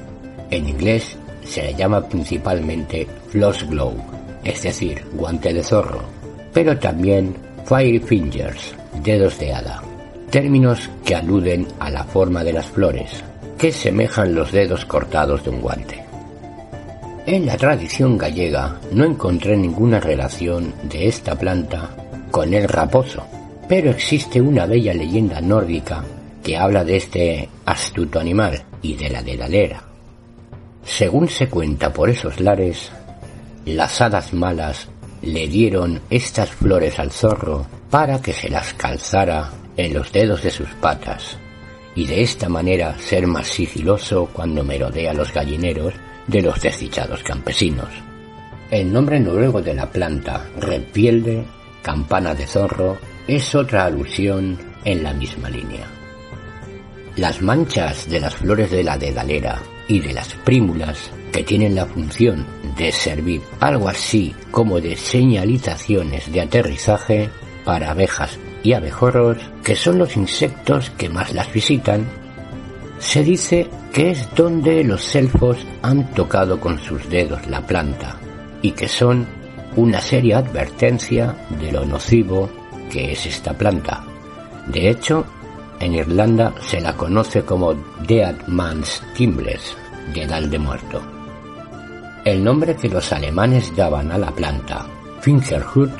En 0.51 0.69
inglés 0.69 1.17
se 1.45 1.63
le 1.63 1.75
llama 1.75 2.09
principalmente 2.09 3.07
floss 3.29 3.69
glow, 3.69 3.95
es 4.43 4.63
decir, 4.63 5.05
guante 5.13 5.55
de 5.55 5.63
zorro, 5.63 6.03
pero 6.53 6.79
también 6.79 7.52
fire 7.65 8.01
fingers, 8.01 8.75
dedos 9.03 9.39
de 9.39 9.53
hada, 9.53 9.83
términos 10.31 10.91
que 11.05 11.15
aluden 11.15 11.67
a 11.79 11.91
la 11.91 12.05
forma 12.05 12.43
de 12.45 12.53
las 12.53 12.67
flores, 12.67 13.23
que 13.59 13.73
semejan 13.73 14.35
los 14.35 14.53
dedos 14.53 14.85
cortados 14.85 15.45
de 15.45 15.51
un 15.51 15.61
guante. 15.61 16.03
En 17.25 17.47
la 17.47 17.57
tradición 17.57 18.19
gallega 18.19 18.81
no 18.93 19.05
encontré 19.05 19.57
ninguna 19.57 20.01
relación 20.01 20.75
de 20.83 21.07
esta 21.07 21.37
planta 21.37 21.91
con 22.31 22.53
el 22.53 22.69
raposo, 22.69 23.25
pero 23.69 23.91
existe 23.91 24.41
una 24.41 24.67
bella 24.67 24.93
leyenda 24.93 25.41
nórdica 25.41 26.03
que 26.43 26.57
habla 26.57 26.85
de 26.85 26.97
este 26.97 27.49
astuto 27.65 28.19
animal 28.19 28.65
y 28.83 28.97
de 28.97 29.09
la 29.09 29.23
dedalera. 29.23 29.85
Según 30.85 31.29
se 31.29 31.49
cuenta 31.49 31.93
por 31.93 32.11
esos 32.11 32.41
lares, 32.41 32.91
las 33.65 34.01
hadas 34.01 34.33
malas 34.33 34.89
le 35.23 35.49
dieron 35.49 36.01
estas 36.11 36.51
flores 36.51 36.99
al 36.99 37.13
zorro 37.13 37.67
para 37.91 38.21
que 38.21 38.33
se 38.33 38.49
las 38.49 38.75
calzara 38.75 39.51
en 39.77 39.95
los 39.95 40.13
dedos 40.13 40.43
de 40.43 40.51
sus 40.51 40.69
patas 40.81 41.39
y 41.95 42.07
de 42.07 42.23
esta 42.23 42.49
manera 42.49 42.99
ser 42.99 43.27
más 43.27 43.49
sigiloso 43.49 44.29
cuando 44.33 44.65
merodea 44.65 45.13
los 45.13 45.33
gallineros 45.33 45.95
de 46.27 46.43
los 46.43 46.61
desdichados 46.61 47.23
campesinos. 47.23 47.89
El 48.71 48.93
nombre 48.93 49.21
noruego 49.21 49.61
de 49.61 49.75
la 49.75 49.91
planta, 49.91 50.47
repielde, 50.59 51.45
campana 51.83 52.35
de 52.35 52.47
zorro, 52.47 52.97
es 53.27 53.55
otra 53.55 53.85
alusión 53.85 54.59
en 54.85 55.03
la 55.03 55.13
misma 55.13 55.51
línea. 55.51 55.87
Las 57.17 57.43
manchas 57.43 58.09
de 58.09 58.21
las 58.21 58.35
flores 58.35 58.71
de 58.71 58.83
la 58.83 58.97
dedalera 58.97 59.61
y 59.87 60.01
de 60.01 60.15
las 60.15 60.33
prímulas, 60.45 61.11
que 61.33 61.43
tienen 61.43 61.75
la 61.75 61.87
función 61.87 62.47
de 62.77 62.93
servir 62.93 63.41
algo 63.59 63.89
así 63.89 64.35
como 64.51 64.81
de 64.81 64.97
señalizaciones 64.97 66.31
de 66.31 66.43
aterrizaje 66.43 67.31
para 67.65 67.91
abejas 67.91 68.39
y 68.63 68.75
abejorros, 68.75 69.39
que 69.65 69.75
son 69.75 69.99
los 69.99 70.17
insectos 70.17 70.91
que 70.91 71.09
más 71.09 71.33
las 71.33 71.53
visitan, 71.53 72.07
se 72.99 73.25
dice 73.25 73.69
que 73.93 74.11
es 74.11 74.29
donde 74.35 74.85
los 74.85 75.15
elfos 75.15 75.59
han 75.83 76.13
tocado 76.15 76.61
con 76.61 76.79
sus 76.79 77.09
dedos 77.09 77.47
la 77.49 77.67
planta 77.67 78.17
y 78.63 78.73
que 78.73 78.87
son 78.87 79.27
una 79.75 80.01
seria 80.01 80.39
advertencia 80.39 81.35
de 81.61 81.73
lo 81.73 81.85
nocivo 81.85 82.49
que 82.91 83.13
es 83.13 83.27
esta 83.27 83.55
planta. 83.55 84.05
De 84.69 84.89
hecho, 84.89 85.25
en 85.81 85.95
Irlanda 85.95 86.55
se 86.61 86.81
la 86.81 86.93
conoce 86.95 87.43
como 87.43 87.75
Dead 88.07 88.37
Man's 88.47 89.03
Timbles, 89.17 89.77
dedal 90.15 90.49
de 90.49 90.59
muerto. 90.59 91.22
El 92.25 92.45
nombre 92.45 92.77
que 92.77 92.89
los 92.89 93.13
alemanes 93.13 93.75
daban 93.75 94.13
a 94.13 94.19
la 94.19 94.31
planta, 94.31 94.87
Fingerhut, 95.23 95.91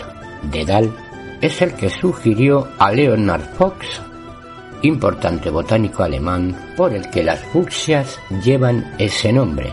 dedal, 0.53 0.95
es 1.41 1.61
el 1.63 1.75
que 1.75 1.91
sugirió 1.91 2.69
a 2.79 2.93
Leonard 2.93 3.43
Fox, 3.57 4.01
importante 4.83 5.51
botánico 5.51 6.05
alemán, 6.05 6.75
por 6.77 6.95
el 6.95 7.11
que 7.11 7.25
las 7.25 7.41
fucsias 7.41 8.21
llevan 8.45 8.95
ese 8.99 9.33
nombre. 9.33 9.73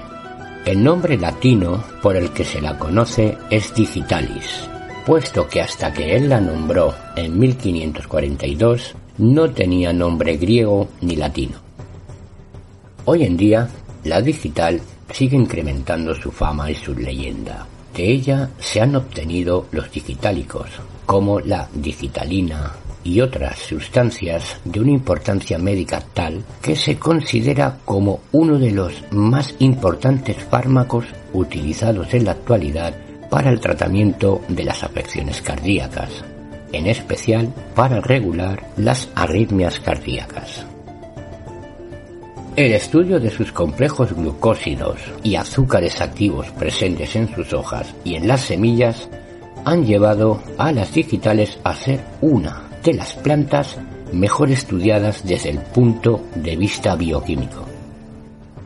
El 0.66 0.84
nombre 0.84 1.18
latino 1.18 1.84
por 2.02 2.16
el 2.16 2.32
que 2.32 2.44
se 2.44 2.60
la 2.60 2.80
conoce 2.80 3.38
es 3.52 3.72
digitalis, 3.76 4.68
puesto 5.06 5.48
que 5.48 5.62
hasta 5.62 5.94
que 5.94 6.16
él 6.16 6.30
la 6.30 6.42
nombró 6.42 6.96
en 7.16 7.38
1542 7.38 8.96
no 9.20 9.52
tenía 9.52 9.94
nombre 9.94 10.38
griego 10.38 10.90
ni 11.02 11.16
latino. 11.16 11.58
Hoy 13.06 13.24
en 13.24 13.38
día, 13.38 13.70
la 14.04 14.20
digital 14.20 14.82
sigue 15.12 15.38
incrementando 15.38 16.14
su 16.16 16.32
fama 16.32 16.70
y 16.72 16.76
su 16.76 16.94
leyenda. 16.94 17.68
De 17.96 18.12
ella 18.12 18.50
se 18.60 18.82
han 18.82 18.96
obtenido 18.96 19.66
los 19.72 19.92
digitálicos, 19.92 20.70
como 21.06 21.40
la 21.40 21.68
digitalina 21.74 22.74
y 23.04 23.22
otras 23.22 23.60
sustancias 23.60 24.60
de 24.64 24.80
una 24.80 24.92
importancia 24.92 25.58
médica 25.58 26.02
tal 26.14 26.44
que 26.62 26.76
se 26.76 26.98
considera 26.98 27.78
como 27.86 28.20
uno 28.32 28.60
de 28.60 28.72
los 28.72 28.94
más 29.12 29.56
importantes 29.60 30.38
fármacos 30.44 31.06
utilizados 31.34 32.14
en 32.14 32.26
la 32.26 32.32
actualidad 32.32 32.94
para 33.30 33.50
el 33.52 33.60
tratamiento 33.60 34.42
de 34.48 34.64
las 34.64 34.84
afecciones 34.84 35.42
cardíacas, 35.42 36.10
en 36.72 36.88
especial 36.88 37.54
para 37.76 38.02
regular 38.02 38.68
las 38.78 39.10
arritmias 39.16 39.80
cardíacas. 39.80 40.66
El 42.56 42.74
estudio 42.74 43.20
de 43.20 43.30
sus 43.30 43.52
complejos 43.52 44.12
glucósidos 44.14 45.00
y 45.24 45.36
azúcares 45.36 46.02
activos 46.02 46.50
presentes 46.52 47.16
en 47.16 47.34
sus 47.34 47.54
hojas 47.54 47.94
y 48.04 48.16
en 48.16 48.28
las 48.28 48.42
semillas 48.42 49.08
han 49.64 49.86
llevado 49.86 50.42
a 50.58 50.72
las 50.72 50.94
digitales 50.94 51.58
a 51.64 51.74
ser 51.76 52.04
una 52.22 52.64
de 52.84 52.96
las 52.96 53.14
plantas 53.14 53.78
mejor 54.12 54.50
estudiadas 54.52 55.26
desde 55.26 55.52
el 55.52 55.60
punto 55.60 56.22
de 56.36 56.56
vista 56.56 56.96
bioquímico. 56.96 57.66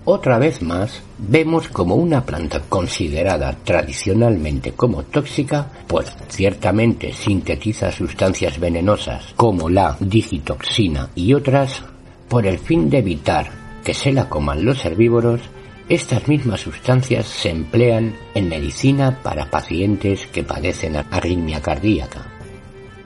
Otra 0.06 0.40
vez 0.40 0.62
más, 0.62 1.02
vemos 1.18 1.68
como 1.68 1.96
una 1.96 2.26
planta 2.26 2.62
considerada 2.68 3.56
tradicionalmente 3.64 4.72
como 4.72 5.04
tóxica, 5.04 5.68
pues 5.88 6.08
ciertamente 6.30 7.14
sintetiza 7.14 7.92
sustancias 7.92 8.60
venenosas 8.60 9.34
como 9.36 9.70
la 9.70 9.96
digitoxina 10.00 11.10
y 11.16 11.34
otras, 11.34 11.84
por 12.28 12.48
el 12.48 12.60
fin 12.60 12.90
de 12.90 12.98
evitar 12.98 13.63
que 13.84 13.94
se 13.94 14.12
la 14.12 14.30
coman 14.30 14.66
los 14.66 14.84
herbívoros, 14.86 15.42
estas 15.90 16.28
mismas 16.28 16.62
sustancias 16.62 17.28
se 17.28 17.50
emplean 17.50 18.16
en 18.34 18.50
medicina 18.50 19.20
para 19.22 19.50
pacientes 19.50 20.28
que 20.28 20.44
padecen 20.44 20.96
arritmia 20.96 21.62
cardíaca. 21.62 22.26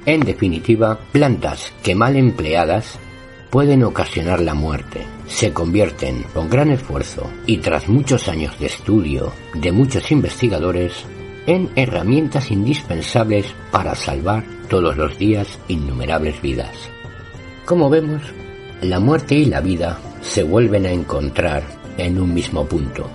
En 0.05 0.21
definitiva, 0.21 0.99
plantas 1.11 1.73
que 1.83 1.95
mal 1.95 2.15
empleadas 2.15 2.99
pueden 3.49 3.83
ocasionar 3.83 4.41
la 4.41 4.53
muerte. 4.53 5.05
Se 5.27 5.51
convierten 5.51 6.23
con 6.33 6.49
gran 6.49 6.69
esfuerzo 6.69 7.29
y 7.45 7.57
tras 7.57 7.89
muchos 7.89 8.27
años 8.27 8.57
de 8.59 8.67
estudio 8.67 9.33
de 9.53 9.71
muchos 9.71 10.11
investigadores 10.11 10.93
en 11.47 11.69
herramientas 11.75 12.51
indispensables 12.51 13.53
para 13.71 13.95
salvar 13.95 14.43
todos 14.69 14.95
los 14.97 15.17
días 15.17 15.59
innumerables 15.67 16.41
vidas. 16.41 16.75
Como 17.65 17.89
vemos, 17.89 18.21
la 18.81 18.99
muerte 18.99 19.35
y 19.35 19.45
la 19.45 19.61
vida 19.61 19.99
se 20.21 20.43
vuelven 20.43 20.85
a 20.85 20.91
encontrar 20.91 21.63
en 21.97 22.19
un 22.19 22.33
mismo 22.33 22.65
punto. 22.65 23.09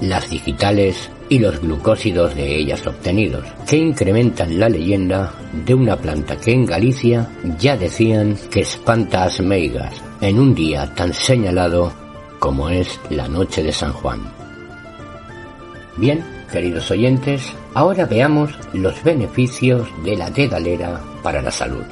las 0.00 0.28
digitales 0.28 1.10
y 1.28 1.38
los 1.38 1.60
glucósidos 1.60 2.34
de 2.34 2.56
ellas 2.56 2.84
obtenidos, 2.86 3.44
que 3.68 3.76
incrementan 3.76 4.58
la 4.58 4.68
leyenda 4.68 5.32
de 5.64 5.74
una 5.74 5.96
planta 5.96 6.36
que 6.36 6.52
en 6.52 6.66
Galicia 6.66 7.28
ya 7.58 7.76
decían 7.76 8.36
que 8.50 8.60
espanta 8.62 9.24
a 9.24 9.42
meigas 9.42 9.94
en 10.20 10.40
un 10.40 10.54
día 10.54 10.92
tan 10.94 11.14
señalado 11.14 11.92
como 12.40 12.68
es 12.68 12.98
la 13.10 13.28
noche 13.28 13.62
de 13.62 13.72
San 13.72 13.92
Juan. 13.92 14.20
Bien, 15.96 16.24
queridos 16.50 16.90
oyentes, 16.90 17.52
ahora 17.72 18.04
veamos 18.04 18.50
los 18.72 19.02
beneficios 19.04 19.88
de 20.04 20.16
la 20.16 20.30
dedalera 20.30 21.00
para 21.22 21.40
la 21.40 21.52
salud. 21.52 21.84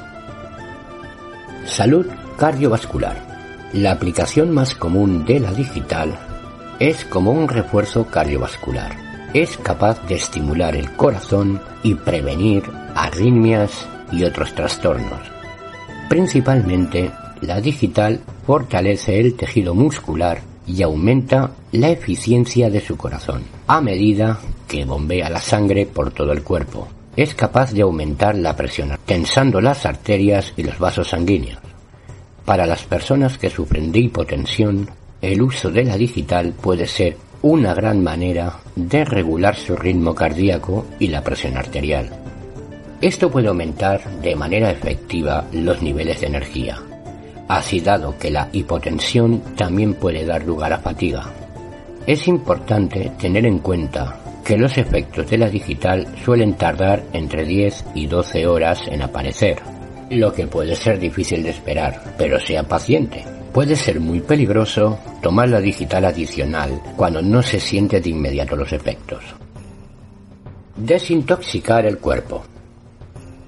Salud 1.65 2.05
cardiovascular. 2.37 3.30
La 3.73 3.93
aplicación 3.93 4.51
más 4.51 4.75
común 4.75 5.23
de 5.23 5.39
la 5.39 5.53
digital 5.53 6.13
es 6.77 7.05
como 7.05 7.31
un 7.31 7.47
refuerzo 7.47 8.05
cardiovascular. 8.05 8.97
Es 9.33 9.55
capaz 9.55 10.05
de 10.07 10.15
estimular 10.15 10.75
el 10.75 10.91
corazón 10.97 11.61
y 11.81 11.95
prevenir 11.95 12.63
arritmias 12.95 13.87
y 14.11 14.25
otros 14.25 14.53
trastornos. 14.53 15.21
Principalmente, 16.09 17.11
la 17.39 17.61
digital 17.61 18.19
fortalece 18.45 19.21
el 19.21 19.35
tejido 19.35 19.73
muscular 19.73 20.41
y 20.67 20.81
aumenta 20.81 21.51
la 21.71 21.91
eficiencia 21.91 22.69
de 22.69 22.81
su 22.81 22.97
corazón 22.97 23.43
a 23.67 23.79
medida 23.79 24.37
que 24.67 24.83
bombea 24.83 25.29
la 25.29 25.39
sangre 25.39 25.85
por 25.85 26.11
todo 26.11 26.33
el 26.33 26.43
cuerpo. 26.43 26.89
Es 27.15 27.35
capaz 27.35 27.71
de 27.71 27.83
aumentar 27.83 28.35
la 28.35 28.53
presión, 28.53 28.97
tensando 29.05 29.61
las 29.61 29.85
arterias 29.85 30.53
y 30.57 30.63
los 30.63 30.77
vasos 30.77 31.07
sanguíneos. 31.07 31.70
Para 32.45 32.65
las 32.65 32.83
personas 32.83 33.37
que 33.37 33.49
sufren 33.49 33.91
de 33.91 33.99
hipotensión, 33.99 34.89
el 35.21 35.41
uso 35.41 35.69
de 35.69 35.83
la 35.83 35.97
digital 35.97 36.53
puede 36.59 36.87
ser 36.87 37.17
una 37.43 37.73
gran 37.73 38.03
manera 38.03 38.59
de 38.75 39.05
regular 39.05 39.55
su 39.55 39.75
ritmo 39.75 40.13
cardíaco 40.13 40.85
y 40.99 41.07
la 41.07 41.23
presión 41.23 41.57
arterial. 41.57 42.09
Esto 43.01 43.31
puede 43.31 43.47
aumentar 43.47 44.03
de 44.21 44.35
manera 44.35 44.69
efectiva 44.69 45.45
los 45.51 45.81
niveles 45.81 46.21
de 46.21 46.27
energía, 46.27 46.79
así 47.47 47.79
dado 47.79 48.17
que 48.17 48.29
la 48.29 48.49
hipotensión 48.51 49.41
también 49.55 49.95
puede 49.95 50.25
dar 50.25 50.43
lugar 50.43 50.73
a 50.73 50.79
fatiga. 50.79 51.23
Es 52.05 52.27
importante 52.27 53.11
tener 53.19 53.45
en 53.45 53.59
cuenta 53.59 54.19
que 54.43 54.57
los 54.57 54.77
efectos 54.77 55.29
de 55.29 55.37
la 55.37 55.49
digital 55.49 56.07
suelen 56.23 56.55
tardar 56.55 57.03
entre 57.13 57.45
10 57.45 57.85
y 57.95 58.07
12 58.07 58.47
horas 58.47 58.81
en 58.87 59.01
aparecer, 59.01 59.59
lo 60.17 60.33
que 60.33 60.47
puede 60.47 60.75
ser 60.75 60.99
difícil 60.99 61.43
de 61.43 61.49
esperar, 61.49 62.15
pero 62.17 62.39
sea 62.39 62.63
paciente. 62.63 63.23
Puede 63.53 63.75
ser 63.75 63.99
muy 63.99 64.21
peligroso 64.21 64.99
tomar 65.21 65.49
la 65.49 65.59
digital 65.59 66.05
adicional 66.05 66.81
cuando 66.95 67.21
no 67.21 67.41
se 67.41 67.59
siente 67.59 67.99
de 67.99 68.09
inmediato 68.09 68.55
los 68.55 68.71
efectos. 68.71 69.23
Desintoxicar 70.75 71.85
el 71.85 71.97
cuerpo. 71.97 72.43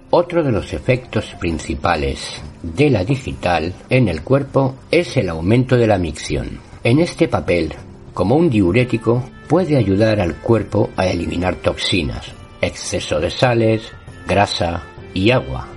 Otro 0.09 0.43
de 0.43 0.51
los 0.51 0.73
efectos 0.73 1.33
principales 1.39 2.41
de 2.61 2.89
la 2.89 3.03
digital 3.03 3.73
en 3.89 4.07
el 4.07 4.21
cuerpo 4.21 4.75
es 4.91 5.17
el 5.17 5.29
aumento 5.29 5.75
de 5.75 5.87
la 5.87 5.97
micción. 5.97 6.59
En 6.83 6.99
este 6.99 7.27
papel, 7.27 7.73
como 8.13 8.35
un 8.35 8.49
diurético, 8.49 9.23
puede 9.47 9.77
ayudar 9.77 10.19
al 10.19 10.35
cuerpo 10.35 10.89
a 10.97 11.07
eliminar 11.07 11.55
toxinas, 11.55 12.31
exceso 12.61 13.19
de 13.19 13.31
sales, 13.31 13.91
grasa 14.27 14.83
y 15.13 15.31
agua, 15.31 15.67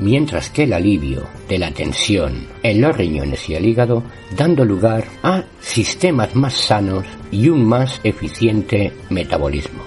mientras 0.00 0.50
que 0.50 0.64
el 0.64 0.72
alivio 0.72 1.28
de 1.48 1.58
la 1.58 1.70
tensión 1.70 2.46
en 2.62 2.80
los 2.80 2.96
riñones 2.96 3.48
y 3.48 3.54
el 3.54 3.66
hígado, 3.66 4.02
dando 4.36 4.64
lugar 4.64 5.04
a 5.22 5.44
sistemas 5.60 6.34
más 6.34 6.54
sanos 6.54 7.04
y 7.30 7.48
un 7.48 7.64
más 7.64 8.00
eficiente 8.02 8.92
metabolismo. 9.10 9.82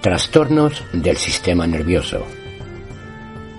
Trastornos 0.00 0.82
del 0.92 1.16
sistema 1.16 1.66
nervioso. 1.66 2.24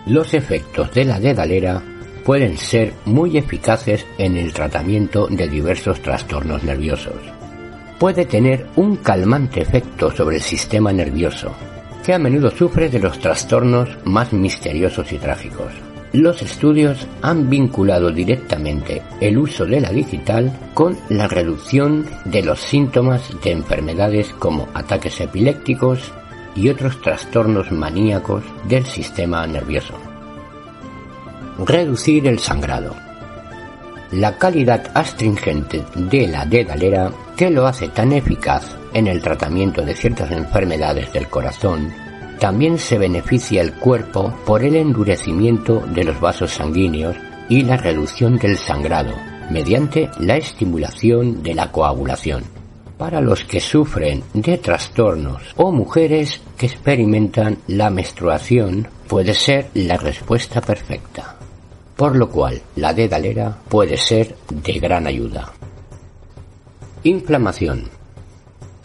Los 0.08 0.34
efectos 0.34 0.94
de 0.94 1.06
la 1.06 1.20
dedalera 1.20 1.82
pueden 2.24 2.58
ser 2.58 2.94
muy 3.06 3.38
eficaces 3.38 4.06
en 4.18 4.38
el 4.38 4.54
tratamiento 4.54 5.28
de 5.28 5.48
diversos 5.48 6.02
trastornos 6.02 6.64
nerviosos. 6.64 7.16
Puede 8.00 8.26
tener 8.26 8.68
un 8.76 8.98
calmante 8.98 9.62
efecto 9.62 10.12
sobre 10.12 10.38
el 10.38 10.42
sistema 10.42 10.94
nervioso, 10.94 11.54
que 12.08 12.14
a 12.14 12.20
menudo 12.20 12.50
sufre 12.50 12.88
de 12.88 13.00
los 13.00 13.20
trastornos 13.20 13.90
más 14.06 14.32
misteriosos 14.32 15.12
y 15.12 15.18
trágicos. 15.18 15.74
Los 16.14 16.42
estudios 16.42 17.06
han 17.22 17.50
vinculado 17.50 18.12
directamente 18.12 19.02
el 19.20 19.38
uso 19.38 19.66
de 19.66 19.82
la 19.82 19.90
digital 19.90 20.58
con 20.74 20.98
la 21.10 21.28
reducción 21.28 22.06
de 22.24 22.44
los 22.44 22.62
síntomas 22.62 23.30
de 23.44 23.52
enfermedades 23.52 24.30
como 24.40 24.70
ataques 24.74 25.20
epilépticos 25.20 26.14
y 26.56 26.70
otros 26.70 27.02
trastornos 27.02 27.74
maníacos 27.74 28.46
del 28.70 28.86
sistema 28.86 29.46
nervioso. 29.46 29.96
Reducir 31.60 32.26
el 32.26 32.40
sangrado. 32.40 32.96
La 34.14 34.38
calidad 34.38 34.92
astringente 34.94 35.84
de 35.94 36.26
la 36.30 36.46
dedalera 36.46 37.12
que 37.36 37.50
lo 37.50 37.68
hace 37.68 37.90
tan 37.90 38.14
eficaz 38.14 38.77
en 38.94 39.08
el 39.08 39.22
tratamiento 39.22 39.84
de 39.84 39.96
ciertas 39.96 40.32
enfermedades 40.32 41.12
del 41.14 41.28
corazón, 41.28 41.94
también 42.40 42.78
se 42.78 42.98
beneficia 42.98 43.62
el 43.62 43.74
cuerpo 43.74 44.34
por 44.46 44.64
el 44.64 44.76
endurecimiento 44.76 45.80
de 45.88 46.04
los 46.04 46.20
vasos 46.20 46.52
sanguíneos 46.52 47.16
y 47.50 47.64
la 47.64 47.78
reducción 47.78 48.38
del 48.38 48.58
sangrado, 48.58 49.14
mediante 49.50 50.10
la 50.20 50.38
estimulación 50.38 51.42
de 51.42 51.56
la 51.56 51.72
coagulación. 51.72 52.44
Para 52.98 53.22
los 53.22 53.44
que 53.44 53.60
sufren 53.60 54.24
de 54.34 54.58
trastornos 54.58 55.42
o 55.56 55.72
mujeres 55.72 56.42
que 56.58 56.66
experimentan 56.66 57.60
la 57.68 57.90
menstruación, 57.90 58.88
puede 59.08 59.34
ser 59.34 59.70
la 59.76 59.98
respuesta 59.98 60.62
perfecta, 60.62 61.36
por 61.96 62.16
lo 62.16 62.30
cual 62.30 62.62
la 62.76 62.94
dedalera 62.94 63.56
puede 63.70 63.98
ser 63.98 64.36
de 64.50 64.74
gran 64.80 65.08
ayuda. 65.08 65.52
Inflamación. 67.04 67.97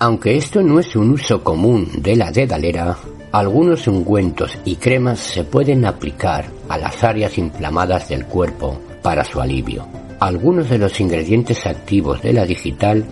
Aunque 0.02 0.36
esto 0.36 0.64
no 0.64 0.80
es 0.80 0.96
un 0.96 1.12
uso 1.12 1.44
común 1.44 1.88
de 1.98 2.16
la 2.16 2.32
dedalera, 2.32 2.98
algunos 3.30 3.86
ungüentos 3.86 4.58
y 4.64 4.74
cremas 4.74 5.20
se 5.20 5.44
pueden 5.44 5.84
aplicar 5.84 6.46
a 6.68 6.76
las 6.76 7.04
áreas 7.04 7.38
inflamadas 7.38 8.08
del 8.08 8.26
cuerpo 8.26 8.80
para 9.00 9.22
su 9.22 9.40
alivio. 9.40 9.86
Algunos 10.18 10.68
de 10.68 10.78
los 10.78 10.98
ingredientes 10.98 11.64
activos 11.66 12.20
de 12.20 12.32
la 12.32 12.44
digital 12.44 13.04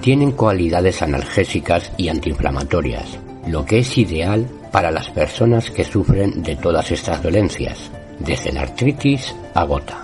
tienen 0.00 0.30
cualidades 0.30 1.02
analgésicas 1.02 1.90
y 1.96 2.10
antiinflamatorias, 2.10 3.18
lo 3.48 3.66
que 3.66 3.80
es 3.80 3.98
ideal 3.98 4.46
para 4.70 4.92
las 4.92 5.10
personas 5.10 5.72
que 5.72 5.82
sufren 5.82 6.44
de 6.44 6.54
todas 6.54 6.92
estas 6.92 7.24
dolencias, 7.24 7.90
desde 8.20 8.52
la 8.52 8.60
artritis 8.60 9.34
a 9.52 9.64
gota. 9.64 9.98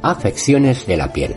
Afecciones 0.00 0.86
de 0.86 0.96
la 0.96 1.12
piel. 1.12 1.36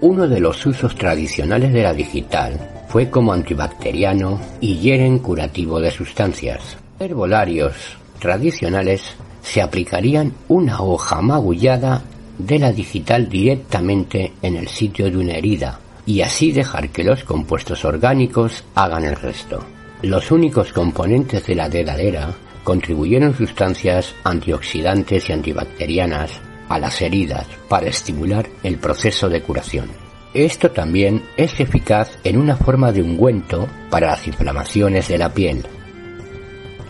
Uno 0.00 0.26
de 0.26 0.40
los 0.40 0.64
usos 0.64 0.94
tradicionales 0.94 1.70
de 1.72 1.82
la 1.82 1.92
digital 1.92 2.77
fue 2.88 3.10
como 3.10 3.32
antibacteriano 3.32 4.40
y 4.60 4.78
hieren 4.78 5.18
curativo 5.18 5.80
de 5.80 5.90
sustancias. 5.90 6.76
Herbolarios 6.98 7.74
tradicionales 8.18 9.02
se 9.42 9.62
aplicarían 9.62 10.32
una 10.48 10.82
hoja 10.82 11.20
magullada 11.22 12.02
de 12.38 12.58
la 12.58 12.72
digital 12.72 13.28
directamente 13.28 14.32
en 14.42 14.56
el 14.56 14.68
sitio 14.68 15.10
de 15.10 15.18
una 15.18 15.34
herida 15.34 15.80
y 16.06 16.22
así 16.22 16.52
dejar 16.52 16.88
que 16.88 17.04
los 17.04 17.24
compuestos 17.24 17.84
orgánicos 17.84 18.64
hagan 18.74 19.04
el 19.04 19.16
resto. 19.16 19.62
Los 20.02 20.30
únicos 20.30 20.72
componentes 20.72 21.46
de 21.46 21.54
la 21.54 21.68
dedalera 21.68 22.32
contribuyeron 22.64 23.36
sustancias 23.36 24.14
antioxidantes 24.24 25.28
y 25.28 25.32
antibacterianas 25.32 26.30
a 26.68 26.78
las 26.78 27.00
heridas 27.00 27.46
para 27.68 27.88
estimular 27.88 28.46
el 28.62 28.78
proceso 28.78 29.28
de 29.28 29.42
curación. 29.42 29.88
Esto 30.34 30.70
también 30.70 31.22
es 31.36 31.58
eficaz 31.58 32.18
en 32.22 32.36
una 32.36 32.56
forma 32.56 32.92
de 32.92 33.02
ungüento 33.02 33.66
para 33.90 34.08
las 34.08 34.26
inflamaciones 34.26 35.08
de 35.08 35.18
la 35.18 35.32
piel. 35.32 35.64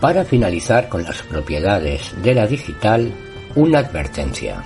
Para 0.01 0.25
finalizar 0.25 0.89
con 0.89 1.03
las 1.03 1.21
propiedades 1.23 2.13
de 2.21 2.33
la 2.33 2.47
digital, 2.47 3.11
una 3.55 3.79
advertencia. 3.79 4.61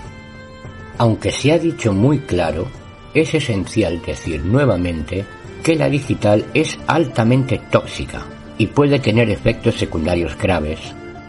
Aunque 0.98 1.32
se 1.32 1.52
ha 1.52 1.60
dicho 1.60 1.94
muy 1.94 2.20
claro, 2.20 2.68
es 3.14 3.34
esencial 3.34 4.02
decir 4.06 4.44
nuevamente 4.44 5.24
que 5.64 5.76
la 5.76 5.90
digital 5.90 6.46
es 6.54 6.78
altamente 6.88 7.62
tóxica 7.72 8.26
y 8.58 8.68
puede 8.68 9.00
tener 9.00 9.30
efectos 9.30 9.76
secundarios 9.76 10.38
graves 10.38 10.80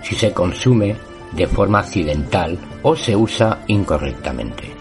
si 0.03 0.15
se 0.15 0.33
consume 0.33 0.97
de 1.33 1.47
forma 1.47 1.81
accidental 1.81 2.59
o 2.83 2.97
se 2.97 3.17
usa 3.17 3.61
incorrectamente. 3.67 4.74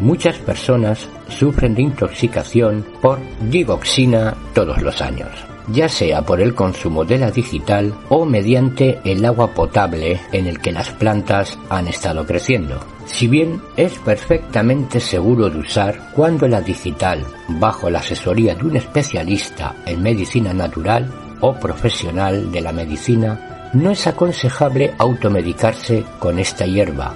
Muchas 0.00 0.38
personas 0.38 1.08
sufren 1.28 1.74
de 1.74 1.82
intoxicación 1.82 2.84
por 3.02 3.18
digoxina 3.50 4.34
todos 4.54 4.80
los 4.82 5.00
años. 5.00 5.30
ya 5.70 5.88
sea 5.88 6.22
por 6.22 6.40
el 6.40 6.54
consumo 6.54 7.04
de 7.04 7.18
la 7.18 7.30
digital 7.30 7.94
o 8.08 8.24
mediante 8.24 9.00
el 9.04 9.24
agua 9.24 9.52
potable 9.54 10.20
en 10.32 10.46
el 10.46 10.60
que 10.60 10.72
las 10.72 10.90
plantas 10.90 11.58
han 11.68 11.88
estado 11.88 12.24
creciendo. 12.26 12.80
Si 13.06 13.26
bien 13.26 13.60
es 13.76 13.92
perfectamente 13.98 15.00
seguro 15.00 15.50
de 15.50 15.58
usar 15.58 16.10
cuando 16.14 16.48
la 16.48 16.60
digital, 16.60 17.24
bajo 17.48 17.90
la 17.90 18.00
asesoría 18.00 18.54
de 18.54 18.64
un 18.64 18.76
especialista 18.76 19.74
en 19.86 20.02
medicina 20.02 20.52
natural 20.52 21.10
o 21.40 21.54
profesional 21.54 22.50
de 22.50 22.60
la 22.60 22.72
medicina, 22.72 23.70
no 23.74 23.90
es 23.90 24.06
aconsejable 24.06 24.94
automedicarse 24.98 26.04
con 26.18 26.38
esta 26.38 26.64
hierba 26.64 27.14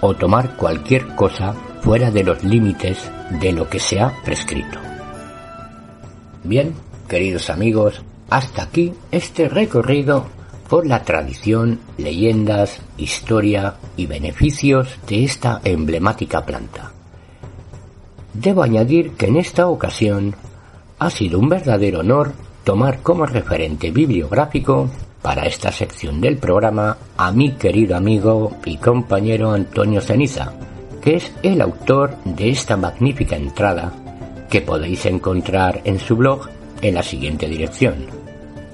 o 0.00 0.14
tomar 0.14 0.56
cualquier 0.56 1.06
cosa 1.14 1.54
fuera 1.82 2.10
de 2.10 2.24
los 2.24 2.42
límites 2.44 3.10
de 3.40 3.52
lo 3.52 3.68
que 3.68 3.78
se 3.78 4.00
ha 4.00 4.22
prescrito. 4.24 4.78
Bien, 6.44 6.74
queridos 7.08 7.50
amigos, 7.50 8.02
hasta 8.30 8.62
aquí 8.62 8.94
este 9.10 9.48
recorrido 9.48 10.26
por 10.68 10.86
la 10.86 11.02
tradición, 11.02 11.80
leyendas, 11.98 12.80
historia 12.96 13.74
y 13.96 14.06
beneficios 14.06 14.96
de 15.06 15.24
esta 15.24 15.60
emblemática 15.64 16.46
planta. 16.46 16.92
Debo 18.32 18.62
añadir 18.62 19.12
que 19.12 19.26
en 19.26 19.36
esta 19.36 19.66
ocasión 19.66 20.34
ha 20.98 21.10
sido 21.10 21.38
un 21.38 21.48
verdadero 21.48 22.00
honor 22.00 22.32
tomar 22.64 23.02
como 23.02 23.26
referente 23.26 23.90
bibliográfico 23.90 24.88
para 25.20 25.46
esta 25.46 25.70
sección 25.70 26.20
del 26.20 26.38
programa 26.38 26.96
a 27.16 27.32
mi 27.32 27.52
querido 27.52 27.96
amigo 27.96 28.56
y 28.64 28.78
compañero 28.78 29.52
Antonio 29.52 30.00
Ceniza, 30.00 30.52
que 31.02 31.16
es 31.16 31.32
el 31.42 31.60
autor 31.60 32.16
de 32.24 32.50
esta 32.50 32.76
magnífica 32.76 33.36
entrada 33.36 33.92
que 34.48 34.60
podéis 34.60 35.06
encontrar 35.06 35.80
en 35.84 35.98
su 35.98 36.16
blog 36.16 36.48
en 36.80 36.94
la 36.94 37.02
siguiente 37.02 37.48
dirección 37.48 38.22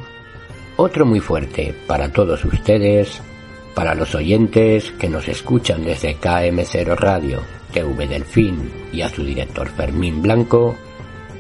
otro 0.78 1.06
muy 1.06 1.20
fuerte 1.20 1.76
para 1.88 2.10
todos 2.12 2.46
ustedes, 2.46 3.22
para 3.76 3.96
los 3.96 4.16
oyentes 4.16 4.92
que 5.00 5.10
nos 5.10 5.28
escuchan 5.28 5.84
desde 5.84 6.18
KM0 6.18 6.96
Radio, 6.96 7.42
TV 7.74 8.08
Delfín 8.08 8.72
y 8.92 9.02
a 9.02 9.10
su 9.10 9.24
director 9.24 9.70
Fermín 9.70 10.22
Blanco, 10.22 10.76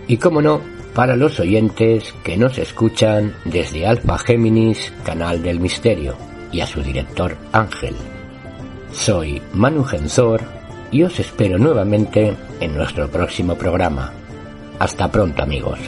y 0.07 0.17
como 0.17 0.41
no, 0.41 0.61
para 0.93 1.15
los 1.15 1.39
oyentes 1.39 2.13
que 2.23 2.37
nos 2.37 2.57
escuchan 2.57 3.33
desde 3.45 3.87
Alfa 3.87 4.17
Géminis, 4.17 4.91
Canal 5.03 5.41
del 5.41 5.59
Misterio, 5.59 6.15
y 6.51 6.61
a 6.61 6.67
su 6.67 6.81
director 6.81 7.37
Ángel. 7.51 7.95
Soy 8.91 9.41
Manu 9.53 9.83
Genzor 9.83 10.41
y 10.91 11.03
os 11.03 11.17
espero 11.19 11.57
nuevamente 11.57 12.35
en 12.59 12.75
nuestro 12.75 13.09
próximo 13.09 13.55
programa. 13.55 14.11
Hasta 14.79 15.09
pronto 15.09 15.43
amigos. 15.43 15.79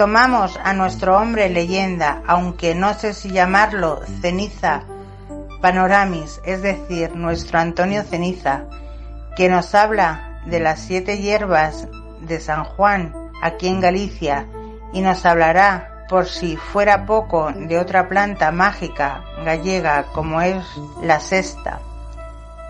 Retomamos 0.00 0.58
a 0.64 0.72
nuestro 0.72 1.18
hombre 1.18 1.50
leyenda, 1.50 2.22
aunque 2.26 2.74
no 2.74 2.94
sé 2.94 3.12
si 3.12 3.32
llamarlo 3.32 4.00
ceniza 4.22 4.84
panoramis, 5.60 6.40
es 6.46 6.62
decir, 6.62 7.14
nuestro 7.14 7.58
Antonio 7.58 8.02
Ceniza, 8.02 8.62
que 9.36 9.50
nos 9.50 9.74
habla 9.74 10.40
de 10.46 10.58
las 10.58 10.80
siete 10.80 11.18
hierbas 11.18 11.86
de 12.22 12.40
San 12.40 12.64
Juan 12.64 13.12
aquí 13.42 13.68
en 13.68 13.82
Galicia 13.82 14.46
y 14.94 15.02
nos 15.02 15.26
hablará, 15.26 16.06
por 16.08 16.24
si 16.24 16.56
fuera 16.56 17.04
poco, 17.04 17.52
de 17.54 17.78
otra 17.78 18.08
planta 18.08 18.52
mágica 18.52 19.22
gallega 19.44 20.04
como 20.14 20.40
es 20.40 20.64
la 21.02 21.20
sexta. 21.20 21.78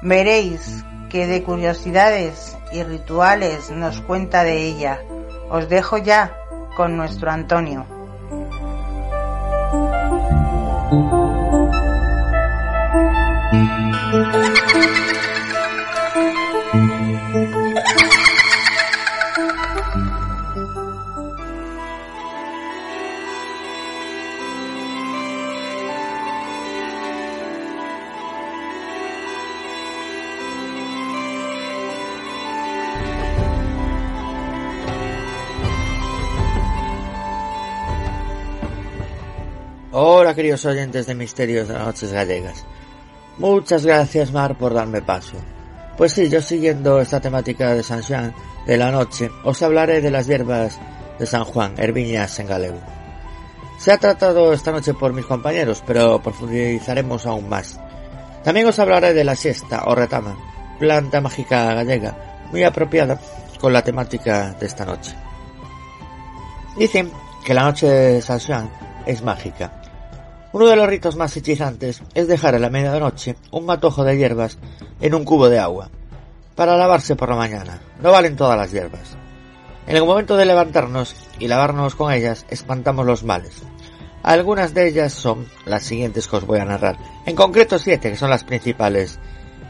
Veréis 0.03 0.85
que 1.09 1.29
de 1.29 1.45
curiosidades 1.45 2.59
y 2.73 2.83
rituales 2.83 3.71
nos 3.71 4.01
cuenta 4.01 4.43
de 4.43 4.65
ella. 4.65 4.99
Os 5.49 5.69
dejo 5.69 5.97
ya 5.97 6.40
con 6.81 6.97
nuestro 6.97 7.31
Antonio. 7.31 7.87
Queridos 40.35 40.65
oyentes 40.65 41.07
de 41.07 41.15
Misterios 41.15 41.69
de 41.69 41.75
las 41.75 41.87
Noches 41.87 42.13
Gallegas. 42.13 42.65
Muchas 43.39 43.85
gracias 43.85 44.33
Mar 44.33 44.57
por 44.57 44.75
darme 44.75 45.03
paso. 45.03 45.37
Pues 45.97 46.13
sí, 46.13 46.29
yo 46.29 46.41
siguiendo 46.41 47.01
esta 47.01 47.21
temática 47.21 47.75
de 47.75 47.83
San 47.83 48.03
Juan 48.03 48.35
de 48.67 48.77
la 48.77 48.91
noche, 48.91 49.31
os 49.45 49.63
hablaré 49.63 50.01
de 50.01 50.11
las 50.11 50.27
hierbas 50.27 50.79
de 51.19 51.27
San 51.27 51.45
Juan, 51.45 51.75
herbiñas 51.77 52.39
en 52.39 52.47
galego. 52.47 52.79
Se 53.79 53.93
ha 53.93 53.99
tratado 53.99 54.53
esta 54.53 54.73
noche 54.73 54.95
por 54.95 55.13
mis 55.13 55.27
compañeros, 55.27 55.83
pero 55.87 56.23
profundizaremos 56.23 57.27
aún 57.27 57.49
más. 57.49 57.81
También 58.45 58.67
os 58.67 58.79
hablaré 58.79 59.15
de 59.15 59.25
la 59.25 59.35
siesta 59.35 59.85
o 59.87 59.95
retama, 59.95 60.37
planta 60.79 61.21
mágica 61.21 61.75
gallega, 61.75 62.45
muy 62.53 62.63
apropiada 62.63 63.19
con 63.61 63.73
la 63.73 63.83
temática 63.83 64.53
de 64.59 64.67
esta 64.67 64.85
noche. 64.85 65.15
Dicen 66.77 67.11
que 67.45 67.55
la 67.55 67.65
noche 67.65 67.87
de 67.87 68.23
San 68.23 68.39
Juan 68.39 68.71
es 69.07 69.23
mágica. 69.23 69.80
Uno 70.53 70.67
de 70.67 70.77
los 70.77 70.89
ritos 70.89 71.17
más 71.17 71.37
hechizantes 71.37 72.03
es 72.15 72.27
dejar 72.27 72.57
a 72.57 72.59
la 72.59 72.71
medianoche 72.71 73.37
un 73.53 73.67
matojo 73.67 74.03
de 74.03 74.17
hierbas 74.17 74.59
en 75.01 75.15
un 75.15 75.25
cubo 75.25 75.49
de 75.49 75.61
agua, 75.61 75.91
para 76.57 76.77
lavarse 76.77 77.15
por 77.15 77.29
la 77.29 77.37
mañana. 77.37 77.81
No 78.03 78.11
valen 78.11 78.37
todas 78.37 78.59
las 78.59 78.73
hierbas. 78.73 79.17
En 79.87 79.97
el 79.97 80.05
momento 80.05 80.37
de 80.37 80.45
levantarnos 80.45 81.15
y 81.39 81.47
lavarnos 81.47 81.95
con 81.95 82.13
ellas, 82.13 82.47
espantamos 82.51 83.07
los 83.07 83.23
males. 83.23 83.63
Algunas 84.23 84.75
de 84.75 84.89
ellas 84.89 85.13
son 85.13 85.49
las 85.65 85.85
siguientes 85.85 86.27
que 86.27 86.37
os 86.37 86.47
voy 86.47 86.59
a 86.59 86.65
narrar. 86.65 86.99
En 87.27 87.37
concreto 87.37 87.79
siete, 87.79 88.11
que 88.11 88.17
son 88.17 88.31
las 88.31 88.45
principales 88.45 89.19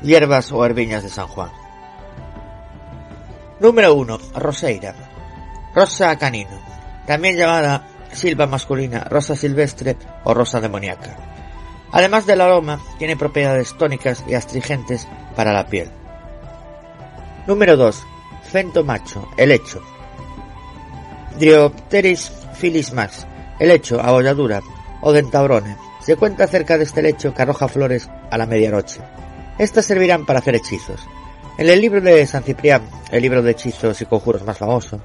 hierbas 0.03 0.51
o 0.51 0.65
herbiñas 0.65 1.03
de 1.03 1.11
San 1.11 1.29
Juan. 1.29 1.51
Número 3.61 3.95
1. 3.95 4.19
Roseira. 4.35 4.95
Rosa 5.75 6.17
canino. 6.17 6.59
También 7.07 7.37
llamada 7.37 7.87
silva 8.13 8.47
masculina, 8.47 9.05
rosa 9.05 9.37
silvestre 9.37 9.97
o 10.25 10.35
rosa 10.35 10.61
demoníaca. 10.61 11.17
Además 11.93 12.27
del 12.27 12.41
aroma, 12.41 12.81
tiene 12.99 13.17
propiedades 13.17 13.77
tónicas 13.77 14.25
y 14.29 14.35
astringentes 14.35 15.09
para 15.35 15.53
la 15.53 15.67
piel. 15.67 15.91
Número 17.47 17.77
2. 17.77 18.07
Fento 18.43 18.85
macho, 18.85 19.29
helecho. 19.37 19.83
Dryopteris 21.39 22.31
filis 22.55 22.93
max, 22.93 23.27
helecho, 23.59 24.01
abolladura 24.01 24.61
o 25.01 25.13
dentaurone. 25.13 25.77
Se 26.01 26.17
cuenta 26.17 26.45
acerca 26.45 26.79
de 26.79 26.85
este 26.85 27.03
lecho 27.03 27.35
que 27.35 27.43
arroja 27.43 27.69
flores 27.69 28.09
a 28.31 28.39
la 28.39 28.47
medianoche. 28.47 29.01
Estas 29.59 29.87
servirán 29.87 30.27
para 30.27 30.39
hacer 30.39 30.55
hechizos. 30.55 31.07
En 31.59 31.69
el 31.69 31.81
libro 31.81 32.01
de 32.01 32.27
San 32.27 32.43
Ciprián, 32.43 32.83
el 33.11 33.23
libro 33.23 33.43
de 33.43 33.51
hechizos 33.51 34.01
y 34.01 34.07
conjuros 34.07 34.45
más 34.45 34.59
famoso, 34.59 35.01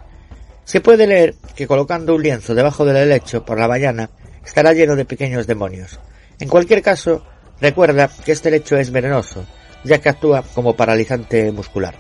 se 0.66 0.82
puede 0.82 1.08
leer 1.08 1.36
que 1.56 1.68
colocando 1.68 2.16
un 2.16 2.24
lienzo 2.24 2.56
debajo 2.56 2.86
del 2.86 2.98
helecho 2.98 3.46
por 3.46 3.60
la 3.60 3.68
mañana 3.68 4.10
estará 4.44 4.74
lleno 4.74 4.96
de 4.96 5.06
pequeños 5.06 5.48
demonios. 5.48 6.00
En 6.40 6.50
cualquier 6.50 6.82
caso, 6.82 7.24
recuerda 7.62 8.10
que 8.26 8.32
este 8.32 8.52
lecho 8.52 8.76
es 8.76 8.92
venenoso, 8.92 9.46
ya 9.84 10.00
que 10.00 10.10
actúa 10.10 10.44
como 10.54 10.76
paralizante 10.76 11.52
muscular. 11.52 11.96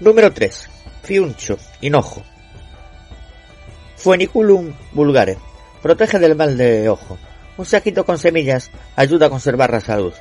Número 0.00 0.32
3. 0.32 0.68
Fiuncho, 1.02 1.58
hinojo. 1.80 2.22
Fueniculum 3.96 4.72
vulgare. 4.92 5.38
Protege 5.80 6.18
del 6.18 6.36
mal 6.36 6.56
de 6.58 6.88
ojo. 6.88 7.18
Un 7.56 7.66
saquito 7.66 8.04
con 8.04 8.18
semillas 8.18 8.70
ayuda 8.96 9.26
a 9.26 9.30
conservar 9.30 9.70
la 9.70 9.80
salud. 9.80 10.12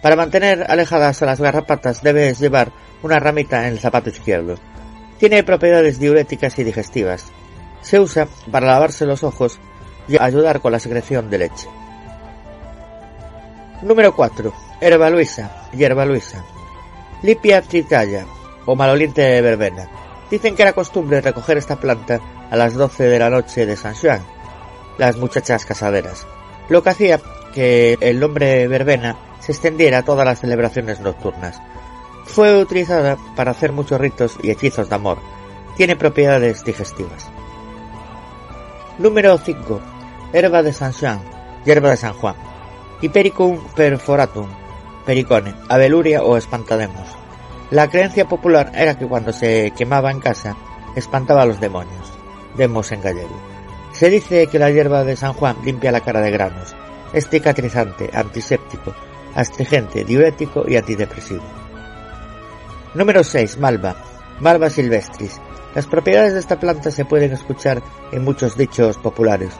Para 0.00 0.16
mantener 0.16 0.64
alejadas 0.68 1.22
a 1.22 1.26
las 1.26 1.40
garrapatas 1.40 2.02
debes 2.02 2.38
llevar 2.38 2.72
una 3.02 3.18
ramita 3.18 3.66
en 3.66 3.74
el 3.74 3.80
zapato 3.80 4.10
izquierdo. 4.10 4.56
Tiene 5.18 5.42
propiedades 5.44 5.98
diuréticas 5.98 6.58
y 6.58 6.64
digestivas. 6.64 7.32
Se 7.82 8.00
usa 8.00 8.28
para 8.50 8.66
lavarse 8.66 9.06
los 9.06 9.22
ojos 9.22 9.58
y 10.08 10.20
ayudar 10.20 10.60
con 10.60 10.72
la 10.72 10.78
secreción 10.78 11.30
de 11.30 11.38
leche. 11.38 11.68
Número 13.82 14.14
4. 14.14 14.52
Herba 14.80 15.10
luisa, 15.10 15.68
hierba 15.72 16.04
luisa. 16.04 16.44
Lipia 17.22 17.62
tritalla 17.62 18.26
o 18.66 18.74
maloliente 18.74 19.40
verbena. 19.40 19.88
Dicen 20.30 20.54
que 20.54 20.62
era 20.62 20.72
costumbre 20.72 21.20
recoger 21.20 21.56
esta 21.56 21.76
planta 21.76 22.20
a 22.50 22.56
las 22.56 22.74
12 22.74 23.04
de 23.04 23.18
la 23.18 23.30
noche 23.30 23.64
de 23.64 23.76
San 23.76 23.94
Juan, 23.94 24.20
las 24.98 25.16
muchachas 25.16 25.64
casaderas, 25.64 26.26
lo 26.68 26.82
que 26.82 26.90
hacía 26.90 27.20
que 27.54 27.96
el 28.00 28.20
nombre 28.20 28.66
verbena 28.68 29.16
se 29.40 29.52
extendiera 29.52 29.98
a 29.98 30.04
todas 30.04 30.26
las 30.26 30.40
celebraciones 30.40 31.00
nocturnas. 31.00 31.60
Fue 32.26 32.56
utilizada 32.60 33.16
para 33.34 33.52
hacer 33.52 33.72
muchos 33.72 34.00
ritos 34.00 34.36
y 34.42 34.50
hechizos 34.50 34.88
de 34.88 34.94
amor. 34.94 35.18
Tiene 35.76 35.96
propiedades 35.96 36.64
digestivas. 36.64 37.30
Número 38.98 39.36
5. 39.38 39.80
Herba 40.32 40.62
de 40.62 40.72
San 40.72 40.92
Juan, 40.92 41.20
hierba 41.64 41.90
de 41.90 41.96
San 41.96 42.14
Juan. 42.14 42.34
Hipericum 43.00 43.58
perforatum, 43.74 44.48
pericone, 45.04 45.54
abeluria 45.68 46.22
o 46.22 46.36
espantademos. 46.36 47.06
La 47.70 47.88
creencia 47.88 48.26
popular 48.28 48.72
era 48.74 48.98
que 48.98 49.06
cuando 49.06 49.32
se 49.32 49.72
quemaba 49.76 50.10
en 50.10 50.20
casa, 50.20 50.56
espantaba 50.94 51.42
a 51.42 51.46
los 51.46 51.60
demonios. 51.60 52.12
Demos 52.56 52.90
en 52.92 53.02
gallego. 53.02 53.38
Se 53.92 54.10
dice 54.10 54.46
que 54.46 54.58
la 54.58 54.70
hierba 54.70 55.04
de 55.04 55.16
San 55.16 55.32
Juan 55.32 55.56
limpia 55.64 55.92
la 55.92 56.00
cara 56.00 56.20
de 56.20 56.30
granos, 56.30 56.74
es 57.12 57.28
cicatrizante, 57.28 58.10
antiséptico, 58.12 58.94
astringente, 59.34 60.04
diurético 60.04 60.64
y 60.68 60.76
antidepresivo. 60.76 61.65
Número 62.96 63.22
6. 63.22 63.58
Malva. 63.58 63.94
Malva 64.40 64.70
silvestris. 64.70 65.38
Las 65.74 65.86
propiedades 65.86 66.32
de 66.32 66.40
esta 66.40 66.58
planta 66.58 66.90
se 66.90 67.04
pueden 67.04 67.30
escuchar 67.30 67.82
en 68.10 68.24
muchos 68.24 68.56
dichos 68.56 68.96
populares. 68.96 69.52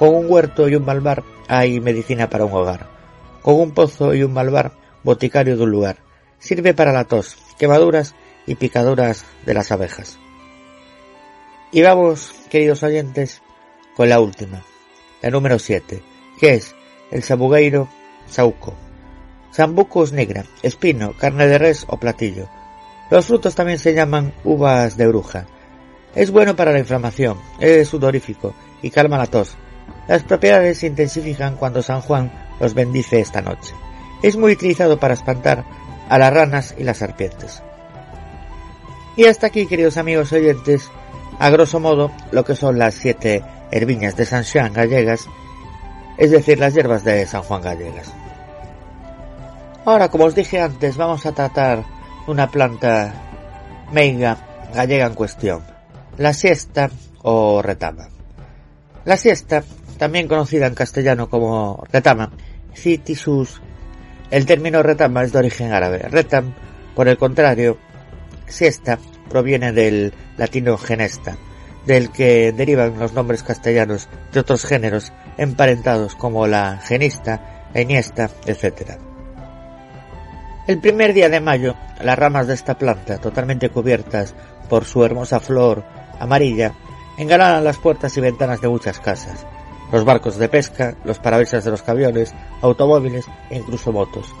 Con 0.00 0.12
un 0.12 0.26
huerto 0.28 0.68
y 0.68 0.74
un 0.74 0.84
malvar 0.84 1.22
hay 1.46 1.78
medicina 1.78 2.28
para 2.28 2.44
un 2.44 2.52
hogar. 2.52 2.88
Con 3.40 3.54
un 3.54 3.70
pozo 3.70 4.14
y 4.14 4.24
un 4.24 4.32
malvar, 4.32 4.72
boticario 5.04 5.56
de 5.56 5.62
un 5.62 5.70
lugar. 5.70 5.98
Sirve 6.40 6.74
para 6.74 6.92
la 6.92 7.04
tos, 7.04 7.36
quemaduras 7.56 8.16
y 8.48 8.56
picaduras 8.56 9.26
de 9.46 9.54
las 9.54 9.70
abejas. 9.70 10.18
Y 11.70 11.82
vamos, 11.82 12.34
queridos 12.50 12.82
oyentes, 12.82 13.42
con 13.96 14.08
la 14.08 14.18
última, 14.18 14.64
la 15.22 15.30
número 15.30 15.60
7, 15.60 16.02
que 16.40 16.54
es 16.54 16.74
el 17.12 17.22
sabugueiro 17.22 17.88
sauco. 18.26 18.74
Sambucus 19.52 20.12
negra, 20.12 20.46
espino, 20.64 21.12
carne 21.16 21.46
de 21.46 21.58
res 21.58 21.84
o 21.86 21.96
platillo. 21.96 22.48
Los 23.12 23.26
frutos 23.26 23.54
también 23.54 23.78
se 23.78 23.92
llaman 23.92 24.32
uvas 24.42 24.96
de 24.96 25.06
bruja. 25.06 25.44
Es 26.14 26.30
bueno 26.30 26.56
para 26.56 26.72
la 26.72 26.78
inflamación, 26.78 27.36
es 27.60 27.86
sudorífico 27.88 28.54
y 28.80 28.88
calma 28.88 29.18
la 29.18 29.26
tos. 29.26 29.54
Las 30.08 30.22
propiedades 30.22 30.78
se 30.78 30.86
intensifican 30.86 31.56
cuando 31.56 31.82
San 31.82 32.00
Juan 32.00 32.32
los 32.58 32.72
bendice 32.72 33.20
esta 33.20 33.42
noche. 33.42 33.74
Es 34.22 34.38
muy 34.38 34.52
utilizado 34.52 34.98
para 34.98 35.12
espantar 35.12 35.62
a 36.08 36.18
las 36.18 36.32
ranas 36.32 36.74
y 36.78 36.84
las 36.84 36.96
serpientes. 36.96 37.62
Y 39.14 39.26
hasta 39.26 39.48
aquí, 39.48 39.66
queridos 39.66 39.98
amigos 39.98 40.32
oyentes, 40.32 40.90
a 41.38 41.50
grosso 41.50 41.80
modo, 41.80 42.10
lo 42.30 42.46
que 42.46 42.56
son 42.56 42.78
las 42.78 42.94
siete 42.94 43.44
herbiñas 43.70 44.16
de 44.16 44.24
San 44.24 44.42
Juan 44.42 44.72
gallegas, 44.72 45.28
es 46.16 46.30
decir, 46.30 46.58
las 46.58 46.72
hierbas 46.72 47.04
de 47.04 47.26
San 47.26 47.42
Juan 47.42 47.60
gallegas. 47.60 48.10
Ahora, 49.84 50.08
como 50.08 50.24
os 50.24 50.34
dije 50.34 50.62
antes, 50.62 50.96
vamos 50.96 51.26
a 51.26 51.32
tratar 51.32 51.84
una 52.26 52.50
planta 52.50 53.12
meiga 53.92 54.38
gallega 54.74 55.06
en 55.06 55.14
cuestión, 55.14 55.62
la 56.16 56.32
siesta 56.32 56.90
o 57.22 57.62
retama. 57.62 58.08
La 59.04 59.16
siesta, 59.16 59.64
también 59.98 60.28
conocida 60.28 60.66
en 60.66 60.74
castellano 60.74 61.28
como 61.28 61.84
retama, 61.92 62.30
citisus, 62.74 63.60
el 64.30 64.46
término 64.46 64.82
retama 64.82 65.22
es 65.24 65.32
de 65.32 65.38
origen 65.38 65.72
árabe. 65.72 65.98
Retam, 65.98 66.54
por 66.94 67.08
el 67.08 67.18
contrario, 67.18 67.78
siesta, 68.46 68.98
proviene 69.28 69.72
del 69.72 70.14
latino 70.36 70.78
genesta, 70.78 71.36
del 71.86 72.10
que 72.10 72.52
derivan 72.52 72.98
los 72.98 73.12
nombres 73.12 73.42
castellanos 73.42 74.08
de 74.32 74.40
otros 74.40 74.64
géneros 74.64 75.12
emparentados 75.36 76.14
como 76.14 76.46
la 76.46 76.78
genista, 76.78 77.68
la 77.74 77.80
iniesta, 77.80 78.30
etc. 78.46 78.98
El 80.64 80.78
primer 80.78 81.12
día 81.12 81.28
de 81.28 81.40
mayo, 81.40 81.74
las 82.00 82.16
ramas 82.16 82.46
de 82.46 82.54
esta 82.54 82.78
planta, 82.78 83.18
totalmente 83.18 83.68
cubiertas 83.68 84.32
por 84.68 84.84
su 84.84 85.04
hermosa 85.04 85.40
flor 85.40 85.82
amarilla, 86.20 86.72
engalanan 87.18 87.64
las 87.64 87.78
puertas 87.78 88.16
y 88.16 88.20
ventanas 88.20 88.60
de 88.60 88.68
muchas 88.68 89.00
casas, 89.00 89.44
los 89.90 90.04
barcos 90.04 90.36
de 90.36 90.48
pesca, 90.48 90.94
los 91.02 91.18
parabrisas 91.18 91.64
de 91.64 91.72
los 91.72 91.82
camiones, 91.82 92.32
automóviles 92.60 93.26
e 93.50 93.56
incluso 93.56 93.90
motos. 93.90 94.32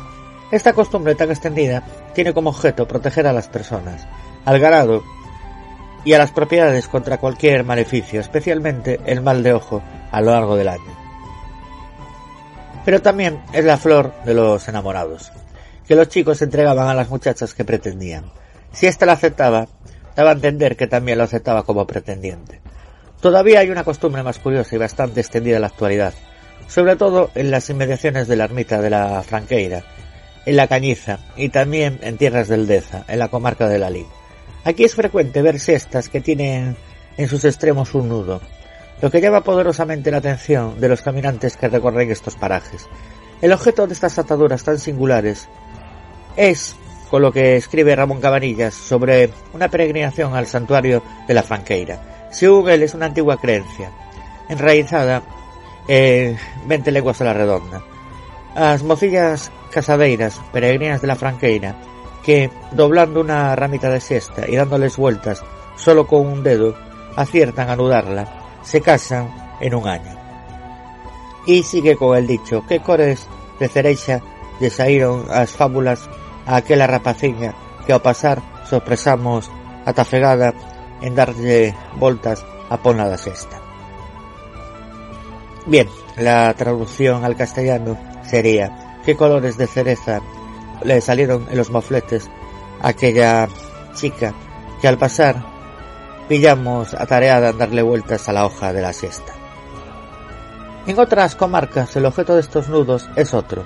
Esta 0.52 0.72
costumbre 0.72 1.16
tan 1.16 1.30
extendida 1.30 1.82
tiene 2.14 2.32
como 2.32 2.50
objeto 2.50 2.86
proteger 2.86 3.26
a 3.26 3.32
las 3.32 3.48
personas, 3.48 4.06
al 4.44 4.60
ganado 4.60 5.02
y 6.04 6.12
a 6.12 6.18
las 6.18 6.30
propiedades 6.30 6.86
contra 6.86 7.18
cualquier 7.18 7.64
maleficio, 7.64 8.20
especialmente 8.20 9.00
el 9.06 9.22
mal 9.22 9.42
de 9.42 9.54
ojo 9.54 9.82
a 10.12 10.20
lo 10.20 10.30
largo 10.30 10.54
del 10.54 10.68
año. 10.68 10.96
Pero 12.84 13.02
también 13.02 13.42
es 13.52 13.64
la 13.64 13.76
flor 13.76 14.14
de 14.24 14.34
los 14.34 14.68
enamorados 14.68 15.32
que 15.86 15.96
los 15.96 16.08
chicos 16.08 16.42
entregaban 16.42 16.88
a 16.88 16.94
las 16.94 17.10
muchachas 17.10 17.54
que 17.54 17.64
pretendían. 17.64 18.24
Si 18.72 18.86
ésta 18.86 19.06
la 19.06 19.12
aceptaba, 19.12 19.68
daba 20.16 20.30
a 20.30 20.34
entender 20.34 20.76
que 20.76 20.86
también 20.86 21.18
lo 21.18 21.24
aceptaba 21.24 21.64
como 21.64 21.86
pretendiente. 21.86 22.60
Todavía 23.20 23.60
hay 23.60 23.70
una 23.70 23.84
costumbre 23.84 24.22
más 24.22 24.38
curiosa 24.38 24.74
y 24.74 24.78
bastante 24.78 25.20
extendida 25.20 25.56
en 25.56 25.62
la 25.62 25.68
actualidad. 25.68 26.14
sobre 26.68 26.96
todo 26.96 27.30
en 27.34 27.50
las 27.50 27.68
inmediaciones 27.68 28.28
de 28.28 28.36
la 28.36 28.44
ermita 28.44 28.80
de 28.80 28.88
la 28.88 29.22
Franqueira, 29.22 29.84
en 30.46 30.56
la 30.56 30.68
Cañiza 30.68 31.18
y 31.36 31.50
también 31.50 31.98
en 32.02 32.16
tierras 32.16 32.48
del 32.48 32.66
Deza, 32.66 33.04
en 33.08 33.18
la 33.18 33.28
comarca 33.28 33.68
de 33.68 33.78
la 33.78 33.90
Lí. 33.90 34.06
Aquí 34.64 34.84
es 34.84 34.94
frecuente 34.94 35.42
ver 35.42 35.60
siestas 35.60 36.08
que 36.08 36.22
tienen 36.22 36.76
en 37.18 37.28
sus 37.28 37.44
extremos 37.44 37.94
un 37.94 38.08
nudo, 38.08 38.40
lo 39.02 39.10
que 39.10 39.20
llama 39.20 39.42
poderosamente 39.42 40.10
la 40.10 40.18
atención 40.18 40.80
de 40.80 40.88
los 40.88 41.02
caminantes 41.02 41.56
que 41.56 41.68
recorren 41.68 42.10
estos 42.10 42.36
parajes. 42.36 42.86
El 43.42 43.52
objeto 43.52 43.86
de 43.86 43.92
estas 43.92 44.18
ataduras 44.18 44.62
tan 44.62 44.78
singulares 44.78 45.48
Es 46.36 46.76
con 47.10 47.20
lo 47.20 47.30
que 47.30 47.56
escribe 47.56 47.94
Ramón 47.94 48.20
Cabanillas 48.20 48.72
sobre 48.72 49.30
una 49.52 49.68
peregrinación 49.68 50.34
al 50.34 50.46
santuario 50.46 51.02
de 51.28 51.34
la 51.34 51.42
Fanqueira. 51.42 52.28
Según 52.30 52.70
él, 52.70 52.82
es 52.82 52.94
una 52.94 53.06
antigua 53.06 53.36
creencia, 53.36 53.90
enraizada 54.48 55.22
eh, 55.86 56.36
en 56.62 56.68
20 56.68 56.90
leguas 56.90 57.20
a 57.20 57.24
la 57.24 57.34
redonda. 57.34 57.82
As 58.54 58.82
mocillas 58.82 59.50
casadeiras, 59.70 60.40
peregrinas 60.52 61.02
de 61.02 61.06
la 61.06 61.16
Franqueira, 61.16 61.76
que, 62.24 62.50
doblando 62.70 63.20
una 63.20 63.54
ramita 63.56 63.90
de 63.90 64.00
siesta 64.00 64.48
y 64.48 64.56
dándoles 64.56 64.96
vueltas 64.96 65.42
solo 65.76 66.06
con 66.06 66.26
un 66.26 66.42
dedo, 66.42 66.74
aciertan 67.16 67.68
a 67.68 67.72
anudarla, 67.72 68.58
se 68.62 68.80
casan 68.80 69.28
en 69.60 69.74
un 69.74 69.86
año. 69.86 70.16
Y 71.46 71.62
sigue 71.62 71.96
con 71.96 72.16
el 72.16 72.26
dicho 72.26 72.64
que 72.66 72.80
cores 72.80 73.26
de 73.58 73.68
cereixa 73.68 74.22
lle 74.60 74.70
saíron 74.70 75.26
as 75.28 75.50
fábulas 75.50 76.06
a 76.46 76.56
aquela 76.56 76.86
rapaciña 76.86 77.54
que 77.86 77.92
ao 77.92 78.02
pasar 78.02 78.42
sorpresamos 78.68 79.50
atafegada 79.86 80.54
en 81.02 81.14
darlle 81.14 81.74
voltas 81.98 82.46
a 82.70 82.78
pona 82.78 83.10
da 83.10 83.18
sexta. 83.18 83.58
Bien, 85.66 85.86
la 86.16 86.52
traducción 86.54 87.24
al 87.24 87.36
castellano 87.36 87.98
sería 88.22 88.92
¿Qué 89.04 89.16
colores 89.16 89.56
de 89.56 89.66
cereza 89.66 90.20
le 90.84 91.00
salieron 91.00 91.46
en 91.50 91.58
los 91.58 91.70
mofletes 91.70 92.30
a 92.80 92.88
aquella 92.88 93.48
chica 93.94 94.32
que 94.80 94.86
al 94.86 94.96
pasar 94.96 95.42
pillamos 96.28 96.94
atareada 96.94 97.50
en 97.50 97.58
darle 97.58 97.82
vueltas 97.82 98.28
a 98.28 98.32
la 98.32 98.46
hoja 98.46 98.72
de 98.72 98.80
la 98.80 98.92
siesta? 98.92 99.32
En 100.86 100.98
otras 101.00 101.34
comarcas 101.34 101.96
el 101.96 102.06
objeto 102.06 102.34
de 102.34 102.42
estos 102.42 102.68
nudos 102.68 103.08
es 103.16 103.34
otro. 103.34 103.64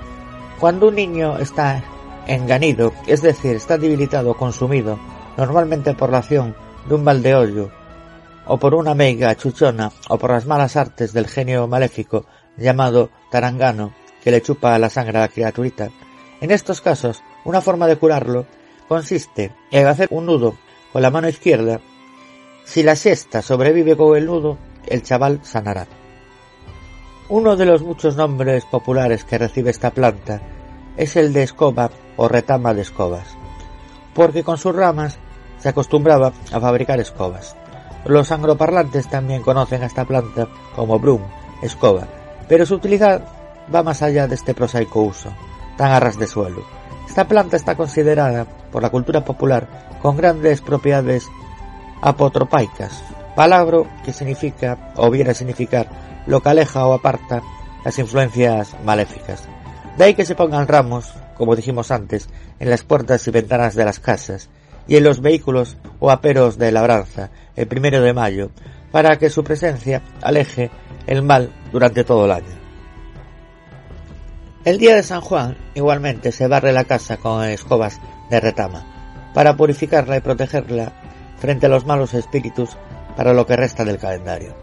Cuando 0.58 0.88
un 0.88 0.94
niño 0.94 1.36
está 1.38 1.82
enganido, 2.26 2.92
es 3.06 3.22
decir, 3.22 3.56
está 3.56 3.78
debilitado 3.78 4.30
o 4.30 4.36
consumido, 4.36 4.98
normalmente 5.36 5.94
por 5.94 6.10
la 6.10 6.18
acción 6.18 6.54
de 6.88 6.94
un 6.94 7.04
baldeollo 7.04 7.70
o 8.46 8.58
por 8.58 8.74
una 8.74 8.94
meiga 8.94 9.34
chuchona 9.34 9.90
o 10.08 10.18
por 10.18 10.30
las 10.30 10.46
malas 10.46 10.76
artes 10.76 11.12
del 11.12 11.26
genio 11.26 11.66
maléfico 11.66 12.26
llamado 12.56 13.10
tarangano 13.30 13.92
que 14.22 14.30
le 14.30 14.42
chupa 14.42 14.78
la 14.78 14.88
sangre 14.88 15.18
a 15.18 15.22
la 15.22 15.28
criaturita. 15.28 15.90
En 16.40 16.50
estos 16.50 16.80
casos, 16.80 17.22
una 17.44 17.60
forma 17.60 17.86
de 17.86 17.96
curarlo 17.96 18.46
consiste 18.88 19.52
en 19.70 19.86
hacer 19.86 20.08
un 20.10 20.26
nudo 20.26 20.56
con 20.92 21.02
la 21.02 21.10
mano 21.10 21.28
izquierda. 21.28 21.80
Si 22.64 22.82
la 22.82 22.96
siesta 22.96 23.42
sobrevive 23.42 23.96
con 23.96 24.16
el 24.16 24.26
nudo, 24.26 24.58
el 24.86 25.02
chaval 25.02 25.40
sanará. 25.42 25.86
Uno 27.28 27.56
de 27.56 27.66
los 27.66 27.82
muchos 27.82 28.16
nombres 28.16 28.64
populares 28.64 29.24
que 29.24 29.38
recibe 29.38 29.70
esta 29.70 29.90
planta 29.90 30.40
es 30.96 31.16
el 31.16 31.32
de 31.32 31.42
escoba 31.42 31.90
o 32.16 32.28
retama 32.28 32.74
de 32.74 32.82
escobas, 32.82 33.26
porque 34.14 34.42
con 34.42 34.58
sus 34.58 34.74
ramas 34.74 35.18
se 35.58 35.68
acostumbraba 35.68 36.32
a 36.52 36.60
fabricar 36.60 37.00
escobas. 37.00 37.56
Los 38.04 38.30
angloparlantes 38.30 39.08
también 39.08 39.42
conocen 39.42 39.82
a 39.82 39.86
esta 39.86 40.04
planta 40.04 40.48
como 40.74 40.98
broom, 40.98 41.22
escoba, 41.62 42.06
pero 42.48 42.64
su 42.64 42.76
utilidad 42.76 43.22
va 43.74 43.82
más 43.82 44.02
allá 44.02 44.28
de 44.28 44.34
este 44.34 44.54
prosaico 44.54 45.02
uso, 45.02 45.30
tan 45.76 45.90
a 45.90 46.00
ras 46.00 46.18
de 46.18 46.26
suelo. 46.26 46.62
Esta 47.08 47.26
planta 47.26 47.56
está 47.56 47.76
considerada 47.76 48.46
por 48.70 48.82
la 48.82 48.90
cultura 48.90 49.24
popular 49.24 49.98
con 50.02 50.16
grandes 50.16 50.60
propiedades 50.60 51.28
apotropaicas, 52.00 53.02
palabra 53.34 53.78
que 54.04 54.12
significa 54.12 54.92
o 54.96 55.10
viene 55.10 55.30
a 55.30 55.34
significar 55.34 55.88
lo 56.26 56.40
que 56.40 56.48
aleja 56.48 56.86
o 56.86 56.92
aparta 56.92 57.42
las 57.84 57.98
influencias 57.98 58.76
maléficas. 58.84 59.48
De 59.96 60.04
ahí 60.04 60.14
que 60.14 60.24
se 60.24 60.34
pongan 60.34 60.68
ramos, 60.68 61.12
como 61.36 61.56
dijimos 61.56 61.90
antes, 61.90 62.28
en 62.58 62.70
las 62.70 62.82
puertas 62.82 63.26
y 63.26 63.30
ventanas 63.30 63.74
de 63.74 63.84
las 63.84 64.00
casas, 64.00 64.48
y 64.88 64.96
en 64.96 65.04
los 65.04 65.20
vehículos 65.20 65.76
o 65.98 66.10
aperos 66.10 66.58
de 66.58 66.72
labranza 66.72 67.30
el 67.56 67.66
primero 67.66 68.00
de 68.02 68.12
mayo, 68.12 68.50
para 68.92 69.16
que 69.18 69.30
su 69.30 69.44
presencia 69.44 70.02
aleje 70.22 70.70
el 71.06 71.22
mal 71.22 71.52
durante 71.72 72.04
todo 72.04 72.24
el 72.24 72.32
año. 72.32 72.66
El 74.64 74.78
día 74.78 74.96
de 74.96 75.02
San 75.02 75.20
Juan 75.20 75.56
igualmente 75.74 76.32
se 76.32 76.48
barre 76.48 76.72
la 76.72 76.84
casa 76.84 77.18
con 77.18 77.44
escobas 77.44 78.00
de 78.30 78.40
retama, 78.40 78.84
para 79.32 79.56
purificarla 79.56 80.16
y 80.16 80.20
protegerla 80.20 80.92
frente 81.38 81.66
a 81.66 81.68
los 81.68 81.86
malos 81.86 82.14
espíritus 82.14 82.76
para 83.16 83.32
lo 83.32 83.46
que 83.46 83.56
resta 83.56 83.84
del 83.84 83.98
calendario. 83.98 84.54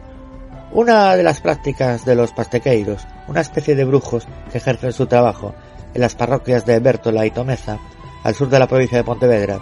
Una 0.71 1.15
de 1.15 1.23
las 1.23 1.39
prácticas 1.39 2.03
de 2.03 2.15
los 2.15 2.31
pastequeiros, 2.33 3.05
una 3.27 3.41
especie 3.41 3.75
de 3.75 3.85
brujos 3.85 4.27
que 4.51 4.57
ejercen 4.57 4.91
su 4.91 5.05
trabajo 5.05 5.53
en 5.93 6.01
las 6.01 6.15
parroquias 6.15 6.65
de 6.65 6.79
Bértola 6.79 7.25
y 7.25 7.31
Tomeza, 7.31 7.79
al 8.23 8.35
sur 8.35 8.49
de 8.49 8.59
la 8.59 8.67
provincia 8.67 8.97
de 8.97 9.03
Pontevedra, 9.03 9.59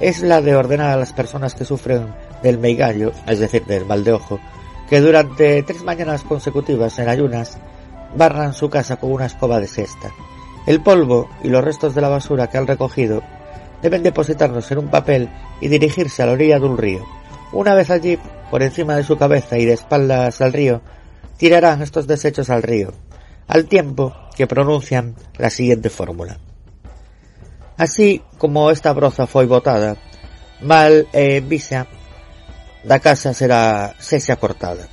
es 0.00 0.22
la 0.22 0.40
de 0.40 0.56
ordenar 0.56 0.90
a 0.90 0.96
las 0.96 1.12
personas 1.12 1.54
que 1.54 1.64
sufren 1.64 2.14
del 2.42 2.58
meigallo, 2.58 3.12
es 3.26 3.38
decir, 3.38 3.64
del 3.66 3.84
mal 3.84 4.02
de 4.02 4.12
ojo, 4.12 4.40
que 4.88 5.00
durante 5.00 5.62
tres 5.62 5.82
mañanas 5.82 6.22
consecutivas 6.22 6.98
en 6.98 7.08
ayunas 7.08 7.58
barran 8.16 8.54
su 8.54 8.70
casa 8.70 8.96
con 8.96 9.12
una 9.12 9.26
escoba 9.26 9.60
de 9.60 9.68
siesta. 9.68 10.10
El 10.66 10.82
polvo 10.82 11.28
y 11.44 11.48
los 11.48 11.62
restos 11.62 11.94
de 11.94 12.00
la 12.00 12.08
basura 12.08 12.48
que 12.48 12.58
han 12.58 12.66
recogido 12.66 13.22
deben 13.82 14.02
depositarlos 14.02 14.70
en 14.70 14.78
un 14.78 14.88
papel 14.88 15.30
y 15.60 15.68
dirigirse 15.68 16.22
a 16.22 16.26
la 16.26 16.32
orilla 16.32 16.58
de 16.58 16.66
un 16.66 16.78
río. 16.78 17.04
Una 17.52 17.74
vez 17.74 17.90
allí, 17.90 18.18
por 18.50 18.62
encima 18.62 18.96
de 18.96 19.04
su 19.04 19.16
cabeza 19.16 19.58
y 19.58 19.64
de 19.64 19.74
espaldas 19.74 20.40
al 20.40 20.52
río, 20.52 20.80
tirarán 21.36 21.82
estos 21.82 22.06
desechos 22.06 22.50
al 22.50 22.62
río, 22.62 22.92
al 23.50 23.66
tiempo 23.66 24.14
que 24.36 24.46
pronuncian 24.46 25.16
la 25.36 25.50
siguiente 25.50 25.90
fórmula. 25.90 26.38
Así 27.76 28.22
como 28.38 28.70
esta 28.70 28.92
broza 28.92 29.26
foi 29.26 29.50
botada, 29.50 29.98
mal 30.62 31.10
e 31.10 31.42
visa 31.42 31.90
da 32.86 33.02
casa 33.02 33.34
será 33.34 33.92
sexa 33.98 34.38
cortada. 34.38 34.86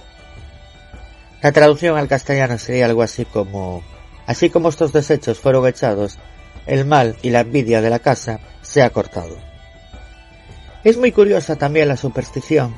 La 1.45 1.53
traducción 1.53 1.95
al 1.95 2.09
castellano 2.09 2.57
sería 2.57 2.89
algo 2.89 3.05
así 3.05 3.23
como 3.23 3.85
Así 4.27 4.49
como 4.49 4.67
estos 4.67 4.91
desechos 4.91 5.39
fueron 5.39 5.65
echados, 5.67 6.19
el 6.65 6.85
mal 6.85 7.15
y 7.21 7.29
la 7.29 7.39
envidia 7.39 7.79
de 7.79 7.89
la 7.89 7.99
casa 7.99 8.41
se 8.61 8.83
ha 8.83 8.89
cortado. 8.89 9.37
Es 10.83 10.97
muy 10.97 11.13
curiosa 11.13 11.55
también 11.55 11.87
la 11.87 11.95
superstición 11.95 12.75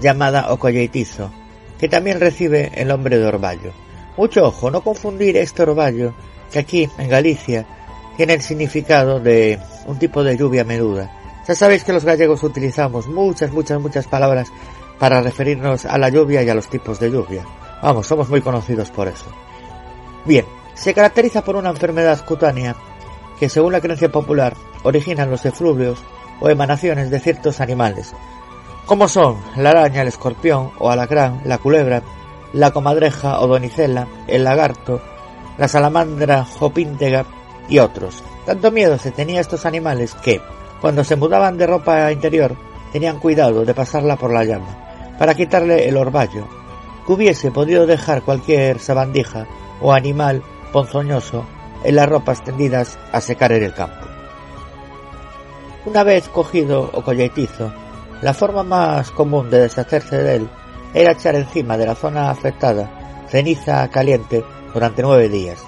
llamada 0.00 0.50
ocolleitizo, 0.52 1.30
que 1.78 1.88
también 1.88 2.18
recibe 2.18 2.72
el 2.74 2.88
nombre 2.88 3.18
de 3.18 3.26
orvallo. 3.26 3.85
Mucho 4.16 4.46
ojo, 4.46 4.70
no 4.70 4.80
confundir 4.80 5.36
este 5.36 5.62
orvallo, 5.62 6.14
que 6.50 6.58
aquí, 6.58 6.88
en 6.98 7.08
Galicia, 7.08 7.66
tiene 8.16 8.34
el 8.34 8.42
significado 8.42 9.20
de 9.20 9.58
un 9.86 9.98
tipo 9.98 10.24
de 10.24 10.36
lluvia 10.36 10.64
menuda. 10.64 11.10
Ya 11.46 11.54
sabéis 11.54 11.84
que 11.84 11.92
los 11.92 12.04
gallegos 12.04 12.42
utilizamos 12.42 13.06
muchas, 13.06 13.52
muchas, 13.52 13.80
muchas 13.80 14.06
palabras 14.06 14.50
para 14.98 15.20
referirnos 15.20 15.84
a 15.84 15.98
la 15.98 16.08
lluvia 16.08 16.42
y 16.42 16.48
a 16.48 16.54
los 16.54 16.68
tipos 16.68 16.98
de 16.98 17.10
lluvia. 17.10 17.44
Vamos, 17.82 18.06
somos 18.06 18.28
muy 18.28 18.40
conocidos 18.40 18.90
por 18.90 19.06
eso. 19.06 19.26
Bien, 20.24 20.46
se 20.74 20.94
caracteriza 20.94 21.44
por 21.44 21.56
una 21.56 21.70
enfermedad 21.70 22.24
cutánea 22.24 22.74
que, 23.38 23.48
según 23.48 23.72
la 23.72 23.80
creencia 23.80 24.10
popular, 24.10 24.54
originan 24.82 25.30
los 25.30 25.44
efluvios 25.44 25.98
o 26.40 26.48
emanaciones 26.48 27.10
de 27.10 27.20
ciertos 27.20 27.60
animales, 27.60 28.14
como 28.86 29.08
son 29.08 29.36
la 29.56 29.70
araña, 29.70 30.02
el 30.02 30.08
escorpión 30.08 30.70
o 30.78 30.90
alacrán, 30.90 31.40
la 31.44 31.58
culebra, 31.58 32.02
la 32.56 32.70
comadreja 32.70 33.40
o 33.40 33.46
donicela, 33.46 34.08
el 34.26 34.44
lagarto, 34.44 35.02
la 35.58 35.68
salamandra 35.68 36.44
jopíntega 36.44 37.26
y 37.68 37.78
otros. 37.78 38.24
Tanto 38.46 38.70
miedo 38.70 38.96
se 38.96 39.10
tenía 39.10 39.38
a 39.38 39.40
estos 39.42 39.66
animales 39.66 40.14
que, 40.14 40.40
cuando 40.80 41.04
se 41.04 41.16
mudaban 41.16 41.58
de 41.58 41.66
ropa 41.66 42.10
interior, 42.10 42.56
tenían 42.92 43.18
cuidado 43.18 43.66
de 43.66 43.74
pasarla 43.74 44.16
por 44.16 44.32
la 44.32 44.44
llama, 44.44 45.14
para 45.18 45.34
quitarle 45.34 45.86
el 45.86 45.98
orvallo, 45.98 46.48
que 47.06 47.12
hubiese 47.12 47.50
podido 47.50 47.86
dejar 47.86 48.22
cualquier 48.22 48.78
sabandija 48.78 49.46
o 49.82 49.92
animal 49.92 50.42
ponzoñoso 50.72 51.44
en 51.84 51.94
las 51.94 52.08
ropas 52.08 52.42
tendidas 52.42 52.98
a 53.12 53.20
secar 53.20 53.52
en 53.52 53.64
el 53.64 53.74
campo. 53.74 54.06
Una 55.84 56.04
vez 56.04 56.26
cogido 56.30 56.90
o 56.94 57.02
colletizo, 57.02 57.70
la 58.22 58.32
forma 58.32 58.62
más 58.62 59.10
común 59.10 59.50
de 59.50 59.60
deshacerse 59.60 60.16
de 60.16 60.36
él 60.36 60.48
era 60.94 61.12
echar 61.12 61.34
encima 61.34 61.76
de 61.76 61.86
la 61.86 61.94
zona 61.94 62.30
afectada 62.30 63.26
ceniza 63.28 63.88
caliente 63.88 64.44
durante 64.72 65.02
nueve 65.02 65.28
días, 65.28 65.64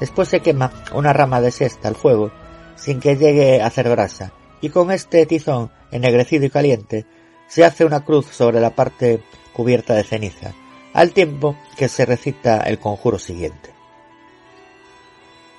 Después 0.00 0.28
se 0.28 0.40
quema 0.40 0.72
una 0.92 1.12
rama 1.12 1.40
de 1.40 1.50
siesta 1.50 1.88
al 1.88 1.96
fuego 1.96 2.30
sin 2.76 3.00
que 3.00 3.16
llegue 3.16 3.62
a 3.62 3.66
hacer 3.66 3.88
brasa 3.88 4.32
y 4.60 4.68
con 4.68 4.90
este 4.90 5.24
tizón 5.26 5.70
ennegrecido 5.90 6.44
y 6.44 6.50
caliente 6.50 7.06
se 7.48 7.64
hace 7.64 7.84
una 7.84 8.04
cruz 8.04 8.26
sobre 8.26 8.60
la 8.60 8.74
parte 8.74 9.22
cubierta 9.52 9.94
de 9.94 10.04
ceniza. 10.04 10.52
al 10.92 11.12
tiempo 11.12 11.56
que 11.76 11.88
se 11.88 12.06
recita 12.06 12.60
el 12.60 12.78
conjuro 12.78 13.18
siguiente. 13.18 13.70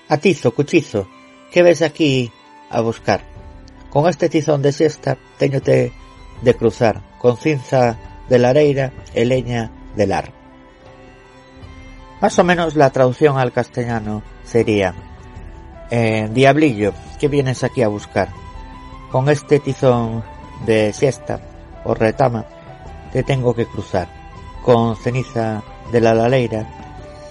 Atizo, 0.10 0.52
cuchizo, 0.52 1.08
¿qué 1.52 1.62
ves 1.62 1.84
aquí 1.84 2.32
a 2.72 2.82
buscar? 2.82 3.22
Con 3.92 4.10
este 4.10 4.30
tizón 4.30 4.64
de 4.64 4.72
siesta 4.72 5.16
teñote 5.38 5.94
de 6.42 6.54
cruzar, 6.56 7.04
con 7.20 7.38
cinza 7.38 7.98
de 8.30 8.40
lareira 8.40 8.92
e 9.14 9.26
leña 9.26 9.72
de 9.96 10.08
lar. 10.08 10.34
Más 12.22 12.38
o 12.40 12.44
menos 12.44 12.76
la 12.76 12.90
traducción 12.90 13.38
al 13.38 13.52
castellano 13.52 14.24
sería 14.44 14.94
eh, 15.90 16.28
Diablillo, 16.32 16.94
¿qué 17.20 17.28
vienes 17.28 17.64
aquí 17.64 17.84
a 17.84 17.88
buscar? 17.88 18.30
Con 19.12 19.30
este 19.30 19.60
tizón 19.60 20.24
de 20.66 20.92
siesta 20.94 21.40
o 21.86 21.94
retama 21.94 22.46
te 23.14 23.24
tengo 23.24 23.54
que 23.54 23.66
cruzar, 23.66 24.08
con 24.64 24.96
ceniza 24.96 25.64
de 25.92 26.02
la 26.02 26.14
laleira 26.14 26.68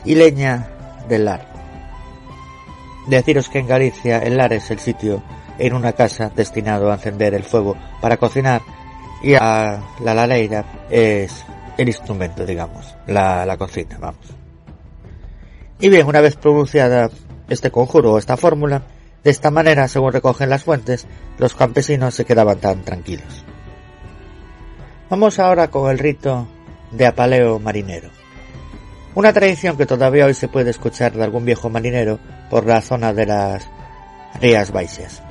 y 0.05 0.15
leña 0.15 0.69
del 1.09 1.27
lar. 1.27 1.53
Deciros 3.07 3.49
que 3.49 3.59
en 3.59 3.67
Galicia 3.67 4.19
el 4.19 4.37
lar 4.37 4.53
es 4.53 4.71
el 4.71 4.79
sitio 4.79 5.23
en 5.59 5.75
una 5.75 5.93
casa 5.93 6.31
destinado 6.35 6.91
a 6.91 6.95
encender 6.95 7.35
el 7.35 7.45
fuego 7.45 7.77
para 8.01 8.17
cocinar 8.17 8.63
y 9.27 9.35
a 9.35 9.83
la 10.05 10.15
laleira 10.15 10.65
es 10.89 11.45
el 11.77 11.89
instrumento, 11.89 12.47
digamos, 12.47 12.95
la, 13.09 13.45
la 13.45 13.57
vamos. 13.57 14.27
Y 15.81 15.89
bien, 15.89 16.07
una 16.07 16.21
vez 16.21 16.37
pronunciada 16.37 17.11
este 17.49 17.73
conjuro 17.73 18.13
o 18.13 18.19
esta 18.19 18.37
fórmula, 18.37 18.83
de 19.25 19.31
esta 19.33 19.51
manera, 19.51 19.89
según 19.89 20.13
recogen 20.13 20.49
las 20.49 20.63
fuentes, 20.63 21.09
los 21.39 21.57
campesinos 21.57 22.15
se 22.15 22.25
quedaban 22.25 22.59
tan 22.59 22.85
tranquilos. 22.85 23.45
Vamos 25.11 25.41
ahora 25.41 25.73
con 25.73 25.91
el 25.91 25.99
rito 25.99 26.47
de 26.93 27.07
apaleo 27.07 27.59
marinero. 27.59 28.11
Una 29.17 29.33
tradición 29.33 29.77
que 29.77 29.87
todavía 29.87 30.27
hoy 30.27 30.35
se 30.35 30.47
puede 30.47 30.71
escuchar 30.71 31.15
de 31.15 31.25
algún 31.25 31.45
viejo 31.45 31.69
marinero 31.69 32.21
por 32.49 32.65
la 32.65 32.81
zona 32.81 33.13
de 33.13 33.27
las 33.27 33.67
Rías 34.41 34.71
Baixas. 34.71 35.26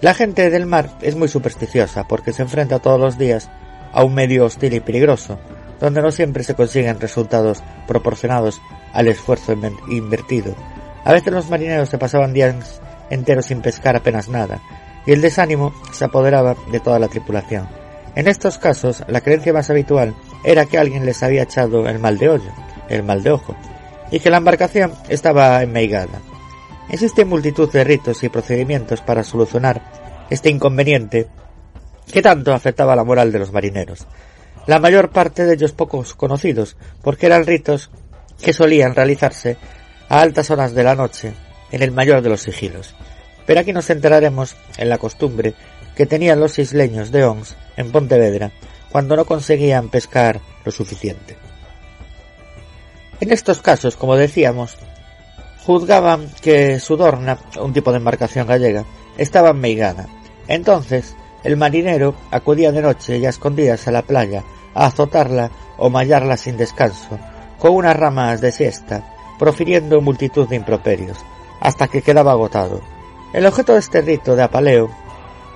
La 0.00 0.14
gente 0.14 0.48
del 0.48 0.64
mar 0.64 0.90
es 1.02 1.16
muy 1.16 1.26
supersticiosa 1.26 2.06
porque 2.06 2.32
se 2.32 2.42
enfrenta 2.42 2.78
todos 2.78 3.00
los 3.00 3.18
días 3.18 3.50
a 3.92 4.04
un 4.04 4.14
medio 4.14 4.44
hostil 4.44 4.74
y 4.74 4.80
peligroso, 4.80 5.40
donde 5.80 6.00
no 6.02 6.12
siempre 6.12 6.44
se 6.44 6.54
consiguen 6.54 7.00
resultados 7.00 7.64
proporcionados 7.88 8.60
al 8.92 9.08
esfuerzo 9.08 9.56
invertido. 9.88 10.54
A 11.04 11.12
veces 11.12 11.32
los 11.32 11.50
marineros 11.50 11.88
se 11.88 11.98
pasaban 11.98 12.32
días 12.32 12.80
enteros 13.10 13.46
sin 13.46 13.60
pescar 13.60 13.96
apenas 13.96 14.28
nada, 14.28 14.60
y 15.04 15.12
el 15.12 15.20
desánimo 15.20 15.74
se 15.90 16.04
apoderaba 16.04 16.54
de 16.70 16.78
toda 16.78 17.00
la 17.00 17.08
tripulación. 17.08 17.68
En 18.14 18.28
estos 18.28 18.58
casos, 18.58 19.02
la 19.08 19.20
creencia 19.20 19.52
más 19.52 19.68
habitual 19.68 20.14
era 20.44 20.66
que 20.66 20.78
alguien 20.78 21.06
les 21.06 21.24
había 21.24 21.42
echado 21.42 21.88
el 21.88 21.98
mal 21.98 22.18
de 22.18 22.28
hoyo, 22.28 22.52
el 22.88 23.02
mal 23.02 23.24
de 23.24 23.32
ojo, 23.32 23.56
y 24.12 24.20
que 24.20 24.30
la 24.30 24.36
embarcación 24.36 24.92
estaba 25.08 25.60
enmeigada. 25.60 26.20
Existen 26.90 27.28
multitud 27.28 27.70
de 27.70 27.84
ritos 27.84 28.22
y 28.24 28.28
procedimientos 28.28 29.00
para 29.02 29.22
solucionar 29.22 30.26
este 30.30 30.50
inconveniente 30.50 31.28
que 32.10 32.22
tanto 32.22 32.52
afectaba 32.52 32.96
la 32.96 33.04
moral 33.04 33.30
de 33.30 33.38
los 33.38 33.52
marineros. 33.52 34.06
La 34.66 34.78
mayor 34.78 35.10
parte 35.10 35.44
de 35.44 35.54
ellos 35.54 35.72
pocos 35.72 36.14
conocidos, 36.14 36.76
porque 37.02 37.26
eran 37.26 37.46
ritos 37.46 37.90
que 38.40 38.52
solían 38.52 38.94
realizarse 38.94 39.56
a 40.08 40.20
altas 40.20 40.50
horas 40.50 40.74
de 40.74 40.84
la 40.84 40.94
noche, 40.94 41.34
en 41.70 41.82
el 41.82 41.90
mayor 41.90 42.22
de 42.22 42.30
los 42.30 42.42
sigilos. 42.42 42.94
Pero 43.46 43.60
aquí 43.60 43.72
nos 43.72 43.90
enteraremos 43.90 44.56
en 44.76 44.88
la 44.88 44.98
costumbre 44.98 45.54
que 45.94 46.06
tenían 46.06 46.40
los 46.40 46.58
isleños 46.58 47.10
de 47.10 47.24
Ons 47.24 47.56
en 47.76 47.92
Pontevedra 47.92 48.52
cuando 48.90 49.16
no 49.16 49.26
conseguían 49.26 49.90
pescar 49.90 50.40
lo 50.64 50.72
suficiente. 50.72 51.36
En 53.20 53.32
estos 53.32 53.60
casos, 53.60 53.96
como 53.96 54.16
decíamos, 54.16 54.76
juzgaban 55.68 56.30
que 56.40 56.80
su 56.80 56.96
dorna, 56.96 57.36
un 57.60 57.74
tipo 57.74 57.90
de 57.90 57.98
embarcación 57.98 58.46
gallega, 58.46 58.86
estaba 59.18 59.50
enmeigada. 59.50 60.06
Entonces, 60.46 61.14
el 61.44 61.58
marinero 61.58 62.14
acudía 62.30 62.72
de 62.72 62.80
noche 62.80 63.18
y 63.18 63.26
a 63.26 63.28
escondidas 63.28 63.86
a 63.86 63.90
la 63.90 64.00
playa 64.00 64.44
a 64.74 64.86
azotarla 64.86 65.50
o 65.76 65.90
mallarla 65.90 66.38
sin 66.38 66.56
descanso, 66.56 67.18
con 67.58 67.74
unas 67.74 67.94
ramas 67.94 68.40
de 68.40 68.50
siesta, 68.50 69.14
profiriendo 69.38 70.00
multitud 70.00 70.48
de 70.48 70.56
improperios, 70.56 71.18
hasta 71.60 71.86
que 71.86 72.00
quedaba 72.00 72.32
agotado. 72.32 72.80
El 73.34 73.44
objeto 73.44 73.74
de 73.74 73.80
este 73.80 74.00
rito 74.00 74.36
de 74.36 74.44
apaleo, 74.44 74.88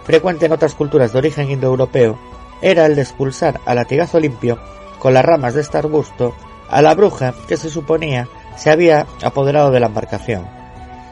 frecuente 0.05 0.44
en 0.44 0.52
otras 0.52 0.74
culturas 0.74 1.14
de 1.14 1.20
origen 1.20 1.51
indoeuropeo, 1.51 2.18
era 2.60 2.84
el 2.84 2.97
de 2.97 3.01
expulsar 3.01 3.62
a 3.64 3.74
latigazo 3.74 4.20
limpio, 4.20 4.59
con 4.98 5.14
las 5.14 5.24
ramas 5.24 5.55
de 5.55 5.62
este 5.62 5.78
arbusto, 5.78 6.34
a 6.68 6.82
la 6.82 6.94
bruja 6.94 7.32
que 7.48 7.56
se 7.56 7.70
suponía 7.70 8.28
se 8.56 8.70
había 8.70 9.06
apoderado 9.22 9.70
de 9.70 9.80
la 9.80 9.86
embarcación 9.86 10.46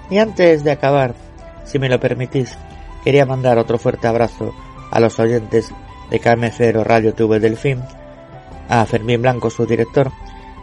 Y 0.10 0.18
antes 0.18 0.64
de 0.64 0.72
acabar, 0.72 1.16
si 1.64 1.80
me 1.80 1.88
lo 1.88 2.00
permitís, 2.00 2.58
quería 3.04 3.26
mandar 3.26 3.60
otro 3.60 3.78
fuerte 3.78 4.08
abrazo 4.08 4.54
a 4.92 5.00
los 5.00 5.20
oyentes 5.20 5.72
de 6.10 6.20
KM0 6.20 6.84
Radio 6.84 7.14
TV 7.14 7.40
Delfín, 7.40 7.82
a 8.68 8.86
Fermín 8.86 9.22
Blanco, 9.22 9.50
su 9.50 9.66
director, 9.66 10.12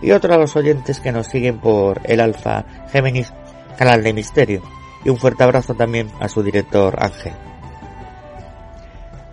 y 0.02 0.10
otro 0.10 0.34
a 0.34 0.38
los 0.38 0.56
oyentes 0.56 1.00
que 1.00 1.12
nos 1.12 1.26
siguen 1.28 1.58
por 1.58 2.00
el 2.04 2.20
Alfa 2.20 2.64
Géminis, 2.92 3.32
canal 3.78 4.02
de 4.02 4.12
misterio, 4.12 4.62
y 5.04 5.08
un 5.08 5.18
fuerte 5.18 5.44
abrazo 5.44 5.74
también 5.74 6.10
a 6.20 6.28
su 6.28 6.42
director 6.42 6.96
Ángel. 6.98 7.32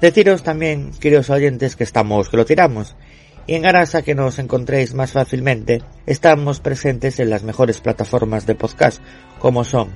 Deciros 0.02 0.44
también, 0.44 0.92
queridos 1.00 1.30
oyentes, 1.30 1.76
que 1.76 1.84
estamos, 1.84 2.30
que 2.30 2.38
lo 2.38 2.46
tiramos, 2.46 2.96
y 3.48 3.56
en 3.56 3.66
aras 3.66 3.96
a 3.96 4.02
que 4.02 4.16
nos 4.16 4.40
encontréis 4.40 4.94
más 4.94 5.12
fácilmente, 5.12 5.82
estamos 6.06 6.60
presentes 6.60 7.20
en 7.20 7.30
las 7.30 7.44
mejores 7.44 7.82
plataformas 7.82 8.46
de 8.46 8.56
podcast, 8.56 9.02
como 9.40 9.64
son 9.64 9.90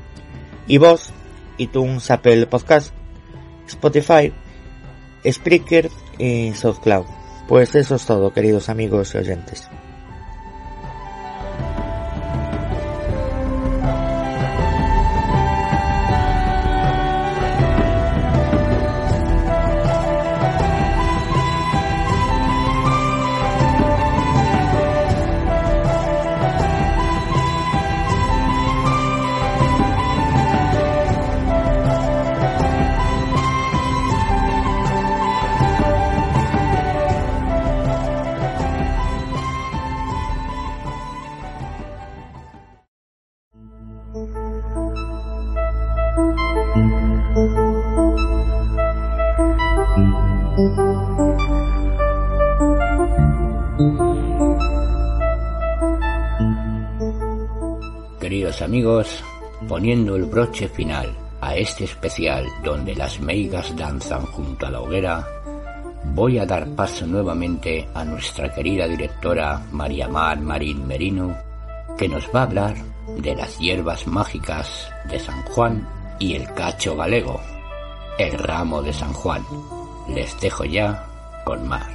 iVoox, 0.68 1.12
iTunes, 1.58 2.12
Apple 2.12 2.48
Podcast, 2.48 2.94
Spotify, 3.68 4.34
Spreaker 5.26 5.90
y 6.18 6.54
SoundCloud. 6.54 7.06
Pues 7.48 7.76
eso 7.76 7.96
es 7.96 8.06
todo, 8.06 8.34
queridos 8.34 8.70
amigos 8.70 9.16
y 9.16 9.18
oyentes. 9.20 9.70
Amigos, 58.68 59.24
poniendo 59.66 60.18
el 60.18 60.26
broche 60.26 60.68
final 60.68 61.16
a 61.40 61.56
este 61.56 61.86
especial 61.86 62.46
donde 62.66 62.94
las 62.96 63.18
meigas 63.22 63.74
danzan 63.78 64.26
junto 64.26 64.66
a 64.66 64.72
la 64.72 64.82
hoguera, 64.82 65.26
voy 66.14 66.38
a 66.38 66.46
dar 66.46 66.68
paso 66.76 67.08
nuevamente 67.08 67.88
a 67.94 68.04
nuestra 68.04 68.54
querida 68.54 68.86
directora 68.86 69.66
María 69.72 70.10
Mar 70.10 70.42
Marín 70.42 70.86
Merino, 70.86 71.34
que 71.98 72.10
nos 72.10 72.28
va 72.36 72.42
a 72.42 72.44
hablar 72.44 72.76
de 73.18 73.36
las 73.38 73.58
hierbas 73.58 74.06
mágicas 74.06 74.92
de 75.10 75.18
San 75.18 75.42
Juan 75.44 75.88
y 76.20 76.34
el 76.34 76.54
cacho 76.54 76.98
galego, 76.98 77.40
el 78.20 78.38
ramo 78.38 78.82
de 78.82 78.92
San 78.92 79.14
Juan. 79.14 79.46
Les 80.10 80.38
dejo 80.42 80.66
ya 80.66 81.06
con 81.46 81.66
Mar. 81.70 81.88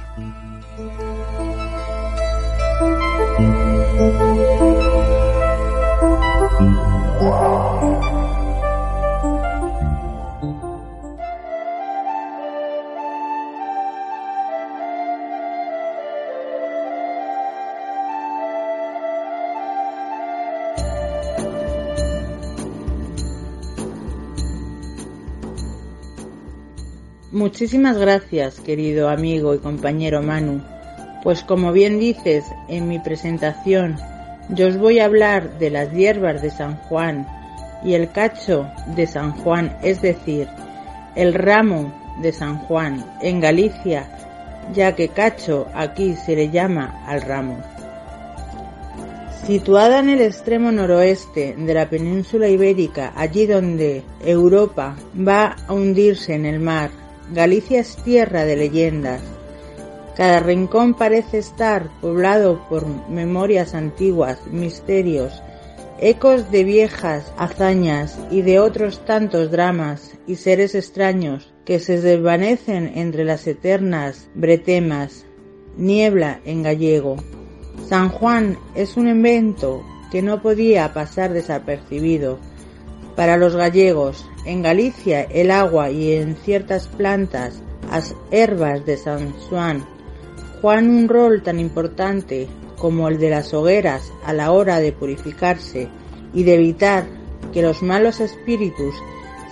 Muchísimas 27.31 27.97
gracias, 27.97 28.59
querido 28.59 29.09
amigo 29.09 29.55
y 29.55 29.59
compañero 29.59 30.21
Manu. 30.21 30.61
Pues 31.23 31.43
como 31.43 31.71
bien 31.71 31.99
dices 31.99 32.43
en 32.67 32.89
mi 32.89 32.99
presentación, 32.99 33.97
yo 34.49 34.67
os 34.67 34.77
voy 34.77 34.99
a 34.99 35.05
hablar 35.05 35.57
de 35.59 35.69
las 35.69 35.91
hierbas 35.91 36.41
de 36.41 36.49
San 36.49 36.77
Juan 36.83 37.27
y 37.83 37.93
el 37.93 38.11
cacho 38.11 38.69
de 38.95 39.07
San 39.07 39.31
Juan, 39.31 39.75
es 39.81 40.01
decir, 40.01 40.47
el 41.15 41.33
ramo 41.33 41.93
de 42.21 42.31
San 42.31 42.57
Juan 42.59 43.05
en 43.21 43.39
Galicia, 43.39 44.09
ya 44.73 44.95
que 44.95 45.09
cacho 45.09 45.67
aquí 45.73 46.15
se 46.15 46.35
le 46.35 46.49
llama 46.49 47.03
al 47.07 47.21
ramo. 47.21 47.61
Situada 49.45 49.99
en 49.99 50.09
el 50.09 50.21
extremo 50.21 50.71
noroeste 50.71 51.55
de 51.57 51.73
la 51.73 51.89
península 51.89 52.47
ibérica, 52.47 53.11
allí 53.15 53.45
donde 53.45 54.03
Europa 54.23 54.95
va 55.15 55.57
a 55.67 55.73
hundirse 55.73 56.33
en 56.33 56.45
el 56.45 56.61
mar, 56.61 56.91
Galicia 57.31 57.81
es 57.81 57.97
tierra 57.97 58.45
de 58.45 58.55
leyendas. 58.55 59.21
Cada 60.15 60.39
rincón 60.39 60.93
parece 60.93 61.39
estar 61.39 61.89
poblado 61.99 62.67
por 62.69 62.85
memorias 63.09 63.73
antiguas, 63.73 64.45
misterios, 64.47 65.41
ecos 65.99 66.51
de 66.51 66.63
viejas 66.63 67.31
hazañas 67.37 68.19
y 68.29 68.43
de 68.43 68.59
otros 68.59 69.03
tantos 69.05 69.49
dramas 69.49 70.11
y 70.27 70.35
seres 70.35 70.75
extraños 70.75 71.51
que 71.65 71.79
se 71.79 71.99
desvanecen 71.99 72.91
entre 72.95 73.23
las 73.23 73.47
eternas 73.47 74.27
bretemas, 74.35 75.25
niebla 75.77 76.41
en 76.45 76.61
gallego. 76.61 77.15
San 77.87 78.09
Juan 78.09 78.57
es 78.75 78.97
un 78.97 79.07
evento 79.07 79.83
que 80.11 80.21
no 80.21 80.43
podía 80.43 80.93
pasar 80.93 81.33
desapercibido. 81.33 82.37
Para 83.15 83.37
los 83.37 83.55
gallegos, 83.55 84.29
en 84.45 84.61
Galicia 84.61 85.23
el 85.23 85.49
agua 85.49 85.89
y 85.89 86.13
en 86.13 86.35
ciertas 86.35 86.87
plantas, 86.87 87.63
las 87.89 88.15
herbas 88.31 88.85
de 88.85 88.97
San 88.97 89.31
Juan, 89.33 89.85
juegan 90.63 90.89
un 90.89 91.09
rol 91.09 91.43
tan 91.43 91.59
importante 91.59 92.47
como 92.77 93.09
el 93.09 93.19
de 93.19 93.29
las 93.29 93.53
hogueras 93.53 94.13
a 94.25 94.31
la 94.31 94.53
hora 94.53 94.79
de 94.79 94.93
purificarse 94.93 95.89
y 96.33 96.43
de 96.43 96.55
evitar 96.55 97.03
que 97.51 97.61
los 97.61 97.83
malos 97.83 98.21
espíritus 98.21 98.95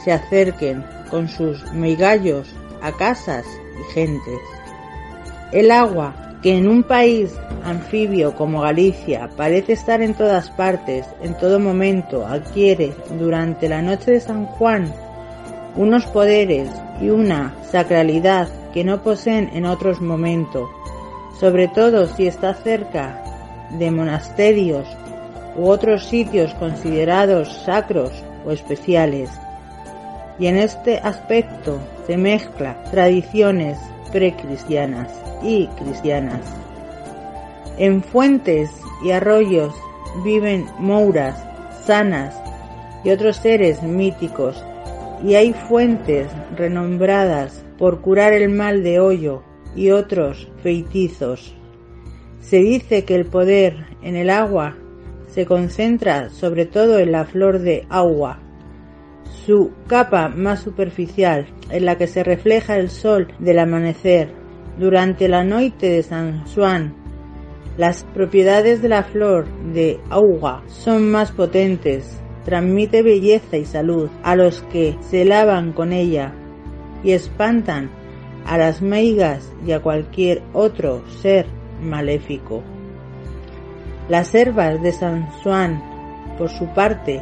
se 0.05 0.13
acerquen 0.13 0.85
con 1.09 1.27
sus 1.27 1.69
meigallos 1.73 2.47
a 2.81 2.93
casas 2.93 3.45
y 3.77 3.93
gentes. 3.93 4.39
El 5.51 5.71
agua, 5.71 6.37
que 6.41 6.57
en 6.57 6.69
un 6.69 6.81
país 6.81 7.29
anfibio 7.65 8.33
como 8.33 8.61
Galicia 8.61 9.29
parece 9.35 9.73
estar 9.73 10.01
en 10.01 10.13
todas 10.13 10.49
partes, 10.51 11.05
en 11.21 11.37
todo 11.37 11.59
momento, 11.59 12.25
adquiere 12.25 12.93
durante 13.19 13.67
la 13.67 13.81
noche 13.81 14.11
de 14.11 14.21
San 14.21 14.45
Juan 14.45 14.89
unos 15.75 16.05
poderes 16.05 16.69
y 17.01 17.09
una 17.09 17.53
sacralidad 17.69 18.47
que 18.71 18.85
no 18.85 19.03
poseen 19.03 19.49
en 19.53 19.65
otros 19.65 19.99
momentos, 19.99 20.69
sobre 21.39 21.67
todo 21.67 22.07
si 22.07 22.27
está 22.27 22.53
cerca 22.53 23.21
de 23.71 23.91
monasterios 23.91 24.87
u 25.55 25.67
otros 25.67 26.05
sitios 26.05 26.53
considerados 26.55 27.63
sacros 27.65 28.11
o 28.45 28.51
especiales. 28.51 29.29
Y 30.39 30.47
en 30.47 30.57
este 30.57 30.97
aspecto 30.99 31.79
se 32.07 32.17
mezcla 32.17 32.83
tradiciones 32.91 33.77
precristianas 34.11 35.11
y 35.43 35.67
cristianas. 35.67 36.41
En 37.77 38.03
fuentes 38.03 38.69
y 39.03 39.11
arroyos 39.11 39.73
viven 40.23 40.65
mouras, 40.79 41.43
sanas 41.85 42.35
y 43.03 43.09
otros 43.11 43.37
seres 43.37 43.81
míticos, 43.81 44.63
y 45.23 45.35
hay 45.35 45.53
fuentes 45.53 46.27
renombradas 46.55 47.63
por 47.77 48.01
curar 48.01 48.33
el 48.33 48.49
mal 48.49 48.83
de 48.83 48.99
hoyo 48.99 49.43
y 49.75 49.91
otros 49.91 50.49
feitizos. 50.61 51.55
Se 52.39 52.57
dice 52.57 53.05
que 53.05 53.15
el 53.15 53.25
poder 53.25 53.85
en 54.01 54.15
el 54.15 54.29
agua 54.29 54.75
se 55.27 55.45
concentra 55.45 56.29
sobre 56.29 56.65
todo 56.65 56.99
en 56.99 57.11
la 57.11 57.25
flor 57.25 57.59
de 57.59 57.85
agua, 57.89 58.39
su 59.45 59.71
capa 59.87 60.27
más 60.29 60.59
superficial, 60.61 61.47
en 61.69 61.85
la 61.85 61.97
que 61.97 62.07
se 62.07 62.23
refleja 62.23 62.77
el 62.77 62.89
sol 62.89 63.33
del 63.39 63.59
amanecer. 63.59 64.33
Durante 64.77 65.27
la 65.27 65.43
noche 65.43 65.89
de 65.89 66.03
San 66.03 66.45
Juan, 66.47 66.95
las 67.77 68.03
propiedades 68.03 68.81
de 68.81 68.89
la 68.89 69.03
flor 69.03 69.47
de 69.73 69.99
agua 70.09 70.63
son 70.67 71.09
más 71.09 71.31
potentes, 71.31 72.19
transmite 72.43 73.01
belleza 73.01 73.57
y 73.57 73.65
salud 73.65 74.09
a 74.23 74.35
los 74.35 74.61
que 74.63 74.97
se 75.01 75.25
lavan 75.25 75.71
con 75.71 75.93
ella 75.93 76.33
y 77.03 77.11
espantan 77.11 77.89
a 78.45 78.57
las 78.57 78.81
meigas 78.81 79.51
y 79.65 79.71
a 79.71 79.79
cualquier 79.79 80.41
otro 80.53 81.03
ser 81.21 81.45
maléfico. 81.81 82.63
Las 84.09 84.33
herbas 84.35 84.81
de 84.81 84.91
San 84.91 85.27
Juan, 85.27 85.81
por 86.37 86.49
su 86.49 86.67
parte, 86.73 87.21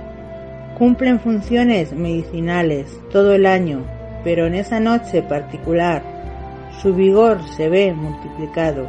cumplen 0.78 1.20
funciones 1.20 1.94
medicinales 1.94 3.00
todo 3.12 3.34
el 3.34 3.46
año, 3.46 3.86
pero 4.24 4.48
en 4.48 4.56
esa 4.56 4.80
noche 4.80 5.22
particular 5.22 6.02
su 6.82 6.94
vigor 6.94 7.40
se 7.58 7.68
ve 7.70 7.94
multiplicado. 7.94 8.88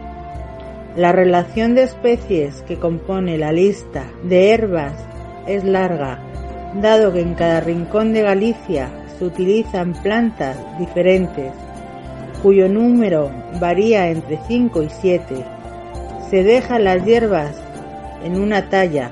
La 0.96 1.12
relación 1.12 1.74
de 1.74 1.82
especies 1.82 2.62
que 2.62 2.78
compone 2.78 3.38
la 3.38 3.52
lista 3.52 4.04
de 4.22 4.52
herbas 4.52 4.94
es 5.46 5.64
larga, 5.64 6.20
dado 6.80 7.12
que 7.12 7.20
en 7.20 7.34
cada 7.34 7.60
rincón 7.60 8.12
de 8.12 8.22
Galicia 8.22 8.90
se 9.18 9.24
utilizan 9.24 9.92
plantas 9.92 10.56
diferentes, 10.78 11.52
cuyo 12.42 12.68
número 12.68 13.30
varía 13.60 14.08
entre 14.08 14.38
5 14.46 14.82
y 14.82 14.88
7. 14.88 15.44
Se 16.30 16.42
dejan 16.42 16.84
las 16.84 17.04
hierbas 17.04 17.56
en 18.24 18.40
una 18.40 18.68
talla, 18.68 19.10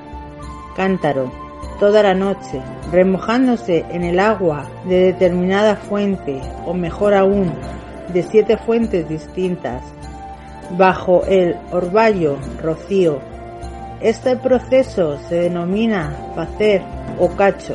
cántaro, 0.76 1.30
toda 1.78 2.02
la 2.02 2.14
noche, 2.14 2.60
remojándose 2.92 3.84
en 3.90 4.02
el 4.02 4.20
agua 4.20 4.66
de 4.84 5.12
determinada 5.12 5.76
fuente, 5.76 6.40
o 6.66 6.74
mejor 6.74 7.14
aún, 7.14 7.52
de 8.12 8.22
siete 8.22 8.56
fuentes 8.56 9.08
distintas, 9.08 9.82
bajo 10.76 11.24
el 11.26 11.56
orvallo 11.70 12.36
rocío. 12.62 13.18
Este 14.00 14.36
proceso 14.36 15.18
se 15.28 15.36
denomina 15.36 16.16
facer 16.34 16.82
o 17.18 17.28
cacho 17.28 17.74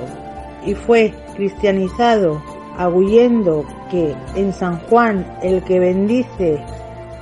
y 0.65 0.73
fue 0.73 1.13
cristianizado 1.35 2.41
agullendo 2.77 3.65
que 3.89 4.15
en 4.35 4.53
San 4.53 4.79
Juan 4.87 5.37
el 5.41 5.63
que 5.63 5.79
bendice 5.79 6.63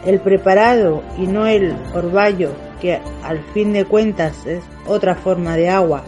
el 0.06 0.19
preparado 0.19 1.03
y 1.18 1.28
no 1.28 1.45
el 1.45 1.76
orvallo 1.94 2.52
que 2.80 2.99
al 3.23 3.44
fin 3.53 3.73
de 3.73 3.86
cuentas 3.86 4.45
es 4.45 4.64
otra 4.88 5.15
forma 5.15 5.56
de 5.56 5.69
agua. 5.69 6.03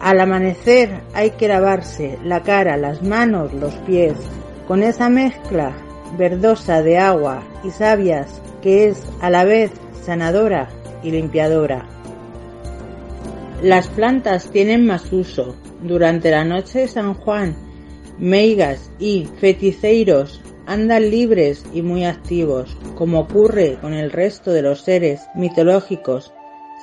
Al 0.00 0.18
amanecer 0.20 1.02
hay 1.12 1.32
que 1.32 1.48
lavarse 1.48 2.18
la 2.24 2.42
cara, 2.42 2.78
las 2.78 3.02
manos, 3.02 3.52
los 3.52 3.74
pies, 3.78 4.14
con 4.66 4.82
esa 4.82 5.10
mezcla 5.10 5.72
verdosa 6.16 6.82
de 6.82 6.98
agua 6.98 7.42
y 7.62 7.70
sabias 7.70 8.40
que 8.62 8.88
es 8.88 9.06
a 9.20 9.28
la 9.28 9.44
vez 9.44 9.70
sanadora 10.02 10.68
y 11.02 11.10
limpiadora. 11.10 11.86
Las 13.62 13.88
plantas 13.88 14.50
tienen 14.50 14.86
más 14.86 15.12
uso. 15.12 15.54
Durante 15.82 16.30
la 16.30 16.44
noche 16.44 16.80
de 16.80 16.88
San 16.88 17.14
Juan, 17.14 17.56
meigas 18.20 18.90
y 18.98 19.26
feticeiros 19.40 20.40
andan 20.66 21.10
libres 21.10 21.64
y 21.72 21.82
muy 21.82 22.04
activos, 22.04 22.76
como 22.94 23.20
ocurre 23.20 23.78
con 23.80 23.94
el 23.94 24.12
resto 24.12 24.52
de 24.52 24.62
los 24.62 24.82
seres 24.82 25.22
mitológicos. 25.34 26.32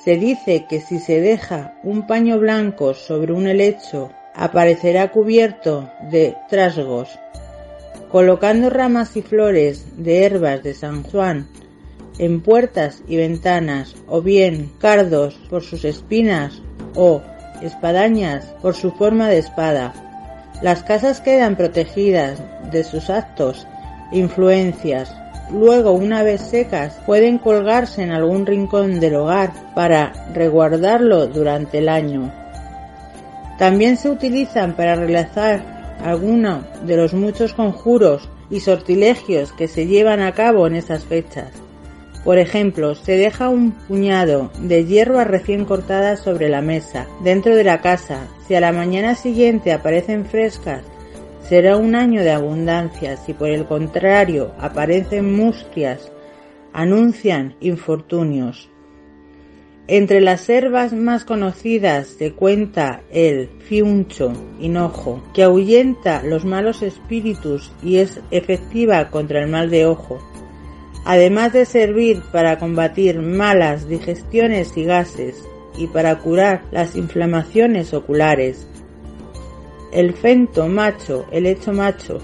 Se 0.04 0.18
dice 0.18 0.66
que 0.68 0.82
si 0.82 1.00
se 1.00 1.22
deja 1.22 1.78
un 1.84 2.08
paño 2.08 2.40
blanco 2.40 2.94
sobre 2.94 3.34
un 3.34 3.48
helecho, 3.48 4.12
aparecerá 4.34 5.12
cubierto 5.12 5.90
de 6.12 6.36
trasgos. 6.50 7.18
Colocando 8.12 8.70
ramas 8.70 9.16
y 9.16 9.22
flores 9.22 9.86
de 9.96 10.24
herbas 10.24 10.64
de 10.64 10.74
San 10.74 11.04
Juan 11.04 11.48
en 12.20 12.42
puertas 12.42 13.04
y 13.08 13.18
ventanas, 13.18 13.96
o 14.08 14.22
bien 14.22 14.72
cardos 14.80 15.40
por 15.50 15.64
sus 15.64 15.86
espinas 15.86 16.62
o 16.96 17.22
espadañas 17.62 18.46
por 18.62 18.76
su 18.76 18.92
forma 18.92 19.30
de 19.30 19.38
espada. 19.38 20.07
Las 20.62 20.82
casas 20.82 21.22
quedan 21.22 21.56
protegidas 21.56 22.42
de 22.72 22.84
sus 22.84 23.12
actos 23.12 23.68
influencias. 24.12 25.16
Luego, 25.52 25.92
una 25.92 26.24
vez 26.24 26.42
secas, 26.42 27.00
pueden 27.06 27.38
colgarse 27.38 28.02
en 28.02 28.12
algún 28.12 28.46
rincón 28.46 29.00
del 29.00 29.16
hogar 29.16 29.54
para 29.76 30.14
reguardarlo 30.34 31.28
durante 31.28 31.78
el 31.78 31.90
año. 31.90 32.34
También 33.60 33.98
se 33.98 34.10
utilizan 34.10 34.76
para 34.76 34.96
realizar 34.96 35.96
algunos 36.04 36.66
de 36.86 36.98
los 36.98 37.14
muchos 37.14 37.54
conjuros 37.54 38.28
y 38.50 38.60
sortilegios 38.60 39.52
que 39.54 39.68
se 39.68 39.86
llevan 39.86 40.22
a 40.22 40.32
cabo 40.32 40.66
en 40.66 40.76
estas 40.76 41.06
fechas. 41.06 41.52
Por 42.24 42.38
ejemplo, 42.38 42.96
se 42.96 43.16
deja 43.16 43.50
un 43.50 43.72
puñado 43.72 44.52
de 44.60 44.86
hierbas 44.86 45.28
recién 45.28 45.66
cortadas 45.66 46.20
sobre 46.20 46.50
la 46.50 46.62
mesa, 46.62 47.08
dentro 47.24 47.56
de 47.56 47.64
la 47.64 47.82
casa. 47.82 48.28
Si 48.48 48.56
a 48.56 48.60
la 48.60 48.72
mañana 48.72 49.16
siguiente 49.16 49.72
aparecen 49.72 50.26
frescas, 50.26 50.84
será 51.48 51.78
un 51.78 51.96
año 51.96 52.22
de 52.24 52.32
abundancia. 52.32 53.16
Si 53.18 53.34
por 53.34 53.50
el 53.50 53.66
contrario 53.66 54.52
aparecen 54.60 55.36
mustias, 55.36 56.12
anuncian 56.74 57.56
infortunios. 57.62 58.70
Entre 59.90 60.20
las 60.20 60.50
herbas 60.50 60.92
más 60.92 61.24
conocidas 61.24 62.08
se 62.08 62.34
cuenta 62.34 63.04
el 63.10 63.48
fiuncho, 63.60 64.34
hinojo, 64.60 65.24
que 65.34 65.44
ahuyenta 65.44 66.24
los 66.24 66.44
malos 66.44 66.82
espíritus 66.82 67.72
y 67.82 68.00
es 68.00 68.20
efectiva 68.30 69.10
contra 69.10 69.42
el 69.42 69.50
mal 69.50 69.70
de 69.70 69.86
ojo 69.86 70.20
además 71.08 71.54
de 71.54 71.64
servir 71.64 72.22
para 72.34 72.60
combatir 72.60 73.22
malas 73.22 73.88
digestiones 73.88 74.76
y 74.76 74.84
gases 74.84 75.42
y 75.78 75.88
para 75.88 76.20
curar 76.20 76.64
las 76.72 76.98
inflamaciones 76.98 77.94
oculares. 77.94 78.68
El 79.94 80.14
fento 80.14 80.68
macho, 80.68 81.26
el 81.32 81.46
hecho 81.46 81.72
macho, 81.72 82.20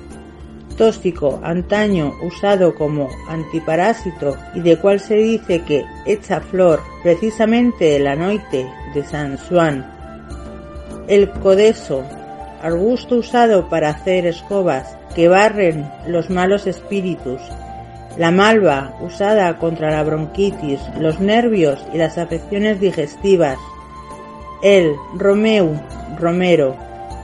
tóxico 0.78 1.40
antaño 1.44 2.12
usado 2.24 2.76
como 2.76 3.08
antiparásito 3.30 4.36
y 4.54 4.60
de 4.60 4.78
cual 4.78 5.00
se 5.00 5.16
dice 5.16 5.62
que 5.62 5.86
echa 6.06 6.42
flor 6.42 6.82
precisamente 7.04 7.96
el 7.96 8.06
anoite 8.06 8.70
de 8.94 9.06
San 9.06 9.38
Juan. 9.38 9.90
El 11.08 11.30
codeso, 11.30 12.04
arbusto 12.62 13.16
usado 13.16 13.70
para 13.70 13.92
hacer 13.92 14.26
escobas 14.26 14.98
que 15.16 15.30
barren 15.30 15.90
los 16.06 16.30
malos 16.30 16.68
espíritus 16.68 17.40
la 18.18 18.30
malva, 18.30 18.94
usada 19.02 19.58
contra 19.58 19.90
la 19.90 20.04
bronquitis, 20.04 20.80
los 21.00 21.20
nervios 21.20 21.84
y 21.94 21.98
las 21.98 22.18
afecciones 22.18 22.80
digestivas. 22.80 23.58
El 24.62 24.96
romeu, 25.16 25.80
romero, 26.20 26.76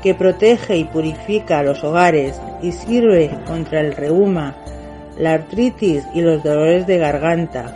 que 0.01 0.15
protege 0.15 0.77
y 0.77 0.85
purifica 0.85 1.61
los 1.61 1.83
hogares 1.83 2.41
y 2.61 2.71
sirve 2.71 3.29
contra 3.45 3.81
el 3.81 3.95
reuma, 3.95 4.55
la 5.17 5.33
artritis 5.33 6.03
y 6.13 6.21
los 6.21 6.43
dolores 6.43 6.87
de 6.87 6.97
garganta. 6.97 7.75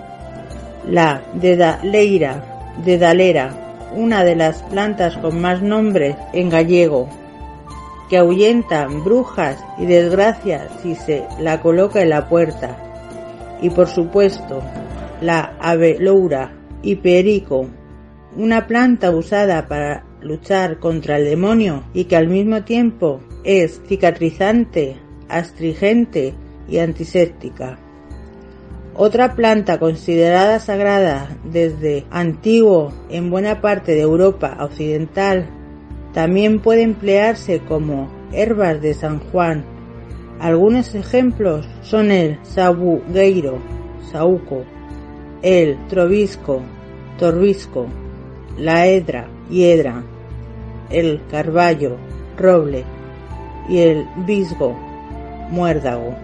La 0.89 1.21
dedaleira, 1.33 2.43
dedalera, 2.83 3.51
una 3.95 4.23
de 4.23 4.35
las 4.35 4.63
plantas 4.63 5.17
con 5.17 5.39
más 5.39 5.61
nombres 5.61 6.15
en 6.33 6.49
gallego, 6.49 7.07
que 8.09 8.17
ahuyenta 8.17 8.87
brujas 8.87 9.63
y 9.77 9.85
desgracias 9.85 10.63
si 10.81 10.95
se 10.95 11.25
la 11.39 11.61
coloca 11.61 12.01
en 12.01 12.09
la 12.09 12.27
puerta 12.27 12.75
y 13.63 13.69
por 13.69 13.87
supuesto 13.87 14.61
la 15.21 15.55
aveloura 15.59 16.53
hiperico, 16.83 17.67
una 18.35 18.67
planta 18.67 19.09
usada 19.09 19.67
para 19.67 20.03
luchar 20.21 20.79
contra 20.79 21.17
el 21.17 21.25
demonio 21.25 21.85
y 21.93 22.05
que 22.05 22.17
al 22.17 22.27
mismo 22.27 22.63
tiempo 22.63 23.21
es 23.45 23.81
cicatrizante, 23.87 24.97
astringente 25.29 26.33
y 26.67 26.79
antiséptica. 26.79 27.79
Otra 28.95 29.33
planta 29.33 29.79
considerada 29.79 30.59
sagrada 30.59 31.29
desde 31.45 32.05
antiguo 32.11 32.93
en 33.09 33.31
buena 33.31 33.61
parte 33.61 33.93
de 33.93 34.01
Europa 34.01 34.57
occidental 34.59 35.49
también 36.13 36.59
puede 36.59 36.83
emplearse 36.83 37.59
como 37.59 38.11
herbas 38.33 38.81
de 38.81 38.93
San 38.93 39.19
Juan 39.19 39.72
algunos 40.39 40.93
ejemplos 40.95 41.67
son 41.81 42.11
el 42.11 42.37
sabugueiro, 42.43 43.59
sauco, 44.11 44.63
el 45.41 45.77
trobisco, 45.87 46.61
torbisco, 47.17 47.87
la 48.57 48.87
edra, 48.87 49.27
hiedra, 49.49 50.03
el 50.89 51.21
carballo, 51.29 51.97
roble 52.37 52.83
y 53.69 53.79
el 53.79 54.07
visgo, 54.25 54.75
muérdago. 55.49 56.15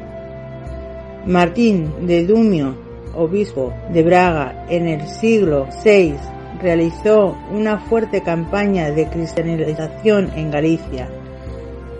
Martín 1.26 2.08
de 2.08 2.26
Dumio, 2.26 2.76
obispo 3.16 3.74
de 3.92 4.04
Braga 4.04 4.66
en 4.70 4.88
el 4.88 5.08
siglo 5.08 5.68
VI, 5.84 6.16
realizó 6.62 7.38
una 7.52 7.80
fuerte 7.80 8.22
campaña 8.22 8.92
de 8.92 9.08
cristianización 9.08 10.32
en 10.36 10.52
Galicia, 10.52 11.10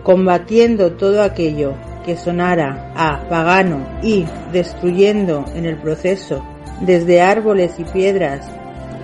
combatiendo 0.04 0.94
todo 0.94 1.22
aquello 1.22 1.74
sonara 2.18 2.92
a 2.96 3.28
pagano 3.30 3.86
y 4.02 4.26
destruyendo 4.52 5.46
en 5.56 5.66
el 5.66 5.78
proceso 5.78 6.44
desde 6.82 7.22
árboles 7.22 7.80
y 7.80 7.84
piedras 7.84 8.50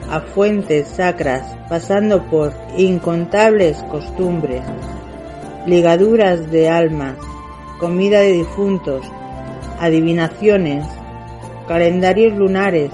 a 0.09 0.21
fuentes 0.21 0.87
sacras, 0.87 1.55
pasando 1.67 2.23
por 2.27 2.53
incontables 2.77 3.81
costumbres, 3.89 4.61
ligaduras 5.65 6.51
de 6.51 6.69
almas, 6.69 7.15
comida 7.79 8.19
de 8.19 8.33
difuntos, 8.33 9.05
adivinaciones, 9.79 10.85
calendarios 11.67 12.37
lunares, 12.37 12.91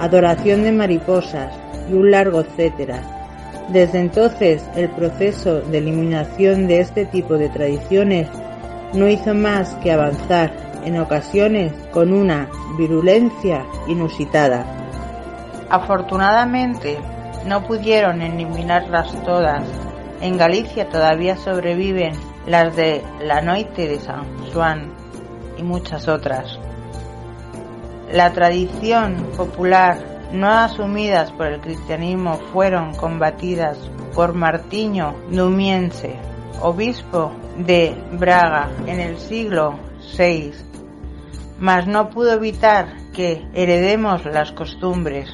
adoración 0.00 0.62
de 0.62 0.72
mariposas 0.72 1.52
y 1.90 1.94
un 1.94 2.10
largo 2.10 2.40
etcétera. 2.40 3.02
Desde 3.68 3.98
entonces 3.98 4.64
el 4.76 4.88
proceso 4.90 5.60
de 5.60 5.78
eliminación 5.78 6.66
de 6.66 6.80
este 6.80 7.04
tipo 7.04 7.36
de 7.36 7.48
tradiciones 7.48 8.28
no 8.96 9.08
hizo 9.08 9.34
más 9.34 9.74
que 9.76 9.92
avanzar, 9.92 10.52
en 10.84 10.98
ocasiones 10.98 11.72
con 11.92 12.12
una 12.12 12.48
virulencia 12.78 13.66
inusitada. 13.88 14.64
Afortunadamente, 15.68 16.98
no 17.44 17.64
pudieron 17.64 18.22
eliminarlas 18.22 19.12
todas. 19.24 19.64
En 20.20 20.38
Galicia 20.38 20.88
todavía 20.88 21.36
sobreviven 21.36 22.12
las 22.46 22.76
de 22.76 23.02
la 23.20 23.42
Noite 23.42 23.88
de 23.88 23.98
San 23.98 24.24
Juan 24.52 24.92
y 25.58 25.62
muchas 25.62 26.06
otras. 26.08 26.58
La 28.12 28.32
tradición 28.32 29.26
popular 29.36 29.98
no 30.32 30.48
asumidas 30.48 31.32
por 31.32 31.48
el 31.48 31.60
cristianismo 31.60 32.38
fueron 32.52 32.94
combatidas 32.94 33.78
por 34.14 34.34
Martiño 34.34 35.16
Numiense, 35.28 36.16
obispo 36.60 37.32
de 37.58 37.94
Braga 38.12 38.70
en 38.86 39.00
el 39.00 39.18
siglo 39.18 39.78
VI, 40.16 40.52
mas 41.58 41.86
no 41.86 42.10
pudo 42.10 42.32
evitar 42.32 42.96
que 43.14 43.46
heredemos 43.54 44.24
las 44.26 44.52
costumbres, 44.52 45.30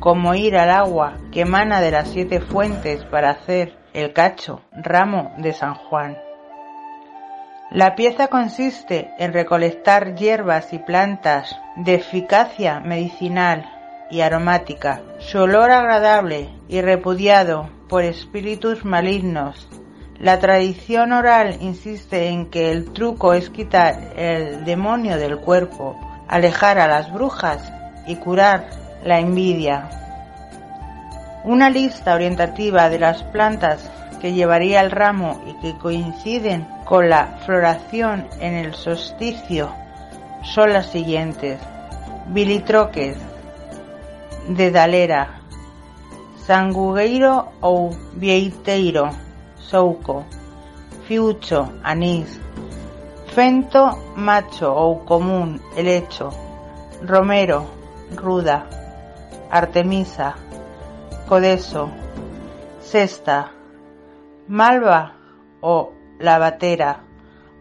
como 0.00 0.34
ir 0.34 0.56
al 0.56 0.70
agua 0.70 1.18
que 1.32 1.42
emana 1.42 1.80
de 1.80 1.90
las 1.90 2.08
siete 2.08 2.40
fuentes 2.40 3.04
para 3.04 3.30
hacer 3.30 3.76
el 3.92 4.12
cacho, 4.12 4.62
ramo 4.72 5.32
de 5.38 5.52
San 5.52 5.74
Juan. 5.74 6.16
La 7.70 7.94
pieza 7.96 8.28
consiste 8.28 9.10
en 9.18 9.34
recolectar 9.34 10.14
hierbas 10.14 10.72
y 10.72 10.78
plantas 10.78 11.54
de 11.76 11.96
eficacia 11.96 12.80
medicinal 12.80 13.70
y 14.10 14.22
aromática, 14.22 15.02
su 15.18 15.38
olor 15.40 15.70
agradable 15.70 16.48
y 16.68 16.80
repudiado 16.80 17.68
por 17.88 18.04
espíritus 18.04 18.86
malignos 18.86 19.68
la 20.20 20.40
tradición 20.40 21.12
oral 21.12 21.58
insiste 21.60 22.28
en 22.28 22.46
que 22.50 22.72
el 22.72 22.92
truco 22.92 23.34
es 23.34 23.50
quitar 23.50 24.14
el 24.16 24.64
demonio 24.64 25.16
del 25.16 25.38
cuerpo, 25.38 25.96
alejar 26.26 26.80
a 26.80 26.88
las 26.88 27.12
brujas 27.12 27.72
y 28.06 28.16
curar 28.16 28.68
la 29.04 29.20
envidia. 29.20 29.90
Una 31.44 31.70
lista 31.70 32.14
orientativa 32.14 32.90
de 32.90 32.98
las 32.98 33.22
plantas 33.22 33.90
que 34.20 34.32
llevaría 34.32 34.80
el 34.80 34.90
ramo 34.90 35.40
y 35.46 35.54
que 35.60 35.78
coinciden 35.78 36.66
con 36.84 37.08
la 37.08 37.38
floración 37.46 38.26
en 38.40 38.54
el 38.54 38.74
solsticio 38.74 39.72
son 40.42 40.72
las 40.72 40.86
siguientes. 40.90 41.60
Bilitroques, 42.26 43.16
dedalera, 44.48 45.40
sangugueiro 46.44 47.52
ou 47.60 47.90
vieiteiro, 48.14 49.27
souco, 49.68 50.24
fiucho, 51.06 51.68
anís, 51.82 52.40
fento, 53.34 53.98
macho 54.16 54.72
ou 54.72 55.04
común, 55.04 55.60
helecho, 55.76 56.30
romero, 57.02 57.66
ruda, 58.16 58.66
artemisa, 59.50 60.34
codeso, 61.28 61.90
cesta, 62.80 63.52
malva 64.48 65.12
o 65.60 65.92
lavatera. 66.18 67.04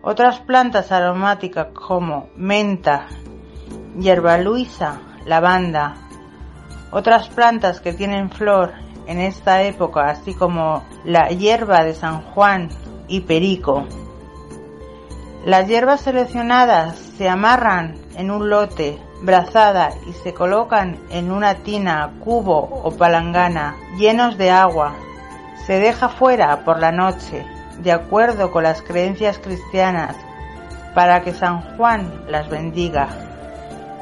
Otras 0.02 0.40
plantas 0.40 0.92
aromáticas 0.94 1.68
como 1.74 2.30
menta, 2.38 3.08
hierba 4.00 4.38
luisa, 4.38 5.02
lavanda. 5.26 5.96
Otras 6.92 7.28
plantas 7.28 7.82
que 7.82 7.92
tienen 7.92 8.30
flor 8.30 8.72
en 9.08 9.20
esta 9.20 9.64
época, 9.64 10.10
así 10.10 10.34
como 10.34 10.84
la 11.04 11.30
hierba 11.30 11.84
de 11.84 11.94
San 11.94 12.22
Juan 12.22 12.70
y 13.08 13.22
perico. 13.22 13.86
Las 15.46 15.68
hierbas 15.68 16.02
seleccionadas 16.02 16.98
se 17.18 17.30
amarran 17.30 17.96
en 18.18 18.32
un 18.32 18.50
lote, 18.50 19.00
brazada 19.22 19.92
y 20.08 20.14
se 20.14 20.34
colocan 20.34 20.98
en 21.10 21.32
una 21.32 21.56
tina, 21.56 22.14
cubo 22.20 22.60
o 22.84 22.92
palangana 22.92 23.76
llenos 23.98 24.38
de 24.38 24.52
agua. 24.52 24.94
Se 25.66 25.80
deja 25.80 26.10
fuera 26.10 26.66
por 26.66 26.80
la 26.80 26.92
noche, 26.92 27.46
de 27.80 27.92
acuerdo 27.92 28.52
con 28.52 28.64
las 28.64 28.82
creencias 28.82 29.40
cristianas, 29.40 30.16
para 30.94 31.22
que 31.22 31.34
San 31.34 31.62
Juan 31.78 32.26
las 32.28 32.50
bendiga. 32.50 33.08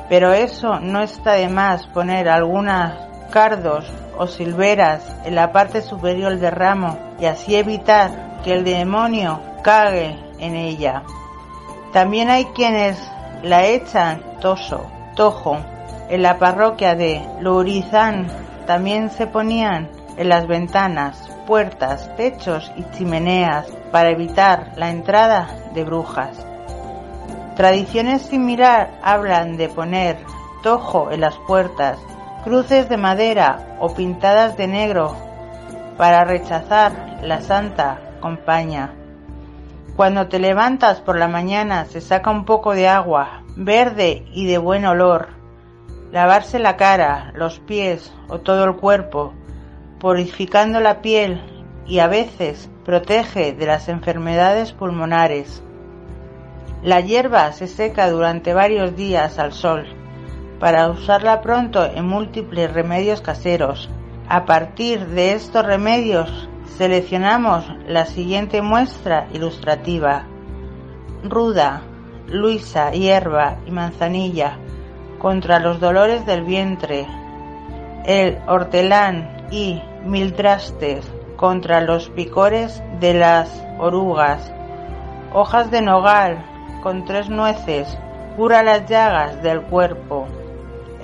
Pero 0.09 0.33
eso 0.33 0.79
no 0.79 1.01
está 1.01 1.33
de 1.33 1.49
más 1.49 1.87
poner 1.87 2.29
algunas 2.29 2.93
cardos 3.31 3.85
o 4.17 4.27
silveras 4.27 5.03
en 5.25 5.35
la 5.35 5.51
parte 5.51 5.81
superior 5.81 6.37
del 6.37 6.51
ramo 6.51 6.97
y 7.19 7.25
así 7.25 7.55
evitar 7.55 8.41
que 8.43 8.53
el 8.53 8.63
demonio 8.63 9.39
cague 9.63 10.17
en 10.39 10.55
ella. 10.55 11.03
También 11.91 12.29
hay 12.29 12.45
quienes 12.45 12.99
la 13.41 13.65
echan 13.65 14.21
toso, 14.41 14.85
tojo. 15.15 15.57
En 16.09 16.21
la 16.21 16.37
parroquia 16.37 16.95
de 16.95 17.25
Lourizán 17.39 18.27
también 18.67 19.09
se 19.09 19.27
ponían 19.27 19.89
en 20.17 20.29
las 20.29 20.47
ventanas, 20.47 21.29
puertas, 21.47 22.15
techos 22.15 22.71
y 22.75 22.83
chimeneas 22.91 23.67
para 23.91 24.09
evitar 24.09 24.73
la 24.75 24.89
entrada 24.89 25.47
de 25.73 25.83
brujas. 25.83 26.45
Tradiciones 27.55 28.23
similares 28.23 28.93
hablan 29.01 29.55
de 29.57 29.69
poner 29.69 30.17
tojo 30.61 31.11
en 31.11 31.21
las 31.21 31.35
puertas, 31.47 31.97
cruces 32.45 32.87
de 32.89 32.97
madera 32.97 33.75
o 33.79 33.95
pintadas 33.95 34.55
de 34.55 34.67
negro 34.67 35.17
para 35.97 36.23
rechazar 36.25 37.17
la 37.23 37.41
santa 37.41 37.99
compañía. 38.19 38.93
Cuando 39.95 40.27
te 40.27 40.37
levantas 40.37 41.01
por 41.01 41.17
la 41.17 41.27
mañana 41.27 41.85
se 41.85 42.01
saca 42.01 42.29
un 42.29 42.45
poco 42.45 42.75
de 42.75 42.87
agua, 42.87 43.41
verde 43.55 44.27
y 44.31 44.45
de 44.45 44.59
buen 44.59 44.85
olor. 44.85 45.29
Lavarse 46.11 46.59
la 46.59 46.77
cara, 46.77 47.31
los 47.33 47.59
pies 47.61 48.13
o 48.29 48.37
todo 48.37 48.63
el 48.65 48.75
cuerpo, 48.75 49.33
purificando 49.99 50.79
la 50.81 51.01
piel 51.01 51.41
y 51.87 51.97
a 51.97 52.05
veces 52.07 52.69
protege 52.85 53.53
de 53.53 53.65
las 53.65 53.89
enfermedades 53.89 54.71
pulmonares. 54.71 55.63
La 56.83 56.99
hierba 56.99 57.51
se 57.53 57.67
seca 57.67 58.07
durante 58.11 58.53
varios 58.53 58.95
días 58.95 59.39
al 59.39 59.51
sol 59.51 60.04
para 60.59 60.89
usarla 60.89 61.41
pronto 61.41 61.85
en 61.85 62.05
múltiples 62.07 62.71
remedios 62.73 63.21
caseros. 63.21 63.89
A 64.27 64.45
partir 64.45 65.05
de 65.07 65.33
estos 65.33 65.65
remedios 65.65 66.49
Seleccionamos 66.77 67.63
la 67.87 68.05
siguiente 68.05 68.61
muestra 68.61 69.29
ilustrativa. 69.31 70.25
Ruda, 71.23 71.83
luisa, 72.27 72.91
hierba 72.91 73.59
y 73.65 73.71
manzanilla 73.71 74.57
contra 75.17 75.59
los 75.59 75.79
dolores 75.79 76.25
del 76.25 76.43
vientre. 76.43 77.07
El 78.03 78.39
hortelán 78.45 79.47
y 79.51 79.81
miltrastes 80.03 81.09
contra 81.37 81.79
los 81.79 82.09
picores 82.09 82.83
de 82.99 83.13
las 83.13 83.65
orugas. 83.79 84.51
Hojas 85.33 85.71
de 85.71 85.81
nogal 85.81 86.43
con 86.83 87.05
tres 87.05 87.29
nueces 87.29 87.97
cura 88.35 88.63
las 88.63 88.85
llagas 88.89 89.41
del 89.41 89.61
cuerpo. 89.61 90.27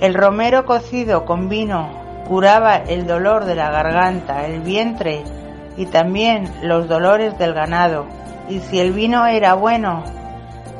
El 0.00 0.14
romero 0.14 0.64
cocido 0.64 1.24
con 1.24 1.48
vino 1.48 1.88
curaba 2.26 2.76
el 2.76 3.06
dolor 3.06 3.44
de 3.44 3.54
la 3.54 3.70
garganta, 3.70 4.46
el 4.46 4.60
vientre 4.60 5.22
y 5.76 5.86
también 5.86 6.48
los 6.62 6.88
dolores 6.88 7.38
del 7.38 7.54
ganado. 7.54 8.06
Y 8.48 8.60
si 8.60 8.80
el 8.80 8.92
vino 8.92 9.26
era 9.26 9.54
bueno 9.54 10.02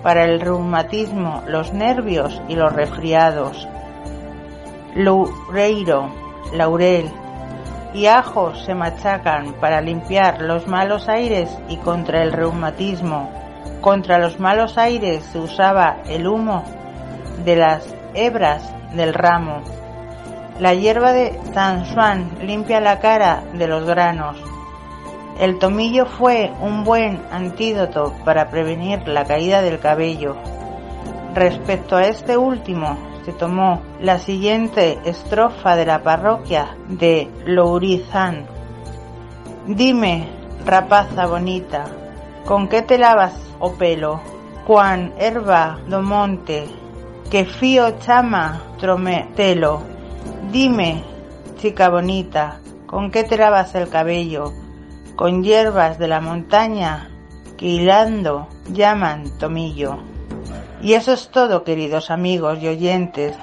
para 0.02 0.24
el 0.24 0.40
reumatismo, 0.40 1.42
los 1.46 1.72
nervios 1.72 2.40
y 2.48 2.56
los 2.56 2.72
resfriados. 2.72 3.68
Loureiro, 4.94 6.10
laurel 6.52 7.10
y 7.94 8.06
ajos 8.06 8.64
se 8.64 8.74
machacan 8.74 9.54
para 9.54 9.80
limpiar 9.80 10.40
los 10.40 10.66
malos 10.66 11.08
aires 11.08 11.56
y 11.68 11.76
contra 11.76 12.22
el 12.22 12.32
reumatismo. 12.32 13.30
Contra 13.80 14.18
los 14.18 14.40
malos 14.40 14.78
aires 14.78 15.24
se 15.24 15.38
usaba 15.38 15.98
el 16.06 16.26
humo 16.26 16.64
de 17.44 17.56
las 17.56 17.94
hebras 18.14 18.72
del 18.94 19.14
ramo. 19.14 19.62
La 20.58 20.74
hierba 20.74 21.12
de 21.12 21.40
San 21.54 21.84
Juan 21.84 22.30
limpia 22.42 22.80
la 22.80 23.00
cara 23.00 23.42
de 23.54 23.66
los 23.66 23.84
granos. 23.84 24.36
El 25.40 25.58
tomillo 25.58 26.06
fue 26.06 26.52
un 26.60 26.84
buen 26.84 27.22
antídoto 27.30 28.14
para 28.24 28.48
prevenir 28.50 29.08
la 29.08 29.24
caída 29.24 29.62
del 29.62 29.78
cabello. 29.78 30.36
Respecto 31.34 31.96
a 31.96 32.04
este 32.04 32.36
último, 32.36 32.96
se 33.24 33.32
tomó 33.32 33.80
la 34.00 34.18
siguiente 34.18 34.98
estrofa 35.04 35.76
de 35.76 35.86
la 35.86 36.02
parroquia 36.02 36.76
de 36.88 37.30
Lourizán. 37.46 38.46
Dime, 39.66 40.28
rapaza 40.66 41.26
bonita, 41.26 41.84
¿con 42.44 42.68
qué 42.68 42.82
te 42.82 42.98
lavas 42.98 43.34
o 43.58 43.72
pelo? 43.72 44.20
Cuán 44.66 45.12
herba 45.18 45.80
do 45.88 46.02
monte, 46.02 46.68
que 47.32 47.44
fío 47.46 47.98
chama 47.98 48.62
trometelo. 48.78 49.82
Dime, 50.52 51.02
chica 51.56 51.88
bonita, 51.88 52.60
¿con 52.86 53.10
qué 53.10 53.24
te 53.24 53.38
lavas 53.38 53.74
el 53.74 53.88
cabello? 53.88 54.52
con 55.16 55.42
hierbas 55.42 55.98
de 55.98 56.08
la 56.08 56.20
montaña 56.20 57.08
que 57.56 57.64
hilando 57.66 58.48
llaman 58.70 59.30
tomillo. 59.38 59.96
Y 60.82 60.92
eso 60.92 61.14
es 61.14 61.28
todo, 61.28 61.64
queridos 61.64 62.10
amigos 62.10 62.58
y 62.60 62.68
oyentes. 62.68 63.34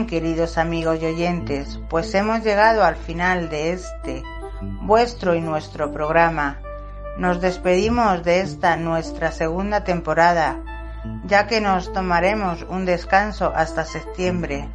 Queridos 0.09 0.57
amigos 0.59 0.99
y 1.01 1.07
oyentes, 1.07 1.79
pues 1.89 2.13
hemos 2.15 2.43
llegado 2.43 2.83
al 2.83 2.97
final 2.97 3.51
de 3.51 3.73
este, 3.73 4.25
vuestro 4.61 5.35
y 5.35 5.41
nuestro 5.41 5.93
programa. 5.93 6.59
Nos 7.19 7.41
despedimos 7.41 8.25
de 8.25 8.41
esta 8.41 8.77
nuestra 8.77 9.31
segunda 9.31 9.85
temporada, 9.85 10.57
ya 11.25 11.47
que 11.47 11.61
nos 11.61 11.93
tomaremos 11.93 12.65
un 12.69 12.87
descanso 12.87 13.53
hasta 13.55 13.85
septiembre, 13.85 14.69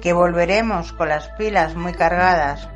que 0.00 0.12
volveremos 0.12 0.92
con 0.92 1.08
las 1.08 1.28
pilas 1.30 1.74
muy 1.74 1.92
cargadas. 1.92 2.68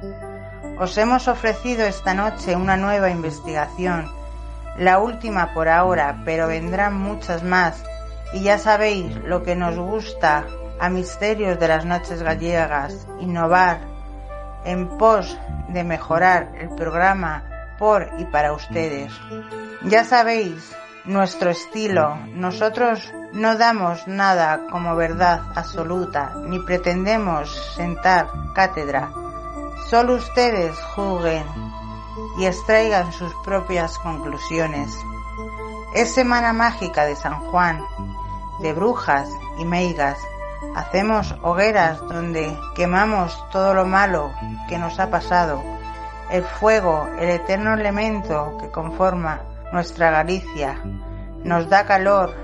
Os 0.78 0.98
hemos 0.98 1.28
ofrecido 1.28 1.86
esta 1.86 2.14
noche 2.14 2.56
una 2.56 2.76
nueva 2.76 3.10
investigación, 3.10 4.10
la 4.76 4.98
última 4.98 5.54
por 5.54 5.68
ahora, 5.68 6.20
pero 6.24 6.48
vendrán 6.48 6.98
muchas 6.98 7.44
más, 7.44 7.84
y 8.32 8.40
ya 8.40 8.58
sabéis 8.58 9.14
lo 9.24 9.44
que 9.44 9.54
nos 9.54 9.78
gusta 9.78 10.46
a 10.82 10.88
misterios 10.88 11.60
de 11.60 11.68
las 11.68 11.84
noches 11.84 12.24
gallegas, 12.24 13.06
innovar 13.20 13.82
en 14.64 14.98
pos 14.98 15.38
de 15.68 15.84
mejorar 15.84 16.50
el 16.58 16.70
programa 16.70 17.44
por 17.78 18.10
y 18.18 18.24
para 18.24 18.52
ustedes. 18.52 19.12
Ya 19.84 20.04
sabéis 20.04 20.74
nuestro 21.04 21.50
estilo, 21.50 22.16
nosotros 22.34 23.14
no 23.32 23.56
damos 23.56 24.08
nada 24.08 24.62
como 24.72 24.96
verdad 24.96 25.42
absoluta, 25.54 26.32
ni 26.46 26.58
pretendemos 26.58 27.48
sentar 27.76 28.26
cátedra. 28.52 29.12
Solo 29.88 30.14
ustedes 30.14 30.76
juzguen 30.96 31.44
y 32.38 32.46
extraigan 32.46 33.12
sus 33.12 33.32
propias 33.44 34.00
conclusiones. 34.00 34.92
Es 35.94 36.12
Semana 36.12 36.52
Mágica 36.52 37.04
de 37.04 37.14
San 37.14 37.38
Juan, 37.52 37.84
de 38.60 38.72
brujas 38.72 39.28
y 39.58 39.64
meigas, 39.64 40.18
Hacemos 40.74 41.34
hogueras 41.42 42.00
donde 42.00 42.56
quemamos 42.74 43.36
todo 43.50 43.74
lo 43.74 43.84
malo 43.84 44.32
que 44.68 44.78
nos 44.78 44.98
ha 44.98 45.10
pasado. 45.10 45.62
El 46.30 46.44
fuego, 46.44 47.08
el 47.18 47.28
eterno 47.28 47.74
elemento 47.74 48.56
que 48.58 48.70
conforma 48.70 49.42
nuestra 49.72 50.10
Galicia, 50.10 50.80
nos 51.44 51.68
da 51.68 51.84
calor, 51.84 52.34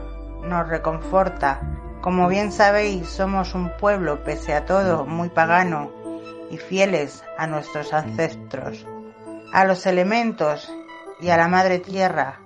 nos 0.42 0.68
reconforta. 0.68 1.60
Como 2.02 2.28
bien 2.28 2.52
sabéis, 2.52 3.08
somos 3.08 3.54
un 3.54 3.72
pueblo, 3.78 4.22
pese 4.24 4.54
a 4.54 4.66
todo, 4.66 5.06
muy 5.06 5.30
pagano 5.30 5.90
y 6.50 6.58
fieles 6.58 7.24
a 7.38 7.46
nuestros 7.46 7.92
ancestros, 7.94 8.86
a 9.52 9.64
los 9.64 9.86
elementos 9.86 10.70
y 11.20 11.30
a 11.30 11.36
la 11.36 11.48
madre 11.48 11.78
tierra. 11.78 12.40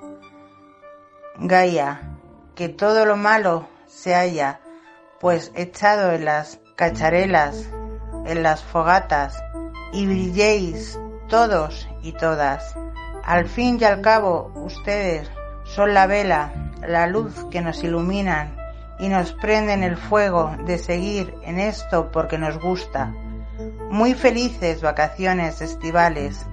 Gaia, 1.39 2.19
que 2.55 2.69
todo 2.69 3.05
lo 3.05 3.17
malo 3.17 3.67
se 3.87 4.15
halla 4.15 4.61
pues 5.23 5.53
echado 5.55 6.13
en 6.13 6.25
las 6.25 6.59
cacharelas, 6.75 7.71
en 8.27 8.43
las 8.43 8.61
fogatas, 8.61 9.41
y 9.93 10.05
brilléis 10.05 10.99
todos 11.29 11.89
y 12.03 12.11
todas. 12.13 12.75
Al 13.23 13.47
fin 13.47 13.79
y 13.81 13.85
al 13.85 14.01
cabo, 14.01 14.53
ustedes 14.57 15.31
son 15.63 15.95
la 15.95 16.09
vela, 16.09 16.73
la 16.85 17.07
luz 17.07 17.47
que 17.53 17.61
nos 17.61 17.85
iluminan 17.85 18.57
y 18.99 19.09
nos 19.09 19.33
prenden 19.35 19.85
el 19.85 19.97
fuego 19.97 20.57
de 20.67 20.77
seguir 20.77 21.33
en 21.45 21.61
esto 21.61 22.11
porque 22.11 22.37
nos 22.37 22.59
gusta. 22.59 23.15
Muy 23.91 24.15
felices 24.15 24.83
vacaciones 24.83 25.63
estivales, 25.63 26.45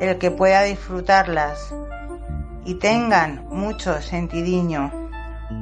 el 0.00 0.18
que 0.18 0.32
pueda 0.32 0.64
disfrutarlas 0.64 1.72
y 2.64 2.74
tengan 2.74 3.46
mucho 3.50 4.02
sentidiño. 4.02 4.90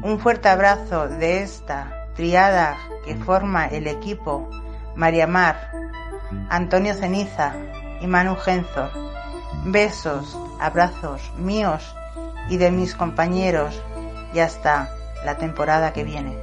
Un 0.02 0.18
fuerte 0.18 0.48
abrazo 0.48 1.08
de 1.08 1.42
esta 1.42 1.97
triada 2.18 2.76
que 3.04 3.14
forma 3.14 3.66
el 3.66 3.86
equipo 3.86 4.50
María 4.96 5.28
Mar, 5.28 5.70
Antonio 6.50 6.92
Ceniza 6.94 7.54
y 8.00 8.08
Manu 8.08 8.34
Genzor. 8.34 8.90
Besos, 9.66 10.36
abrazos 10.58 11.32
míos 11.38 11.94
y 12.50 12.56
de 12.56 12.72
mis 12.72 12.96
compañeros 12.96 13.80
y 14.34 14.40
hasta 14.40 14.90
la 15.24 15.36
temporada 15.36 15.92
que 15.92 16.02
viene. 16.02 16.36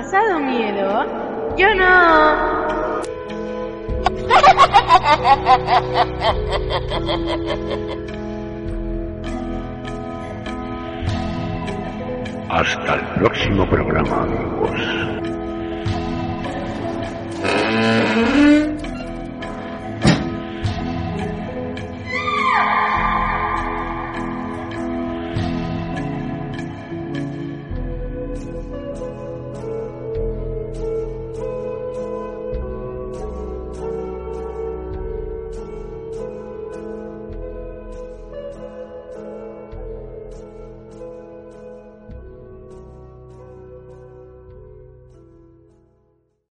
pasado 0.07 0.39
miedo? 0.39 1.05
Yo 1.57 1.75
no. 1.75 2.57
Hasta 12.49 12.95
el 12.95 13.01
próximo 13.17 13.69
programa, 13.69 14.23
amigos. 14.23 14.71